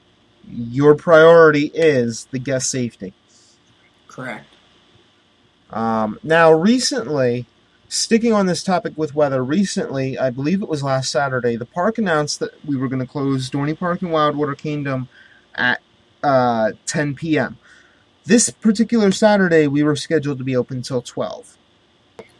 your 0.49 0.95
priority 0.95 1.71
is 1.73 2.25
the 2.31 2.39
guest 2.39 2.69
safety. 2.69 3.13
Correct. 4.07 4.45
Um, 5.69 6.19
now, 6.23 6.51
recently, 6.51 7.45
sticking 7.87 8.33
on 8.33 8.47
this 8.47 8.63
topic 8.63 8.93
with 8.95 9.13
weather, 9.13 9.43
recently, 9.43 10.17
I 10.17 10.29
believe 10.29 10.61
it 10.61 10.69
was 10.69 10.83
last 10.83 11.11
Saturday, 11.11 11.55
the 11.55 11.65
park 11.65 11.97
announced 11.97 12.39
that 12.39 12.53
we 12.65 12.75
were 12.75 12.87
going 12.87 13.01
to 13.01 13.05
close 13.05 13.49
Dorney 13.49 13.77
Park 13.77 14.01
and 14.01 14.11
Wildwater 14.11 14.57
Kingdom 14.57 15.07
at 15.55 15.81
uh, 16.23 16.71
10 16.85 17.15
p.m. 17.15 17.57
This 18.25 18.49
particular 18.49 19.11
Saturday, 19.11 19.67
we 19.67 19.83
were 19.83 19.95
scheduled 19.95 20.39
to 20.39 20.43
be 20.43 20.55
open 20.55 20.77
until 20.77 21.01
12. 21.01 21.57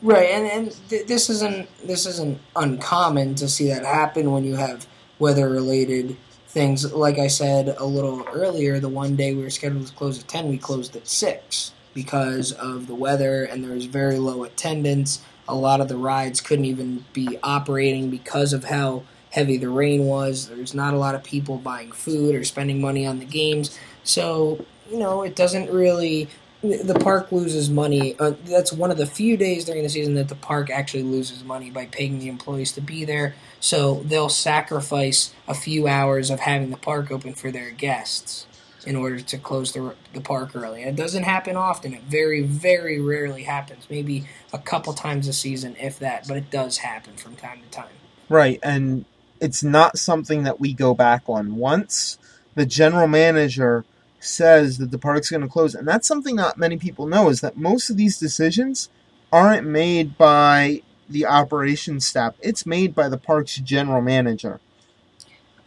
Right, 0.02 0.30
and 0.30 0.46
and 0.46 0.90
th- 0.90 1.08
this 1.08 1.30
isn't 1.30 1.68
this 1.86 2.06
isn't 2.06 2.40
uncommon 2.56 3.36
to 3.36 3.50
see 3.50 3.68
that 3.68 3.84
happen 3.84 4.32
when 4.32 4.46
you 4.46 4.56
have 4.56 4.88
weather 5.20 5.50
related 5.50 6.16
things. 6.50 6.92
Like 6.92 7.20
I 7.20 7.28
said 7.28 7.76
a 7.78 7.86
little 7.86 8.26
earlier, 8.34 8.80
the 8.80 8.90
one 8.90 9.16
day 9.16 9.34
we 9.34 9.44
were 9.44 9.50
scheduled 9.50 9.88
to 9.88 9.94
close 9.94 10.20
at 10.20 10.28
10, 10.28 10.50
we 10.50 10.58
closed 10.58 10.96
at 10.96 11.08
6 11.08 11.72
because 11.94 12.52
of 12.54 12.88
the 12.88 12.96
weather 12.96 13.44
and 13.46 13.64
there 13.64 13.74
was 13.74 13.86
very 13.86 14.20
low 14.20 14.44
attendance. 14.44 15.22
A 15.48 15.56
lot 15.56 15.80
of 15.82 15.88
the 15.88 15.98
rides 15.98 16.42
couldn't 16.42 16.66
even 16.66 17.06
be 17.14 17.38
operating 17.44 18.10
because 18.10 18.54
of 18.54 18.66
how 18.66 19.04
heavy 19.32 19.58
the 19.58 19.70
rain 19.70 20.06
was. 20.06 20.50
There's 20.50 20.74
not 20.74 20.94
a 20.94 20.98
lot 20.98 21.16
of 21.16 21.24
people 21.24 21.58
buying 21.58 21.92
food 21.92 22.36
or 22.36 22.44
spending 22.44 22.82
money 22.82 23.06
on 23.06 23.20
the 23.20 23.26
games. 23.26 23.78
So, 24.04 24.66
you 24.90 24.98
know, 24.98 25.22
it 25.22 25.36
doesn't 25.36 25.72
really. 25.72 26.30
The 26.62 27.00
park 27.02 27.32
loses 27.32 27.70
money. 27.70 28.18
Uh, 28.20 28.34
that's 28.44 28.74
one 28.74 28.92
of 28.92 28.98
the 28.98 29.06
few 29.06 29.38
days 29.38 29.64
during 29.64 29.84
the 29.84 29.90
season 29.90 30.16
that 30.16 30.28
the 30.28 30.36
park 30.36 30.70
actually 30.70 31.04
loses 31.04 31.44
money 31.44 31.70
by 31.70 31.86
paying 31.86 32.20
the 32.20 32.28
employees 32.28 32.74
to 32.74 32.82
be 32.82 33.06
there. 33.06 33.34
So 33.62 34.02
they'll 34.06 34.28
sacrifice 34.28 35.34
a 35.48 35.54
few 35.54 35.88
hours 35.88 36.30
of 36.30 36.42
having 36.42 36.70
the 36.70 36.78
park 36.78 37.12
open 37.12 37.34
for 37.34 37.50
their 37.50 37.72
guests 37.72 38.46
in 38.86 38.96
order 38.96 39.20
to 39.20 39.38
close 39.38 39.72
the, 39.72 39.94
the 40.14 40.22
park 40.22 40.56
early. 40.56 40.82
And 40.82 40.98
it 40.98 41.02
doesn't 41.02 41.24
happen 41.24 41.56
often. 41.56 41.94
It 41.94 42.04
very, 42.04 42.42
very 42.42 43.00
rarely 43.00 43.44
happens. 43.44 43.88
Maybe 43.90 44.26
a 44.52 44.58
couple 44.58 44.94
times 44.94 45.28
a 45.28 45.34
season, 45.34 45.76
if 45.80 46.00
that, 46.00 46.28
but 46.28 46.38
it 46.38 46.50
does 46.50 46.80
happen 46.80 47.16
from 47.16 47.36
time 47.36 47.60
to 47.62 47.70
time. 47.70 47.94
Right, 48.28 48.60
and 48.64 49.06
it's 49.40 49.64
not 49.64 49.98
something 49.98 50.44
that 50.44 50.60
we 50.60 50.74
go 50.74 50.94
back 50.94 51.24
on. 51.28 51.56
Once 51.56 52.18
the 52.56 52.66
general 52.66 53.08
manager 53.08 53.86
says 54.20 54.78
that 54.78 54.92
the 54.92 54.98
park's 54.98 55.30
going 55.30 55.42
to 55.42 55.48
close, 55.48 55.76
and 55.76 55.88
that's 55.88 56.08
something 56.08 56.36
not 56.36 56.58
many 56.58 56.78
people 56.78 57.08
know 57.08 57.30
is 57.30 57.42
that 57.42 57.58
most 57.58 57.90
of 57.90 57.98
these 57.98 58.20
decisions 58.20 58.90
aren't 59.32 59.66
made 59.66 60.18
by 60.18 60.82
the 61.10 61.26
operations 61.26 62.06
staff. 62.06 62.36
It's 62.42 62.66
made 62.66 62.94
by 62.94 63.10
the 63.10 63.18
park's 63.18 63.56
general 63.58 64.02
manager. 64.02 64.60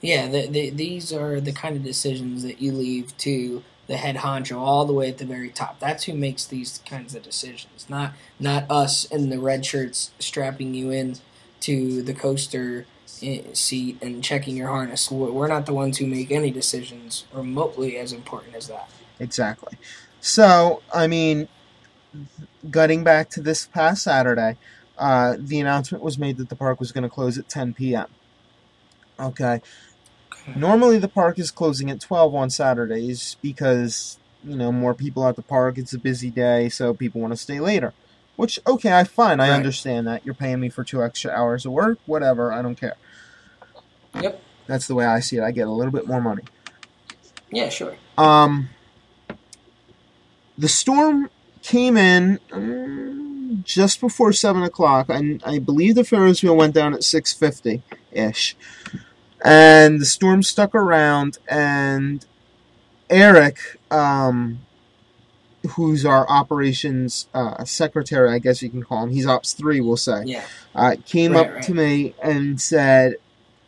Yeah, 0.00 0.28
the, 0.28 0.46
the, 0.48 0.70
these 0.70 1.12
are 1.12 1.40
the 1.40 1.52
kind 1.52 1.76
of 1.76 1.84
decisions 1.84 2.42
that 2.42 2.60
you 2.60 2.72
leave 2.72 3.16
to 3.18 3.62
the 3.86 3.96
head 3.96 4.16
honcho 4.16 4.56
all 4.56 4.84
the 4.84 4.92
way 4.92 5.08
at 5.08 5.18
the 5.18 5.24
very 5.24 5.50
top. 5.50 5.78
That's 5.78 6.04
who 6.04 6.14
makes 6.14 6.44
these 6.44 6.80
kinds 6.86 7.14
of 7.14 7.22
decisions, 7.22 7.86
not 7.88 8.12
not 8.38 8.70
us 8.70 9.04
in 9.04 9.30
the 9.30 9.38
red 9.38 9.64
shirts 9.64 10.12
strapping 10.18 10.74
you 10.74 10.90
in 10.90 11.16
to 11.60 12.02
the 12.02 12.14
coaster 12.14 12.86
seat 13.54 13.98
and 14.02 14.22
checking 14.22 14.56
your 14.56 14.68
harness. 14.68 15.10
We're 15.10 15.48
not 15.48 15.66
the 15.66 15.74
ones 15.74 15.98
who 15.98 16.06
make 16.06 16.30
any 16.30 16.50
decisions 16.50 17.24
remotely 17.32 17.96
as 17.96 18.12
important 18.12 18.54
as 18.54 18.68
that. 18.68 18.90
Exactly. 19.18 19.78
So, 20.20 20.82
I 20.92 21.06
mean, 21.06 21.48
getting 22.70 23.04
back 23.04 23.30
to 23.30 23.40
this 23.40 23.66
past 23.66 24.02
Saturday, 24.02 24.56
uh, 24.98 25.36
the 25.38 25.60
announcement 25.60 26.04
was 26.04 26.18
made 26.18 26.36
that 26.38 26.48
the 26.48 26.56
park 26.56 26.78
was 26.80 26.92
going 26.92 27.02
to 27.02 27.08
close 27.08 27.38
at 27.38 27.48
10 27.48 27.74
p.m. 27.74 28.06
Okay. 29.18 29.60
Normally, 30.54 30.98
the 30.98 31.08
park 31.08 31.38
is 31.38 31.50
closing 31.50 31.90
at 31.90 32.00
12 32.00 32.34
on 32.34 32.50
Saturdays 32.50 33.36
because, 33.42 34.18
you 34.44 34.56
know, 34.56 34.72
more 34.72 34.94
people 34.94 35.26
at 35.26 35.36
the 35.36 35.42
park. 35.42 35.78
It's 35.78 35.94
a 35.94 35.98
busy 35.98 36.30
day, 36.30 36.68
so 36.68 36.94
people 36.94 37.20
want 37.20 37.32
to 37.32 37.36
stay 37.36 37.60
later. 37.60 37.94
Which, 38.36 38.58
okay, 38.66 38.92
I 38.98 39.04
fine. 39.04 39.40
I 39.40 39.48
Right. 39.50 39.56
understand 39.56 40.06
that. 40.08 40.24
You're 40.24 40.34
paying 40.34 40.60
me 40.60 40.68
for 40.68 40.84
two 40.84 41.02
extra 41.02 41.30
hours 41.30 41.64
of 41.64 41.72
work. 41.72 41.98
Whatever. 42.06 42.52
I 42.52 42.62
don't 42.62 42.78
care. 42.78 42.96
Yep. 44.20 44.42
That's 44.66 44.86
the 44.86 44.94
way 44.94 45.04
I 45.06 45.20
see 45.20 45.36
it. 45.36 45.42
I 45.42 45.50
get 45.50 45.66
a 45.66 45.70
little 45.72 45.92
bit 45.92 46.06
more 46.06 46.20
money. 46.20 46.42
Yeah, 47.50 47.68
sure. 47.68 47.96
Um, 48.16 48.70
the 50.56 50.68
storm 50.68 51.30
came 51.62 51.96
in 51.96 52.38
um, 52.52 53.62
just 53.64 54.00
before 54.00 54.32
seven 54.32 54.62
o'clock. 54.62 55.06
and 55.08 55.42
I 55.44 55.58
believe 55.58 55.94
the 55.94 56.04
Ferris 56.04 56.42
wheel 56.42 56.56
went 56.56 56.74
down 56.74 56.94
at 56.94 57.02
six 57.04 57.32
fifty 57.32 57.82
ish, 58.12 58.56
and 59.44 60.00
the 60.00 60.04
storm 60.06 60.42
stuck 60.42 60.74
around. 60.74 61.38
And 61.48 62.24
Eric, 63.10 63.58
um, 63.90 64.60
who's 65.70 66.04
our 66.06 66.28
operations 66.28 67.28
uh, 67.34 67.64
secretary, 67.64 68.30
I 68.30 68.38
guess 68.38 68.62
you 68.62 68.70
can 68.70 68.82
call 68.82 69.04
him. 69.04 69.10
He's 69.10 69.26
ops 69.26 69.52
three, 69.52 69.80
we'll 69.80 69.96
say 69.96 70.22
Yeah. 70.24 70.44
uh, 70.74 70.96
came 71.06 71.32
Right, 71.32 71.46
up 71.48 71.54
right. 71.54 71.62
to 71.64 71.74
me 71.74 72.14
and 72.22 72.60
said 72.60 73.16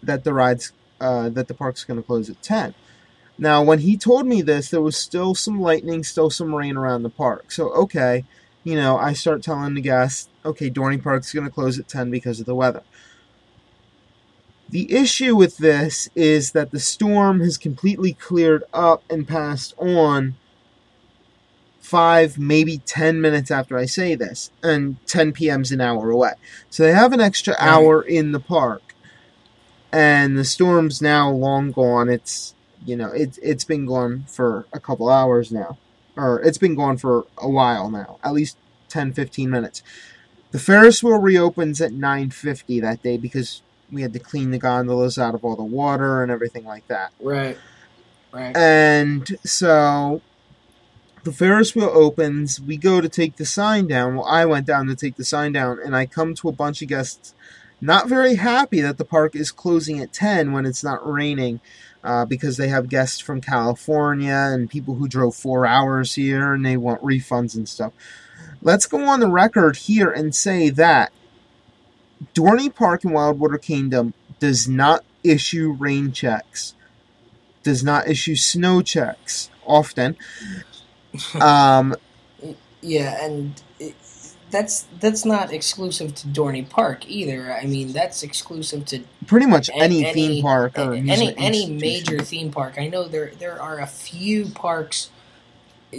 that 0.07 0.25
the 0.25 0.33
rides 0.33 0.73
uh, 1.01 1.29
that 1.29 1.49
the 1.49 1.55
park's 1.55 1.85
going 1.85 1.99
to 1.99 2.07
close 2.07 2.31
at 2.31 2.41
10 2.43 2.75
now 3.37 3.63
when 3.63 3.81
he 3.81 3.97
told 3.97 4.27
me 4.27 4.43
this 4.43 4.71
there 4.71 4.81
was 4.81 4.97
still 4.97 5.35
some 5.35 5.61
lightning 5.61 6.03
still 6.03 6.31
some 6.31 6.55
rain 6.55 6.77
around 6.77 7.03
the 7.03 7.11
park 7.11 7.51
so 7.51 7.71
okay 7.73 8.25
you 8.63 8.75
know 8.75 8.97
i 8.97 9.13
start 9.13 9.43
telling 9.43 9.75
the 9.75 9.81
guests 9.81 10.29
okay 10.45 10.71
dorney 10.71 11.03
park's 11.03 11.33
going 11.33 11.47
to 11.47 11.53
close 11.53 11.79
at 11.79 11.89
10 11.89 12.11
because 12.11 12.41
of 12.41 12.47
the 12.47 12.55
weather 12.55 12.83
the 14.69 14.93
issue 14.93 15.37
with 15.37 15.59
this 15.59 16.09
is 16.15 16.53
that 16.53 16.71
the 16.71 16.81
storm 16.81 17.41
has 17.41 17.59
completely 17.59 18.13
cleared 18.13 18.65
up 18.73 19.03
and 19.11 19.29
passed 19.29 19.75
on 19.79 20.37
five, 21.85 22.39
maybe 22.39 22.79
10 22.79 23.21
minutes 23.21 23.51
after 23.51 23.77
I 23.77 23.85
say 23.85 24.15
this, 24.15 24.51
and 24.63 24.97
10 25.07 25.33
p.m. 25.33 25.63
is 25.63 25.71
an 25.71 25.83
hour 25.83 26.11
away. 26.11 26.33
So 26.71 26.83
they 26.83 26.93
have 26.93 27.13
an 27.13 27.21
extra 27.21 27.55
hour 27.61 28.01
in 28.03 28.33
the 28.33 28.41
park, 28.41 28.94
and 29.95 30.37
the 30.37 30.45
storm's 30.45 31.01
now 31.01 31.31
long 31.31 31.71
gone. 31.71 32.09
It's, 32.09 32.55
you 32.85 32.97
know, 32.97 33.13
it, 33.13 33.39
it's 33.41 33.65
been 33.65 33.87
gone 33.87 34.25
for 34.27 34.67
a 34.73 34.81
couple 34.81 35.09
hours 35.09 35.53
now, 35.53 35.79
or 36.17 36.41
it's 36.41 36.59
been 36.59 36.75
gone 36.75 36.97
for 36.97 37.27
a 37.39 37.49
while 37.49 37.89
now, 37.89 38.19
at 38.25 38.33
least 38.33 38.57
10, 38.89 39.13
15 39.13 39.49
minutes. 39.49 39.83
The 40.51 40.59
Ferris 40.59 41.03
wheel 41.03 41.19
reopens 41.19 41.81
at 41.81 41.93
9.50 41.93 42.81
that 42.83 43.03
day 43.03 43.17
because 43.17 43.63
we 43.93 44.03
had 44.03 44.13
to 44.15 44.19
clean 44.19 44.51
the 44.51 44.59
gondolas 44.59 45.17
out 45.17 45.35
of 45.35 45.45
all 45.45 45.55
the 45.55 45.63
water 45.63 46.23
and 46.23 46.33
everything 46.33 46.65
like 46.65 46.87
that. 46.89 47.13
Right. 47.21 47.57
Right. 48.33 48.57
And 48.57 49.39
so 49.45 50.23
the 51.23 51.33
Ferris 51.33 51.77
wheel 51.77 51.91
opens. 51.93 52.61
We 52.61 52.77
go 52.77 53.01
to 53.01 53.09
take 53.09 53.37
the 53.37 53.47
sign 53.47 53.87
down. 53.87 54.17
Well, 54.17 54.27
I 54.27 54.45
went 54.45 54.67
down 54.67 54.89
to 54.89 54.97
take 54.97 55.15
the 55.17 55.25
sign 55.25 55.53
down, 55.53 55.79
and 55.85 55.95
I 55.95 56.07
come 56.07 56.35
to 56.35 56.49
a 56.49 56.53
bunch 56.53 56.83
of 56.83 56.89
guests 56.89 57.35
not 57.85 58.09
very 58.09 58.37
happy 58.37 58.81
that 58.81 58.99
the 58.99 59.05
park 59.05 59.37
is 59.37 59.53
closing 59.53 60.01
at 60.01 60.13
10 60.13 60.53
when 60.53 60.67
it's 60.67 60.83
not 60.83 61.09
raining 61.09 61.61
uh, 62.03 62.25
because 62.25 62.57
they 62.57 62.69
have 62.69 62.89
guests 62.89 63.21
from 63.21 63.41
California 63.41 64.51
and 64.53 64.71
people 64.71 64.97
who 64.97 65.09
drove 65.09 65.35
four 65.35 65.67
hours 65.67 66.15
here 66.15 66.53
and 66.55 66.65
they 66.65 66.77
want 66.77 67.03
refunds 67.03 67.55
and 67.55 67.69
stuff. 67.69 67.93
Let's 68.63 68.87
go 68.87 69.05
on 69.05 69.21
the 69.21 69.31
record 69.31 69.77
here 69.77 70.11
and 70.11 70.35
say 70.35 70.71
that 70.71 71.13
Dorney 72.35 72.75
Park 72.75 73.05
in 73.05 73.11
Wildwater 73.11 73.61
Kingdom 73.61 74.15
does 74.39 74.69
not 74.69 75.05
issue 75.23 75.73
rain 75.73 76.13
checks 76.13 76.75
does 77.65 77.83
not 77.83 78.07
issue 78.07 78.37
snow 78.37 78.81
checks 78.81 79.51
often. 79.67 80.17
Um, 81.41 81.95
Yeah, 82.83 83.25
and 83.25 83.63
that's 84.55 84.87
that's 85.01 85.25
not 85.25 85.53
exclusive 85.53 86.15
to 86.15 86.27
Dorney 86.29 86.69
Park 86.69 87.07
either. 87.09 87.53
I 87.53 87.65
mean, 87.67 87.93
that's 87.93 88.23
exclusive 88.23 88.87
to 88.87 89.01
pretty 89.27 89.47
much 89.47 89.69
a- 89.69 89.75
any, 89.75 90.05
theme 90.15 90.43
park 90.43 90.79
or 90.79 90.93
a- 90.95 90.99
any 90.99 91.37
any 91.37 91.67
major 91.81 92.19
theme 92.23 92.51
park. 92.53 92.75
I 92.79 92.87
know 92.87 93.09
there 93.09 93.33
there 93.39 93.61
are 93.61 93.81
a 93.81 93.87
few 93.87 94.47
parks 94.47 95.11
i- 95.93 95.97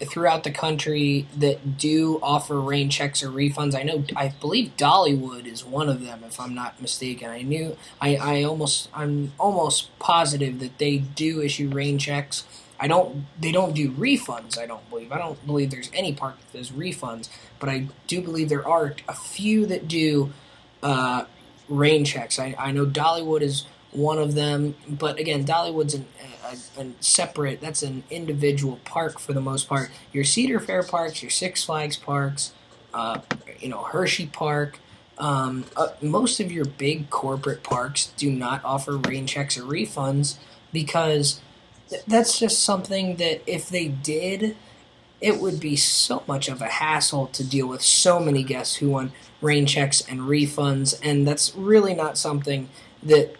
i- 0.00 0.04
throughout 0.04 0.42
the 0.44 0.50
country 0.50 1.26
that 1.36 1.78
do 1.78 2.18
offer 2.22 2.58
rain 2.60 2.88
checks 2.90 3.22
or 3.22 3.28
refunds. 3.28 3.74
I 3.74 3.82
know 3.82 4.04
I 4.16 4.28
believe 4.40 4.72
Dollywood 4.78 5.46
is 5.46 5.64
one 5.64 5.88
of 5.90 6.02
them 6.04 6.24
if 6.26 6.40
I'm 6.40 6.54
not 6.54 6.80
mistaken. 6.80 7.28
I 7.30 7.42
knew 7.42 7.76
I, 8.00 8.16
I 8.16 8.42
almost 8.42 8.88
I'm 8.94 9.32
almost 9.38 9.96
positive 9.98 10.60
that 10.60 10.78
they 10.78 10.96
do 10.98 11.42
issue 11.42 11.68
rain 11.68 11.98
checks. 11.98 12.44
I 12.80 12.86
don't 12.88 13.26
they 13.40 13.52
don't 13.52 13.74
do 13.74 13.90
refunds, 13.90 14.58
I 14.58 14.66
don't 14.66 14.88
believe. 14.90 15.12
I 15.12 15.18
don't 15.18 15.44
believe 15.46 15.70
there's 15.70 15.90
any 15.92 16.12
park 16.12 16.36
that 16.40 16.58
does 16.58 16.70
refunds, 16.70 17.28
but 17.58 17.68
I 17.68 17.88
do 18.06 18.20
believe 18.20 18.48
there 18.48 18.66
are 18.66 18.94
a 19.08 19.14
few 19.14 19.66
that 19.66 19.88
do 19.88 20.32
uh, 20.82 21.24
rain 21.68 22.04
checks. 22.04 22.38
I, 22.38 22.54
I 22.58 22.72
know 22.72 22.86
Dollywood 22.86 23.42
is 23.42 23.66
one 23.90 24.18
of 24.18 24.34
them, 24.34 24.76
but 24.88 25.18
again, 25.18 25.44
Dollywood's 25.44 25.94
an, 25.94 26.06
a, 26.44 26.80
a 26.80 26.86
separate. 27.00 27.60
That's 27.60 27.82
an 27.82 28.04
individual 28.10 28.78
park 28.84 29.18
for 29.18 29.32
the 29.32 29.40
most 29.40 29.68
part. 29.68 29.90
Your 30.12 30.24
Cedar 30.24 30.60
Fair 30.60 30.82
parks, 30.82 31.22
your 31.22 31.30
Six 31.30 31.64
Flags 31.64 31.96
parks, 31.96 32.52
uh, 32.94 33.20
you 33.58 33.68
know 33.68 33.82
Hershey 33.82 34.26
Park. 34.26 34.78
Um, 35.18 35.64
uh, 35.76 35.88
most 36.00 36.38
of 36.38 36.52
your 36.52 36.64
big 36.64 37.10
corporate 37.10 37.64
parks 37.64 38.12
do 38.16 38.30
not 38.30 38.64
offer 38.64 38.96
rain 38.96 39.26
checks 39.26 39.58
or 39.58 39.62
refunds 39.62 40.36
because 40.72 41.40
that's 42.06 42.38
just 42.38 42.62
something 42.62 43.16
that 43.16 43.42
if 43.46 43.68
they 43.68 43.88
did, 43.88 44.56
it 45.20 45.40
would 45.40 45.58
be 45.58 45.76
so 45.76 46.22
much 46.26 46.48
of 46.48 46.60
a 46.60 46.66
hassle 46.66 47.26
to 47.28 47.44
deal 47.44 47.66
with 47.66 47.82
so 47.82 48.20
many 48.20 48.42
guests 48.42 48.76
who 48.76 48.90
want 48.90 49.12
rain 49.40 49.66
checks 49.66 50.00
and 50.08 50.20
refunds, 50.20 50.98
and 51.02 51.26
that's 51.26 51.54
really 51.56 51.94
not 51.94 52.18
something 52.18 52.68
that 53.02 53.36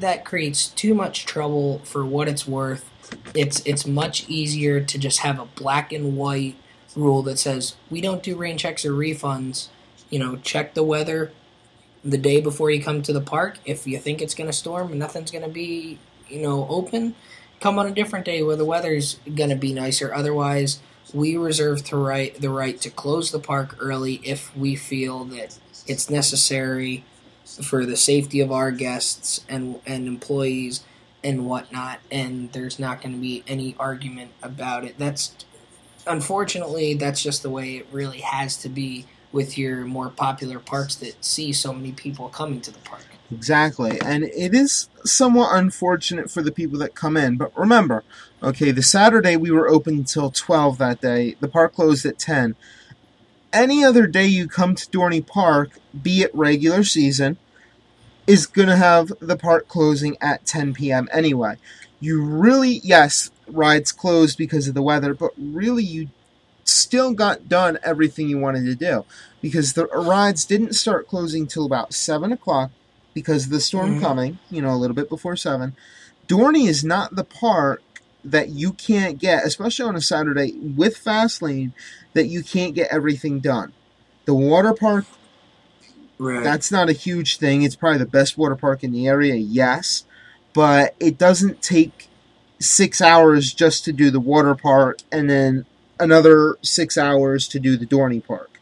that 0.00 0.24
creates 0.24 0.68
too 0.68 0.94
much 0.94 1.26
trouble 1.26 1.80
for 1.80 2.04
what 2.04 2.28
it's 2.28 2.46
worth. 2.46 2.90
It's 3.34 3.60
it's 3.60 3.86
much 3.86 4.28
easier 4.28 4.80
to 4.80 4.98
just 4.98 5.20
have 5.20 5.38
a 5.38 5.46
black 5.46 5.92
and 5.92 6.16
white 6.16 6.56
rule 6.96 7.22
that 7.22 7.38
says 7.38 7.76
we 7.90 8.00
don't 8.00 8.22
do 8.22 8.36
rain 8.36 8.58
checks 8.58 8.84
or 8.84 8.92
refunds. 8.92 9.68
You 10.10 10.18
know, 10.18 10.36
check 10.36 10.74
the 10.74 10.82
weather 10.82 11.32
the 12.04 12.18
day 12.18 12.40
before 12.40 12.70
you 12.70 12.82
come 12.82 13.02
to 13.02 13.12
the 13.12 13.20
park. 13.20 13.58
If 13.64 13.86
you 13.86 13.98
think 13.98 14.22
it's 14.22 14.34
going 14.34 14.48
to 14.48 14.56
storm, 14.56 14.90
and 14.90 14.98
nothing's 14.98 15.30
going 15.30 15.44
to 15.44 15.50
be 15.50 15.98
you 16.28 16.40
know, 16.40 16.66
open, 16.68 17.14
come 17.60 17.78
on 17.78 17.86
a 17.86 17.90
different 17.90 18.24
day 18.24 18.42
where 18.42 18.56
the 18.56 18.64
weather's 18.64 19.18
going 19.34 19.50
to 19.50 19.56
be 19.56 19.72
nicer. 19.72 20.12
Otherwise, 20.14 20.80
we 21.12 21.36
reserve 21.36 21.88
the 21.88 21.96
right 21.96 22.34
the 22.40 22.50
right 22.50 22.80
to 22.80 22.90
close 22.90 23.30
the 23.30 23.38
park 23.38 23.76
early 23.80 24.20
if 24.24 24.54
we 24.56 24.76
feel 24.76 25.24
that 25.24 25.58
it's 25.86 26.10
necessary 26.10 27.04
for 27.62 27.86
the 27.86 27.96
safety 27.96 28.40
of 28.40 28.52
our 28.52 28.70
guests 28.70 29.44
and 29.48 29.80
and 29.86 30.06
employees 30.06 30.84
and 31.24 31.46
whatnot. 31.46 32.00
And 32.10 32.52
there's 32.52 32.78
not 32.78 33.00
going 33.02 33.14
to 33.14 33.20
be 33.20 33.42
any 33.46 33.74
argument 33.78 34.32
about 34.42 34.84
it. 34.84 34.98
That's 34.98 35.34
unfortunately 36.06 36.94
that's 36.94 37.22
just 37.22 37.42
the 37.42 37.50
way 37.50 37.76
it 37.76 37.86
really 37.90 38.20
has 38.20 38.56
to 38.58 38.68
be 38.68 39.06
with 39.32 39.58
your 39.58 39.84
more 39.84 40.08
popular 40.08 40.58
parks 40.58 40.94
that 40.96 41.22
see 41.24 41.52
so 41.52 41.72
many 41.72 41.92
people 41.92 42.28
coming 42.28 42.60
to 42.62 42.70
the 42.70 42.78
park. 42.80 43.04
Exactly. 43.30 44.00
And 44.00 44.24
it 44.24 44.54
is 44.54 44.88
somewhat 45.04 45.50
unfortunate 45.54 46.30
for 46.30 46.42
the 46.42 46.52
people 46.52 46.78
that 46.78 46.94
come 46.94 47.16
in. 47.16 47.36
But 47.36 47.56
remember, 47.58 48.02
okay, 48.42 48.70
the 48.70 48.82
Saturday 48.82 49.36
we 49.36 49.50
were 49.50 49.68
open 49.68 49.98
until 49.98 50.30
12 50.30 50.78
that 50.78 51.00
day. 51.00 51.36
The 51.40 51.48
park 51.48 51.74
closed 51.74 52.06
at 52.06 52.18
10. 52.18 52.56
Any 53.52 53.84
other 53.84 54.06
day 54.06 54.26
you 54.26 54.48
come 54.48 54.74
to 54.74 54.86
Dorney 54.90 55.26
Park, 55.26 55.78
be 56.02 56.22
it 56.22 56.34
regular 56.34 56.84
season, 56.84 57.38
is 58.26 58.46
going 58.46 58.68
to 58.68 58.76
have 58.76 59.12
the 59.20 59.36
park 59.36 59.68
closing 59.68 60.16
at 60.20 60.46
10 60.46 60.74
p.m. 60.74 61.08
anyway. 61.12 61.56
You 62.00 62.22
really, 62.22 62.80
yes, 62.84 63.30
rides 63.48 63.92
closed 63.92 64.38
because 64.38 64.68
of 64.68 64.74
the 64.74 64.82
weather, 64.82 65.14
but 65.14 65.32
really 65.38 65.84
you 65.84 66.08
still 66.64 67.14
got 67.14 67.48
done 67.48 67.78
everything 67.82 68.28
you 68.28 68.38
wanted 68.38 68.64
to 68.66 68.74
do 68.74 69.04
because 69.40 69.72
the 69.72 69.86
rides 69.86 70.44
didn't 70.44 70.74
start 70.74 71.08
closing 71.08 71.46
till 71.46 71.64
about 71.64 71.94
7 71.94 72.32
o'clock 72.32 72.70
because 73.14 73.46
of 73.46 73.50
the 73.50 73.60
storm 73.60 73.92
mm-hmm. 73.92 74.00
coming, 74.00 74.38
you 74.50 74.62
know, 74.62 74.70
a 74.70 74.76
little 74.76 74.94
bit 74.94 75.08
before 75.08 75.36
7. 75.36 75.74
Dorney 76.26 76.68
is 76.68 76.84
not 76.84 77.16
the 77.16 77.24
park 77.24 77.82
that 78.24 78.50
you 78.50 78.72
can't 78.72 79.18
get, 79.18 79.44
especially 79.44 79.86
on 79.86 79.96
a 79.96 80.00
Saturday 80.00 80.52
with 80.52 81.02
Fastlane, 81.02 81.72
that 82.12 82.26
you 82.26 82.42
can't 82.42 82.74
get 82.74 82.88
everything 82.90 83.40
done. 83.40 83.72
The 84.26 84.34
water 84.34 84.74
park, 84.74 85.06
right. 86.18 86.44
that's 86.44 86.70
not 86.70 86.90
a 86.90 86.92
huge 86.92 87.38
thing. 87.38 87.62
It's 87.62 87.76
probably 87.76 87.98
the 87.98 88.06
best 88.06 88.36
water 88.36 88.56
park 88.56 88.84
in 88.84 88.92
the 88.92 89.06
area, 89.06 89.34
yes, 89.34 90.04
but 90.52 90.94
it 91.00 91.16
doesn't 91.16 91.62
take 91.62 92.08
six 92.60 93.00
hours 93.00 93.54
just 93.54 93.84
to 93.84 93.92
do 93.92 94.10
the 94.10 94.20
water 94.20 94.54
park 94.54 94.98
and 95.12 95.30
then 95.30 95.64
another 96.00 96.56
six 96.62 96.98
hours 96.98 97.48
to 97.48 97.60
do 97.60 97.76
the 97.76 97.86
Dorney 97.86 98.24
Park. 98.24 98.57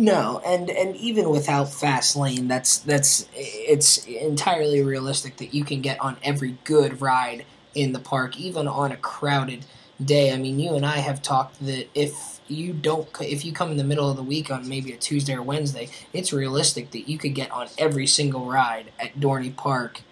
No, 0.00 0.40
and 0.46 0.70
and 0.70 0.94
even 0.94 1.28
without 1.28 1.72
fast 1.72 2.14
lane, 2.14 2.46
that's 2.46 2.78
that's 2.78 3.28
it's 3.34 4.06
entirely 4.06 4.80
realistic 4.80 5.38
that 5.38 5.52
you 5.52 5.64
can 5.64 5.80
get 5.80 6.00
on 6.00 6.18
every 6.22 6.56
good 6.62 7.00
ride 7.02 7.44
in 7.74 7.92
the 7.92 7.98
park, 7.98 8.38
even 8.38 8.68
on 8.68 8.92
a 8.92 8.96
crowded 8.96 9.64
day. 10.02 10.32
I 10.32 10.36
mean, 10.36 10.60
you 10.60 10.76
and 10.76 10.86
I 10.86 10.98
have 10.98 11.20
talked 11.20 11.58
that 11.66 11.88
if 11.98 12.38
you 12.46 12.72
don't, 12.72 13.08
if 13.20 13.44
you 13.44 13.52
come 13.52 13.72
in 13.72 13.76
the 13.76 13.82
middle 13.82 14.08
of 14.08 14.16
the 14.16 14.22
week 14.22 14.52
on 14.52 14.68
maybe 14.68 14.92
a 14.92 14.96
Tuesday 14.96 15.34
or 15.34 15.42
Wednesday, 15.42 15.88
it's 16.12 16.32
realistic 16.32 16.92
that 16.92 17.08
you 17.08 17.18
could 17.18 17.34
get 17.34 17.50
on 17.50 17.66
every 17.76 18.06
single 18.06 18.46
ride 18.46 18.92
at 19.00 19.18
Dorney 19.18 19.56
Park 19.56 20.02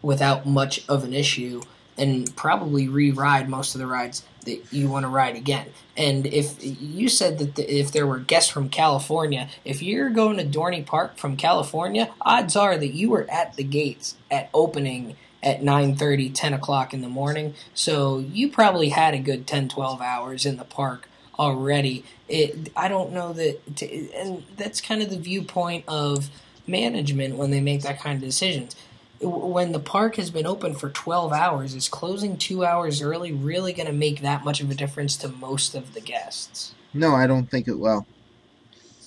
without 0.00 0.46
much 0.46 0.88
of 0.88 1.04
an 1.04 1.12
issue, 1.12 1.60
and 1.98 2.34
probably 2.34 2.88
re-ride 2.88 3.50
most 3.50 3.74
of 3.74 3.78
the 3.78 3.86
rides 3.86 4.24
that 4.44 4.72
you 4.72 4.88
want 4.88 5.04
to 5.04 5.08
ride 5.08 5.36
again. 5.36 5.66
And 5.96 6.26
if 6.26 6.56
you 6.60 7.08
said 7.08 7.38
that 7.38 7.54
the, 7.54 7.72
if 7.72 7.92
there 7.92 8.06
were 8.06 8.18
guests 8.18 8.50
from 8.50 8.68
California, 8.68 9.48
if 9.64 9.82
you're 9.82 10.10
going 10.10 10.36
to 10.38 10.44
Dorney 10.44 10.84
Park 10.84 11.16
from 11.16 11.36
California, 11.36 12.12
odds 12.20 12.56
are 12.56 12.76
that 12.76 12.94
you 12.94 13.10
were 13.10 13.26
at 13.30 13.54
the 13.54 13.64
gates 13.64 14.16
at 14.30 14.50
opening 14.52 15.16
at 15.42 15.60
9.30 15.60 16.34
10 16.34 16.54
o'clock 16.54 16.94
in 16.94 17.02
the 17.02 17.08
morning. 17.08 17.54
So 17.74 18.18
you 18.18 18.50
probably 18.50 18.88
had 18.88 19.14
a 19.14 19.18
good 19.18 19.46
10 19.46 19.68
12 19.68 20.00
hours 20.00 20.46
in 20.46 20.56
the 20.56 20.64
park 20.64 21.08
already. 21.38 22.04
It, 22.28 22.70
i 22.76 22.88
don't 22.88 23.12
know 23.12 23.32
that 23.32 23.76
to, 23.76 24.10
and 24.12 24.44
that's 24.56 24.80
kind 24.80 25.02
of 25.02 25.10
the 25.10 25.18
viewpoint 25.18 25.84
of 25.86 26.30
management 26.66 27.36
when 27.36 27.50
they 27.50 27.60
make 27.60 27.82
that 27.82 28.00
kind 28.00 28.16
of 28.16 28.22
decisions 28.22 28.74
when 29.20 29.72
the 29.72 29.80
park 29.80 30.16
has 30.16 30.30
been 30.30 30.46
open 30.46 30.74
for 30.74 30.90
12 30.90 31.32
hours, 31.32 31.74
is 31.74 31.88
closing 31.88 32.36
two 32.36 32.64
hours 32.64 33.00
early 33.00 33.32
really 33.32 33.72
going 33.72 33.86
to 33.86 33.92
make 33.92 34.20
that 34.20 34.44
much 34.44 34.60
of 34.60 34.70
a 34.70 34.74
difference 34.74 35.16
to 35.18 35.28
most 35.28 35.74
of 35.74 35.94
the 35.94 36.00
guests? 36.00 36.74
No, 36.92 37.14
I 37.14 37.26
don't 37.26 37.50
think 37.50 37.68
it 37.68 37.78
will. 37.78 38.06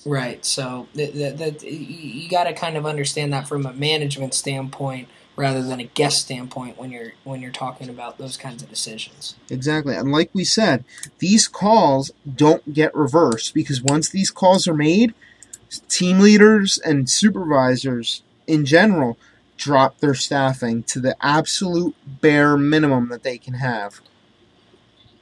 Right. 0.04 0.44
So 0.44 0.88
that, 0.94 1.14
that, 1.14 1.38
that 1.38 1.62
you 1.62 2.28
got 2.28 2.44
to 2.44 2.52
kind 2.52 2.76
of 2.76 2.86
understand 2.86 3.32
that 3.32 3.48
from 3.48 3.66
a 3.66 3.72
management 3.72 4.34
standpoint 4.34 5.08
rather 5.36 5.62
than 5.62 5.78
a 5.78 5.84
guest 5.84 6.22
standpoint 6.22 6.76
when 6.76 6.90
you're 6.90 7.12
when 7.22 7.40
you're 7.40 7.52
talking 7.52 7.88
about 7.88 8.18
those 8.18 8.36
kinds 8.36 8.62
of 8.62 8.68
decisions. 8.68 9.36
Exactly. 9.50 9.94
And 9.94 10.10
like 10.10 10.30
we 10.32 10.44
said, 10.44 10.84
these 11.20 11.46
calls 11.46 12.10
don't 12.34 12.74
get 12.74 12.94
reversed 12.94 13.54
because 13.54 13.82
once 13.82 14.08
these 14.08 14.30
calls 14.30 14.66
are 14.66 14.74
made, 14.74 15.14
team 15.88 16.18
leaders 16.18 16.78
and 16.78 17.08
supervisors 17.08 18.22
in 18.46 18.64
general 18.64 19.16
drop 19.58 19.98
their 19.98 20.14
staffing 20.14 20.82
to 20.84 21.00
the 21.00 21.16
absolute 21.20 21.94
bare 22.06 22.56
minimum 22.56 23.08
that 23.10 23.22
they 23.22 23.36
can 23.36 23.54
have. 23.54 24.00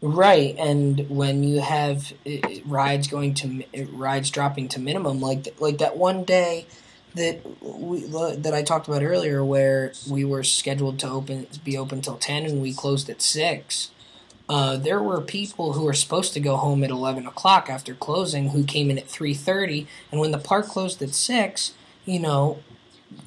Right, 0.02 0.54
and 0.58 1.08
when 1.08 1.42
you 1.42 1.60
have 1.60 2.12
uh, 2.26 2.36
rides 2.66 3.08
going 3.08 3.34
to 3.34 3.64
rides 3.92 4.30
dropping 4.30 4.68
to 4.68 4.80
minimum, 4.80 5.20
like 5.20 5.58
like 5.58 5.78
that 5.78 5.96
one 5.96 6.22
day 6.22 6.66
that 7.14 7.40
we 7.62 8.04
that 8.04 8.52
I 8.54 8.62
talked 8.62 8.86
about 8.86 9.02
earlier, 9.02 9.42
where 9.42 9.92
we 10.08 10.24
were 10.24 10.44
scheduled 10.44 10.98
to 11.00 11.08
open 11.08 11.46
be 11.64 11.76
open 11.78 12.02
till 12.02 12.18
ten 12.18 12.44
and 12.44 12.60
we 12.60 12.74
closed 12.74 13.08
at 13.08 13.22
six. 13.22 13.90
Uh, 14.48 14.76
there 14.76 15.02
were 15.02 15.20
people 15.20 15.72
who 15.72 15.82
were 15.82 15.94
supposed 15.94 16.32
to 16.34 16.40
go 16.40 16.56
home 16.56 16.84
at 16.84 16.90
eleven 16.90 17.26
o'clock 17.26 17.68
after 17.68 17.94
closing 17.94 18.50
who 18.50 18.64
came 18.64 18.90
in 18.90 18.98
at 18.98 19.08
three 19.08 19.34
thirty, 19.34 19.86
and 20.12 20.20
when 20.20 20.30
the 20.30 20.38
park 20.38 20.66
closed 20.68 21.02
at 21.02 21.14
six, 21.14 21.72
you 22.04 22.20
know, 22.20 22.58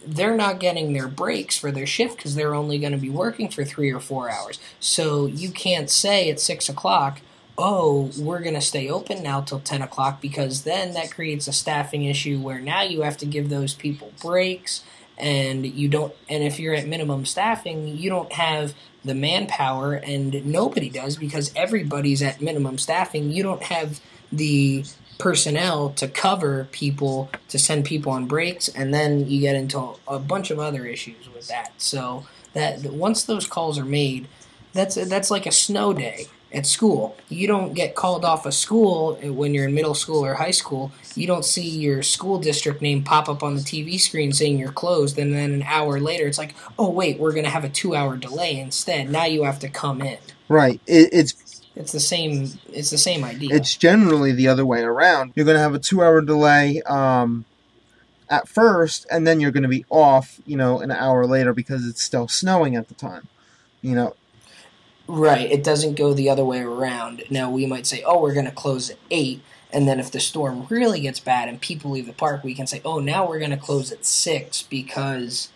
they're 0.06 0.36
not 0.36 0.60
getting 0.60 0.94
their 0.94 1.08
breaks 1.08 1.58
for 1.58 1.72
their 1.72 1.86
shift 1.86 2.18
because 2.18 2.36
they're 2.36 2.56
only 2.56 2.80
going 2.80 2.92
to 2.92 2.98
be 2.98 3.10
working 3.10 3.50
for 3.50 3.64
three 3.64 3.92
or 3.92 4.00
four 4.00 4.30
hours. 4.30 4.60
So 4.80 5.26
you 5.26 5.52
can't 5.52 5.90
say 5.90 6.30
at 6.30 6.40
six 6.40 6.70
o'clock, 6.70 7.22
oh, 7.58 8.10
we're 8.18 8.40
going 8.40 8.54
to 8.56 8.62
stay 8.62 8.90
open 8.90 9.22
now 9.22 9.42
till 9.42 9.60
10 9.60 9.82
o'clock 9.82 10.22
because 10.22 10.64
then 10.64 10.94
that 10.94 11.12
creates 11.12 11.48
a 11.48 11.54
staffing 11.54 12.06
issue 12.06 12.40
where 12.40 12.60
now 12.60 12.82
you 12.82 13.02
have 13.02 13.18
to 13.18 13.26
give 13.26 13.50
those 13.50 13.74
people 13.74 14.14
breaks 14.22 14.84
and 15.18 15.66
you 15.66 15.90
don't 15.90 16.14
and 16.30 16.44
if 16.44 16.60
you're 16.60 16.74
at 16.74 16.88
minimum 16.88 17.26
staffing 17.26 17.90
you 17.90 18.10
don't 18.10 18.32
have 18.32 18.74
the 19.04 19.14
manpower 19.14 19.94
and 19.96 20.46
nobody 20.46 20.90
does 20.90 21.18
because 21.18 21.52
everybody's 21.56 22.22
at 22.22 22.42
minimum 22.42 22.78
staffing 22.78 23.30
you 23.30 23.44
don't 23.44 23.64
have 23.64 24.00
the 24.32 24.84
personnel 25.20 25.90
to 25.92 26.08
cover 26.08 26.68
people 26.72 27.30
to 27.50 27.60
send 27.60 27.86
people 27.86 28.12
on 28.12 28.26
breaks 28.26 28.70
and 28.70 28.94
then 28.94 29.30
you 29.30 29.42
get 29.42 29.54
into 29.54 29.96
a 30.08 30.18
bunch 30.18 30.50
of 30.50 30.58
other 30.60 30.86
issues 30.86 31.30
with 31.34 31.48
that. 31.50 31.72
So 31.78 32.26
that 32.54 32.82
once 32.84 33.24
those 33.24 33.46
calls 33.46 33.78
are 33.78 33.86
made 33.86 34.28
that's 34.74 34.96
that's 34.96 35.30
like 35.30 35.46
a 35.46 35.52
snow 35.52 35.94
day 35.94 36.28
at 36.54 36.66
school. 36.66 37.16
You 37.28 37.48
don't 37.48 37.74
get 37.74 37.96
called 37.96 38.26
off 38.26 38.46
of 38.46 38.54
school 38.54 39.16
when 39.16 39.54
you're 39.54 39.68
in 39.68 39.74
middle 39.74 39.94
school 39.94 40.26
or 40.26 40.36
high 40.36 40.52
school. 40.52 40.92
You 41.16 41.28
don't 41.28 41.46
see 41.46 41.68
your 41.68 42.02
school 42.02 42.40
district 42.40 42.82
name 42.82 43.04
pop 43.04 43.30
up 43.30 43.44
on 43.44 43.56
the 43.56 43.62
tv 43.62 44.00
screen 44.00 44.32
saying 44.32 44.58
you're 44.58 44.72
closed 44.72 45.20
and 45.20 45.34
then 45.34 45.52
an 45.52 45.64
hour 45.64 46.00
later 46.00 46.28
it's 46.28 46.38
like 46.38 46.56
oh 46.78 46.90
wait 46.90 47.20
we're 47.20 47.34
going 47.34 47.44
to 47.44 47.50
have 47.50 47.64
a 47.64 47.70
two 47.70 47.96
hour 47.96 48.16
delay 48.16 48.60
instead. 48.60 49.10
Now 49.10 49.26
you 49.26 49.44
have 49.44 49.60
to 49.60 49.70
come 49.70 50.02
in. 50.02 50.18
Right. 50.48 50.80
It, 50.88 51.10
it's 51.12 51.34
it's 51.80 51.94
the 51.94 52.00
same. 52.02 52.52
It's 52.74 52.90
the 52.90 52.98
same 52.98 53.24
idea. 53.24 53.56
It's 53.56 53.74
generally 53.74 54.34
the 54.34 54.50
other 54.50 54.66
way 54.66 54.82
around. 54.82 55.32
You're 55.34 55.46
going 55.46 55.56
to 55.56 55.62
have 55.62 55.74
a 55.74 55.80
two-hour 55.80 56.22
delay 56.22 56.82
um, 56.82 57.46
at 58.30 58.50
first, 58.50 59.08
and 59.10 59.26
then 59.26 59.40
you're 59.40 59.52
going 59.52 59.64
to 59.64 59.70
be 59.70 59.86
off. 59.90 60.42
You 60.46 60.58
know, 60.58 60.82
an 60.82 60.92
hour 60.92 61.26
later 61.26 61.54
because 61.54 61.88
it's 61.88 62.04
still 62.04 62.28
snowing 62.28 62.76
at 62.76 62.90
the 62.90 62.96
time. 62.96 63.30
You 63.82 63.96
know. 63.96 64.16
Right. 65.08 65.50
It 65.50 65.64
doesn't 65.64 65.96
go 65.96 66.14
the 66.14 66.30
other 66.30 66.44
way 66.44 66.60
around. 66.60 67.24
Now 67.30 67.50
we 67.50 67.66
might 67.66 67.88
say, 67.88 68.04
"Oh, 68.04 68.22
we're 68.22 68.34
going 68.34 68.46
to 68.46 68.52
close 68.52 68.90
at 68.90 68.98
8. 69.10 69.42
And 69.72 69.88
then 69.88 70.00
if 70.00 70.12
the 70.12 70.20
storm 70.20 70.66
really 70.70 71.00
gets 71.00 71.20
bad 71.20 71.48
and 71.48 71.62
people 71.62 71.92
leave 71.92 72.08
the 72.08 72.14
park, 72.14 72.44
we 72.44 72.54
can 72.54 72.68
say, 72.68 72.82
"Oh, 72.84 73.00
now 73.00 73.26
we're 73.26 73.40
going 73.40 73.52
to 73.52 73.58
close 73.58 73.90
at 73.94 74.06
6 74.06 74.64
because 74.64 75.48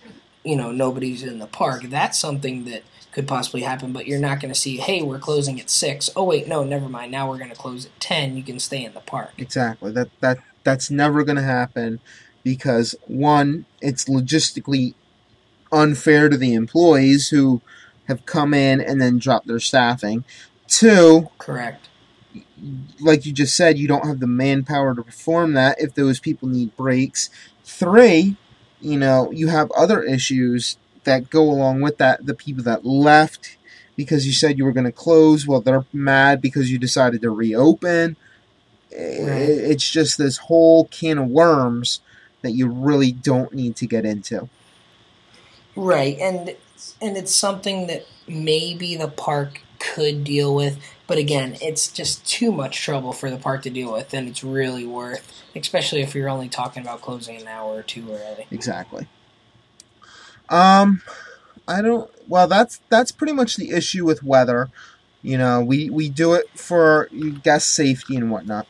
you 0.45 0.55
know 0.55 0.71
nobody's 0.71 1.21
in 1.21 1.39
the 1.39 1.47
park." 1.47 1.83
That's 1.83 2.17
something 2.17 2.63
that 2.63 2.83
could 3.13 3.27
possibly 3.27 3.61
happen, 3.61 3.93
but 3.93 4.07
you're 4.07 4.19
not 4.19 4.39
going 4.39 4.53
to 4.53 4.59
see, 4.59 4.77
hey, 4.77 5.01
we're 5.01 5.19
closing 5.19 5.59
at 5.59 5.69
six. 5.69 6.09
Oh 6.15 6.23
wait, 6.23 6.47
no, 6.47 6.63
never 6.63 6.89
mind. 6.89 7.11
Now 7.11 7.29
we're 7.29 7.37
going 7.37 7.49
to 7.51 7.55
close 7.55 7.85
at 7.85 7.99
ten. 7.99 8.35
You 8.35 8.43
can 8.43 8.59
stay 8.59 8.83
in 8.83 8.93
the 8.93 8.99
park. 9.01 9.33
Exactly. 9.37 9.91
That 9.91 10.09
that 10.21 10.39
that's 10.63 10.89
never 10.89 11.23
going 11.23 11.35
to 11.35 11.43
happen 11.43 11.99
because 12.43 12.95
one, 13.07 13.65
it's 13.81 14.05
logistically 14.05 14.95
unfair 15.71 16.29
to 16.29 16.37
the 16.37 16.53
employees 16.53 17.29
who 17.29 17.61
have 18.07 18.25
come 18.25 18.53
in 18.53 18.81
and 18.81 19.01
then 19.01 19.17
dropped 19.17 19.47
their 19.47 19.59
staffing. 19.59 20.23
Two, 20.67 21.29
correct. 21.37 21.89
Like 22.99 23.25
you 23.25 23.33
just 23.33 23.55
said, 23.55 23.77
you 23.77 23.87
don't 23.87 24.07
have 24.07 24.19
the 24.19 24.27
manpower 24.27 24.95
to 24.95 25.03
perform 25.03 25.53
that 25.53 25.79
if 25.79 25.93
those 25.93 26.19
people 26.19 26.47
need 26.47 26.75
breaks. 26.75 27.29
Three, 27.63 28.37
you 28.81 28.97
know, 28.97 29.31
you 29.31 29.47
have 29.47 29.71
other 29.71 30.01
issues 30.03 30.77
that 31.03 31.29
go 31.29 31.43
along 31.43 31.81
with 31.81 31.97
that, 31.97 32.25
the 32.25 32.33
people 32.33 32.63
that 32.63 32.85
left 32.85 33.57
because 33.95 34.25
you 34.25 34.33
said 34.33 34.57
you 34.57 34.65
were 34.65 34.71
going 34.71 34.85
to 34.85 34.91
close, 34.91 35.47
well, 35.47 35.61
they're 35.61 35.85
mad 35.93 36.41
because 36.41 36.71
you 36.71 36.77
decided 36.77 37.21
to 37.21 37.29
reopen. 37.29 38.15
It's 38.91 39.89
just 39.89 40.17
this 40.17 40.37
whole 40.37 40.85
can 40.85 41.17
of 41.17 41.27
worms 41.27 42.01
that 42.41 42.51
you 42.51 42.67
really 42.67 43.11
don't 43.11 43.53
need 43.53 43.75
to 43.77 43.87
get 43.87 44.05
into. 44.05 44.49
Right, 45.75 46.17
and 46.19 46.55
and 47.01 47.17
it's 47.17 47.33
something 47.33 47.87
that 47.87 48.05
maybe 48.27 48.95
the 48.95 49.07
park 49.07 49.61
could 49.79 50.23
deal 50.23 50.53
with, 50.53 50.77
but 51.07 51.17
again, 51.17 51.57
it's 51.61 51.91
just 51.91 52.25
too 52.27 52.51
much 52.51 52.81
trouble 52.81 53.11
for 53.11 53.29
the 53.29 53.37
park 53.37 53.63
to 53.63 53.69
deal 53.69 53.91
with, 53.91 54.13
and 54.13 54.27
it's 54.27 54.43
really 54.43 54.85
worth, 54.85 55.43
especially 55.55 56.01
if 56.01 56.13
you're 56.13 56.29
only 56.29 56.49
talking 56.49 56.83
about 56.83 57.01
closing 57.01 57.41
an 57.41 57.47
hour 57.47 57.73
or 57.75 57.83
two 57.83 58.11
early. 58.11 58.45
Exactly. 58.51 59.07
Um, 60.49 61.01
I 61.67 61.81
don't. 61.81 62.09
Well, 62.27 62.47
that's 62.47 62.81
that's 62.89 63.11
pretty 63.11 63.33
much 63.33 63.55
the 63.55 63.71
issue 63.71 64.05
with 64.05 64.23
weather. 64.23 64.69
You 65.21 65.37
know, 65.37 65.61
we 65.61 65.89
we 65.89 66.09
do 66.09 66.33
it 66.33 66.49
for 66.55 67.09
guest 67.43 67.69
safety 67.73 68.15
and 68.15 68.29
whatnot. 68.29 68.67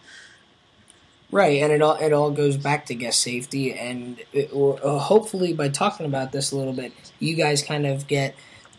Right, 1.31 1.63
and 1.63 1.71
it 1.71 1.81
all 1.81 1.95
it 1.95 2.13
all 2.13 2.29
goes 2.29 2.57
back 2.57 2.85
to 2.85 2.95
guest 2.95 3.19
safety, 3.21 3.73
and 3.73 4.21
it, 4.33 4.51
or, 4.53 4.79
uh, 4.85 4.99
hopefully 4.99 5.51
by 5.51 5.69
talking 5.69 6.05
about 6.05 6.31
this 6.31 6.51
a 6.51 6.57
little 6.57 6.73
bit, 6.73 6.93
you 7.17 7.35
guys 7.35 7.63
kind 7.63 7.87
of 7.87 8.05
get 8.05 8.35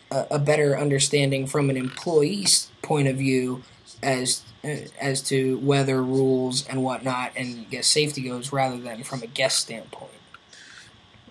a, 0.09 0.25
a 0.31 0.39
better 0.39 0.79
understanding 0.79 1.47
from 1.47 1.69
an 1.69 1.75
employee's 1.75 2.71
point 2.81 3.09
of 3.09 3.17
view 3.17 3.63
as 4.01 4.43
as 5.01 5.21
to 5.23 5.57
weather 5.59 6.01
rules 6.01 6.65
and 6.67 6.81
whatnot, 6.81 7.33
and 7.35 7.69
guest 7.69 7.91
safety 7.91 8.21
goes, 8.21 8.53
rather 8.53 8.77
than 8.77 9.03
from 9.03 9.21
a 9.21 9.27
guest 9.27 9.59
standpoint. 9.59 10.11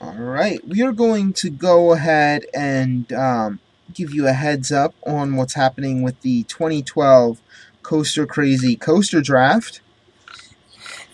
All 0.04 0.12
right, 0.12 0.62
we 0.68 0.82
are 0.82 0.92
going 0.92 1.32
to 1.32 1.48
go 1.48 1.92
ahead 1.92 2.44
and 2.52 3.10
um, 3.14 3.58
give 3.94 4.12
you 4.12 4.26
a 4.28 4.34
heads 4.34 4.70
up 4.70 4.94
on 5.06 5.36
what's 5.36 5.54
happening 5.54 6.02
with 6.02 6.20
the 6.20 6.42
2012 6.42 7.40
Coaster 7.82 8.26
Crazy 8.26 8.76
Coaster 8.76 9.22
Draft. 9.22 9.80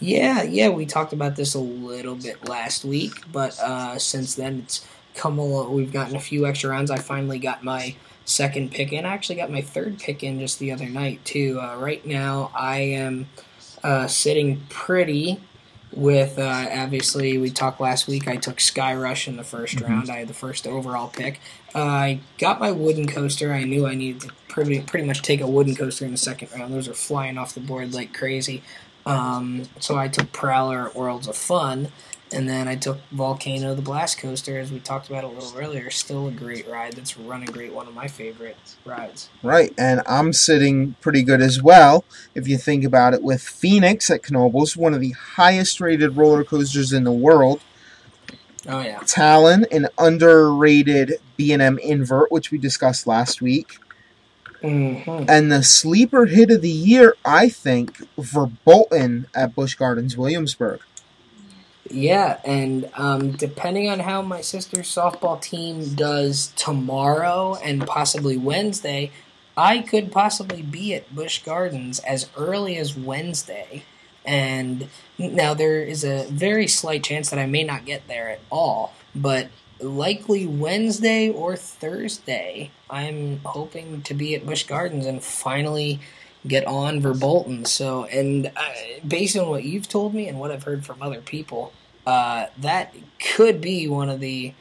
Yeah, 0.00 0.42
yeah, 0.42 0.70
we 0.70 0.86
talked 0.86 1.12
about 1.12 1.36
this 1.36 1.54
a 1.54 1.60
little 1.60 2.16
bit 2.16 2.48
last 2.48 2.84
week, 2.84 3.12
but 3.30 3.56
uh, 3.60 3.96
since 3.96 4.34
then 4.34 4.62
it's 4.64 4.84
come 5.14 5.38
along. 5.38 5.72
We've 5.72 5.92
gotten 5.92 6.16
a 6.16 6.20
few 6.20 6.44
extra 6.44 6.70
rounds. 6.70 6.90
I 6.90 6.98
finally 6.98 7.38
got 7.38 7.62
my 7.62 7.94
second 8.24 8.72
pick 8.72 8.92
in. 8.92 9.06
I 9.06 9.12
actually 9.12 9.36
got 9.36 9.52
my 9.52 9.62
third 9.62 10.00
pick 10.00 10.24
in 10.24 10.40
just 10.40 10.58
the 10.58 10.72
other 10.72 10.88
night 10.88 11.24
too. 11.24 11.60
Uh, 11.62 11.76
right 11.76 12.04
now, 12.04 12.50
I 12.56 12.78
am 12.78 13.28
uh, 13.84 14.08
sitting 14.08 14.62
pretty 14.68 15.40
with. 15.92 16.38
Uh, 16.38 16.68
obviously, 16.72 17.38
we 17.38 17.50
talked 17.50 17.80
last 17.80 18.06
week. 18.06 18.28
I 18.28 18.36
took 18.36 18.56
Skyrush 18.58 19.28
in 19.28 19.36
the 19.36 19.42
1st 19.42 19.86
round. 19.86 20.10
I 20.10 20.18
had 20.18 20.28
the 20.28 20.34
first 20.34 20.66
overall 20.66 21.08
pick. 21.08 21.40
Uh, 21.74 21.78
I 21.78 22.20
got 22.38 22.60
my 22.60 22.70
wooden 22.70 23.06
coaster. 23.06 23.52
I 23.52 23.64
knew 23.64 23.86
I 23.86 23.94
needed 23.94 24.22
to 24.22 24.30
pretty 24.48 24.80
pretty 24.80 25.06
much 25.06 25.22
take 25.22 25.40
a 25.40 25.46
wooden 25.46 25.74
coaster 25.74 26.04
in 26.04 26.10
the 26.10 26.16
second 26.16 26.50
round. 26.52 26.72
Those 26.72 26.88
are 26.88 26.94
flying 26.94 27.38
off 27.38 27.54
the 27.54 27.60
board 27.60 27.94
like 27.94 28.12
crazy. 28.12 28.62
Um, 29.06 29.68
so 29.78 29.96
I 29.96 30.08
took 30.08 30.32
Prowler 30.32 30.88
at 30.88 30.94
Worlds 30.94 31.26
of 31.26 31.36
Fun, 31.36 31.88
and 32.32 32.48
then 32.48 32.68
I 32.68 32.76
took 32.76 32.98
Volcano 33.10 33.74
the 33.74 33.82
Blast 33.82 34.18
Coaster, 34.18 34.58
as 34.58 34.70
we 34.70 34.78
talked 34.78 35.08
about 35.08 35.24
a 35.24 35.28
little 35.28 35.52
earlier. 35.56 35.90
Still 35.90 36.28
a 36.28 36.30
great 36.30 36.68
ride. 36.68 36.92
That's 36.94 37.16
running 37.16 37.50
great. 37.50 37.72
One 37.72 37.88
of 37.88 37.94
my 37.94 38.08
favorite 38.08 38.56
rides. 38.84 39.28
Right, 39.42 39.72
and 39.76 40.02
I'm 40.06 40.32
sitting 40.32 40.94
pretty 41.00 41.22
good 41.22 41.40
as 41.40 41.62
well. 41.62 42.04
If 42.34 42.46
you 42.46 42.56
think 42.58 42.84
about 42.84 43.14
it, 43.14 43.22
with 43.22 43.42
Phoenix 43.42 44.10
at 44.10 44.22
Knoebels, 44.22 44.76
one 44.76 44.94
of 44.94 45.00
the 45.00 45.10
highest 45.10 45.80
rated 45.80 46.16
roller 46.16 46.44
coasters 46.44 46.92
in 46.92 47.04
the 47.04 47.12
world. 47.12 47.60
Oh 48.68 48.80
yeah. 48.80 49.00
Talon, 49.06 49.66
an 49.72 49.88
underrated 49.98 51.14
B&M 51.36 51.78
invert, 51.78 52.30
which 52.30 52.50
we 52.50 52.58
discussed 52.58 53.06
last 53.06 53.40
week. 53.40 53.78
Mm-hmm. 54.62 55.24
And 55.28 55.50
the 55.50 55.62
sleeper 55.62 56.26
hit 56.26 56.50
of 56.50 56.60
the 56.60 56.68
year, 56.68 57.16
I 57.24 57.48
think, 57.48 57.98
Verbolten 58.18 59.26
at 59.34 59.54
Busch 59.54 59.74
Gardens, 59.74 60.18
Williamsburg. 60.18 60.80
Yeah, 61.90 62.38
and 62.44 62.88
um, 62.94 63.32
depending 63.32 63.88
on 63.88 63.98
how 63.98 64.22
my 64.22 64.42
sister's 64.42 64.86
softball 64.86 65.42
team 65.42 65.94
does 65.94 66.52
tomorrow 66.54 67.56
and 67.56 67.84
possibly 67.84 68.36
Wednesday, 68.36 69.10
I 69.56 69.80
could 69.80 70.12
possibly 70.12 70.62
be 70.62 70.94
at 70.94 71.12
Busch 71.12 71.42
Gardens 71.42 71.98
as 71.98 72.30
early 72.36 72.76
as 72.76 72.96
Wednesday. 72.96 73.82
And 74.24 74.88
now 75.18 75.54
there 75.54 75.82
is 75.82 76.04
a 76.04 76.26
very 76.30 76.68
slight 76.68 77.02
chance 77.02 77.30
that 77.30 77.40
I 77.40 77.46
may 77.46 77.64
not 77.64 77.86
get 77.86 78.06
there 78.06 78.30
at 78.30 78.40
all, 78.50 78.94
but 79.12 79.48
likely 79.80 80.46
Wednesday 80.46 81.28
or 81.28 81.56
Thursday, 81.56 82.70
I'm 82.88 83.40
hoping 83.44 84.02
to 84.02 84.14
be 84.14 84.36
at 84.36 84.46
Busch 84.46 84.62
Gardens 84.62 85.06
and 85.06 85.24
finally 85.24 85.98
get 86.46 86.66
on 86.66 87.00
Verbolten. 87.00 87.66
So, 87.66 88.04
and 88.04 88.46
uh, 88.54 88.72
based 89.06 89.36
on 89.36 89.48
what 89.48 89.64
you've 89.64 89.88
told 89.88 90.14
me 90.14 90.28
and 90.28 90.38
what 90.38 90.52
I've 90.52 90.62
heard 90.62 90.84
from 90.86 91.02
other 91.02 91.20
people, 91.20 91.72
uh, 92.06 92.46
that 92.58 92.94
could 93.18 93.60
be 93.60 93.88
one 93.88 94.08
of 94.08 94.20
the 94.20 94.54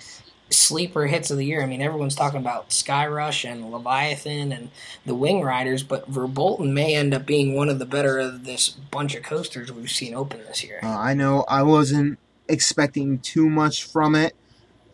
sleeper 0.49 1.07
hits 1.07 1.29
of 1.31 1.37
the 1.37 1.45
year. 1.45 1.61
I 1.61 1.65
mean, 1.65 1.81
everyone's 1.81 2.15
talking 2.15 2.39
about 2.39 2.69
Skyrush 2.69 3.49
and 3.49 3.71
Leviathan 3.71 4.51
and 4.51 4.69
the 5.05 5.15
Wing 5.15 5.41
Riders, 5.41 5.83
but 5.83 6.11
Verbolten 6.11 6.73
may 6.73 6.95
end 6.95 7.13
up 7.13 7.25
being 7.25 7.55
one 7.55 7.69
of 7.69 7.79
the 7.79 7.85
better 7.85 8.19
of 8.19 8.45
this 8.45 8.69
bunch 8.69 9.15
of 9.15 9.23
coasters 9.23 9.71
we've 9.71 9.89
seen 9.91 10.13
open 10.13 10.41
this 10.47 10.63
year. 10.63 10.79
Uh, 10.83 10.87
I 10.87 11.13
know 11.13 11.45
I 11.47 11.63
wasn't 11.63 12.19
expecting 12.47 13.19
too 13.19 13.49
much 13.49 13.83
from 13.83 14.15
it, 14.15 14.35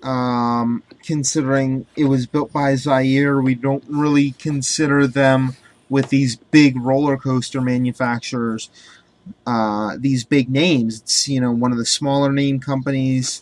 um, 0.03 0.83
considering 1.03 1.85
it 1.95 2.05
was 2.05 2.27
built 2.27 2.51
by 2.51 2.73
Zierer. 2.73 3.43
We 3.43 3.55
don't 3.55 3.83
really 3.87 4.31
consider 4.31 5.07
them 5.07 5.55
with 5.89 6.09
these 6.09 6.35
big 6.35 6.79
roller 6.79 7.17
coaster 7.17 7.61
manufacturers. 7.61 8.69
Uh, 9.47 9.95
these 9.99 10.23
big 10.23 10.49
names. 10.49 11.01
It's 11.01 11.27
you 11.27 11.41
know 11.41 11.51
one 11.51 11.71
of 11.71 11.77
the 11.77 11.85
smaller 11.85 12.31
name 12.31 12.59
companies. 12.59 13.41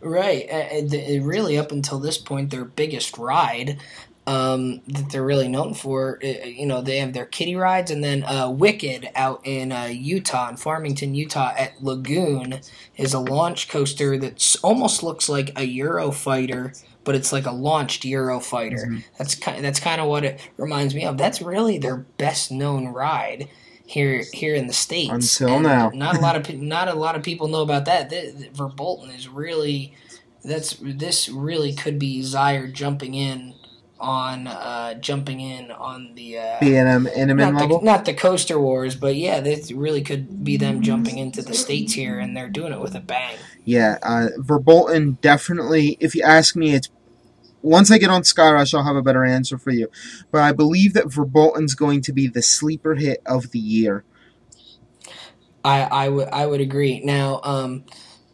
Right, 0.00 0.48
and 0.48 0.92
really 1.26 1.58
up 1.58 1.72
until 1.72 1.98
this 1.98 2.18
point, 2.18 2.50
their 2.50 2.64
biggest 2.64 3.18
ride 3.18 3.80
um, 4.28 4.82
that 4.88 5.10
they're 5.10 5.24
really 5.24 5.48
known 5.48 5.72
for, 5.72 6.18
you 6.22 6.66
know, 6.66 6.82
they 6.82 6.98
have 6.98 7.14
their 7.14 7.24
kiddie 7.24 7.56
rides, 7.56 7.90
and 7.90 8.04
then 8.04 8.24
uh, 8.24 8.50
Wicked 8.50 9.08
out 9.14 9.40
in 9.44 9.72
uh, 9.72 9.86
Utah, 9.86 10.50
in 10.50 10.56
Farmington, 10.58 11.14
Utah, 11.14 11.54
at 11.56 11.82
Lagoon, 11.82 12.60
is 12.98 13.14
a 13.14 13.20
launch 13.20 13.70
coaster 13.70 14.18
that 14.18 14.56
almost 14.62 15.02
looks 15.02 15.30
like 15.30 15.48
a 15.50 15.66
Eurofighter, 15.66 16.78
but 17.04 17.14
it's 17.14 17.32
like 17.32 17.46
a 17.46 17.52
launched 17.52 18.02
Eurofighter. 18.02 18.86
Mhm. 18.86 19.04
That's 19.16 19.34
kind. 19.34 19.64
That's 19.64 19.80
kind 19.80 19.98
of 19.98 20.08
what 20.08 20.26
it 20.26 20.38
reminds 20.58 20.94
me 20.94 21.06
of. 21.06 21.16
That's 21.16 21.40
really 21.40 21.78
their 21.78 21.96
best 21.96 22.52
known 22.52 22.88
ride 22.88 23.48
here 23.88 24.22
here 24.32 24.54
in 24.54 24.66
the 24.66 24.72
states. 24.72 25.40
Until 25.40 25.54
And 25.56 25.62
now. 25.64 25.90
not 25.94 26.16
a 26.16 26.20
lot 26.20 26.36
of 26.36 26.54
not 26.60 26.88
a 26.88 26.94
lot 26.94 27.16
of 27.16 27.22
people 27.22 27.48
know 27.48 27.62
about 27.62 27.86
that. 27.86 28.10
Th- 28.10 28.36
th- 28.36 28.52
Verbolten 28.52 29.14
is 29.14 29.28
really 29.28 29.94
that's 30.44 30.76
this 30.80 31.28
really 31.28 31.72
could 31.72 31.98
be 31.98 32.20
Zierer 32.20 32.72
jumping 32.72 33.14
in 33.14 33.54
on 34.00 34.46
uh, 34.46 34.94
jumping 34.94 35.40
in 35.40 35.70
on 35.72 36.14
the 36.14 36.38
uh, 36.38 36.56
B 36.60 36.76
and 36.76 36.88
M 36.88 37.06
Intamin 37.06 37.52
not, 37.52 37.60
level. 37.62 37.78
the, 37.80 37.84
not 37.84 38.04
the 38.04 38.14
coaster 38.14 38.60
wars, 38.60 38.94
but 38.94 39.16
yeah, 39.16 39.40
this 39.40 39.72
really 39.72 40.02
could 40.02 40.44
be 40.44 40.56
them 40.56 40.82
jumping 40.82 41.18
into 41.18 41.42
the 41.42 41.54
states 41.54 41.94
here, 41.94 42.18
and 42.18 42.36
they're 42.36 42.48
doing 42.48 42.72
it 42.72 42.80
with 42.80 42.94
a 42.94 43.00
bang. 43.00 43.36
Yeah, 43.64 43.98
uh, 44.02 44.28
Verbolten 44.38 45.20
definitely. 45.20 45.96
If 45.98 46.14
you 46.14 46.22
ask 46.22 46.54
me, 46.54 46.74
it's 46.74 46.88
once 47.62 47.90
I 47.90 47.98
get 47.98 48.10
on 48.10 48.22
Skyrush, 48.22 48.74
I'll 48.74 48.84
have 48.84 48.96
a 48.96 49.02
better 49.02 49.24
answer 49.24 49.58
for 49.58 49.70
you. 49.70 49.88
But 50.30 50.42
I 50.42 50.52
believe 50.52 50.94
that 50.94 51.06
Verbolten's 51.06 51.74
going 51.74 52.02
to 52.02 52.12
be 52.12 52.26
the 52.26 52.42
sleeper 52.42 52.94
hit 52.94 53.22
of 53.26 53.50
the 53.50 53.58
year. 53.58 54.04
I 55.64 55.82
I 55.82 56.08
would 56.08 56.28
I 56.28 56.46
would 56.46 56.60
agree. 56.60 57.00
Now, 57.00 57.40
um, 57.42 57.84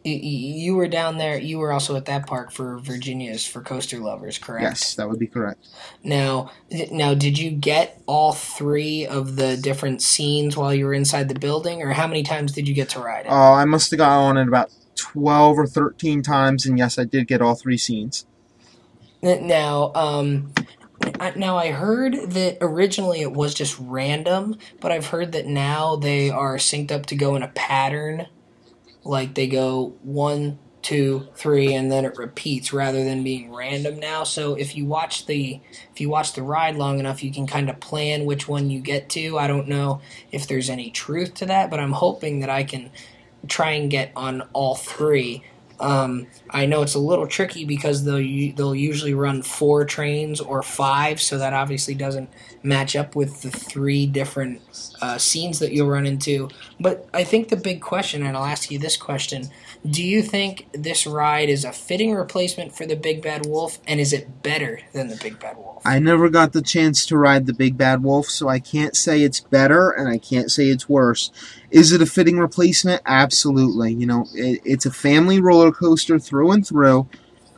you 0.03 0.75
were 0.75 0.87
down 0.87 1.17
there. 1.17 1.37
You 1.37 1.57
were 1.57 1.73
also 1.73 1.95
at 1.95 2.05
that 2.05 2.27
park 2.27 2.51
for 2.51 2.77
Virginia's 2.77 3.45
for 3.45 3.61
coaster 3.61 3.97
lovers, 3.97 4.37
correct? 4.37 4.63
Yes, 4.63 4.95
that 4.95 5.09
would 5.09 5.17
be 5.17 5.27
correct. 5.27 5.67
Now, 6.03 6.51
now, 6.91 7.15
did 7.15 7.39
you 7.39 7.49
get 7.49 7.99
all 8.05 8.31
three 8.31 9.07
of 9.07 9.35
the 9.35 9.57
different 9.57 10.03
scenes 10.03 10.55
while 10.55 10.73
you 10.73 10.85
were 10.85 10.93
inside 10.93 11.27
the 11.27 11.39
building, 11.39 11.81
or 11.81 11.89
how 11.89 12.05
many 12.05 12.21
times 12.21 12.51
did 12.51 12.67
you 12.67 12.75
get 12.75 12.89
to 12.89 12.99
ride 12.99 13.25
it? 13.25 13.31
Uh, 13.31 13.53
I 13.53 13.65
must 13.65 13.89
have 13.89 13.97
got 13.97 14.19
on 14.19 14.37
it 14.37 14.47
about 14.47 14.71
twelve 14.95 15.57
or 15.57 15.65
thirteen 15.65 16.21
times, 16.21 16.67
and 16.67 16.77
yes, 16.77 16.99
I 16.99 17.03
did 17.03 17.27
get 17.27 17.41
all 17.41 17.55
three 17.55 17.77
scenes. 17.77 18.27
Now, 19.25 19.91
um, 19.95 20.53
now 21.35 21.57
I 21.57 21.71
heard 21.71 22.13
that 22.31 22.59
originally 22.61 23.21
it 23.21 23.33
was 23.33 23.55
just 23.55 23.75
random, 23.79 24.59
but 24.79 24.91
I've 24.91 25.07
heard 25.07 25.31
that 25.31 25.47
now 25.47 25.95
they 25.95 26.29
are 26.29 26.57
synced 26.57 26.91
up 26.91 27.07
to 27.07 27.15
go 27.15 27.35
in 27.35 27.41
a 27.41 27.47
pattern, 27.47 28.27
like 29.03 29.33
they 29.33 29.47
go 29.47 29.95
one, 30.03 30.59
two, 30.83 31.27
three, 31.33 31.73
and 31.73 31.91
then 31.91 32.05
it 32.05 32.19
repeats 32.19 32.71
rather 32.71 33.03
than 33.03 33.23
being 33.23 33.51
random 33.51 33.99
now. 33.99 34.23
So 34.23 34.53
if 34.53 34.75
you 34.75 34.85
watch 34.85 35.25
the 35.25 35.59
if 35.91 35.99
you 35.99 36.07
watch 36.07 36.33
the 36.33 36.43
ride 36.43 36.75
long 36.75 36.99
enough, 36.99 37.23
you 37.23 37.31
can 37.31 37.47
kind 37.47 37.67
of 37.67 37.79
plan 37.79 38.25
which 38.25 38.47
one 38.47 38.69
you 38.69 38.79
get 38.79 39.09
to. 39.09 39.39
I 39.39 39.47
don't 39.47 39.67
know 39.67 40.01
if 40.31 40.45
there's 40.47 40.69
any 40.69 40.91
truth 40.91 41.33
to 41.35 41.47
that, 41.47 41.71
but 41.71 41.79
I'm 41.79 41.93
hoping 41.93 42.41
that 42.41 42.51
I 42.51 42.63
can 42.63 42.91
try 43.47 43.71
and 43.71 43.89
get 43.89 44.11
on 44.15 44.43
all 44.53 44.75
three. 44.75 45.43
Um, 45.79 46.27
I 46.49 46.65
know 46.65 46.81
it's 46.81 46.95
a 46.95 46.99
little 46.99 47.27
tricky 47.27 47.65
because 47.65 48.03
they'll 48.03 48.55
they'll 48.55 48.75
usually 48.75 49.13
run 49.13 49.41
four 49.41 49.85
trains 49.85 50.39
or 50.39 50.63
five, 50.63 51.21
so 51.21 51.37
that 51.37 51.53
obviously 51.53 51.93
doesn't 51.95 52.29
match 52.63 52.95
up 52.95 53.15
with 53.15 53.41
the 53.41 53.51
three 53.51 54.05
different 54.05 54.61
uh, 55.01 55.17
scenes 55.17 55.59
that 55.59 55.71
you'll 55.71 55.89
run 55.89 56.05
into. 56.05 56.49
But 56.79 57.07
I 57.13 57.23
think 57.23 57.49
the 57.49 57.57
big 57.57 57.81
question, 57.81 58.25
and 58.25 58.37
I'll 58.37 58.45
ask 58.45 58.71
you 58.71 58.79
this 58.79 58.97
question: 58.97 59.49
Do 59.89 60.03
you 60.03 60.23
think 60.23 60.67
this 60.73 61.05
ride 61.05 61.49
is 61.49 61.63
a 61.63 61.71
fitting 61.71 62.13
replacement 62.15 62.73
for 62.73 62.85
the 62.85 62.95
Big 62.95 63.21
Bad 63.21 63.45
Wolf, 63.45 63.79
and 63.87 63.99
is 63.99 64.13
it 64.13 64.41
better 64.41 64.79
than 64.93 65.09
the 65.09 65.15
Big 65.15 65.39
Bad 65.39 65.57
Wolf? 65.57 65.83
I 65.85 65.99
never 65.99 66.29
got 66.29 66.53
the 66.53 66.61
chance 66.61 67.05
to 67.07 67.17
ride 67.17 67.45
the 67.45 67.53
Big 67.53 67.77
Bad 67.77 68.01
Wolf, 68.01 68.27
so 68.27 68.47
I 68.47 68.59
can't 68.59 68.95
say 68.95 69.21
it's 69.21 69.39
better 69.39 69.91
and 69.91 70.09
I 70.09 70.17
can't 70.17 70.49
say 70.49 70.69
it's 70.69 70.89
worse. 70.89 71.31
Is 71.69 71.91
it 71.91 72.01
a 72.01 72.05
fitting 72.07 72.39
replacement? 72.39 73.03
Absolutely. 73.05 73.93
You 73.93 74.07
know, 74.07 74.27
it, 74.33 74.61
it's 74.65 74.87
a 74.87 74.91
family 74.91 75.39
roller 75.39 75.71
coaster 75.71 76.17
through 76.17 76.51
and 76.51 76.65
through. 76.65 77.07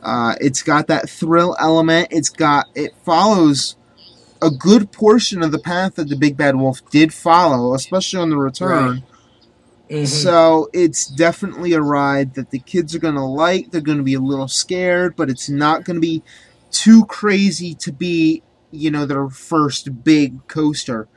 Uh, 0.02 0.34
it's 0.40 0.62
got 0.62 0.88
that 0.88 1.08
thrill 1.08 1.56
element. 1.58 2.08
It's 2.10 2.28
got 2.28 2.66
it 2.74 2.94
follows 3.04 3.76
a 4.42 4.50
good 4.50 4.92
portion 4.92 5.42
of 5.42 5.50
the 5.50 5.58
path 5.58 5.94
that 5.94 6.08
the 6.08 6.16
Big 6.16 6.36
Bad 6.36 6.56
Wolf 6.56 6.88
did 6.90 7.14
follow, 7.14 7.74
especially 7.74 8.20
on 8.20 8.30
the 8.30 8.36
return. 8.36 9.02
Mhm. 9.90 10.06
So 10.06 10.68
it's 10.72 11.06
definitely 11.06 11.72
a 11.72 11.80
ride 11.80 12.34
that 12.34 12.50
the 12.50 12.58
kids 12.58 12.94
are 12.94 12.98
going 12.98 13.14
to 13.14 13.24
like. 13.24 13.70
They're 13.70 13.80
going 13.80 13.98
to 13.98 14.04
be 14.04 14.14
a 14.14 14.20
little 14.20 14.48
scared, 14.48 15.16
but 15.16 15.30
it's 15.30 15.48
not 15.48 15.84
going 15.84 15.96
to 15.96 16.00
be 16.00 16.22
too 16.70 17.06
crazy 17.06 17.74
to 17.74 17.92
be, 17.92 18.42
you 18.70 18.90
know, 18.90 19.06
their 19.06 19.28
first 19.30 20.04
big 20.04 20.46
coaster, 20.46 21.08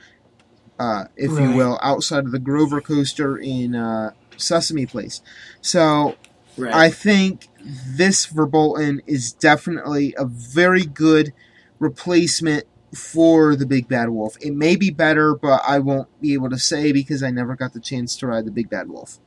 uh, 0.79 1.05
if 1.17 1.31
you 1.31 1.51
will, 1.51 1.79
outside 1.81 2.25
of 2.25 2.31
the 2.31 2.39
Grover 2.39 2.79
coaster 2.81 3.37
in 3.37 3.75
uh, 3.75 4.11
Sesame 4.37 4.85
Place. 4.85 5.21
So 5.61 6.15
right. 6.57 6.73
I 6.73 6.89
think 6.89 7.49
this 7.63 8.25
Verbolten 8.25 9.01
is 9.05 9.33
definitely 9.33 10.15
a 10.17 10.25
very 10.25 10.85
good 10.85 11.33
replacement 11.79 12.65
for 12.93 13.55
the 13.55 13.65
Big 13.65 13.87
Bad 13.87 14.09
Wolf. 14.09 14.37
It 14.41 14.53
may 14.53 14.75
be 14.75 14.89
better, 14.89 15.35
but 15.35 15.61
I 15.65 15.79
won't 15.79 16.09
be 16.21 16.33
able 16.33 16.49
to 16.49 16.59
say 16.59 16.91
because 16.91 17.23
I 17.23 17.31
never 17.31 17.55
got 17.55 17.73
the 17.73 17.79
chance 17.79 18.15
to 18.17 18.27
ride 18.27 18.45
the 18.45 18.51
Big 18.51 18.69
Bad 18.69 18.89
Wolf. 18.89 19.19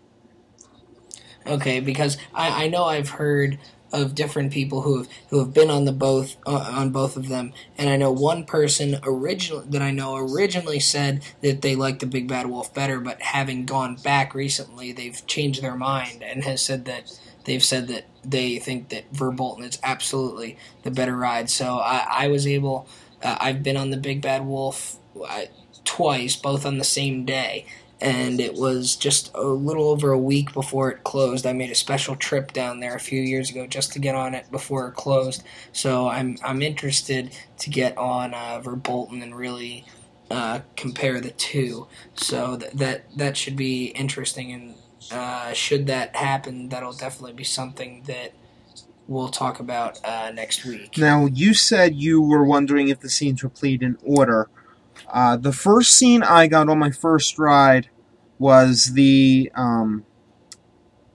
Okay, 1.47 1.81
because 1.81 2.17
I, 2.35 2.65
I 2.65 2.69
know 2.69 2.85
I've 2.85 3.11
heard 3.11 3.59
of 3.93 4.15
different 4.15 4.53
people 4.53 4.83
who 4.83 4.99
have 4.99 5.09
who 5.31 5.39
have 5.39 5.55
been 5.55 5.71
on 5.71 5.85
the 5.85 5.93
both 5.93 6.37
uh, 6.47 6.73
on 6.75 6.91
both 6.91 7.17
of 7.17 7.29
them, 7.29 7.53
and 7.79 7.89
I 7.89 7.97
know 7.97 8.11
one 8.11 8.45
person 8.45 8.99
original 9.05 9.61
that 9.61 9.83
I 9.83 9.93
know 9.93 10.17
originally 10.17 10.81
said 10.81 11.23
that 11.43 11.63
they 11.63 11.77
liked 11.77 12.01
the 12.01 12.07
Big 12.07 12.27
Bad 12.27 12.47
Wolf 12.47 12.75
better, 12.75 12.99
but 12.99 13.23
having 13.23 13.67
gone 13.67 13.97
back 13.97 14.35
recently, 14.35 14.93
they've 14.93 15.25
changed 15.27 15.63
their 15.63 15.77
mind 15.77 16.23
and 16.23 16.45
has 16.45 16.61
said 16.61 16.87
that 16.87 17.17
they've 17.45 17.63
said 17.63 17.89
that 17.89 18.07
they 18.25 18.59
think 18.59 18.89
that 18.89 19.13
Verbolten 19.13 19.65
is 19.65 19.79
absolutely 19.83 20.57
the 20.83 20.91
better 20.91 21.17
ride. 21.17 21.51
So 21.51 21.79
I, 21.79 22.07
I 22.11 22.29
was 22.29 22.47
able, 22.47 22.89
uh, 23.25 23.37
I've 23.41 23.63
been 23.63 23.77
on 23.77 23.91
the 23.91 23.97
Big 23.97 24.21
Bad 24.21 24.47
Wolf 24.47 24.99
uh, 25.29 25.47
twice, 25.85 26.37
both 26.37 26.65
on 26.65 26.79
the 26.79 26.85
same 26.85 27.25
day 27.25 27.67
and 28.01 28.39
it 28.39 28.55
was 28.55 28.97
just 28.97 29.31
a 29.35 29.43
little 29.43 29.89
over 29.89 30.11
a 30.11 30.19
week 30.19 30.53
before 30.53 30.91
it 30.91 31.05
closed. 31.05 31.47
I 31.47 31.55
made 31.55 31.71
a 31.71 31.75
special 31.75 32.17
trip 32.17 32.53
down 32.53 32.81
there 32.81 32.95
a 32.95 33.01
few 33.01 33.21
years 33.21 33.51
ago 33.51 33.67
just 33.67 33.93
to 33.93 33.99
get 33.99 34.15
on 34.15 34.35
it 34.35 34.51
before 34.51 34.89
it 34.89 34.95
closed. 34.95 35.43
So 35.73 36.09
I'm 36.09 36.37
I'm 36.45 36.61
interested 36.61 37.35
to 37.59 37.71
get 37.71 37.97
on 37.97 38.35
uh, 38.35 38.61
Verbolten 38.63 39.23
and 39.23 39.35
really 39.35 39.87
uh, 40.31 40.61
compare 40.77 41.21
the 41.21 41.31
two. 41.31 41.87
So 42.15 42.59
th- 42.59 42.73
that 42.73 43.17
that 43.17 43.37
should 43.39 43.57
be 43.57 43.87
interesting. 43.87 44.53
And 44.53 44.75
uh, 45.11 45.53
should 45.55 45.87
that 45.87 46.17
happen, 46.17 46.69
that'll 46.69 46.93
definitely 46.93 47.35
be 47.35 47.45
something 47.45 48.03
that 48.07 48.33
we'll 49.07 49.29
talk 49.29 49.61
about 49.61 50.01
uh, 50.05 50.31
next 50.35 50.65
week. 50.65 50.99
Now, 50.99 51.27
you 51.27 51.55
said 51.55 51.95
you 51.95 52.23
were 52.23 52.45
wondering 52.45 52.89
if 52.89 53.01
the 53.01 53.11
scenes 53.11 53.43
were 53.43 53.51
played 53.51 53.83
in 53.83 53.99
order. 54.03 54.49
Uh, 55.09 55.37
the 55.37 55.53
first 55.53 55.93
scene 55.93 56.23
I 56.23 56.47
got 56.47 56.69
on 56.69 56.79
my 56.79 56.91
first 56.91 57.39
ride 57.39 57.89
was 58.39 58.95
the 58.95 59.51
um, 59.55 60.05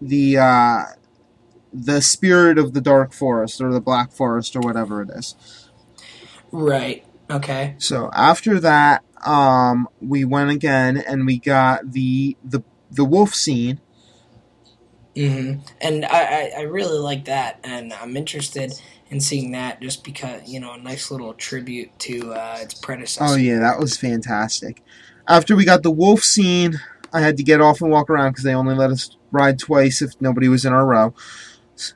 the 0.01 0.37
uh, 0.37 0.83
the 1.71 2.01
spirit 2.01 2.57
of 2.57 2.73
the 2.73 2.81
dark 2.81 3.13
forest 3.13 3.61
or 3.61 3.71
the 3.71 3.81
black 3.81 4.11
forest 4.11 4.55
or 4.55 4.61
whatever 4.61 5.01
it 5.01 5.09
is. 5.11 5.69
Right. 6.51 7.05
Okay. 7.29 7.75
So 7.77 8.09
after 8.13 8.59
that, 8.59 9.03
um, 9.25 9.87
we 10.01 10.25
went 10.25 10.49
again 10.49 10.97
and 10.97 11.25
we 11.25 11.37
got 11.37 11.91
the 11.91 12.37
the 12.43 12.63
the 12.91 13.05
wolf 13.05 13.33
scene. 13.33 13.79
Hmm 15.19 15.53
And 15.81 16.05
I, 16.05 16.19
I, 16.19 16.51
I 16.57 16.61
really 16.61 16.97
like 16.99 17.25
that, 17.25 17.59
and 17.63 17.91
I'm 17.93 18.15
interested 18.15 18.73
in 19.09 19.19
seeing 19.19 19.51
that 19.51 19.81
just 19.81 20.03
because 20.03 20.47
you 20.47 20.59
know 20.59 20.73
a 20.73 20.77
nice 20.77 21.11
little 21.11 21.33
tribute 21.33 21.97
to 21.99 22.33
uh, 22.33 22.57
its 22.61 22.73
predecessor. 22.75 23.33
Oh 23.33 23.37
yeah, 23.37 23.59
that 23.59 23.79
was 23.79 23.97
fantastic. 23.97 24.81
After 25.27 25.55
we 25.55 25.65
got 25.65 25.83
the 25.83 25.91
wolf 25.91 26.23
scene, 26.23 26.79
I 27.13 27.21
had 27.21 27.37
to 27.37 27.43
get 27.43 27.61
off 27.61 27.81
and 27.81 27.91
walk 27.91 28.09
around 28.09 28.31
because 28.31 28.43
they 28.43 28.53
only 28.55 28.75
let 28.75 28.91
us 28.91 29.15
ride 29.31 29.59
twice 29.59 30.01
if 30.01 30.13
nobody 30.19 30.47
was 30.47 30.65
in 30.65 30.73
our 30.73 30.85
row. 30.85 31.13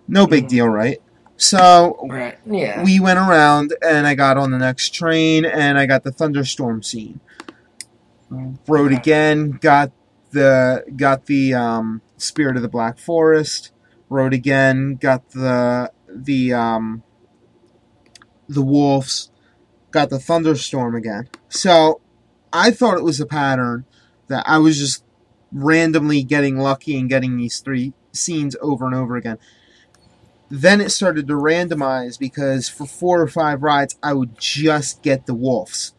No 0.08 0.28
big 0.28 0.46
Mhm. 0.46 0.50
deal, 0.50 0.68
right? 0.70 1.00
So 1.38 1.98
Right. 2.10 2.38
Yeah. 2.46 2.84
we 2.84 3.00
went 3.00 3.20
around 3.20 3.74
and 3.86 4.06
I 4.08 4.16
got 4.16 4.38
on 4.38 4.52
the 4.52 4.58
next 4.58 4.94
train 4.94 5.46
and 5.46 5.78
I 5.78 5.86
got 5.86 6.04
the 6.04 6.12
thunderstorm 6.12 6.84
scene. 6.84 7.20
Rode 8.68 8.92
Okay. 8.92 8.96
again, 8.96 9.52
got 9.62 9.92
the 10.32 10.84
got 10.96 11.26
the 11.26 11.54
um, 11.54 12.02
spirit 12.24 12.56
of 12.56 12.62
the 12.62 12.70
black 12.70 12.98
forest. 12.98 13.72
Rode 14.10 14.34
again, 14.34 14.96
got 14.96 15.32
the 15.32 15.92
the 16.08 16.54
um, 16.54 17.04
the 18.48 18.62
wolves. 18.62 19.30
Got 19.92 20.10
the 20.10 20.20
thunderstorm 20.20 20.96
again. 20.96 21.30
So 21.50 22.02
I 22.52 22.72
thought 22.72 22.98
it 22.98 23.04
was 23.04 23.20
a 23.20 23.28
pattern 23.28 23.86
that 24.28 24.44
I 24.48 24.58
was 24.58 24.80
just 24.80 25.04
randomly 25.52 26.24
getting 26.24 26.58
lucky 26.58 26.98
and 26.98 27.08
getting 27.08 27.38
these 27.38 27.60
three 27.60 27.94
scenes 28.12 28.56
over 28.60 28.86
and 28.86 28.96
over 28.96 29.16
again. 29.16 29.38
Then 30.50 30.82
it 30.82 30.92
started 30.92 31.28
to 31.28 31.34
randomize 31.34 32.18
because 32.18 32.70
for 32.70 32.86
four 32.86 33.22
or 33.22 33.28
five 33.28 33.62
rides, 33.62 33.98
I 34.02 34.14
would 34.14 34.40
just 34.40 35.04
get 35.04 35.26
the 35.26 35.34
wolves. 35.36 35.94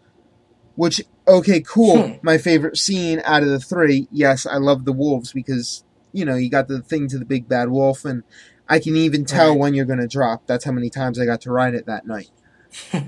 Which, 0.75 1.03
okay, 1.27 1.61
cool. 1.61 2.09
Hmm. 2.09 2.19
My 2.23 2.39
favorite 2.39 2.77
scene 2.77 3.23
out 3.25 3.43
of 3.43 3.49
the 3.49 3.61
three, 3.61 4.09
yes, 4.11 4.45
I 4.45 4.57
love 4.57 4.85
the 4.85 4.93
wolves 4.93 5.33
because, 5.33 5.84
you 6.15 6.25
know, 6.25 6.37
you 6.37 6.49
got 6.51 6.69
the 6.69 6.81
thing 6.81 7.09
to 7.09 7.19
the 7.19 7.27
big 7.27 7.49
bad 7.49 7.69
wolf, 7.71 8.07
and 8.07 8.23
I 8.69 8.79
can 8.79 8.97
even 8.97 9.27
tell 9.27 9.51
Right. 9.51 9.59
when 9.59 9.75
you're 9.75 9.85
going 9.85 9.99
to 10.01 10.07
drop. 10.09 10.47
That's 10.47 10.65
how 10.65 10.73
many 10.73 10.89
times 10.91 11.19
I 11.21 11.27
got 11.27 11.43
to 11.43 11.53
ride 11.53 11.75
it 11.75 11.87
that 11.87 12.07
night. 12.07 12.31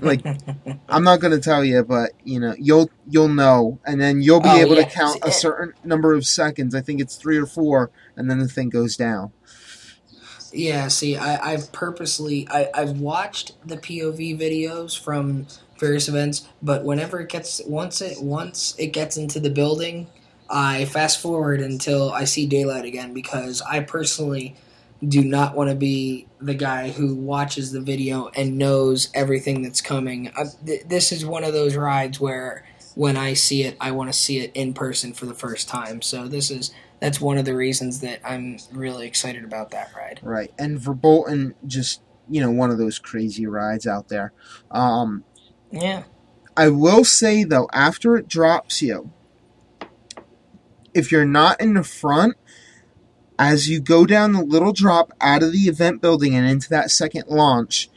like, 0.01 0.23
I'm 0.87 1.03
not 1.03 1.19
going 1.19 1.33
to 1.33 1.41
tell 1.41 1.65
you, 1.65 1.83
but 1.83 2.11
you 2.23 2.39
know, 2.39 2.55
you'll 2.59 2.89
you'll 3.09 3.27
know, 3.29 3.79
and 3.85 3.99
then 3.99 4.21
you'll 4.21 4.39
be 4.41 4.49
Oh, 4.49 4.57
able 4.61 4.75
yeah. 4.75 4.83
to 4.83 4.89
count 4.89 5.19
a 5.23 5.31
certain 5.45 5.73
number 5.83 6.13
of 6.13 6.25
seconds. 6.25 6.75
I 6.75 6.81
think 6.81 7.01
it's 7.01 7.15
three 7.17 7.37
or 7.37 7.45
four, 7.47 7.91
and 8.15 8.29
then 8.29 8.39
the 8.39 8.47
thing 8.47 8.69
goes 8.69 8.95
down. 8.95 9.33
Yeah, 10.53 10.87
see, 10.87 11.17
I, 11.17 11.51
I've 11.53 11.71
purposely 11.73 12.47
I, 12.49 12.69
I've 12.73 12.99
watched 12.99 13.53
the 13.67 13.77
POV 13.77 14.39
videos 14.39 14.97
from 14.97 15.47
various 15.79 16.07
events, 16.07 16.47
but 16.61 16.83
whenever 16.85 17.19
it 17.19 17.29
gets 17.29 17.61
once 17.67 18.01
it 18.01 18.21
once 18.21 18.73
it 18.79 18.87
gets 18.87 19.17
into 19.17 19.39
the 19.41 19.49
building, 19.49 20.07
I 20.49 20.85
fast 20.85 21.21
forward 21.21 21.61
until 21.61 22.11
I 22.11 22.23
see 22.23 22.45
daylight 22.45 22.85
again 22.85 23.13
because 23.13 23.61
I 23.61 23.81
personally 23.81 24.55
do 25.05 25.23
not 25.23 25.55
want 25.55 25.69
to 25.69 25.75
be 25.75 26.27
the 26.39 26.55
guy 26.55 26.89
who 26.89 27.13
watches 27.15 27.71
the 27.71 27.81
video 27.81 28.29
and 28.35 28.57
knows 28.57 29.09
everything 29.13 29.61
that's 29.61 29.81
coming. 29.81 30.31
Uh, 30.35 30.45
th- 30.65 30.83
this 30.87 31.11
is 31.11 31.25
one 31.25 31.43
of 31.43 31.53
those 31.53 31.75
rides 31.75 32.19
where 32.19 32.65
when 32.95 33.15
I 33.15 33.33
see 33.33 33.63
it, 33.63 33.77
I 33.79 33.91
want 33.91 34.11
to 34.11 34.17
see 34.17 34.39
it 34.39 34.51
in 34.55 34.73
person 34.73 35.13
for 35.13 35.27
the 35.27 35.35
first 35.35 35.67
time. 35.67 36.01
So 36.01 36.27
this 36.27 36.49
is 36.49 36.73
that's 36.99 37.21
one 37.21 37.37
of 37.37 37.45
the 37.45 37.55
reasons 37.55 37.99
that 37.99 38.19
I'm 38.25 38.57
really 38.71 39.05
excited 39.05 39.43
about 39.43 39.69
that 39.71 39.91
ride. 39.95 40.19
Right, 40.23 40.51
and 40.57 40.79
Verbolten 40.79 41.53
just 41.67 42.01
you 42.27 42.41
know 42.41 42.49
one 42.49 42.71
of 42.71 42.79
those 42.79 42.97
crazy 42.97 43.45
rides 43.45 43.85
out 43.85 44.09
there. 44.09 44.33
Um, 44.71 45.23
Yeah. 45.71 46.03
I 46.55 46.69
will 46.69 47.03
say 47.03 47.43
though, 47.43 47.69
after 47.71 48.17
it 48.17 48.27
drops 48.27 48.81
you, 48.81 49.11
if 50.97 51.11
you're 51.11 51.25
not 51.25 51.61
in 51.61 51.75
the 51.75 51.83
front, 51.83 52.35
as 53.39 53.69
you 53.69 53.79
go 53.79 54.05
down 54.05 54.31
the 54.31 54.43
little 54.43 54.73
drop 54.73 55.11
out 55.21 55.43
of 55.43 55.51
the 55.51 55.59
event 55.59 56.01
building 56.01 56.35
and 56.35 56.49
into 56.49 56.69
that 56.69 56.89
second 56.89 57.25
launch, 57.27 57.89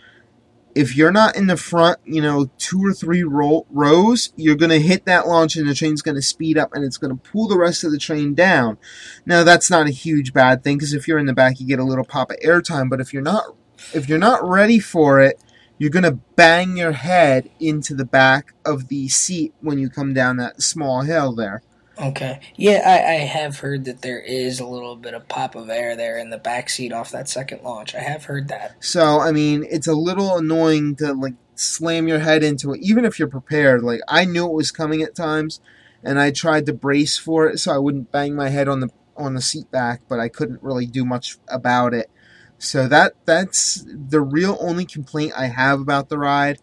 if 0.75 0.97
you're 0.97 1.11
not 1.11 1.35
in 1.35 1.47
the 1.47 1.57
front, 1.57 1.99
you 2.05 2.21
know, 2.21 2.51
two 2.59 2.85
or 2.85 2.93
three 2.93 3.25
ro- 3.25 3.67
rows, 3.71 4.33
you're 4.37 4.55
going 4.55 4.71
to 4.71 4.79
hit 4.79 5.05
that 5.07 5.27
launch 5.27 5.57
and 5.57 5.69
the 5.69 5.75
train's 5.75 6.03
going 6.03 6.15
to 6.15 6.23
speed 6.23 6.57
up 6.57 6.75
and 6.75 6.85
it's 6.85 6.99
going 6.99 7.11
to 7.11 7.31
pull 7.31 7.49
the 7.49 7.59
rest 7.59 7.83
of 7.83 7.91
the 7.91 7.99
train 7.99 8.35
down. 8.35 8.79
Now, 9.27 9.43
that's 9.43 9.71
not 9.71 9.89
a 9.89 9.93
huge 9.93 10.33
bad 10.33 10.63
thing 10.63 10.77
because 10.77 10.93
if 10.93 11.09
you're 11.09 11.19
in 11.19 11.27
the 11.27 11.33
back, 11.33 11.59
you 11.59 11.67
get 11.67 11.81
a 11.81 11.85
little 11.85 12.05
pop 12.05 12.31
of 12.31 12.37
airtime. 12.45 12.89
But 12.89 13.01
if 13.01 13.13
you're 13.13 13.23
not, 13.23 13.45
if 13.93 14.09
you're 14.09 14.19
not 14.19 14.47
ready 14.47 14.79
for 14.79 15.21
it, 15.21 15.43
you're 15.79 15.91
going 15.91 16.05
to 16.05 16.21
bang 16.37 16.77
your 16.77 16.93
head 16.93 17.51
into 17.59 17.95
the 17.95 18.05
back 18.05 18.53
of 18.65 18.89
the 18.89 19.09
seat 19.09 19.55
when 19.61 19.79
you 19.79 19.89
come 19.89 20.13
down 20.13 20.37
that 20.37 20.63
small 20.63 21.03
hill 21.03 21.35
there. 21.35 21.63
Okay. 22.01 22.41
Yeah, 22.57 22.83
I, 22.85 23.15
I 23.15 23.19
have 23.19 23.59
heard 23.59 23.85
that 23.85 24.01
there 24.01 24.21
is 24.21 24.59
a 24.59 24.67
little 24.67 24.97
bit 24.97 25.13
of 25.13 25.29
pop 25.29 25.55
of 25.55 25.69
air 25.69 25.97
there 25.97 26.19
in 26.19 26.31
the 26.31 26.39
back 26.39 26.71
seat 26.71 26.93
off 26.93 27.11
that 27.11 27.29
second 27.29 27.63
launch. 27.63 27.95
I 27.95 28.01
have 28.01 28.25
heard 28.25 28.49
that. 28.49 28.83
So 28.83 29.21
I 29.21 29.33
mean, 29.33 29.67
it's 29.69 29.87
a 29.87 29.95
little 29.95 30.39
annoying 30.39 30.97
to 30.97 31.13
like 31.13 31.35
slam 31.57 32.09
your 32.09 32.21
head 32.21 32.43
into 32.43 32.73
it, 32.73 32.81
even 32.83 33.05
if 33.05 33.19
you're 33.19 33.29
prepared. 33.29 33.83
Like 33.83 34.01
I 34.09 34.25
knew 34.25 34.47
it 34.47 34.55
was 34.55 34.71
coming 34.71 35.03
at 35.03 35.15
times, 35.15 35.61
and 36.03 36.19
I 36.19 36.31
tried 36.31 36.67
to 36.67 36.73
brace 36.73 37.19
for 37.19 37.49
it 37.49 37.59
so 37.59 37.73
I 37.73 37.79
wouldn't 37.79 38.11
bang 38.11 38.35
my 38.35 38.49
head 38.49 38.69
on 38.69 38.81
the 38.81 38.89
on 39.17 39.35
the 39.35 39.43
seat 39.43 39.71
back, 39.71 40.01
but 40.09 40.19
I 40.19 40.29
couldn't 40.29 40.63
really 40.63 40.87
do 40.87 41.05
much 41.05 41.37
about 41.49 41.93
it. 41.93 42.11
So 42.59 42.89
that 42.89 43.15
that's 43.27 43.87
the 43.87 44.23
real 44.23 44.57
only 44.61 44.87
complaint 44.87 45.35
I 45.37 45.47
have 45.47 45.81
about 45.81 46.09
the 46.09 46.19
ride. 46.19 46.61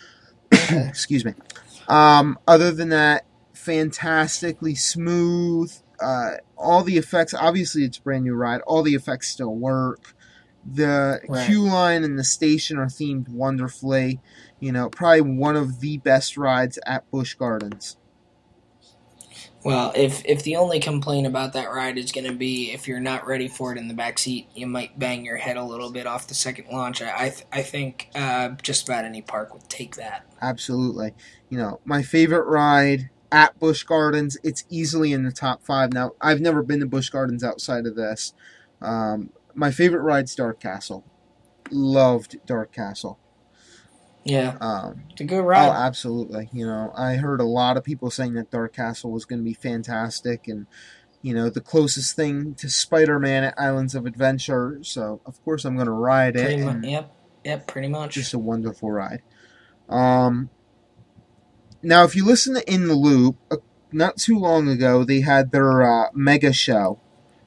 Excuse 0.52 1.24
me. 1.24 1.34
Um, 1.88 2.38
other 2.46 2.72
than 2.72 2.90
that, 2.90 3.24
fantastically 3.60 4.74
smooth. 4.74 5.72
Uh, 6.00 6.32
all 6.56 6.82
the 6.82 6.96
effects, 6.96 7.34
obviously, 7.34 7.84
it's 7.84 7.98
a 7.98 8.02
brand 8.02 8.24
new 8.24 8.34
ride. 8.34 8.60
All 8.62 8.82
the 8.82 8.94
effects 8.94 9.28
still 9.28 9.54
work. 9.54 10.14
The 10.64 11.20
Right. 11.28 11.46
queue 11.46 11.62
line 11.64 12.04
and 12.04 12.18
the 12.18 12.24
station 12.24 12.78
are 12.78 12.86
themed 12.86 13.28
wonderfully. 13.28 14.20
You 14.60 14.72
know, 14.72 14.88
probably 14.90 15.22
one 15.22 15.56
of 15.56 15.80
the 15.80 15.98
best 15.98 16.36
rides 16.36 16.78
at 16.86 17.10
Busch 17.10 17.34
Gardens. 17.34 17.96
Well, 19.62 19.92
if 19.94 20.22
if 20.24 20.42
the 20.42 20.56
only 20.56 20.80
complaint 20.80 21.26
about 21.26 21.52
that 21.52 21.70
ride 21.70 21.98
is 21.98 22.12
going 22.12 22.26
to 22.26 22.32
be 22.32 22.72
if 22.72 22.88
you're 22.88 22.98
not 23.00 23.26
ready 23.26 23.46
for 23.46 23.72
it 23.72 23.78
in 23.78 23.88
the 23.88 23.94
back 23.94 24.18
seat, 24.18 24.48
you 24.54 24.66
might 24.66 24.98
bang 24.98 25.24
your 25.24 25.36
head 25.36 25.58
a 25.58 25.64
little 25.64 25.90
bit 25.90 26.06
off 26.06 26.28
the 26.28 26.34
second 26.34 26.66
launch. 26.72 27.02
I 27.02 27.12
I, 27.14 27.28
th- 27.28 27.46
I 27.52 27.62
think 27.62 28.08
uh, 28.14 28.50
just 28.62 28.88
about 28.88 29.04
any 29.04 29.20
park 29.20 29.52
would 29.52 29.68
take 29.68 29.96
that. 29.96 30.24
Absolutely. 30.40 31.12
You 31.50 31.58
know, 31.58 31.80
my 31.84 32.02
favorite 32.02 32.46
ride 32.46 33.10
at 33.32 33.58
Busch 33.58 33.82
Gardens, 33.84 34.36
it's 34.42 34.64
easily 34.68 35.12
in 35.12 35.24
the 35.24 35.32
top 35.32 35.62
five. 35.64 35.92
Now, 35.92 36.12
I've 36.20 36.40
never 36.40 36.62
been 36.62 36.80
to 36.80 36.86
Busch 36.86 37.10
Gardens 37.10 37.44
outside 37.44 37.86
of 37.86 37.96
this. 37.96 38.32
Um, 38.80 39.30
my 39.54 39.70
favorite 39.70 40.02
ride's 40.02 40.34
Dark 40.34 40.60
Castle. 40.60 41.04
Loved 41.70 42.44
Dark 42.46 42.72
Castle. 42.72 43.18
Yeah, 44.24 44.58
Um, 44.60 45.04
it's 45.10 45.20
a 45.22 45.24
good 45.24 45.40
ride. 45.42 45.68
Oh, 45.68 45.72
absolutely. 45.72 46.50
You 46.52 46.66
know, 46.66 46.92
I 46.94 47.14
heard 47.14 47.40
a 47.40 47.44
lot 47.44 47.76
of 47.78 47.84
people 47.84 48.10
saying 48.10 48.34
that 48.34 48.50
Dark 48.50 48.74
Castle 48.74 49.10
was 49.10 49.24
going 49.24 49.38
to 49.38 49.44
be 49.44 49.54
fantastic 49.54 50.46
and, 50.46 50.66
you 51.22 51.32
know, 51.32 51.48
the 51.48 51.62
closest 51.62 52.16
thing 52.16 52.54
to 52.56 52.68
Spider 52.68 53.18
Man 53.18 53.44
at 53.44 53.54
Islands 53.58 53.94
of 53.94 54.04
Adventure. 54.04 54.78
So, 54.82 55.22
of 55.24 55.42
course, 55.42 55.64
I'm 55.64 55.74
going 55.74 55.86
to 55.86 55.92
ride 55.92 56.36
it. 56.36 56.42
pretty 56.44 56.62
and 56.62 56.80
much. 56.82 56.90
Yep. 56.90 57.16
Yep. 57.44 57.66
Pretty 57.66 57.88
much. 57.88 58.14
Just 58.14 58.34
a 58.34 58.38
wonderful 58.38 58.90
ride. 58.90 59.22
Um, 59.88 60.50
now, 61.82 62.04
if 62.04 62.14
you 62.14 62.24
listen 62.24 62.54
to 62.54 62.72
In 62.72 62.88
the 62.88 62.94
Loop, 62.94 63.36
uh, 63.50 63.56
not 63.92 64.16
too 64.16 64.38
long 64.38 64.68
ago, 64.68 65.04
they 65.04 65.20
had 65.20 65.50
their 65.50 65.82
uh, 65.82 66.08
mega 66.14 66.52
show. 66.52 66.98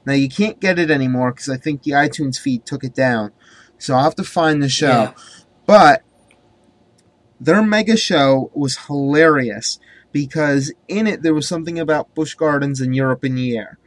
Now, 0.05 0.13
you 0.13 0.27
can't 0.27 0.59
get 0.59 0.79
it 0.79 0.91
anymore 0.91 1.31
because 1.31 1.49
I 1.49 1.57
think 1.57 1.83
the 1.83 1.91
iTunes 1.91 2.39
feed 2.39 2.65
took 2.65 2.83
it 2.83 2.93
down. 2.93 3.31
So 3.77 3.95
I'll 3.95 4.03
have 4.03 4.15
to 4.15 4.23
find 4.23 4.61
the 4.61 4.69
show. 4.69 4.87
Yeah. 4.87 5.13
But 5.65 6.03
their 7.39 7.61
mega 7.61 7.97
show 7.97 8.51
was 8.53 8.77
hilarious 8.87 9.79
because 10.11 10.73
in 10.87 11.07
it 11.07 11.21
there 11.21 11.33
was 11.33 11.47
something 11.47 11.79
about 11.79 12.13
Busch 12.15 12.35
Gardens 12.35 12.79
and 12.81 12.95
Europe 12.95 13.23
in 13.25 13.35
the 13.35 13.57
air. 13.57 13.77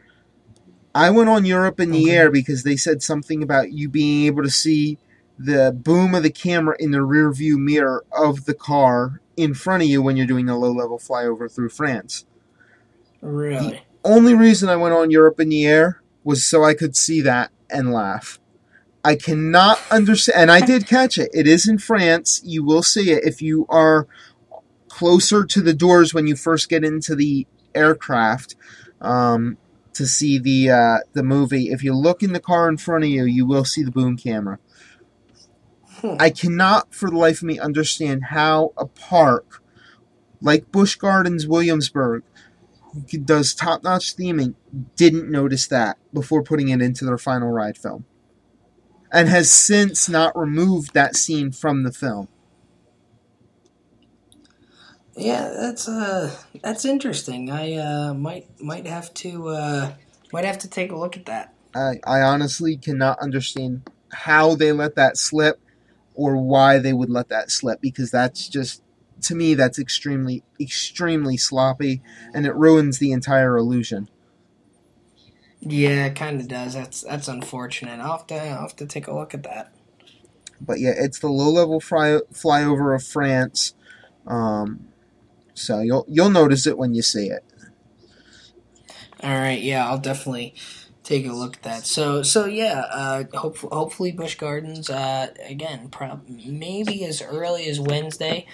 I 0.95 1.11
went 1.11 1.29
on 1.29 1.45
Europe 1.45 1.79
in 1.79 1.91
the 1.91 2.05
Okay. 2.05 2.17
air 2.17 2.31
because 2.31 2.63
they 2.63 2.77
said 2.77 3.03
something 3.03 3.43
about 3.43 3.73
you 3.73 3.89
being 3.89 4.27
able 4.27 4.43
to 4.43 4.51
see 4.51 4.99
the 5.39 5.71
boom 5.71 6.15
of 6.15 6.23
the 6.23 6.31
camera 6.31 6.77
in 6.79 6.91
the 6.91 7.03
rear 7.03 7.31
view 7.31 7.59
mirror 7.59 8.05
of 8.13 8.47
the 8.47 8.55
car 8.55 9.21
in 9.37 9.55
front 9.55 9.83
of 9.83 9.89
you 9.89 10.03
when 10.03 10.17
you're 10.17 10.27
doing 10.27 10.49
a 10.49 10.59
low 10.59 10.73
level 10.73 10.99
flyover 10.99 11.53
through 11.53 11.69
France. 11.69 12.25
Really. 13.21 13.71
The 13.71 13.81
Only 14.05 14.35
reason 14.35 14.69
I 14.69 14.77
went 14.77 14.95
on 14.95 15.11
Europe 15.11 15.41
in 15.41 15.49
the 15.49 15.67
air 15.67 16.03
was 16.25 16.45
so 16.45 16.65
I 16.65 16.75
could 16.75 16.97
see 16.97 17.21
that 17.23 17.51
and 17.71 17.93
laugh. 17.93 18.39
I 19.05 19.15
cannot 19.15 19.81
understand, 19.91 20.43
and 20.43 20.51
I 20.51 20.61
did 20.65 20.89
catch 20.89 21.17
it. 21.17 21.31
It 21.33 21.47
is 21.47 21.69
in 21.69 21.79
France. 21.79 22.43
You 22.45 22.65
will 22.65 22.83
see 22.83 23.13
it 23.13 23.25
if 23.25 23.41
you 23.41 23.65
are 23.69 24.09
closer 24.89 25.45
to 25.45 25.61
the 25.61 25.75
doors 25.75 26.13
when 26.13 26.27
you 26.27 26.35
first 26.35 26.69
get 26.69 26.83
into 26.83 27.15
the 27.15 27.47
aircraft 27.75 28.57
um, 29.01 29.59
to 29.93 30.07
see 30.07 30.39
the 30.39 30.71
uh, 30.71 30.97
the 31.13 31.23
movie. 31.23 31.69
If 31.71 31.85
you 31.85 31.95
look 31.95 32.23
in 32.23 32.33
the 32.33 32.41
car 32.41 32.69
in 32.69 32.79
front 32.79 33.05
of 33.05 33.11
you, 33.11 33.25
you 33.25 33.47
will 33.47 33.65
see 33.65 33.85
the 33.85 33.93
boom 33.93 34.17
camera. 34.17 34.59
I 36.19 36.31
cannot, 36.31 36.95
for 36.95 37.11
the 37.11 37.17
life 37.17 37.39
of 37.39 37.45
me, 37.45 37.59
understand 37.59 38.25
how 38.27 38.73
a 38.77 38.87
park 38.87 39.63
like 40.41 40.71
Busch 40.71 40.97
Gardens, 40.97 41.47
Williamsburg, 41.47 42.23
who 43.11 43.19
does 43.19 43.55
top 43.55 43.83
notch 43.83 44.17
theming, 44.17 44.55
didn't 44.97 45.31
notice 45.31 45.67
that 45.69 45.99
before 46.13 46.43
putting 46.43 46.69
it 46.69 46.81
into 46.81 47.05
their 47.05 47.19
final 47.19 47.51
ride 47.51 47.77
film. 47.77 48.05
And 49.13 49.29
has 49.29 49.51
since 49.51 50.09
not 50.09 50.37
removed 50.37 50.95
that 50.95 51.17
scene 51.17 51.53
from 51.53 51.85
the 51.85 51.93
film. 51.93 52.29
Yeah, 55.17 55.49
that's 55.49 55.89
uh 55.89 56.37
that's 56.63 56.85
interesting. 56.85 57.51
I 57.51 57.75
uh 57.75 58.15
might 58.15 58.49
might 58.61 58.87
have 58.87 59.15
to 59.15 59.49
uh 59.49 59.93
might 60.33 60.45
have 60.45 60.59
to 60.59 60.69
take 60.69 60.93
a 60.93 60.97
look 60.97 61.17
at 61.17 61.25
that. 61.27 61.55
I, 61.75 62.01
I 62.05 62.21
honestly 62.21 62.77
cannot 62.77 63.19
understand 63.21 63.91
how 64.11 64.55
they 64.55 64.73
let 64.73 64.97
that 64.97 65.17
slip 65.17 65.61
or 66.17 66.37
why 66.37 66.79
they 66.79 66.93
would 66.93 67.11
let 67.11 67.29
that 67.29 67.51
slip 67.51 67.81
because 67.81 68.11
that's 68.11 68.49
just, 68.49 68.83
to 69.23 69.35
me, 69.35 69.55
that's 69.55 69.79
extremely, 69.79 70.43
extremely 70.61 71.37
sloppy 71.37 72.03
and 72.35 72.47
it 72.47 72.55
ruins 72.55 72.99
the 72.99 73.13
entire 73.13 73.57
illusion. 73.57 74.09
Yeah, 75.61 76.07
it 76.07 76.15
kind 76.17 76.41
of 76.41 76.49
does. 76.49 76.75
That's 76.75 77.03
that's 77.03 77.29
unfortunate. 77.29 77.99
I'll 78.01 78.19
have 78.19 78.27
to 78.29 78.37
I'll 78.37 78.63
have 78.63 78.77
to 78.77 78.87
take 78.87 79.09
a 79.09 79.15
look 79.15 79.35
at 79.35 79.43
that. 79.45 79.73
But 80.61 80.81
yeah, 80.81 80.93
it's 80.97 81.19
the 81.19 81.29
low 81.29 81.51
level 81.51 81.81
fly, 81.81 82.21
flyover 82.33 82.95
of 82.95 83.03
France. 83.03 83.75
Um, 84.27 84.89
so 85.55 85.81
you'll 85.81 86.05
you'll 86.09 86.31
notice 86.31 86.67
it 86.67 86.79
when 86.79 86.95
you 86.95 87.03
see 87.03 87.29
it. 87.29 87.45
All 89.23 89.31
right, 89.35 89.61
yeah, 89.61 89.89
I'll 89.89 89.99
definitely 89.99 90.55
take 91.07 91.25
a 91.25 91.33
look 91.33 91.57
at 91.57 91.63
that. 91.63 91.87
So 91.87 92.23
so 92.23 92.47
yeah, 92.47 92.81
uh, 92.91 93.25
hopefully 93.33 93.71
hopefully 93.73 94.13
Busch 94.13 94.35
Gardens 94.35 94.91
uh, 94.91 95.29
again, 95.47 95.89
prob- 95.89 96.29
maybe 96.29 97.05
as 97.05 97.23
early 97.23 97.69
as 97.69 97.81
Wednesday. 97.81 98.47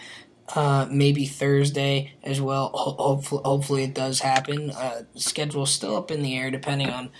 Uh, 0.54 0.86
maybe 0.90 1.24
Thursday 1.24 2.12
as 2.22 2.40
well. 2.40 2.72
Ho- 2.74 2.96
hopefully, 2.98 3.42
hopefully 3.44 3.84
it 3.84 3.94
does 3.94 4.20
happen. 4.20 4.70
Uh, 4.70 5.04
still 5.16 5.96
up 5.96 6.10
in 6.10 6.22
the 6.22 6.36
air 6.36 6.50
depending 6.50 6.90
on 6.90 7.10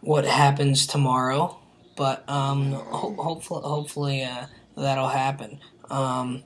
what 0.00 0.24
happens 0.24 0.86
tomorrow, 0.86 1.58
but 1.96 2.26
um, 2.28 2.72
ho- 2.72 3.16
hopefully, 3.18 3.60
hopefully 3.64 4.22
uh, 4.22 4.46
that'll 4.76 5.08
happen. 5.08 5.60
Um, 5.90 6.44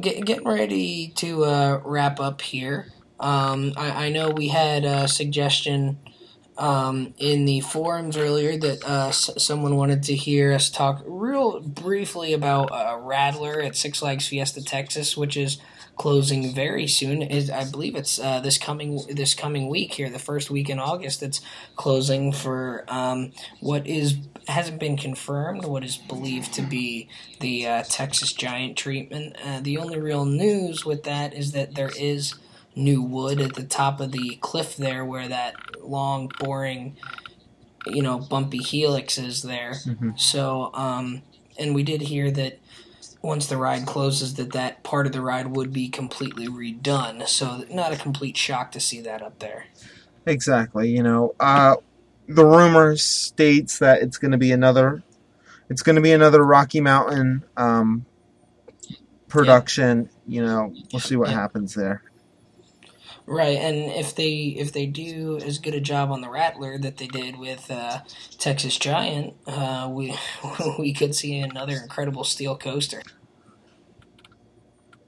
get, 0.00 0.26
getting 0.26 0.48
ready 0.48 1.12
to 1.16 1.44
uh, 1.44 1.80
wrap 1.84 2.20
up 2.20 2.42
here. 2.42 2.88
Um, 3.18 3.72
I, 3.76 4.06
I 4.06 4.08
know 4.10 4.30
we 4.30 4.48
had 4.48 4.84
a 4.84 5.08
suggestion 5.08 5.98
um, 6.58 7.14
in 7.18 7.44
the 7.46 7.60
forums 7.60 8.16
earlier 8.16 8.58
that 8.58 8.84
uh, 8.84 9.08
s- 9.08 9.30
someone 9.38 9.76
wanted 9.76 10.02
to 10.04 10.14
hear 10.14 10.52
us 10.52 10.70
talk 10.70 11.02
real 11.06 11.60
briefly 11.60 12.32
about 12.32 12.70
uh, 12.70 12.98
Rattler 13.00 13.60
at 13.60 13.76
Six 13.76 14.00
Flags 14.00 14.28
Fiesta 14.28 14.62
Texas, 14.62 15.16
which 15.16 15.36
is 15.36 15.58
closing 15.96 16.54
very 16.54 16.86
soon. 16.86 17.22
Is 17.22 17.50
I 17.50 17.70
believe 17.70 17.94
it's 17.94 18.18
uh, 18.18 18.40
this 18.40 18.58
coming 18.58 19.00
this 19.10 19.34
coming 19.34 19.68
week 19.68 19.94
here, 19.94 20.10
the 20.10 20.18
first 20.18 20.50
week 20.50 20.68
in 20.70 20.78
August. 20.78 21.22
It's 21.22 21.40
closing 21.76 22.32
for 22.32 22.84
um, 22.88 23.32
what 23.60 23.86
is 23.86 24.16
hasn't 24.48 24.80
been 24.80 24.96
confirmed. 24.96 25.64
What 25.64 25.84
is 25.84 25.96
believed 25.96 26.52
to 26.54 26.62
be 26.62 27.08
the 27.40 27.66
uh, 27.66 27.82
Texas 27.88 28.32
Giant 28.32 28.76
treatment. 28.76 29.36
Uh, 29.44 29.60
the 29.60 29.78
only 29.78 29.98
real 29.98 30.24
news 30.24 30.84
with 30.84 31.04
that 31.04 31.32
is 31.34 31.52
that 31.52 31.74
there 31.74 31.92
is 31.98 32.34
new 32.80 33.02
wood 33.02 33.40
at 33.40 33.54
the 33.54 33.64
top 33.64 34.00
of 34.00 34.12
the 34.12 34.38
cliff 34.40 34.76
there, 34.76 35.04
where 35.04 35.28
that 35.28 35.54
long, 35.82 36.30
boring, 36.40 36.96
you 37.86 38.02
know, 38.02 38.18
bumpy 38.18 38.58
helix 38.58 39.18
is 39.18 39.42
there. 39.42 39.72
Mhm. 39.72 40.18
So, 40.18 40.70
um, 40.74 41.22
and 41.58 41.74
we 41.74 41.82
did 41.82 42.00
hear 42.02 42.30
that 42.30 42.58
once 43.22 43.46
the 43.46 43.56
ride 43.56 43.84
closes, 43.86 44.34
that 44.34 44.52
that 44.52 44.82
part 44.82 45.06
of 45.06 45.12
the 45.12 45.20
ride 45.20 45.54
would 45.54 45.72
be 45.72 45.88
completely 45.88 46.48
redone. 46.48 47.26
So, 47.28 47.64
not 47.70 47.92
a 47.92 47.96
complete 47.96 48.36
shock 48.36 48.72
to 48.72 48.80
see 48.80 49.00
that 49.02 49.22
up 49.22 49.38
there. 49.40 49.66
Exactly. 50.26 50.90
You 50.90 51.02
know, 51.02 51.34
uh, 51.38 51.76
the 52.28 52.46
rumor 52.46 52.96
states 52.96 53.78
that 53.80 54.02
it's 54.02 54.16
going 54.16 54.32
to 54.32 54.38
be 54.38 54.52
another, 54.52 55.02
it's 55.68 55.82
going 55.82 55.96
to 55.96 56.02
be 56.02 56.12
another 56.12 56.44
Rocky 56.44 56.80
Mountain 56.80 57.42
um, 57.56 58.06
production. 59.28 60.08
You 60.26 60.44
know, 60.44 60.72
we'll 60.92 61.00
see 61.00 61.16
what 61.16 61.28
Yeah. 61.30 61.34
happens 61.34 61.74
there. 61.74 62.02
Right, 63.26 63.58
and 63.58 63.92
if 63.92 64.14
they 64.14 64.56
if 64.58 64.72
they 64.72 64.86
do 64.86 65.38
as 65.38 65.58
good 65.58 65.74
a 65.74 65.80
job 65.80 66.10
on 66.10 66.20
the 66.20 66.28
Rattler 66.28 66.78
that 66.78 66.96
they 66.96 67.06
did 67.06 67.38
with 67.38 67.70
uh, 67.70 68.00
Texas 68.38 68.76
Giant, 68.76 69.34
uh, 69.46 69.88
we 69.90 70.16
we 70.78 70.92
could 70.92 71.14
see 71.14 71.38
another 71.38 71.74
incredible 71.74 72.24
steel 72.24 72.56
coaster. 72.56 73.02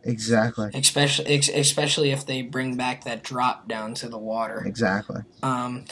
Exactly. 0.04 0.68
especially 0.74 1.36
especially 1.54 2.10
if 2.10 2.26
they 2.26 2.42
bring 2.42 2.76
back 2.76 3.04
that 3.04 3.22
drop 3.22 3.68
down 3.68 3.94
to 3.94 4.08
the 4.08 4.18
water. 4.18 4.62
Exactly. 4.66 5.20
Um, 5.42 5.84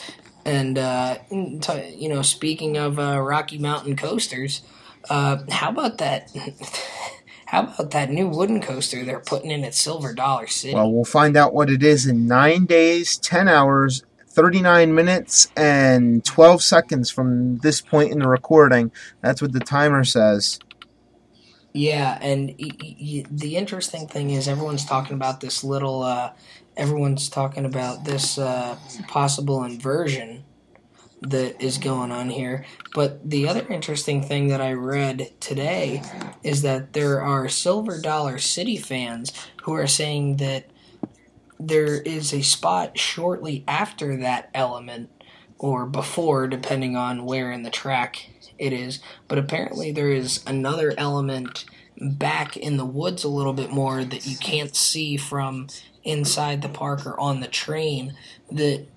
and 0.45 0.77
uh, 0.77 1.17
you 1.29 2.09
know, 2.09 2.21
speaking 2.21 2.77
of 2.77 2.99
uh, 2.99 3.19
Rocky 3.21 3.57
Mountain 3.57 3.95
coasters, 3.95 4.61
uh, 5.09 5.43
how 5.49 5.69
about 5.69 5.97
that? 5.99 6.29
How 7.51 7.63
about 7.63 7.91
that 7.91 8.09
new 8.09 8.29
wooden 8.29 8.61
coaster 8.61 9.03
they're 9.03 9.19
putting 9.19 9.51
in 9.51 9.65
at 9.65 9.75
Silver 9.75 10.13
Dollar 10.13 10.47
City? 10.47 10.73
Well, 10.73 10.89
we'll 10.89 11.03
find 11.03 11.35
out 11.35 11.53
what 11.53 11.69
it 11.69 11.83
is 11.83 12.07
in 12.07 12.25
nine 12.25 12.65
days, 12.65 13.17
10 13.17 13.49
hours, 13.49 14.05
39 14.29 14.95
minutes, 14.95 15.49
and 15.57 16.23
12 16.23 16.63
seconds 16.63 17.09
from 17.11 17.57
this 17.57 17.81
point 17.81 18.13
in 18.13 18.19
the 18.19 18.29
recording. 18.29 18.89
That's 19.19 19.41
what 19.41 19.51
the 19.51 19.59
timer 19.59 20.05
says. 20.05 20.59
Yeah, 21.73 22.17
and 22.21 22.55
y- 22.57 22.69
y- 22.79 23.25
the 23.29 23.57
interesting 23.57 24.07
thing 24.07 24.29
is 24.29 24.47
everyone's 24.47 24.85
talking 24.85 25.17
about 25.17 25.41
this 25.41 25.61
little. 25.61 26.03
Uh, 26.03 26.31
everyone's 26.77 27.27
talking 27.27 27.65
about 27.65 28.05
this 28.05 28.37
uh, 28.37 28.77
possible 29.09 29.65
inversion 29.65 30.45
that 31.21 31.61
is 31.61 31.77
going 31.77 32.11
on 32.11 32.29
here. 32.29 32.65
But 32.93 33.29
the 33.29 33.47
other 33.47 33.65
interesting 33.67 34.23
thing 34.23 34.47
that 34.47 34.61
I 34.61 34.73
read 34.73 35.31
today 35.39 36.01
is 36.43 36.63
that 36.63 36.93
there 36.93 37.21
are 37.21 37.47
Silver 37.47 38.01
Dollar 38.01 38.39
City 38.39 38.77
fans 38.77 39.31
who 39.63 39.73
are 39.73 39.87
saying 39.87 40.37
that 40.37 40.65
there 41.59 42.01
is 42.01 42.33
a 42.33 42.41
spot 42.41 42.97
shortly 42.97 43.63
after 43.67 44.17
that 44.17 44.49
element 44.53 45.09
or 45.59 45.85
before, 45.85 46.47
depending 46.47 46.95
on 46.95 47.23
where 47.23 47.51
in 47.51 47.61
the 47.61 47.69
track 47.69 48.29
it 48.57 48.73
is. 48.73 48.99
But 49.27 49.37
apparently, 49.37 49.91
there 49.91 50.11
is 50.11 50.43
another 50.47 50.93
element 50.97 51.65
back 51.99 52.57
in 52.57 52.77
the 52.77 52.85
woods 52.85 53.23
a 53.23 53.29
little 53.29 53.53
bit 53.53 53.69
more 53.69 54.03
that 54.03 54.25
you 54.25 54.35
can't 54.37 54.75
see 54.75 55.17
from 55.17 55.67
inside 56.03 56.63
the 56.63 56.69
park 56.69 57.05
or 57.05 57.19
on 57.19 57.41
the 57.41 57.47
train 57.47 58.15
that 58.51 58.87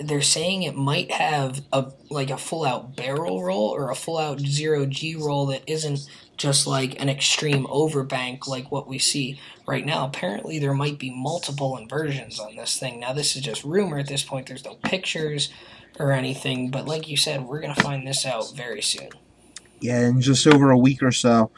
they're 0.00 0.22
saying 0.22 0.62
it 0.62 0.76
might 0.76 1.10
have 1.12 1.62
a 1.72 1.92
like 2.10 2.30
a 2.30 2.36
full 2.36 2.64
out 2.64 2.96
barrel 2.96 3.42
roll 3.42 3.68
or 3.68 3.90
a 3.90 3.94
full 3.94 4.18
out 4.18 4.40
zero 4.40 4.86
G 4.86 5.14
roll 5.14 5.46
that 5.46 5.62
isn't 5.66 6.00
just 6.36 6.66
like 6.66 7.00
an 7.00 7.08
extreme 7.08 7.66
overbank 7.66 8.46
like 8.46 8.70
what 8.72 8.88
we 8.88 8.98
see 8.98 9.40
right 9.66 9.84
now. 9.86 10.06
Apparently, 10.06 10.58
there 10.58 10.74
might 10.74 10.98
be 10.98 11.10
multiple 11.10 11.76
inversions 11.76 12.40
on 12.40 12.56
this 12.56 12.78
thing. 12.78 13.00
Now, 13.00 13.12
this 13.12 13.36
is 13.36 13.42
just 13.42 13.64
rumor 13.64 13.98
at 13.98 14.08
this 14.08 14.22
point. 14.22 14.46
There's 14.46 14.64
no 14.64 14.74
pictures 14.74 15.50
or 15.98 16.12
anything, 16.12 16.70
but 16.70 16.86
like 16.86 17.08
you 17.08 17.16
said, 17.16 17.42
we're 17.42 17.60
gonna 17.60 17.74
find 17.74 18.06
this 18.06 18.26
out 18.26 18.54
very 18.56 18.82
soon. 18.82 19.10
Yeah, 19.80 20.06
in 20.06 20.20
just 20.20 20.46
over 20.46 20.70
a 20.70 20.78
week 20.78 21.02
or 21.02 21.12
so. 21.12 21.50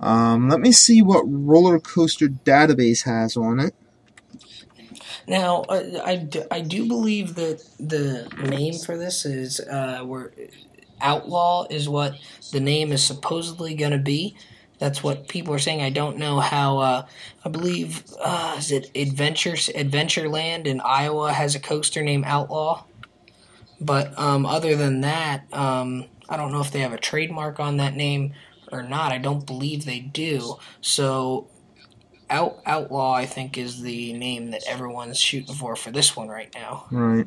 Um, 0.00 0.48
let 0.48 0.60
me 0.60 0.72
see 0.72 1.02
what 1.02 1.22
roller 1.26 1.78
coaster 1.78 2.28
database 2.28 3.04
has 3.04 3.36
on 3.36 3.60
it. 3.60 3.74
Now, 5.30 5.64
I 5.68 6.00
I, 6.04 6.16
d- 6.16 6.42
I 6.50 6.60
do 6.60 6.88
believe 6.88 7.36
that 7.36 7.62
the 7.78 8.28
name 8.48 8.74
for 8.74 8.98
this 8.98 9.24
is 9.24 9.60
uh, 9.60 10.00
where 10.00 10.32
Outlaw 11.00 11.68
is 11.70 11.88
what 11.88 12.16
the 12.50 12.58
name 12.58 12.90
is 12.90 13.04
supposedly 13.04 13.74
going 13.76 13.92
to 13.92 13.98
be. 13.98 14.34
That's 14.80 15.04
what 15.04 15.28
people 15.28 15.54
are 15.54 15.60
saying. 15.60 15.82
I 15.82 15.90
don't 15.90 16.18
know 16.18 16.40
how. 16.40 16.78
Uh, 16.78 17.06
I 17.44 17.48
believe 17.48 18.04
uh, 18.20 18.56
is 18.58 18.72
it 18.72 18.90
Adventure 18.96 19.52
Adventureland 19.52 20.66
in 20.66 20.80
Iowa 20.80 21.32
has 21.32 21.54
a 21.54 21.60
coaster 21.60 22.02
named 22.02 22.24
Outlaw. 22.26 22.82
But 23.80 24.18
um, 24.18 24.44
other 24.44 24.74
than 24.74 25.02
that, 25.02 25.44
um, 25.52 26.06
I 26.28 26.36
don't 26.38 26.50
know 26.50 26.60
if 26.60 26.72
they 26.72 26.80
have 26.80 26.92
a 26.92 26.98
trademark 26.98 27.60
on 27.60 27.76
that 27.76 27.94
name 27.94 28.32
or 28.72 28.82
not. 28.82 29.12
I 29.12 29.18
don't 29.18 29.46
believe 29.46 29.84
they 29.84 30.00
do. 30.00 30.56
So 30.80 31.46
out, 32.30 32.60
Outlaw, 32.66 33.12
I 33.12 33.26
think, 33.26 33.58
is 33.58 33.82
the 33.82 34.12
name 34.12 34.50
that 34.52 34.62
everyone's 34.66 35.18
shooting 35.18 35.54
for 35.54 35.76
for 35.76 35.90
this 35.90 36.16
one 36.16 36.28
right 36.28 36.50
now. 36.54 36.86
Right. 36.90 37.26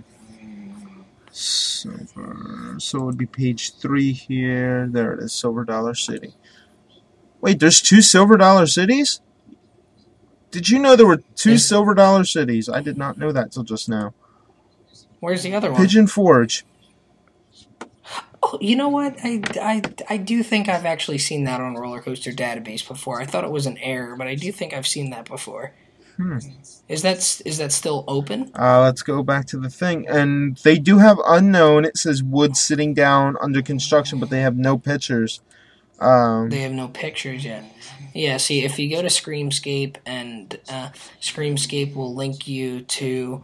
Silver. 1.31 2.75
So 2.79 2.99
it 2.99 3.03
would 3.05 3.17
be 3.17 3.25
page 3.25 3.75
three 3.75 4.13
here. 4.13 4.87
There 4.87 5.13
it 5.13 5.23
is, 5.23 5.33
Silver 5.33 5.63
Dollar 5.65 5.95
City. 5.95 6.33
Wait, 7.41 7.59
there's 7.59 7.81
two 7.81 8.01
Silver 8.01 8.37
Dollar 8.37 8.67
Cities? 8.67 9.19
Did 10.51 10.69
you 10.69 10.79
know 10.79 10.95
there 10.95 11.07
were 11.07 11.23
two 11.35 11.53
Is- 11.53 11.67
Silver 11.67 11.93
Dollar 11.93 12.23
Cities? 12.23 12.69
I 12.69 12.81
did 12.81 12.97
not 12.97 13.17
know 13.17 13.31
that 13.31 13.51
till 13.51 13.63
just 13.63 13.89
now. 13.89 14.13
Where's 15.19 15.41
the 15.43 15.55
other 15.55 15.71
one? 15.71 15.81
Pigeon 15.81 16.05
Forge. 16.07 16.65
Oh, 18.45 18.57
you 18.59 18.75
know 18.75 18.89
what? 18.89 19.15
I, 19.23 19.41
I, 19.61 19.81
I 20.09 20.17
do 20.17 20.43
think 20.43 20.67
I've 20.67 20.85
actually 20.85 21.17
seen 21.17 21.45
that 21.45 21.61
on 21.61 21.75
Roller 21.75 22.01
Coaster 22.01 22.31
Database 22.31 22.85
before. 22.85 23.21
I 23.21 23.25
thought 23.25 23.45
it 23.45 23.51
was 23.51 23.65
an 23.65 23.77
error, 23.77 24.17
but 24.17 24.27
I 24.27 24.35
do 24.35 24.51
think 24.51 24.73
I've 24.73 24.87
seen 24.87 25.11
that 25.11 25.25
before. 25.25 25.73
Hmm. 26.17 26.37
Is 26.87 27.01
that 27.01 27.41
is 27.45 27.57
that 27.57 27.71
still 27.71 28.03
open? 28.07 28.51
Uh, 28.53 28.81
let's 28.81 29.01
go 29.01 29.23
back 29.23 29.47
to 29.47 29.57
the 29.57 29.69
thing. 29.69 30.07
And 30.07 30.57
they 30.57 30.77
do 30.77 30.99
have 30.99 31.17
unknown. 31.25 31.85
It 31.85 31.97
says 31.97 32.21
wood 32.21 32.55
sitting 32.55 32.93
down 32.93 33.35
under 33.41 33.61
construction, 33.61 34.19
but 34.19 34.29
they 34.29 34.41
have 34.41 34.57
no 34.57 34.77
pictures. 34.77 35.39
Um, 35.99 36.49
They 36.49 36.59
have 36.59 36.71
no 36.73 36.89
pictures 36.89 37.45
yet. 37.45 37.63
Yeah, 38.13 38.37
see, 38.37 38.63
if 38.63 38.77
you 38.77 38.89
go 38.89 39.01
to 39.01 39.07
Screamscape 39.07 39.95
and 40.05 40.59
uh, 40.69 40.89
Screamscape 41.21 41.95
will 41.95 42.13
link 42.13 42.47
you 42.47 42.81
to, 42.81 43.43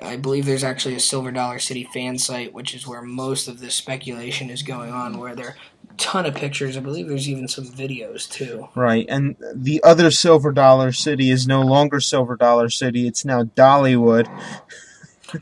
I 0.00 0.16
believe 0.16 0.46
there's 0.46 0.64
actually 0.64 0.94
a 0.94 1.00
Silver 1.00 1.30
Dollar 1.32 1.58
City 1.58 1.84
fan 1.92 2.18
site, 2.18 2.52
which 2.52 2.74
is 2.74 2.86
where 2.86 3.02
most 3.02 3.48
of 3.48 3.60
this 3.60 3.74
speculation 3.74 4.50
is 4.50 4.62
going 4.62 4.90
on, 4.92 5.18
where 5.18 5.34
there 5.34 5.46
are 5.46 5.56
a 5.90 5.94
ton 5.96 6.24
of 6.26 6.34
pictures. 6.34 6.76
I 6.76 6.80
believe 6.80 7.08
there's 7.08 7.28
even 7.28 7.48
some 7.48 7.64
videos 7.64 8.30
too. 8.30 8.68
right. 8.74 9.06
And 9.08 9.36
the 9.54 9.82
other 9.82 10.10
Silver 10.10 10.52
Dollar 10.52 10.92
City 10.92 11.30
is 11.30 11.46
no 11.46 11.62
longer 11.62 12.00
Silver 12.00 12.36
Dollar 12.36 12.68
City. 12.68 13.06
It's 13.06 13.24
now 13.24 13.44
Dollywood. 13.44 14.28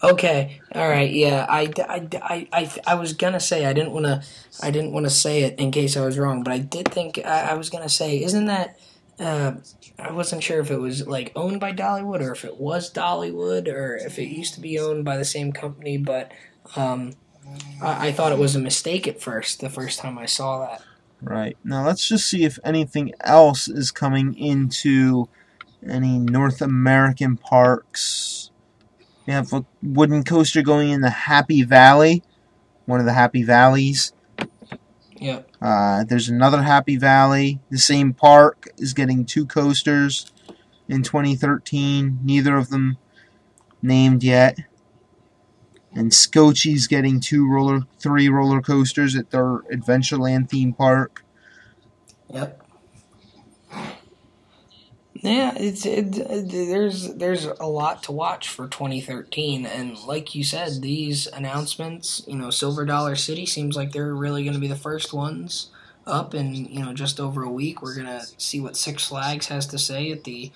Okay, 0.03 0.61
all 0.75 0.89
right, 0.89 1.13
yeah, 1.13 1.47
I, 1.49 1.73
I, 1.89 2.09
I, 2.21 2.49
I, 2.53 2.71
I 2.89 2.95
was 2.97 3.13
gonna 3.13 3.39
say 3.39 3.67
I 3.67 3.73
didn't 3.73 3.93
want 3.93 4.07
to, 4.07 4.21
I 4.61 4.73
didn't 4.73 4.91
want 4.93 5.07
to 5.07 5.11
say 5.11 5.43
it 5.45 5.61
in 5.61 5.71
case 5.71 5.97
I 5.97 6.05
was 6.05 6.19
wrong, 6.19 6.43
but 6.43 6.53
I 6.53 6.59
did 6.59 6.89
think 6.89 7.21
I, 7.25 7.51
I 7.51 7.55
was 7.55 7.71
gonna 7.71 7.89
say, 7.89 8.21
isn't 8.21 8.47
that? 8.47 8.81
Uh, 9.19 9.55
I 9.99 10.13
wasn't 10.13 10.43
sure 10.43 10.61
if 10.61 10.71
it 10.71 10.79
was 10.79 11.07
like 11.07 11.33
owned 11.35 11.59
by 11.59 11.73
Dollywood 11.73 12.21
or 12.21 12.33
if 12.33 12.45
it 12.45 12.59
was 12.59 12.93
Dollywood 12.93 13.67
or 13.67 13.97
if 13.97 14.19
it 14.19 14.27
used 14.27 14.55
to 14.55 14.61
be 14.61 14.79
owned 14.79 15.05
by 15.05 15.17
the 15.17 15.25
same 15.25 15.53
company, 15.53 15.97
but 15.97 16.33
um, 16.77 17.15
I, 17.81 18.09
I 18.09 18.13
thought 18.13 18.33
it 18.33 18.39
was 18.39 18.55
a 18.55 18.61
mistake 18.61 19.09
at 19.09 19.21
first. 19.21 19.61
The 19.61 19.71
first 19.71 20.01
time 20.01 20.19
I 20.19 20.27
saw 20.27 20.67
that. 20.67 20.83
Right. 21.23 21.57
Now 21.65 21.87
let's 21.87 22.07
just 22.07 22.27
see 22.27 22.45
if 22.45 22.59
anything 22.63 23.15
else 23.21 23.69
is 23.69 23.91
coming 23.91 24.37
into 24.37 25.29
any 25.89 26.19
North 26.19 26.61
American 26.61 27.37
parks. 27.37 28.51
We 29.27 29.33
have 29.33 29.53
a 29.53 29.65
wooden 29.83 30.25
coaster 30.25 30.63
going 30.63 30.91
in 30.91 31.01
the 31.01 31.11
Happy 31.11 31.63
Valley, 31.63 32.23
one 32.85 33.01
of 33.01 33.07
the 33.07 33.13
Happy 33.13 33.43
Valleys. 33.43 34.13
Yep. 35.27 35.51
Uh, 35.61 36.05
there's 36.05 36.29
another 36.29 36.63
Happy 36.63 36.97
Valley. 36.97 37.59
The 37.69 37.79
same 37.79 38.15
park 38.15 38.69
is 38.79 38.95
getting 38.95 39.25
two 39.25 39.45
coasters 39.45 40.31
in 40.89 41.03
2013. 41.03 42.21
Neither 42.23 42.57
of 42.57 42.71
them 42.71 42.97
named 43.83 44.23
yet. 44.23 44.57
And 45.93 46.15
Scotchy's 46.15 46.87
getting 46.87 47.19
two 47.19 47.51
roller, 47.51 47.81
three 47.99 48.29
roller 48.29 48.61
coasters 48.61 49.17
at 49.17 49.33
their 49.33 49.63
Adventureland 49.73 50.49
theme 50.49 50.73
park. 50.73 51.25
Yep. 52.33 52.63
Yeah, 55.27 55.55
it's 55.57 55.85
it, 55.85 56.13
there's 56.49 57.13
there's 57.15 57.47
a 57.47 57.67
lot 57.67 58.05
to 58.05 58.13
watch 58.13 58.49
for 58.49 58.69
2013, 58.69 59.67
and 59.67 59.99
like 60.07 60.35
you 60.37 60.45
said, 60.45 60.81
these 60.83 61.27
announcements, 61.27 62.23
you 62.29 62.37
know, 62.37 62.51
Silver 62.51 62.85
Dollar 62.85 63.17
City 63.17 63.45
seems 63.45 63.77
like 63.77 63.91
they're 63.91 64.15
really 64.15 64.45
going 64.45 64.55
to 64.55 64.61
be 64.61 64.69
the 64.69 64.77
first 64.77 65.13
ones 65.13 65.71
up, 66.07 66.33
and 66.33 66.57
you 66.57 66.81
know, 66.85 66.93
just 66.95 67.19
over 67.19 67.43
a 67.43 67.51
week, 67.51 67.83
we're 67.83 67.97
gonna 67.97 68.23
see 68.39 68.61
what 68.61 68.77
Six 68.77 69.09
Flags 69.09 69.47
has 69.49 69.67
to 69.69 69.79
say 69.79 70.13
at 70.13 70.23
the 70.23 70.53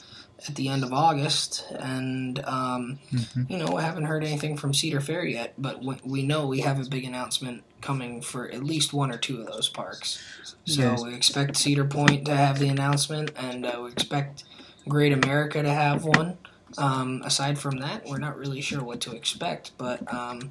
at 0.48 0.54
the 0.54 0.68
end 0.68 0.84
of 0.84 0.92
August, 0.92 1.66
and 1.76 2.38
um, 2.44 3.00
you 3.48 3.58
know, 3.58 3.76
I 3.76 3.82
haven't 3.82 4.04
heard 4.04 4.22
anything 4.22 4.56
from 4.56 4.72
Cedar 4.72 5.00
Fair 5.00 5.24
yet, 5.24 5.52
but 5.58 5.84
we, 5.84 5.96
we 6.04 6.22
know 6.22 6.46
we 6.46 6.60
have 6.60 6.80
a 6.80 6.88
big 6.88 7.04
announcement 7.04 7.64
coming 7.80 8.22
for 8.22 8.48
at 8.48 8.62
least 8.62 8.92
one 8.92 9.10
or 9.10 9.18
two 9.18 9.40
of 9.40 9.46
those 9.48 9.68
parks. 9.68 10.22
So 10.64 10.82
Yes. 10.82 11.02
we 11.02 11.14
expect 11.14 11.56
Cedar 11.56 11.84
Point 11.84 12.26
to 12.26 12.36
have 12.36 12.58
the 12.60 12.68
announcement, 12.68 13.32
and 13.36 13.66
uh, 13.66 13.80
we 13.82 13.90
expect 13.90 14.44
Great 14.90 15.14
America 15.14 15.62
to 15.62 15.70
have 15.70 16.04
one. 16.04 16.38
Um, 16.78 17.22
aside 17.24 17.58
from 17.58 17.78
that, 17.80 18.06
we're 18.06 18.18
not 18.18 18.38
really 18.38 18.62
sure 18.62 18.84
what 18.84 19.00
to 19.02 19.12
expect, 19.16 19.72
but 19.78 20.12
um, 20.14 20.50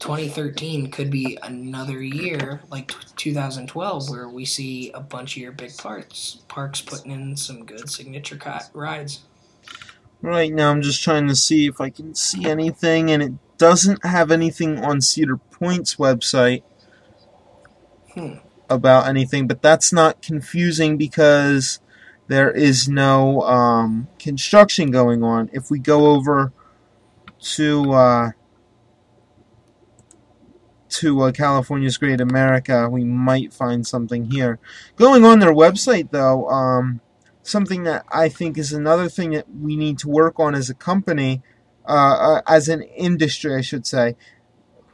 2013 0.00 0.90
could 0.90 1.10
be 1.10 1.38
another 1.42 2.02
year 2.02 2.62
like 2.70 2.88
t- 2.88 2.96
2012 3.16 4.10
where 4.10 4.28
we 4.28 4.44
see 4.46 4.92
a 4.92 5.00
bunch 5.00 5.36
of 5.36 5.42
your 5.42 5.52
big 5.52 5.76
parks 5.78 6.38
parks 6.48 6.82
putting 6.82 7.12
in 7.12 7.36
some 7.36 7.66
good 7.66 7.90
signature 7.90 8.38
co- 8.38 8.58
rides. 8.74 9.22
Right 10.22 10.52
now, 10.52 10.70
I'm 10.72 10.82
just 10.82 11.02
trying 11.02 11.28
to 11.28 11.36
see 11.36 11.66
if 11.66 11.80
I 11.80 11.90
can 11.90 12.14
see 12.14 12.46
anything, 12.46 13.10
and 13.10 13.22
it 13.22 13.32
doesn't 13.58 14.06
have 14.06 14.32
anything 14.32 14.78
on 14.84 15.00
Cedar 15.02 15.36
Point's 15.36 15.96
website 15.96 16.62
Hmm. 18.14 18.34
about 18.70 19.08
anything, 19.08 19.48
but 19.48 19.62
that's 19.62 19.92
not 19.92 20.22
confusing 20.22 20.96
because 20.96 21.80
there 22.28 22.50
is 22.50 22.88
no 22.88 23.42
um, 23.42 24.08
construction 24.18 24.90
going 24.90 25.22
on. 25.22 25.50
If 25.52 25.70
we 25.70 25.78
go 25.78 26.06
over 26.06 26.52
to 27.40 27.92
uh, 27.92 28.30
to 30.92 31.22
uh, 31.22 31.32
California's 31.32 31.96
Great 31.96 32.20
America, 32.20 32.88
we 32.88 33.04
might 33.04 33.52
find 33.52 33.86
something 33.86 34.30
here. 34.30 34.58
Going 34.96 35.24
on 35.24 35.40
their 35.40 35.54
website, 35.54 36.10
though, 36.10 36.48
um, 36.48 37.00
something 37.42 37.84
that 37.84 38.04
I 38.10 38.28
think 38.28 38.58
is 38.58 38.72
another 38.72 39.08
thing 39.08 39.30
that 39.30 39.46
we 39.50 39.76
need 39.76 39.98
to 40.00 40.08
work 40.08 40.38
on 40.38 40.54
as 40.54 40.70
a 40.70 40.74
company, 40.74 41.42
uh, 41.88 41.92
uh, 42.38 42.42
as 42.46 42.68
an 42.68 42.82
industry, 42.82 43.54
I 43.54 43.62
should 43.62 43.86
say. 43.86 44.16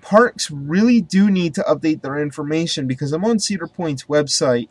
Parks 0.01 0.51
really 0.51 1.01
do 1.01 1.31
need 1.31 1.55
to 1.57 1.63
update 1.63 2.03
their 2.03 2.19
information 2.19 2.87
because 2.87 3.13
I'm 3.13 3.25
on 3.25 3.39
Cedar 3.39 3.67
Point's 3.67 4.05
website. 4.05 4.69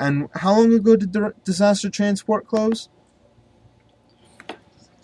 And 0.00 0.28
how 0.32 0.56
long 0.56 0.72
ago 0.72 0.96
did 0.96 1.12
the 1.12 1.34
disaster 1.44 1.90
transport 1.90 2.46
close? 2.48 2.88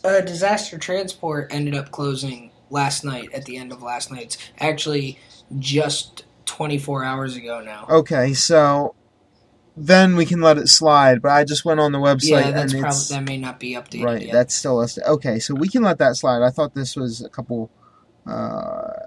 Uh, 0.03 0.23
disaster 0.23 0.79
transport 0.79 1.49
ended 1.51 1.75
up 1.75 1.91
closing 1.91 2.51
last 2.71 3.05
night 3.05 3.29
at 3.35 3.45
the 3.45 3.59
end 3.59 3.73
of 3.73 3.83
last 3.83 4.11
night's 4.11 4.39
actually 4.59 5.19
just 5.59 6.25
24 6.47 7.05
hours 7.05 7.37
ago 7.37 7.61
now. 7.61 7.87
Okay, 7.91 8.33
so 8.33 8.95
then 9.77 10.17
we 10.17 10.25
can 10.25 10.41
let 10.41 10.57
it 10.57 10.69
slide. 10.69 11.21
But 11.21 11.33
I 11.33 11.45
just 11.45 11.67
went 11.67 11.79
on 11.79 11.93
the 11.93 11.99
website 11.99 12.45
yeah, 12.45 12.51
that's 12.53 12.73
and 12.73 12.81
probably 12.83 13.05
that 13.11 13.25
may 13.25 13.37
not 13.37 13.61
be 13.61 13.73
updated 13.75 14.05
right. 14.05 14.23
yet. 14.23 14.33
That's 14.33 14.55
still 14.55 14.87
st- 14.89 15.07
okay. 15.07 15.39
So 15.39 15.55
we 15.55 15.69
can 15.69 15.83
let 15.83 15.99
that 15.99 16.17
slide. 16.17 16.43
I 16.43 16.49
thought 16.49 16.75
this 16.75 16.97
was 16.97 17.23
a 17.23 17.29
couple, 17.29 17.71
uh, 18.27 18.31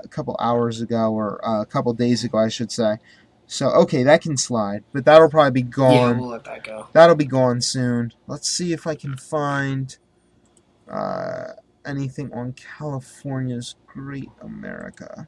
a 0.03 0.07
couple 0.10 0.38
hours 0.40 0.82
ago 0.82 1.11
or 1.11 1.44
uh, 1.44 1.61
a 1.61 1.66
couple 1.66 1.91
days 1.94 2.24
ago, 2.24 2.38
I 2.38 2.49
should 2.49 2.72
say. 2.72 2.98
So 3.52 3.70
okay, 3.72 4.04
that 4.04 4.22
can 4.22 4.38
slide, 4.38 4.84
but 4.94 5.06
that'll 5.06 5.28
probably 5.28 5.64
be 5.64 5.68
gone. 5.68 5.92
yeah, 5.92 6.12
we'll 6.12 6.30
let 6.30 6.44
that 6.44 6.64
go. 6.64 6.88
That'll 6.94 7.16
be 7.16 7.26
gone 7.26 7.62
soon. 7.62 8.14
Let's 8.28 8.48
see 8.48 8.74
if 8.74 8.86
I 8.86 8.94
can 8.94 9.18
find 9.18 9.98
uh, 10.88 11.54
anything 11.84 12.32
on 12.32 12.54
California's 12.54 13.74
Great 13.88 14.30
America. 14.40 15.28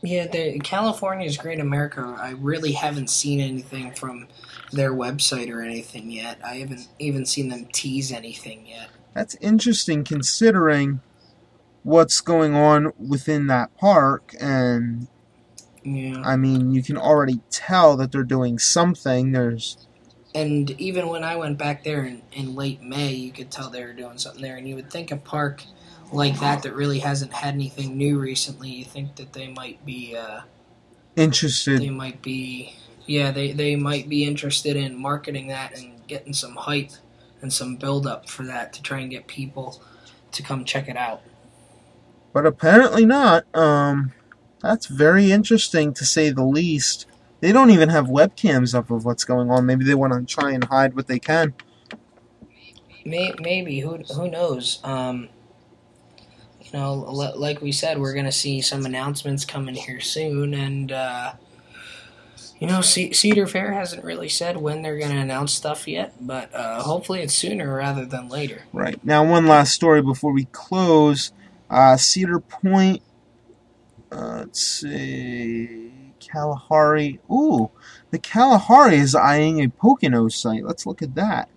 Yeah, 0.00 0.28
the 0.28 0.58
California's 0.60 1.36
Great 1.36 1.60
America. 1.60 2.16
I 2.18 2.30
really 2.30 2.72
haven't 2.72 3.10
seen 3.10 3.40
anything 3.40 3.92
from 3.92 4.26
their 4.72 4.94
website 4.94 5.50
or 5.52 5.60
anything 5.60 6.10
yet. 6.10 6.38
I 6.42 6.54
haven't 6.54 6.88
even 6.98 7.26
seen 7.26 7.50
them 7.50 7.68
tease 7.70 8.10
anything 8.10 8.66
yet. 8.66 8.88
That's 9.12 9.34
interesting 9.42 10.04
considering 10.04 11.02
what's 11.82 12.22
going 12.22 12.54
on 12.54 12.94
within 12.98 13.46
that 13.48 13.76
park 13.76 14.34
and 14.40 15.06
Yeah. 15.94 16.22
I 16.24 16.36
mean 16.36 16.72
you 16.72 16.82
can 16.82 16.96
already 16.96 17.40
tell 17.50 17.96
that 17.96 18.12
they're 18.12 18.22
doing 18.24 18.58
something. 18.58 19.32
There's 19.32 19.76
And 20.34 20.70
even 20.72 21.08
when 21.08 21.24
I 21.24 21.36
went 21.36 21.58
back 21.58 21.84
there 21.84 22.04
in, 22.04 22.22
in 22.32 22.54
late 22.54 22.82
May, 22.82 23.12
you 23.12 23.32
could 23.32 23.50
tell 23.50 23.70
they 23.70 23.84
were 23.84 23.92
doing 23.92 24.18
something 24.18 24.42
there. 24.42 24.56
And 24.56 24.68
you 24.68 24.74
would 24.76 24.90
think 24.90 25.10
a 25.10 25.16
park 25.16 25.64
like 26.12 26.38
that 26.40 26.62
that 26.62 26.74
really 26.74 27.00
hasn't 27.00 27.32
had 27.32 27.54
anything 27.54 27.96
new 27.96 28.18
recently, 28.18 28.70
you 28.70 28.84
think 28.84 29.16
that 29.16 29.32
they 29.32 29.48
might 29.48 29.84
be, 29.84 30.16
uh, 30.16 30.40
interested. 31.16 31.80
they 31.80 31.90
might 31.90 32.22
be, 32.22 32.74
yeah, 33.06 33.30
they, 33.30 33.52
they 33.52 33.76
might 33.76 34.08
be 34.08 34.24
interested 34.24 34.76
in 34.76 34.96
marketing 34.96 35.48
that 35.48 35.76
and 35.76 36.06
getting 36.06 36.32
some 36.32 36.54
hype 36.56 36.92
and 37.42 37.52
some 37.52 37.76
build 37.76 38.06
up 38.06 38.28
for 38.28 38.44
that 38.44 38.72
to 38.72 38.82
try 38.82 39.00
and 39.00 39.10
get 39.10 39.26
people 39.26 39.82
to 40.32 40.42
come 40.42 40.64
check 40.64 40.88
it 40.88 40.96
out. 40.96 41.22
But 42.32 42.46
apparently 42.46 43.04
not. 43.06 43.44
Um 43.54 44.12
that's 44.62 44.86
very 44.86 45.30
interesting 45.30 45.94
to 45.94 46.04
say 46.04 46.30
the 46.30 46.44
least. 46.44 47.06
They 47.40 47.52
don't 47.52 47.70
even 47.70 47.88
have 47.90 48.06
webcams 48.06 48.74
up 48.74 48.90
of 48.90 49.04
what's 49.04 49.24
going 49.24 49.50
on. 49.50 49.66
Maybe 49.66 49.84
they 49.84 49.94
want 49.94 50.12
to 50.12 50.34
try 50.34 50.50
and 50.50 50.64
hide 50.64 50.96
what 50.96 51.06
they 51.06 51.18
can. 51.18 51.54
Maybe 53.04 53.80
who 53.80 53.98
who 54.14 54.30
knows? 54.30 54.80
Um, 54.84 55.28
you 56.60 56.78
know, 56.78 56.94
like 56.94 57.62
we 57.62 57.72
said, 57.72 57.98
we're 57.98 58.14
gonna 58.14 58.32
see 58.32 58.60
some 58.60 58.84
announcements 58.84 59.44
coming 59.44 59.74
here 59.74 60.00
soon, 60.00 60.52
and 60.52 60.92
uh, 60.92 61.32
you 62.60 62.66
know, 62.66 62.80
C- 62.80 63.12
Cedar 63.12 63.46
Fair 63.46 63.72
hasn't 63.72 64.04
really 64.04 64.28
said 64.28 64.58
when 64.58 64.82
they're 64.82 64.98
gonna 64.98 65.20
announce 65.20 65.54
stuff 65.54 65.88
yet, 65.88 66.14
but 66.20 66.54
uh, 66.54 66.82
hopefully 66.82 67.22
it's 67.22 67.34
sooner 67.34 67.76
rather 67.76 68.04
than 68.04 68.28
later. 68.28 68.64
Right. 68.72 69.02
Now, 69.04 69.24
one 69.24 69.46
last 69.46 69.72
story 69.72 70.02
before 70.02 70.32
we 70.32 70.44
close. 70.46 71.32
Uh, 71.70 71.96
Cedar 71.96 72.40
Point. 72.40 73.02
Uh, 74.10 74.38
let's 74.38 74.60
see. 74.60 75.92
Kalahari. 76.20 77.20
Ooh, 77.30 77.70
the 78.10 78.18
Kalahari 78.18 78.96
is 78.96 79.14
eyeing 79.14 79.62
a 79.62 79.68
Pocono 79.68 80.28
site. 80.28 80.64
Let's 80.64 80.86
look 80.86 81.02
at 81.02 81.14
that. 81.14 81.48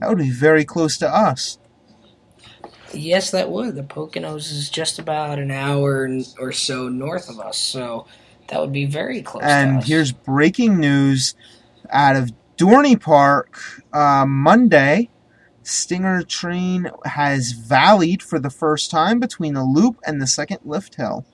That 0.00 0.08
would 0.08 0.18
be 0.18 0.30
very 0.30 0.64
close 0.64 0.98
to 0.98 1.08
us. 1.08 1.58
Yes, 2.92 3.30
that 3.32 3.50
would. 3.50 3.74
The 3.74 3.82
Poconos 3.82 4.52
is 4.52 4.70
just 4.70 4.98
about 4.98 5.38
an 5.38 5.50
hour 5.50 6.08
or 6.38 6.52
so 6.52 6.88
north 6.88 7.28
of 7.28 7.40
us, 7.40 7.58
so 7.58 8.06
that 8.48 8.60
would 8.60 8.72
be 8.72 8.84
very 8.84 9.22
close. 9.22 9.42
to 9.42 9.48
And 9.48 9.82
here's 9.82 10.12
breaking 10.12 10.78
news 10.78 11.34
out 11.90 12.16
of 12.16 12.32
Dorney 12.56 13.00
Park 13.00 13.58
uh, 13.92 14.24
Monday. 14.26 15.10
Stinger 15.62 16.22
train 16.22 16.90
has 17.04 17.54
valleyed 17.54 18.20
for 18.20 18.38
the 18.38 18.50
first 18.50 18.90
time 18.90 19.18
between 19.18 19.54
the 19.54 19.64
loop 19.64 19.98
and 20.06 20.20
the 20.20 20.26
second 20.26 20.58
lift 20.64 20.96
hill. 20.96 21.24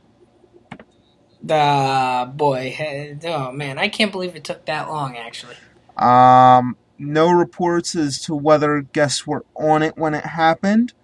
Ah, 1.49 2.31
boy, 2.35 3.19
oh 3.25 3.53
man, 3.53 3.79
I 3.79 3.89
can't 3.89 4.13
believe 4.13 4.37
it 4.37 4.45
took 4.45 4.67
that 4.67 4.89
long. 4.89 5.17
Actually, 5.17 5.57
Um, 5.97 6.77
no 6.99 7.31
reports 7.33 7.95
as 7.97 8.21
to 8.23 8.35
whether 8.35 8.83
guests 8.83 9.27
were 9.27 9.45
on 9.57 9.83
it 9.83 9.97
when 9.99 10.15
it 10.15 10.27
happened. 10.27 10.95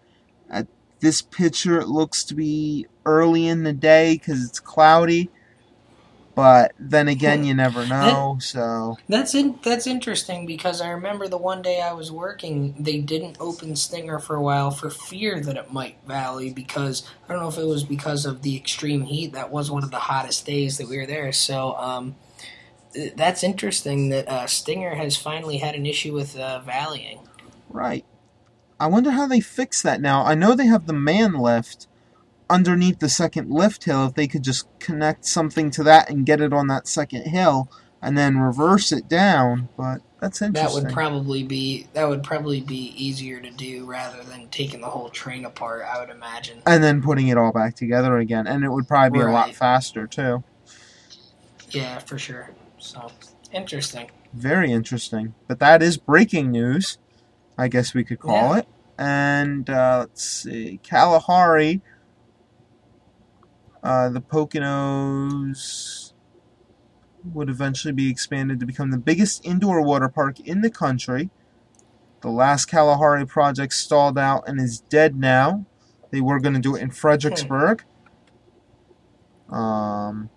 At 0.51 0.69
this 1.01 1.23
picture, 1.23 1.81
it 1.81 1.89
looks 1.89 2.25
to 2.27 2.35
be 2.35 2.87
early 3.07 3.47
in 3.49 3.65
the 3.65 3.73
day 3.75 4.15
because 4.15 4.45
it's 4.45 4.61
cloudy. 4.61 5.31
But 6.37 6.73
then 6.79 7.09
again, 7.09 7.45
you 7.47 7.55
never 7.55 7.87
know. 7.87 8.37
So 8.41 8.99
That's 9.09 9.35
in, 9.35 9.59
that's 9.65 9.87
interesting 9.87 10.47
because 10.47 10.81
I 10.83 10.91
remember 10.91 11.27
the 11.27 11.39
one 11.39 11.63
day 11.63 11.81
I 11.81 11.95
was 11.95 12.13
working, 12.13 12.77
they 12.79 12.99
didn't 12.99 13.39
open 13.41 13.75
Stinger 13.75 14.19
for 14.21 14.37
a 14.37 14.43
while 14.43 14.71
for 14.71 14.91
fear 14.91 15.41
that 15.41 15.57
it 15.57 15.73
might 15.73 15.97
valley 16.07 16.53
because 16.53 17.09
I 17.25 17.33
don't 17.33 17.43
know 17.43 17.49
if 17.49 17.57
it 17.57 17.65
was 17.65 17.85
because 17.85 18.27
of 18.27 18.43
the 18.43 18.55
extreme 18.55 19.03
heat. 19.03 19.33
That 19.33 19.51
was 19.51 19.71
one 19.71 19.83
of 19.83 19.91
the 19.91 19.99
hottest 19.99 20.45
days 20.47 20.77
that 20.77 20.89
we 20.89 20.99
were 20.99 21.07
there. 21.07 21.33
So 21.33 21.75
um, 21.79 22.17
that's 23.17 23.43
interesting 23.43 24.11
that 24.11 24.29
uh, 24.29 24.47
Stinger 24.47 24.95
has 24.95 25.17
finally 25.17 25.57
had 25.57 25.75
an 25.75 25.87
issue 25.87 26.13
with 26.13 26.39
uh, 26.39 26.61
valleying. 26.67 27.27
right, 27.71 28.05
I 28.79 28.89
wonder 28.89 29.13
how 29.13 29.27
they 29.27 29.41
fix 29.41 29.81
that 29.81 30.03
now. 30.03 30.23
I 30.23 30.35
know 30.35 30.55
they 30.55 30.67
have 30.67 30.87
the 30.87 30.93
man 30.93 31.33
lift 31.33 31.87
underneath 32.49 32.99
the 33.01 33.09
second 33.09 33.51
lift 33.51 33.85
hill. 33.85 34.07
If 34.07 34.15
they 34.15 34.27
could 34.29 34.43
just 34.45 34.67
connect 34.79 35.25
something 35.27 35.71
to 35.73 35.83
that 35.85 36.11
and 36.11 36.27
get 36.27 36.41
it 36.41 36.53
on 36.53 36.67
that 36.69 36.87
second 36.89 37.23
hill, 37.23 37.69
and 38.03 38.17
then 38.17 38.39
reverse 38.39 38.93
it 38.93 39.09
down. 39.09 39.69
But 39.77 40.01
that's 40.21 40.41
interesting. 40.43 40.83
That 40.83 40.87
would 40.87 40.93
probably 40.95 41.43
be 41.43 41.87
that 41.93 42.09
would 42.09 42.23
probably 42.23 42.61
be 42.61 42.93
easier 42.97 43.41
to 43.41 43.51
do 43.51 43.85
rather 43.85 44.23
than 44.23 44.49
taking 44.49 44.81
the 44.81 44.89
whole 44.89 45.09
train 45.11 45.45
apart. 45.45 45.83
I 45.85 46.01
would 46.01 46.11
imagine. 46.11 46.63
and 46.67 46.83
then 46.83 47.03
putting 47.03 47.29
it 47.29 47.37
all 47.39 47.53
back 47.53 47.75
together 47.75 48.19
again, 48.19 48.47
and 48.47 48.65
it 48.65 48.71
would 48.71 48.87
probably 48.89 49.19
be 49.19 49.25
a 49.25 49.31
lot 49.31 49.55
faster 49.55 50.07
too. 50.07 50.45
Yeah, 51.71 51.99
for 51.99 52.19
sure. 52.19 52.51
So 52.79 53.11
interesting. 53.53 54.11
Very 54.33 54.71
interesting. 54.71 55.35
But 55.49 55.59
that 55.61 55.83
is 55.83 55.97
breaking 55.97 56.51
news, 56.51 56.99
I 57.59 57.69
guess 57.69 57.95
we 57.95 58.05
could 58.05 58.19
call 58.21 58.53
Yeah. 58.55 58.59
it. 58.59 58.69
And 58.99 59.69
uh, 59.69 59.99
let's 60.01 60.25
see, 60.25 60.81
Kalahari, 60.83 61.83
uh, 63.87 64.09
the 64.09 64.21
Poconos 64.21 66.13
would 67.23 67.49
eventually 67.49 67.93
be 67.93 68.11
expanded 68.11 68.59
to 68.59 68.67
become 68.67 68.91
the 68.91 68.99
biggest 68.99 69.47
indoor 69.47 69.81
water 69.81 70.09
park 70.09 70.41
in 70.41 70.61
the 70.61 70.71
country. 70.71 71.31
The 72.21 72.29
last 72.29 72.65
Kalahari 72.65 73.25
project 73.25 73.75
stalled 73.75 74.19
out 74.19 74.43
and 74.49 74.61
is 74.61 74.81
dead 74.81 75.15
now. 75.15 75.67
They 76.11 76.21
were 76.21 76.41
going 76.41 76.55
to 76.55 76.61
do 76.61 76.75
it 76.75 76.83
in 76.83 76.91
Fredericksburg. 76.91 77.85
Um, 79.49 80.31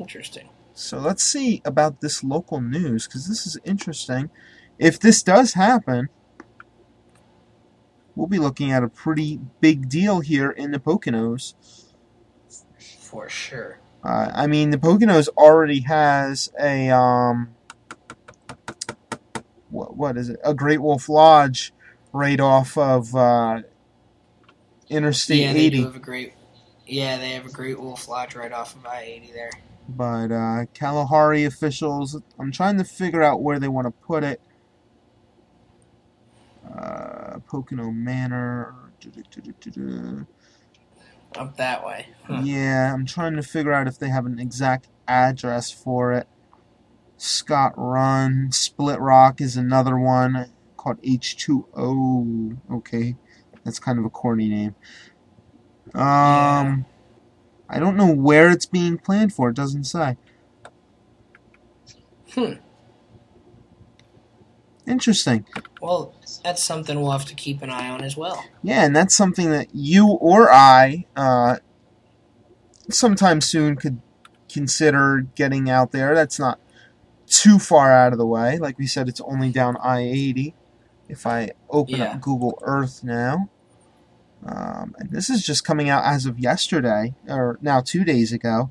Interesting. 0.00 0.48
so 0.72 0.98
let's 0.98 1.22
see 1.22 1.60
about 1.66 2.00
this 2.00 2.24
local 2.24 2.62
news 2.62 3.06
because 3.06 3.28
this 3.28 3.46
is 3.46 3.58
interesting. 3.62 4.30
If 4.78 4.98
this 4.98 5.22
does 5.22 5.52
happen, 5.52 6.08
we'll 8.14 8.26
be 8.26 8.38
looking 8.38 8.72
at 8.72 8.82
a 8.82 8.88
pretty 8.88 9.38
big 9.60 9.90
deal 9.90 10.20
here 10.20 10.50
in 10.50 10.70
the 10.70 10.78
Poconos. 10.78 11.52
For 13.16 13.30
sure. 13.30 13.78
Uh, 14.04 14.30
I 14.34 14.46
mean, 14.46 14.68
the 14.68 14.76
Poconos 14.76 15.28
already 15.38 15.80
has 15.80 16.52
a 16.60 16.90
um, 16.90 17.54
what 19.70 19.96
what 19.96 20.18
is 20.18 20.28
it? 20.28 20.38
A 20.44 20.52
Great 20.52 20.82
Wolf 20.82 21.08
Lodge 21.08 21.72
right 22.12 22.38
off 22.38 22.76
of 22.76 23.16
uh, 23.16 23.62
Interstate 24.90 25.40
yeah, 25.40 25.52
they 25.54 25.60
80. 25.60 25.76
do 25.78 25.84
have 25.86 25.96
a 25.96 25.98
great. 25.98 26.34
Yeah, 26.86 27.16
they 27.16 27.30
have 27.30 27.46
a 27.46 27.50
great 27.50 27.80
Wolf 27.80 28.06
Lodge 28.06 28.34
right 28.34 28.52
off 28.52 28.76
of 28.76 28.84
I 28.84 29.00
eighty 29.00 29.32
there. 29.32 29.50
But 29.88 30.30
uh, 30.30 30.66
Kalahari 30.74 31.44
officials, 31.44 32.20
I'm 32.38 32.52
trying 32.52 32.76
to 32.76 32.84
figure 32.84 33.22
out 33.22 33.40
where 33.40 33.58
they 33.58 33.68
want 33.68 33.86
to 33.86 33.92
put 33.92 34.24
it. 34.24 34.42
Uh, 36.70 37.38
Pocono 37.48 37.90
Manor. 37.90 38.74
Up 41.36 41.56
that 41.56 41.84
way. 41.84 42.08
Huh. 42.24 42.40
Yeah, 42.44 42.94
I'm 42.94 43.04
trying 43.06 43.36
to 43.36 43.42
figure 43.42 43.72
out 43.72 43.86
if 43.86 43.98
they 43.98 44.08
have 44.08 44.26
an 44.26 44.38
exact 44.38 44.88
address 45.06 45.70
for 45.70 46.12
it. 46.12 46.26
Scotrun. 47.18 48.52
Split 48.52 49.00
Rock 49.00 49.40
is 49.40 49.56
another 49.56 49.98
one 49.98 50.50
called 50.76 51.00
H2O. 51.02 52.58
Okay, 52.72 53.16
that's 53.64 53.78
kind 53.78 53.98
of 53.98 54.04
a 54.04 54.10
corny 54.10 54.48
name. 54.48 54.74
Um, 55.94 56.00
Yeah. 56.02 56.76
I 57.68 57.78
don't 57.80 57.96
know 57.96 58.12
where 58.12 58.50
it's 58.50 58.66
being 58.66 58.96
planned 58.98 59.32
for. 59.32 59.50
It 59.50 59.56
doesn't 59.56 59.84
say. 59.84 60.16
Hmm. 62.32 62.52
Interesting. 64.86 65.44
Well, 65.80 66.14
that's 66.44 66.62
something 66.62 67.00
we'll 67.00 67.10
have 67.10 67.24
to 67.26 67.34
keep 67.34 67.62
an 67.62 67.70
eye 67.70 67.88
on 67.88 68.02
as 68.02 68.16
well. 68.16 68.44
Yeah, 68.62 68.84
and 68.84 68.94
that's 68.94 69.16
something 69.16 69.50
that 69.50 69.74
you 69.74 70.06
or 70.08 70.50
I, 70.50 71.06
uh, 71.16 71.56
sometime 72.88 73.40
soon 73.40 73.76
could 73.76 74.00
consider 74.48 75.26
getting 75.34 75.68
out 75.68 75.90
there. 75.92 76.14
That's 76.14 76.38
not 76.38 76.60
too 77.26 77.58
far 77.58 77.92
out 77.92 78.12
of 78.12 78.18
the 78.18 78.26
way. 78.26 78.58
Like 78.58 78.78
we 78.78 78.86
said, 78.86 79.08
it's 79.08 79.20
only 79.22 79.50
down 79.50 79.76
I 79.82 80.00
80. 80.00 80.54
If 81.08 81.26
I 81.26 81.50
open 81.68 81.96
Yeah. 81.96 82.12
up 82.12 82.20
Google 82.20 82.58
Earth 82.62 83.02
now, 83.02 83.48
um, 84.44 84.94
and 84.98 85.10
this 85.10 85.28
is 85.28 85.44
just 85.44 85.64
coming 85.64 85.88
out 85.88 86.04
as 86.04 86.26
of 86.26 86.38
yesterday, 86.38 87.14
or 87.28 87.58
now 87.60 87.80
two 87.80 88.04
days 88.04 88.32
ago, 88.32 88.70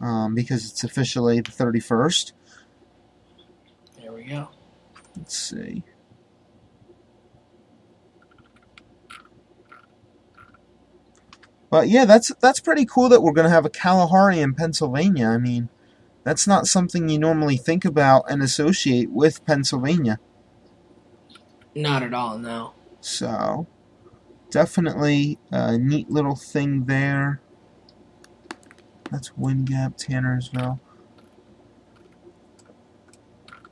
um, 0.00 0.34
because 0.34 0.70
it's 0.70 0.84
officially 0.84 1.40
the 1.40 1.50
31st. 1.52 2.32
There 3.98 4.12
we 4.12 4.24
go. 4.24 4.48
Let's 5.16 5.38
see. 5.38 5.82
But 11.70 11.88
yeah, 11.88 12.04
that's 12.04 12.32
that's 12.40 12.60
pretty 12.60 12.84
cool 12.84 13.08
that 13.08 13.22
we're 13.22 13.32
gonna 13.32 13.50
have 13.50 13.66
a 13.66 13.70
Kalahari 13.70 14.40
in 14.40 14.54
Pennsylvania. 14.54 15.28
I 15.28 15.38
mean, 15.38 15.68
that's 16.24 16.46
not 16.46 16.66
something 16.66 17.08
you 17.08 17.18
normally 17.18 17.56
think 17.56 17.84
about 17.84 18.24
and 18.30 18.42
associate 18.42 19.10
with 19.10 19.44
Pennsylvania. 19.44 20.18
Not 21.74 22.02
at 22.02 22.14
all, 22.14 22.38
no. 22.38 22.72
So, 23.00 23.66
definitely 24.50 25.38
a 25.50 25.76
neat 25.76 26.10
little 26.10 26.34
thing 26.34 26.86
there. 26.86 27.40
That's 29.10 29.36
Wind 29.36 29.68
Gap, 29.68 29.96
Tannersville. 29.96 30.80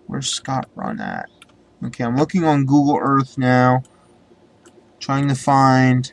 Where's 0.06 0.38
Scotrun 0.38 1.00
at? 1.00 1.28
Okay, 1.85 2.05
I'm 2.05 2.16
looking 2.16 2.44
on 2.44 2.65
Google 2.65 2.98
Earth 3.01 3.36
now, 3.36 3.82
trying 4.98 5.28
to 5.28 5.35
find 5.35 6.12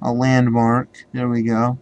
a 0.00 0.12
landmark. 0.12 1.04
There 1.12 1.28
we 1.28 1.42
go. 1.42 1.78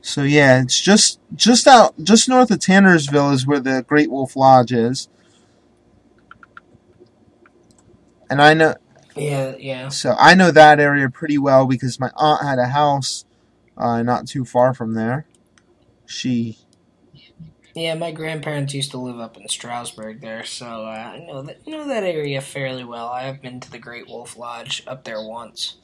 So 0.00 0.22
yeah, 0.22 0.60
it's 0.60 0.80
just 0.80 1.20
just 1.34 1.66
out 1.66 1.94
just 2.02 2.28
north 2.28 2.50
of 2.50 2.58
Tannersville 2.58 3.32
is 3.32 3.46
where 3.46 3.60
the 3.60 3.84
Great 3.86 4.10
Wolf 4.10 4.34
Lodge 4.34 4.72
is. 4.72 5.08
And 8.28 8.40
I 8.42 8.54
know 8.54 8.74
Yeah, 9.16 9.54
yeah. 9.58 9.88
so 9.90 10.14
I 10.18 10.34
know 10.34 10.50
that 10.50 10.80
area 10.80 11.08
pretty 11.08 11.38
well 11.38 11.66
because 11.66 12.00
my 12.00 12.10
aunt 12.16 12.42
had 12.42 12.58
a 12.58 12.68
house 12.68 13.24
uh, 13.76 14.02
not 14.02 14.26
too 14.26 14.44
far 14.44 14.74
from 14.74 14.94
there. 14.94 15.26
She 16.06 16.58
Yeah, 17.74 17.94
my 17.94 18.12
grandparents 18.12 18.74
used 18.74 18.90
to 18.90 18.98
live 18.98 19.18
up 19.18 19.36
in 19.36 19.48
Stroudsburg 19.48 20.20
there, 20.20 20.44
so 20.44 20.66
uh, 20.66 21.12
I 21.14 21.24
know 21.26 21.42
that 21.42 21.66
know 21.66 21.88
that 21.88 22.04
area 22.04 22.40
fairly 22.40 22.84
well. 22.84 23.08
I 23.08 23.22
have 23.22 23.40
been 23.40 23.60
to 23.60 23.70
the 23.70 23.78
Great 23.78 24.08
Wolf 24.08 24.36
Lodge 24.36 24.82
up 24.86 25.04
there 25.04 25.22
once, 25.22 25.76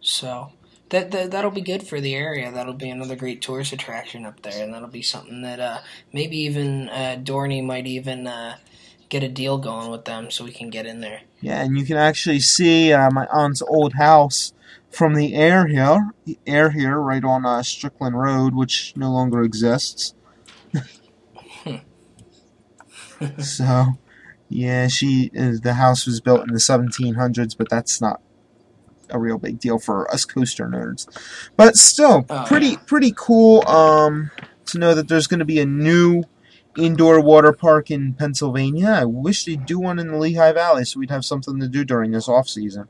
so 0.00 0.52
that, 0.88 1.10
that 1.10 1.30
that'll 1.30 1.50
be 1.50 1.60
good 1.60 1.86
for 1.86 2.00
the 2.00 2.14
area. 2.14 2.50
That'll 2.50 2.72
be 2.72 2.88
another 2.88 3.16
great 3.16 3.42
tourist 3.42 3.72
attraction 3.72 4.24
up 4.24 4.40
there, 4.42 4.64
and 4.64 4.72
that'll 4.72 4.88
be 4.88 5.02
something 5.02 5.42
that 5.42 5.60
uh, 5.60 5.78
maybe 6.12 6.38
even 6.38 6.88
uh, 6.88 7.18
Dorney 7.22 7.62
might 7.62 7.86
even 7.86 8.26
uh, 8.26 8.56
get 9.10 9.22
a 9.22 9.28
deal 9.28 9.58
going 9.58 9.90
with 9.90 10.06
them, 10.06 10.30
so 10.30 10.44
we 10.44 10.52
can 10.52 10.70
get 10.70 10.86
in 10.86 11.00
there. 11.00 11.20
yeah, 11.40 11.62
and 11.62 11.78
you 11.78 11.84
can 11.84 11.98
actually 11.98 12.40
see 12.40 12.92
uh, 12.92 13.10
my 13.10 13.26
aunt's 13.26 13.62
old 13.62 13.94
house 13.94 14.54
from 14.90 15.14
the 15.14 15.34
air 15.34 15.66
here, 15.66 16.12
the 16.24 16.38
air 16.46 16.70
here, 16.70 16.98
right 16.98 17.24
on 17.24 17.44
uh, 17.44 17.62
Strickland 17.62 18.18
Road, 18.18 18.54
which 18.54 18.94
no 18.96 19.12
longer 19.12 19.42
exists. 19.42 20.14
So, 23.38 23.86
yeah, 24.48 24.88
she 24.88 25.30
is, 25.34 25.60
the 25.62 25.74
house 25.74 26.06
was 26.06 26.20
built 26.20 26.42
in 26.46 26.52
the 26.52 26.60
1700s, 26.60 27.56
but 27.56 27.68
that's 27.70 28.00
not 28.00 28.20
a 29.10 29.18
real 29.18 29.38
big 29.38 29.58
deal 29.60 29.78
for 29.78 30.10
us 30.12 30.24
coaster 30.24 30.66
nerds. 30.66 31.06
But 31.56 31.76
still, 31.76 32.28
Oh, 32.30 32.44
pretty 32.44 32.66
yeah. 32.70 32.78
pretty 32.86 33.12
cool 33.16 33.66
um, 33.68 34.30
to 34.66 34.78
know 34.78 34.94
that 34.94 35.08
there's 35.08 35.26
going 35.28 35.38
to 35.40 35.44
be 35.46 35.60
a 35.60 35.66
new 35.66 36.24
indoor 36.76 37.20
water 37.20 37.52
park 37.52 37.90
in 37.90 38.14
Pennsylvania. 38.14 38.88
I 38.88 39.04
wish 39.04 39.44
they'd 39.44 39.66
do 39.66 39.78
one 39.78 39.98
in 39.98 40.08
the 40.08 40.16
Lehigh 40.18 40.52
Valley 40.52 40.84
so 40.84 41.00
we'd 41.00 41.10
have 41.10 41.24
something 41.24 41.60
to 41.60 41.68
do 41.68 41.84
during 41.84 42.10
this 42.12 42.28
off 42.28 42.48
season. 42.48 42.88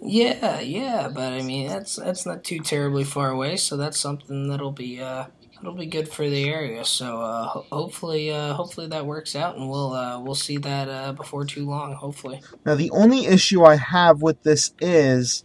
Yeah, 0.00 0.60
yeah, 0.60 1.08
but 1.08 1.32
I 1.32 1.42
mean 1.42 1.68
that's 1.68 1.96
that's 1.96 2.26
not 2.26 2.44
too 2.44 2.60
terribly 2.60 3.04
far 3.04 3.30
away, 3.30 3.56
so 3.56 3.76
that's 3.76 3.98
something 3.98 4.48
that'll 4.48 4.72
be 4.72 5.00
uh 5.00 5.26
that'll 5.56 5.74
be 5.74 5.86
good 5.86 6.08
for 6.08 6.28
the 6.28 6.48
area. 6.48 6.84
So 6.84 7.20
uh, 7.20 7.46
ho- 7.46 7.66
hopefully 7.70 8.30
uh, 8.30 8.54
hopefully 8.54 8.88
that 8.88 9.06
works 9.06 9.34
out, 9.36 9.56
and 9.56 9.68
we'll 9.68 9.92
uh, 9.92 10.20
we'll 10.20 10.34
see 10.34 10.58
that 10.58 10.88
uh, 10.88 11.12
before 11.12 11.44
too 11.44 11.66
long. 11.66 11.94
Hopefully. 11.94 12.40
Now, 12.64 12.74
the 12.74 12.90
only 12.90 13.26
issue 13.26 13.64
I 13.64 13.76
have 13.76 14.22
with 14.22 14.42
this 14.42 14.72
is 14.80 15.44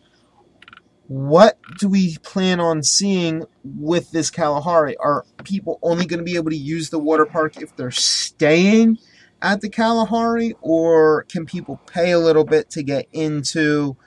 what 1.07 1.59
do 1.77 1.89
we 1.89 2.17
plan 2.19 2.59
on 2.59 2.83
seeing 2.83 3.43
with 3.63 4.11
this 4.11 4.31
Kalahari? 4.31 4.95
Are 4.97 5.25
people 5.43 5.79
only 5.81 6.05
going 6.05 6.19
to 6.19 6.23
be 6.23 6.35
able 6.35 6.51
to 6.51 6.57
use 6.57 6.89
the 6.89 6.99
water 6.99 7.25
park 7.25 7.61
if 7.61 7.75
they're 7.75 7.91
staying 7.91 8.97
at 9.41 9.61
the 9.61 9.69
Kalahari, 9.69 10.55
or 10.61 11.23
can 11.23 11.45
people 11.45 11.81
pay 11.87 12.11
a 12.11 12.19
little 12.19 12.45
bit 12.45 12.69
to 12.71 12.83
get 12.83 13.07
into 13.11 13.97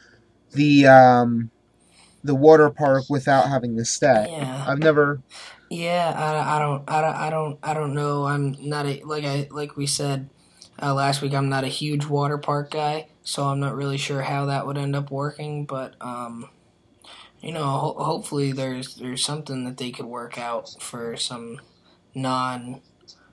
the 0.53 0.87
um, 0.87 1.51
the 2.23 2.35
water 2.35 2.71
park 2.71 3.05
without 3.11 3.49
having 3.49 3.77
to 3.77 3.85
stay? 3.85 4.27
Yeah. 4.31 4.65
I've 4.67 4.79
never. 4.79 5.21
Yeah, 5.75 6.13
I, 6.17 6.57
I 6.57 6.59
don't, 6.61 6.85
I 6.89 7.27
I 7.27 7.31
don't, 7.31 7.59
I 7.63 7.75
don't 7.75 7.95
know. 7.95 8.27
I'm 8.27 8.57
not 8.61 8.87
a 8.87 9.03
like 9.05 9.25
I 9.25 9.49
like 9.51 9.77
we 9.77 9.87
said 9.87 10.29
uh, 10.81 10.95
last 10.95 11.21
week. 11.23 11.35
I'm 11.35 11.49
not 11.49 11.65
a 11.65 11.69
huge 11.69 12.07
water 12.07 12.39
park 12.39 12.71
guy, 12.71 13.09
so 13.25 13.45
I'm 13.49 13.61
not 13.61 13.75
really 13.75 13.99
sure 13.99 14.23
how 14.23 14.47
that 14.47 14.67
would 14.67 14.79
end 14.79 14.95
up 14.95 15.11
working. 15.11 15.67
But 15.67 15.97
um, 16.01 16.51
you 17.41 17.53
know, 17.53 17.65
ho- 17.65 17.97
hopefully 18.05 18.53
there's 18.53 18.97
there's 18.97 19.25
something 19.25 19.65
that 19.65 19.79
they 19.79 19.91
could 19.93 20.07
work 20.07 20.39
out 20.39 20.71
for 20.81 21.17
some 21.17 21.61
non 22.15 22.83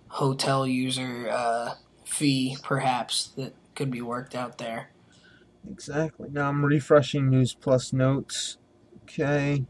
hotel 0.09 0.67
user 0.67 1.29
uh, 1.31 1.75
fee, 2.05 2.57
perhaps 2.63 3.29
that 3.37 3.55
could 3.75 3.91
be 3.91 4.01
worked 4.01 4.35
out 4.35 4.57
there. 4.59 4.91
Exactly. 5.69 6.29
Now 6.31 6.49
I'm 6.49 6.65
refreshing 6.65 7.29
News 7.29 7.53
Plus 7.55 7.93
notes. 7.93 8.57
Okay. 9.03 9.65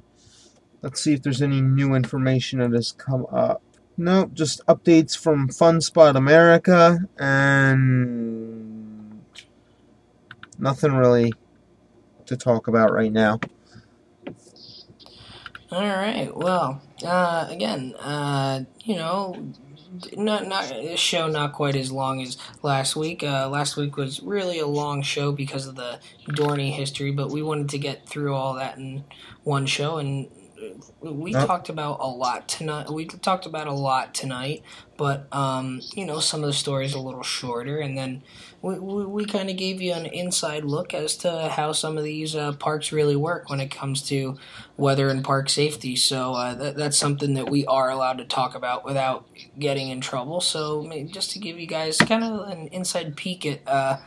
Let's 0.82 1.02
see 1.02 1.14
if 1.14 1.22
there's 1.22 1.42
any 1.42 1.62
new 1.62 1.94
information 1.94 2.60
that 2.60 2.72
has 2.72 2.92
come 2.92 3.26
up. 3.32 3.62
Nope, 3.98 4.34
just 4.34 4.66
updates 4.66 5.18
from 5.18 5.48
Fun 5.48 5.82
Spot 5.82 6.16
America 6.16 7.00
and 7.20 9.22
nothing 10.58 10.94
really 10.94 11.34
to 12.26 12.38
talk 12.38 12.68
about 12.68 12.92
right 12.92 13.12
now. 13.12 13.40
All 15.72 15.86
right. 15.86 16.36
Well, 16.36 16.82
uh, 17.06 17.48
again, 17.50 17.94
uh, 18.00 18.64
you 18.84 18.96
know, 18.96 19.54
not 20.18 20.48
not 20.48 20.98
show 20.98 21.28
not 21.28 21.54
quite 21.54 21.76
as 21.76 21.92
long 21.92 22.22
as 22.22 22.38
last 22.62 22.96
week. 22.96 23.24
Uh, 23.24 23.50
last 23.50 23.78
week 23.78 23.98
was 23.98 24.22
really 24.22 24.60
a 24.60 24.68
long 24.68 25.02
show 25.02 25.32
because 25.32 25.68
of 25.68 25.76
the 25.76 26.00
Dorney 26.28 26.72
history, 26.72 27.12
but 27.12 27.30
we 27.30 27.42
wanted 27.42 27.70
to 27.70 27.78
get 27.78 28.08
through 28.08 28.34
all 28.34 28.54
that 28.56 28.78
in 28.78 29.04
one 29.44 29.66
show, 29.66 29.98
and 29.98 30.28
we 31.02 31.34
talked 31.34 31.70
about 31.70 32.00
a 32.00 32.08
lot 32.08 32.48
tonight. 32.48 32.90
We 32.90 33.06
talked 33.06 33.46
about 33.46 33.68
a 33.68 33.74
lot 33.74 34.14
tonight, 34.14 34.64
but 34.98 35.28
um, 35.34 35.82
you 35.96 36.06
know, 36.06 36.20
some 36.20 36.42
of 36.42 36.48
the 36.48 36.54
stories 36.54 36.94
a 36.94 37.00
little 37.00 37.24
shorter, 37.24 37.80
and 37.80 37.98
then 37.98 38.24
we, 38.62 38.78
we, 38.80 39.06
we 39.06 39.26
kind 39.26 39.50
of 39.50 39.58
gave 39.58 39.82
you 39.82 39.94
an 39.94 40.06
inside 40.06 40.64
look 40.64 40.94
as 40.94 41.16
to 41.18 41.50
how 41.50 41.72
some 41.72 41.98
of 41.98 42.04
these 42.04 42.36
uh, 42.36 42.54
parks 42.54 42.92
really 42.92 43.16
work 43.16 43.50
when 43.50 43.60
it 43.60 43.72
comes 43.72 44.02
to 44.04 44.38
weather 44.78 45.10
and 45.10 45.24
park 45.24 45.50
safety. 45.50 45.96
So 45.96 46.34
uh, 46.34 46.54
that, 46.56 46.76
that's 46.78 46.98
something 46.98 47.34
that 47.34 47.50
we 47.50 47.66
are 47.66 47.90
allowed 47.90 48.20
to 48.20 48.26
talk 48.26 48.56
about 48.56 48.86
without 48.86 49.28
getting 49.58 49.90
in 49.90 50.02
trouble. 50.02 50.42
So 50.42 50.90
just 51.12 51.32
to 51.32 51.40
give 51.40 51.60
you 51.60 51.68
guys 51.68 51.98
kind 51.98 52.24
of 52.24 52.50
an 52.50 52.68
inside 52.68 53.16
peek 53.16 53.46
at 53.46 53.68
uh, 53.68 53.98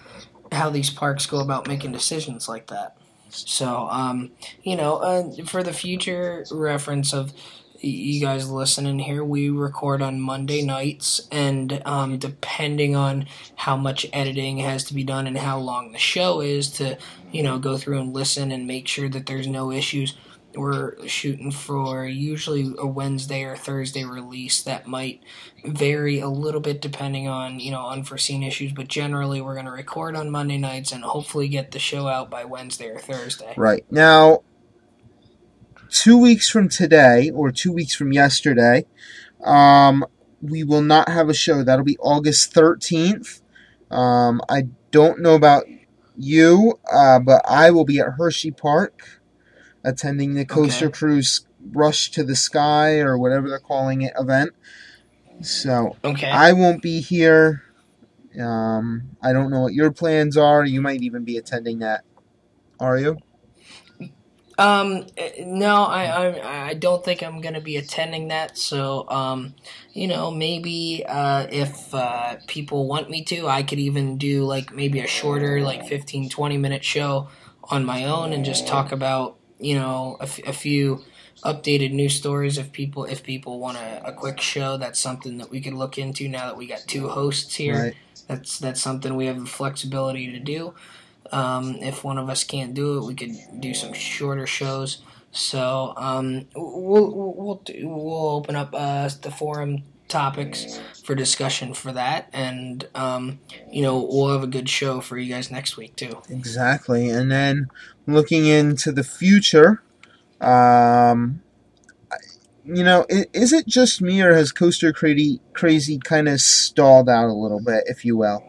how 0.53 0.71
these 0.71 0.91
parks 0.91 1.27
go 1.27 1.41
about 1.41 1.67
making 1.67 1.93
decisions 1.93 2.49
like 2.49 2.69
that. 2.69 2.97
So, 3.35 3.89
um, 3.91 4.31
you 4.63 4.77
know, 4.77 4.97
uh, 4.97 5.45
for 5.45 5.63
the 5.63 5.73
future 5.73 6.45
reference 6.51 7.13
of 7.13 7.33
you 7.81 8.21
guys 8.21 8.51
listening 8.51 8.99
here, 9.01 9.23
we 9.23 9.51
record 9.51 10.01
on 10.01 10.21
Monday 10.21 10.63
nights, 10.63 11.27
and 11.31 11.83
um, 11.85 12.19
depending 12.19 12.97
on 12.97 13.27
how 13.57 13.77
much 13.77 14.07
editing 14.13 14.59
has 14.59 14.85
to 14.85 14.95
be 14.95 15.05
done 15.05 15.27
and 15.27 15.37
how 15.37 15.59
long 15.59 15.93
the 15.93 15.99
show 15.99 16.41
is, 16.41 16.71
to 16.73 16.97
you 17.31 17.43
know 17.43 17.59
go 17.59 17.77
through 17.77 18.01
and 18.01 18.15
listen 18.15 18.51
and 18.53 18.67
make 18.67 18.89
sure 18.89 19.09
that 19.09 19.27
there's 19.27 19.47
no 19.47 19.71
issues. 19.71 20.15
We're 20.57 21.07
shooting 21.07 21.51
for 21.51 22.07
usually 22.07 22.75
a 22.79 22.87
Wednesday 22.87 23.43
or 23.45 23.57
Thursday 23.57 24.05
release 24.05 24.63
that 24.63 24.87
might 24.87 25.23
vary 25.65 26.21
a 26.21 26.29
little 26.29 26.61
bit 26.61 26.81
depending 26.81 27.29
on 27.29 27.61
you 27.61 27.71
know 27.71 27.89
unforeseen 27.89 28.43
issues, 28.43 28.73
but 28.73 28.89
generally 28.89 29.41
we're 29.41 29.55
going 29.55 29.67
to 29.67 29.73
record 29.73 30.17
on 30.17 30.31
Monday 30.31 30.59
nights 30.59 30.93
and 30.93 31.05
hopefully 31.05 31.49
get 31.49 31.73
the 31.73 31.79
show 31.79 32.07
out 32.07 32.31
by 32.31 32.45
Wednesday 32.45 32.89
or 32.89 32.99
Thursday. 32.99 33.55
Right 33.57 33.85
now, 33.91 34.43
two 35.91 36.19
weeks 36.19 36.49
from 36.49 36.69
today, 36.69 37.31
or 37.31 37.51
two 37.51 37.73
weeks 37.73 37.95
from 37.95 38.13
yesterday, 38.13 38.87
um, 39.45 40.05
we 40.43 40.65
will 40.65 40.83
not 40.83 41.09
have 41.09 41.29
a 41.29 41.35
show. 41.35 41.63
That'll 41.63 41.85
be 41.85 41.99
August 41.99 42.53
13th. 42.55 43.41
Um, 43.91 44.41
I 44.49 44.69
don't 44.91 45.21
know 45.21 45.35
about 45.35 45.65
you, 46.17 46.79
uh, 46.93 47.19
but 47.21 47.43
I 47.49 47.71
will 47.71 47.85
be 47.85 48.01
at 48.01 48.15
Hershey 48.17 48.51
Park 48.51 49.14
attending 49.85 50.35
the 50.35 50.45
Coaster 50.45 50.87
Okay. 50.87 50.93
Cruise 50.93 51.47
Rush 51.73 52.11
to 52.13 52.25
the 52.25 52.37
Sky, 52.37 52.99
or 52.99 53.19
whatever 53.19 53.49
they're 53.49 53.59
calling 53.59 54.03
it, 54.03 54.13
event. 54.19 54.53
So 55.43 55.97
Okay. 56.05 56.31
I 56.31 56.53
won't 56.53 56.83
be 56.83 57.01
here. 57.01 57.63
Um, 58.41 59.17
I 59.23 59.33
don't 59.33 59.51
know 59.51 59.61
what 59.61 59.75
your 59.75 59.93
plans 59.93 60.37
are. 60.37 60.65
You 60.65 60.81
might 60.81 61.03
even 61.03 61.25
be 61.25 61.37
attending 61.37 61.79
that. 61.81 62.05
Are 62.81 62.99
you? 62.99 63.19
Um, 64.57 65.07
no, 65.41 65.83
I, 65.85 66.05
I, 66.05 66.69
I 66.69 66.75
don't 66.75 67.05
think 67.05 67.23
I'm 67.23 67.41
gonna 67.41 67.61
be 67.61 67.77
attending 67.77 68.29
that. 68.29 68.57
So, 68.57 69.09
um, 69.11 69.55
you 69.93 70.07
know, 70.07 70.31
maybe 70.31 71.05
uh, 71.09 71.47
if 71.51 71.93
uh, 71.93 72.37
people 72.47 72.87
want 72.87 73.11
me 73.11 73.25
to, 73.25 73.49
I 73.49 73.63
could 73.65 73.81
even 73.81 74.17
do 74.17 74.45
like 74.45 74.73
maybe 74.73 75.01
a 75.01 75.07
shorter, 75.09 75.61
like 75.61 75.87
15, 75.87 76.29
20 76.31 76.57
minute 76.59 76.85
show 76.85 77.29
on 77.65 77.85
my 77.85 78.05
own 78.05 78.33
and 78.33 78.45
just 78.45 78.69
talk 78.69 78.93
about, 78.93 79.39
you 79.59 79.75
know, 79.75 80.17
a, 80.21 80.25
f- 80.25 80.47
a 80.47 80.53
few 80.53 81.05
updated 81.45 81.93
news 81.93 82.15
stories. 82.15 82.59
If 82.59 82.73
people, 82.73 83.05
if 83.05 83.23
people 83.23 83.61
want 83.61 83.79
a, 83.79 84.09
a 84.09 84.13
quick 84.13 84.41
show, 84.41 84.77
that's 84.77 84.99
something 84.99 85.39
that 85.39 85.51
we 85.51 85.61
could 85.61 85.75
look 85.75 85.99
into 85.99 86.29
now 86.29 86.47
that 86.47 86.57
we 86.57 86.67
got 86.67 86.85
two 86.87 87.09
hosts 87.09 87.55
here. 87.55 87.75
Right. 87.75 87.97
That's 88.29 88.59
that's 88.59 88.81
something 88.81 89.17
we 89.17 89.27
have 89.27 89.39
the 89.39 89.47
flexibility 89.47 90.33
to 90.33 90.39
do. 90.39 90.75
Um, 91.33 91.77
if 91.77 92.05
one 92.05 92.19
of 92.19 92.29
us 92.29 92.45
can't 92.45 92.75
do 92.75 92.99
it, 92.99 93.05
we 93.05 93.15
could 93.15 93.33
do 93.61 93.75
some 93.75 93.93
shorter 93.93 94.47
shows. 94.47 95.03
So 95.33 95.95
um, 95.97 96.47
we'll 96.55 97.11
we'll 97.11 97.63
we'll 97.83 98.29
open 98.37 98.57
up 98.57 98.71
uh, 98.73 99.11
the 99.21 99.31
forum 99.31 99.83
topics 100.09 100.81
for 101.05 101.15
discussion 101.15 101.75
for 101.75 101.93
that, 101.93 102.29
and 102.33 102.89
um, 102.95 103.41
you 103.71 103.83
know 103.83 104.07
we'll 104.11 104.33
have 104.33 104.43
a 104.43 104.49
good 104.49 104.69
show 104.69 105.01
for 105.01 105.19
you 105.19 105.33
guys 105.33 105.51
next 105.51 105.77
week 105.77 105.97
too. 105.97 106.21
Exactly. 106.31 107.09
And 107.11 107.31
then 107.31 107.69
looking 108.07 108.47
into 108.47 108.93
the 108.93 109.05
future, 109.05 109.83
um, 110.41 111.43
you 112.65 112.83
know, 112.83 113.07
is 113.09 113.53
it 113.53 113.67
just 113.67 114.01
me 114.01 114.23
or 114.23 114.35
has 114.35 114.53
Coaster 114.53 114.93
Crazy, 114.93 115.41
crazy 115.53 115.99
kind 115.99 116.29
of 116.29 116.41
stalled 116.41 117.09
out 117.09 117.29
a 117.29 117.35
little 117.35 117.61
bit, 117.61 117.85
if 117.87 118.05
you 118.05 118.17
will? 118.17 118.43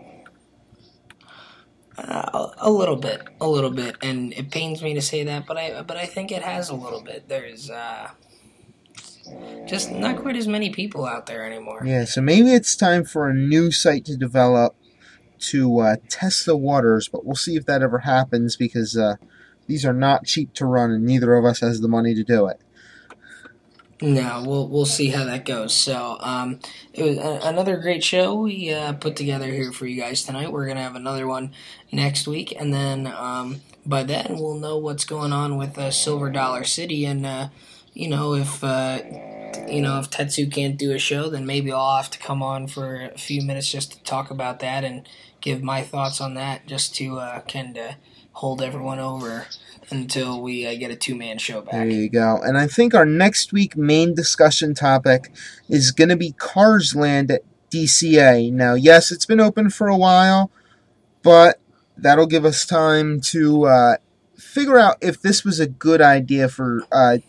Uh, 1.98 2.49
a 2.57 2.69
little 2.69 2.98
bit, 2.98 3.22
a 3.40 3.48
little 3.48 3.72
bit, 3.72 3.95
and 4.02 4.34
it 4.34 4.52
pains 4.52 4.82
me 4.82 4.94
to 4.94 5.02
say 5.02 5.23
that, 5.23 5.45
but 5.45 5.57
I 5.57 5.82
but 5.82 5.95
I 5.95 6.06
think 6.06 6.32
it 6.32 6.41
has 6.41 6.69
a 6.69 6.76
little 6.76 7.02
bit. 7.02 7.30
There's 7.30 7.69
uh, 7.69 8.10
just 9.65 9.91
not 9.91 10.18
quite 10.18 10.35
as 10.35 10.47
many 10.47 10.69
people 10.69 11.06
out 11.06 11.26
there 11.26 11.45
anymore. 11.45 11.84
Yeah, 11.85 12.06
so 12.06 12.22
maybe 12.22 12.52
it's 12.52 12.76
time 12.76 13.03
for 13.03 13.30
a 13.30 13.34
new 13.34 13.72
site 13.72 14.06
to 14.06 14.18
develop 14.18 14.76
to 15.39 15.80
uh, 15.80 15.95
test 16.10 16.45
the 16.45 16.57
waters, 16.57 17.07
but 17.07 17.26
we'll 17.26 17.35
see 17.35 17.56
if 17.56 17.65
that 17.65 17.81
ever 17.81 17.99
happens 17.99 18.56
because 18.56 18.97
uh, 18.97 19.15
these 19.68 19.85
are 19.85 19.93
not 19.93 20.26
cheap 20.26 20.53
to 20.53 20.65
run 20.65 20.91
and 20.91 21.06
neither 21.06 21.34
of 21.35 21.45
us 21.45 21.60
has 21.60 21.81
the 21.81 21.88
money 21.88 22.14
to 22.15 22.23
do 22.23 22.47
it. 22.47 22.60
No, 24.02 24.43
we'll 24.45 24.68
we'll 24.68 24.85
see 24.85 25.07
how 25.07 25.23
that 25.23 25.45
goes. 25.45 25.73
So, 25.73 26.18
um, 26.19 26.60
it 26.93 27.02
was 27.02 27.18
a, 27.18 27.47
another 27.47 27.77
great 27.77 28.03
show 28.03 28.35
we 28.35 28.73
uh, 28.73 28.91
put 28.91 29.15
together 29.15 29.45
here 29.45 29.72
for 29.72 29.88
you 29.88 30.02
guys 30.02 30.23
tonight. 30.23 30.52
We're 30.52 30.68
gonna 30.68 30.81
have 30.81 30.97
another 30.97 31.27
one 31.27 31.53
next 31.93 32.27
week, 32.27 32.53
and 32.60 32.73
then 32.73 33.07
um, 33.07 33.61
by 33.85 34.03
then 34.03 34.35
we'll 34.38 34.60
know 34.60 34.77
what's 34.77 35.06
going 35.06 35.31
on 35.31 35.56
with 35.56 35.77
uh, 35.77 35.91
Silver 35.91 36.30
Dollar 36.30 36.65
City, 36.65 37.06
and 37.06 37.26
uh, 37.26 37.47
you 37.95 38.09
know 38.09 38.35
if 38.35 38.63
uh, 38.63 38.99
you 39.67 39.81
know 39.81 39.99
if 39.99 40.11
Tetsu 40.11 40.51
can't 40.51 40.77
do 40.77 40.91
a 40.91 40.99
show, 40.99 41.30
then 41.30 41.45
maybe 41.47 41.72
I'll 41.72 41.97
have 41.97 42.11
to 42.11 42.19
come 42.19 42.43
on 42.43 42.67
for 42.67 43.01
a 43.01 43.17
few 43.17 43.41
minutes 43.41 43.72
just 43.72 43.93
to 43.93 44.03
talk 44.03 44.30
about 44.30 44.59
that 44.59 44.84
and 44.84 45.07
give 45.41 45.63
my 45.63 45.81
thoughts 45.81 46.22
on 46.22 46.35
that, 46.35 46.67
just 46.67 46.93
to 46.95 47.17
uh, 47.17 47.41
kind 47.41 47.77
of 47.77 47.95
hold 48.34 48.61
everyone 48.61 48.99
over 48.99 49.47
until 49.89 50.41
we 50.41 50.67
uh, 50.67 50.76
get 50.76 50.91
a 50.91 50.95
two 50.95 51.15
man 51.15 51.38
show 51.38 51.61
back. 51.61 51.72
There 51.72 51.88
you 51.88 52.09
go. 52.09 52.39
And 52.43 52.57
I 52.57 52.67
think 52.67 52.93
our 52.93 53.05
next 53.05 53.53
week 53.53 53.77
main 53.77 54.13
discussion 54.13 54.73
topic 54.73 55.31
is 55.69 55.91
going 55.91 56.09
to 56.09 56.17
be 56.17 56.31
Cars 56.31 56.95
Land 56.95 57.31
at 57.31 57.43
DCA. 57.72 58.51
Now, 58.51 58.73
yes, 58.73 59.11
it's 59.11 59.26
been 59.26 59.39
open 59.39 59.69
for 59.69 59.88
a 59.88 59.97
while, 59.97 60.51
but 61.23 61.59
that'll 61.97 62.27
give 62.27 62.43
us 62.43 62.65
time 62.65 63.22
to 63.22 63.65
uh, 63.65 63.97
figure 64.38 64.77
out 64.77 64.97
if 65.01 65.22
this 65.22 65.45
was 65.45 65.59
a 65.59 65.67
good 65.67 66.01
idea 66.01 66.49
for 66.49 66.84
uh, 66.91 67.19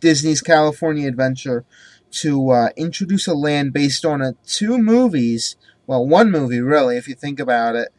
Disney's 0.00 0.42
California 0.42 1.08
Adventure 1.08 1.64
to 2.12 2.50
uh, 2.50 2.68
introduce 2.76 3.26
a 3.26 3.34
land 3.34 3.72
based 3.72 4.04
on 4.04 4.20
a 4.20 4.34
two 4.46 4.78
movies. 4.78 5.56
Well, 5.86 6.06
one 6.06 6.30
movie, 6.30 6.60
really, 6.60 6.96
if 6.96 7.08
you 7.08 7.14
think 7.14 7.40
about 7.40 7.74
it. 7.74 7.92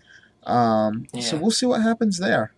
Um, 0.43 1.07
So 1.21 1.37
we'll 1.37 1.51
see 1.51 1.65
what 1.65 1.81
happens 1.81 2.17
there. 2.19 2.52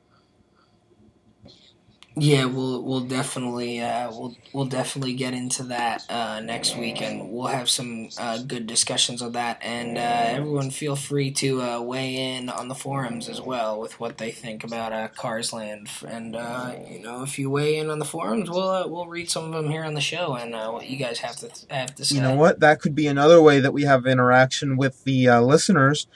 Yeah, 2.17 2.45
we'll 2.45 2.81
we'll 2.81 3.01
definitely 3.01 3.81
uh, 3.81 4.09
we'll 4.09 4.37
we'll 4.53 4.65
definitely 4.65 5.13
get 5.13 5.33
into 5.33 5.63
that 5.63 6.05
uh, 6.09 6.39
next 6.39 6.77
week, 6.77 7.01
and 7.01 7.29
we'll 7.29 7.47
have 7.47 7.69
some 7.69 8.07
uh, 8.17 8.41
good 8.41 8.67
discussions 8.67 9.21
of 9.21 9.33
that. 9.33 9.59
And 9.61 9.97
uh, 9.97 10.01
everyone, 10.01 10.71
feel 10.71 10.95
free 10.95 11.31
to 11.31 11.61
uh, 11.61 11.81
weigh 11.81 12.15
in 12.15 12.47
on 12.47 12.69
the 12.69 12.75
forums 12.75 13.27
as 13.27 13.41
well 13.41 13.81
with 13.81 13.99
what 13.99 14.17
they 14.17 14.31
think 14.31 14.63
about 14.63 14.93
uh, 14.93 15.09
Cars 15.09 15.51
Land. 15.51 15.89
And 16.07 16.37
uh, 16.37 16.75
you 16.89 16.99
know, 16.99 17.21
if 17.21 17.37
you 17.37 17.49
weigh 17.49 17.77
in 17.77 17.89
on 17.89 17.99
the 17.99 18.05
forums, 18.05 18.49
we'll 18.49 18.69
uh, 18.69 18.87
we'll 18.87 19.07
read 19.07 19.29
some 19.29 19.43
of 19.43 19.51
them 19.51 19.69
here 19.69 19.83
on 19.83 19.93
the 19.93 20.01
show 20.01 20.35
and 20.35 20.55
uh, 20.55 20.69
what 20.71 20.87
you 20.87 20.95
guys 20.95 21.19
have 21.19 21.35
to 21.37 21.49
have 21.69 21.95
to 21.95 22.05
say. 22.05 22.15
You 22.15 22.21
know 22.21 22.35
what? 22.35 22.61
That 22.61 22.79
could 22.79 22.95
be 22.95 23.07
another 23.07 23.41
way 23.41 23.59
that 23.59 23.73
we 23.73 23.83
have 23.83 24.05
interaction 24.05 24.77
with 24.77 25.03
the 25.03 25.27
uh, 25.27 25.41
listeners. 25.41 26.07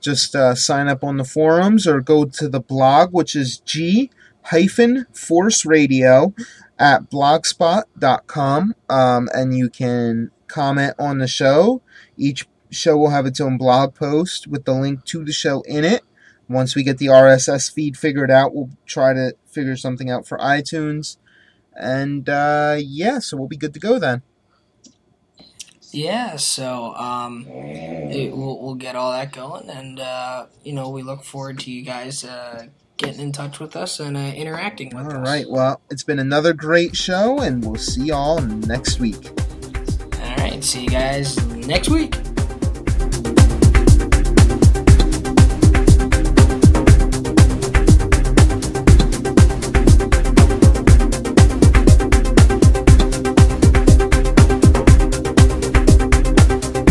Just 0.00 0.34
uh, 0.34 0.56
sign 0.56 0.88
up 0.88 1.04
on 1.04 1.16
the 1.16 1.24
forums 1.24 1.86
or 1.86 2.00
go 2.00 2.24
to 2.24 2.48
the 2.48 2.60
blog, 2.60 3.12
which 3.12 3.36
is 3.36 3.58
G 3.58 4.10
hyphen 4.44 5.06
Force 5.12 5.64
Radio 5.64 6.34
at 6.78 7.10
blogspot.com, 7.10 8.74
um, 8.88 9.28
and 9.32 9.56
you 9.56 9.70
can 9.70 10.30
comment 10.46 10.94
on 10.98 11.18
the 11.18 11.26
show. 11.26 11.82
Each 12.16 12.46
show 12.70 12.96
will 12.96 13.10
have 13.10 13.26
its 13.26 13.40
own 13.40 13.56
blog 13.56 13.94
post 13.94 14.46
with 14.46 14.64
the 14.64 14.74
link 14.74 15.04
to 15.06 15.24
the 15.24 15.32
show 15.32 15.62
in 15.62 15.84
it. 15.84 16.02
Once 16.48 16.74
we 16.74 16.82
get 16.82 16.98
the 16.98 17.06
RSS 17.06 17.72
feed 17.72 17.96
figured 17.96 18.30
out, 18.30 18.54
we'll 18.54 18.70
try 18.86 19.12
to 19.14 19.34
figure 19.46 19.76
something 19.76 20.10
out 20.10 20.26
for 20.26 20.36
iTunes. 20.38 21.16
And 21.74 22.28
uh, 22.28 22.76
yeah, 22.78 23.18
so 23.18 23.36
we'll 23.36 23.48
be 23.48 23.56
good 23.56 23.74
to 23.74 23.80
go 23.80 23.98
then. 23.98 24.22
Yeah, 25.90 26.36
so 26.36 26.92
um, 26.96 27.46
it, 27.46 28.36
we'll, 28.36 28.60
we'll 28.60 28.74
get 28.74 28.96
all 28.96 29.12
that 29.12 29.32
going, 29.32 29.70
and 29.70 30.00
uh, 30.00 30.46
you 30.64 30.72
know 30.72 30.90
we 30.90 31.02
look 31.02 31.22
forward 31.22 31.60
to 31.60 31.70
you 31.70 31.82
guys 31.82 32.24
uh, 32.24 32.66
getting 32.96 33.20
in 33.20 33.32
touch 33.32 33.58
with 33.60 33.76
us 33.76 34.00
and 34.00 34.16
uh, 34.16 34.20
interacting 34.20 34.94
with 34.94 35.06
All 35.06 35.20
us. 35.20 35.28
right. 35.28 35.46
Well, 35.48 35.80
it's 35.90 36.04
been 36.04 36.18
another 36.18 36.52
great 36.52 36.96
show, 36.96 37.40
and 37.40 37.64
we'll 37.64 37.76
see 37.76 38.04
y'all 38.06 38.40
next 38.40 39.00
week. 39.00 39.30
All 40.20 40.36
right, 40.36 40.62
see 40.62 40.82
you 40.84 40.90
guys 40.90 41.36
next 41.66 41.88
week. 41.88 42.14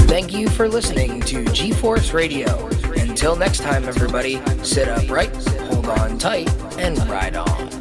Thank 0.08 0.34
you 0.34 0.48
for 0.50 0.68
listening 0.68 1.22
to 1.22 1.46
G 1.46 1.72
Force 1.72 2.14
Radio. 2.14 2.70
Until 3.14 3.36
next 3.36 3.60
time, 3.60 3.84
everybody, 3.84 4.42
sit 4.64 4.90
upright, 4.90 5.36
hold 5.70 5.86
on 5.86 6.18
tight, 6.18 6.50
and 6.80 6.98
ride 7.08 7.36
on. 7.36 7.73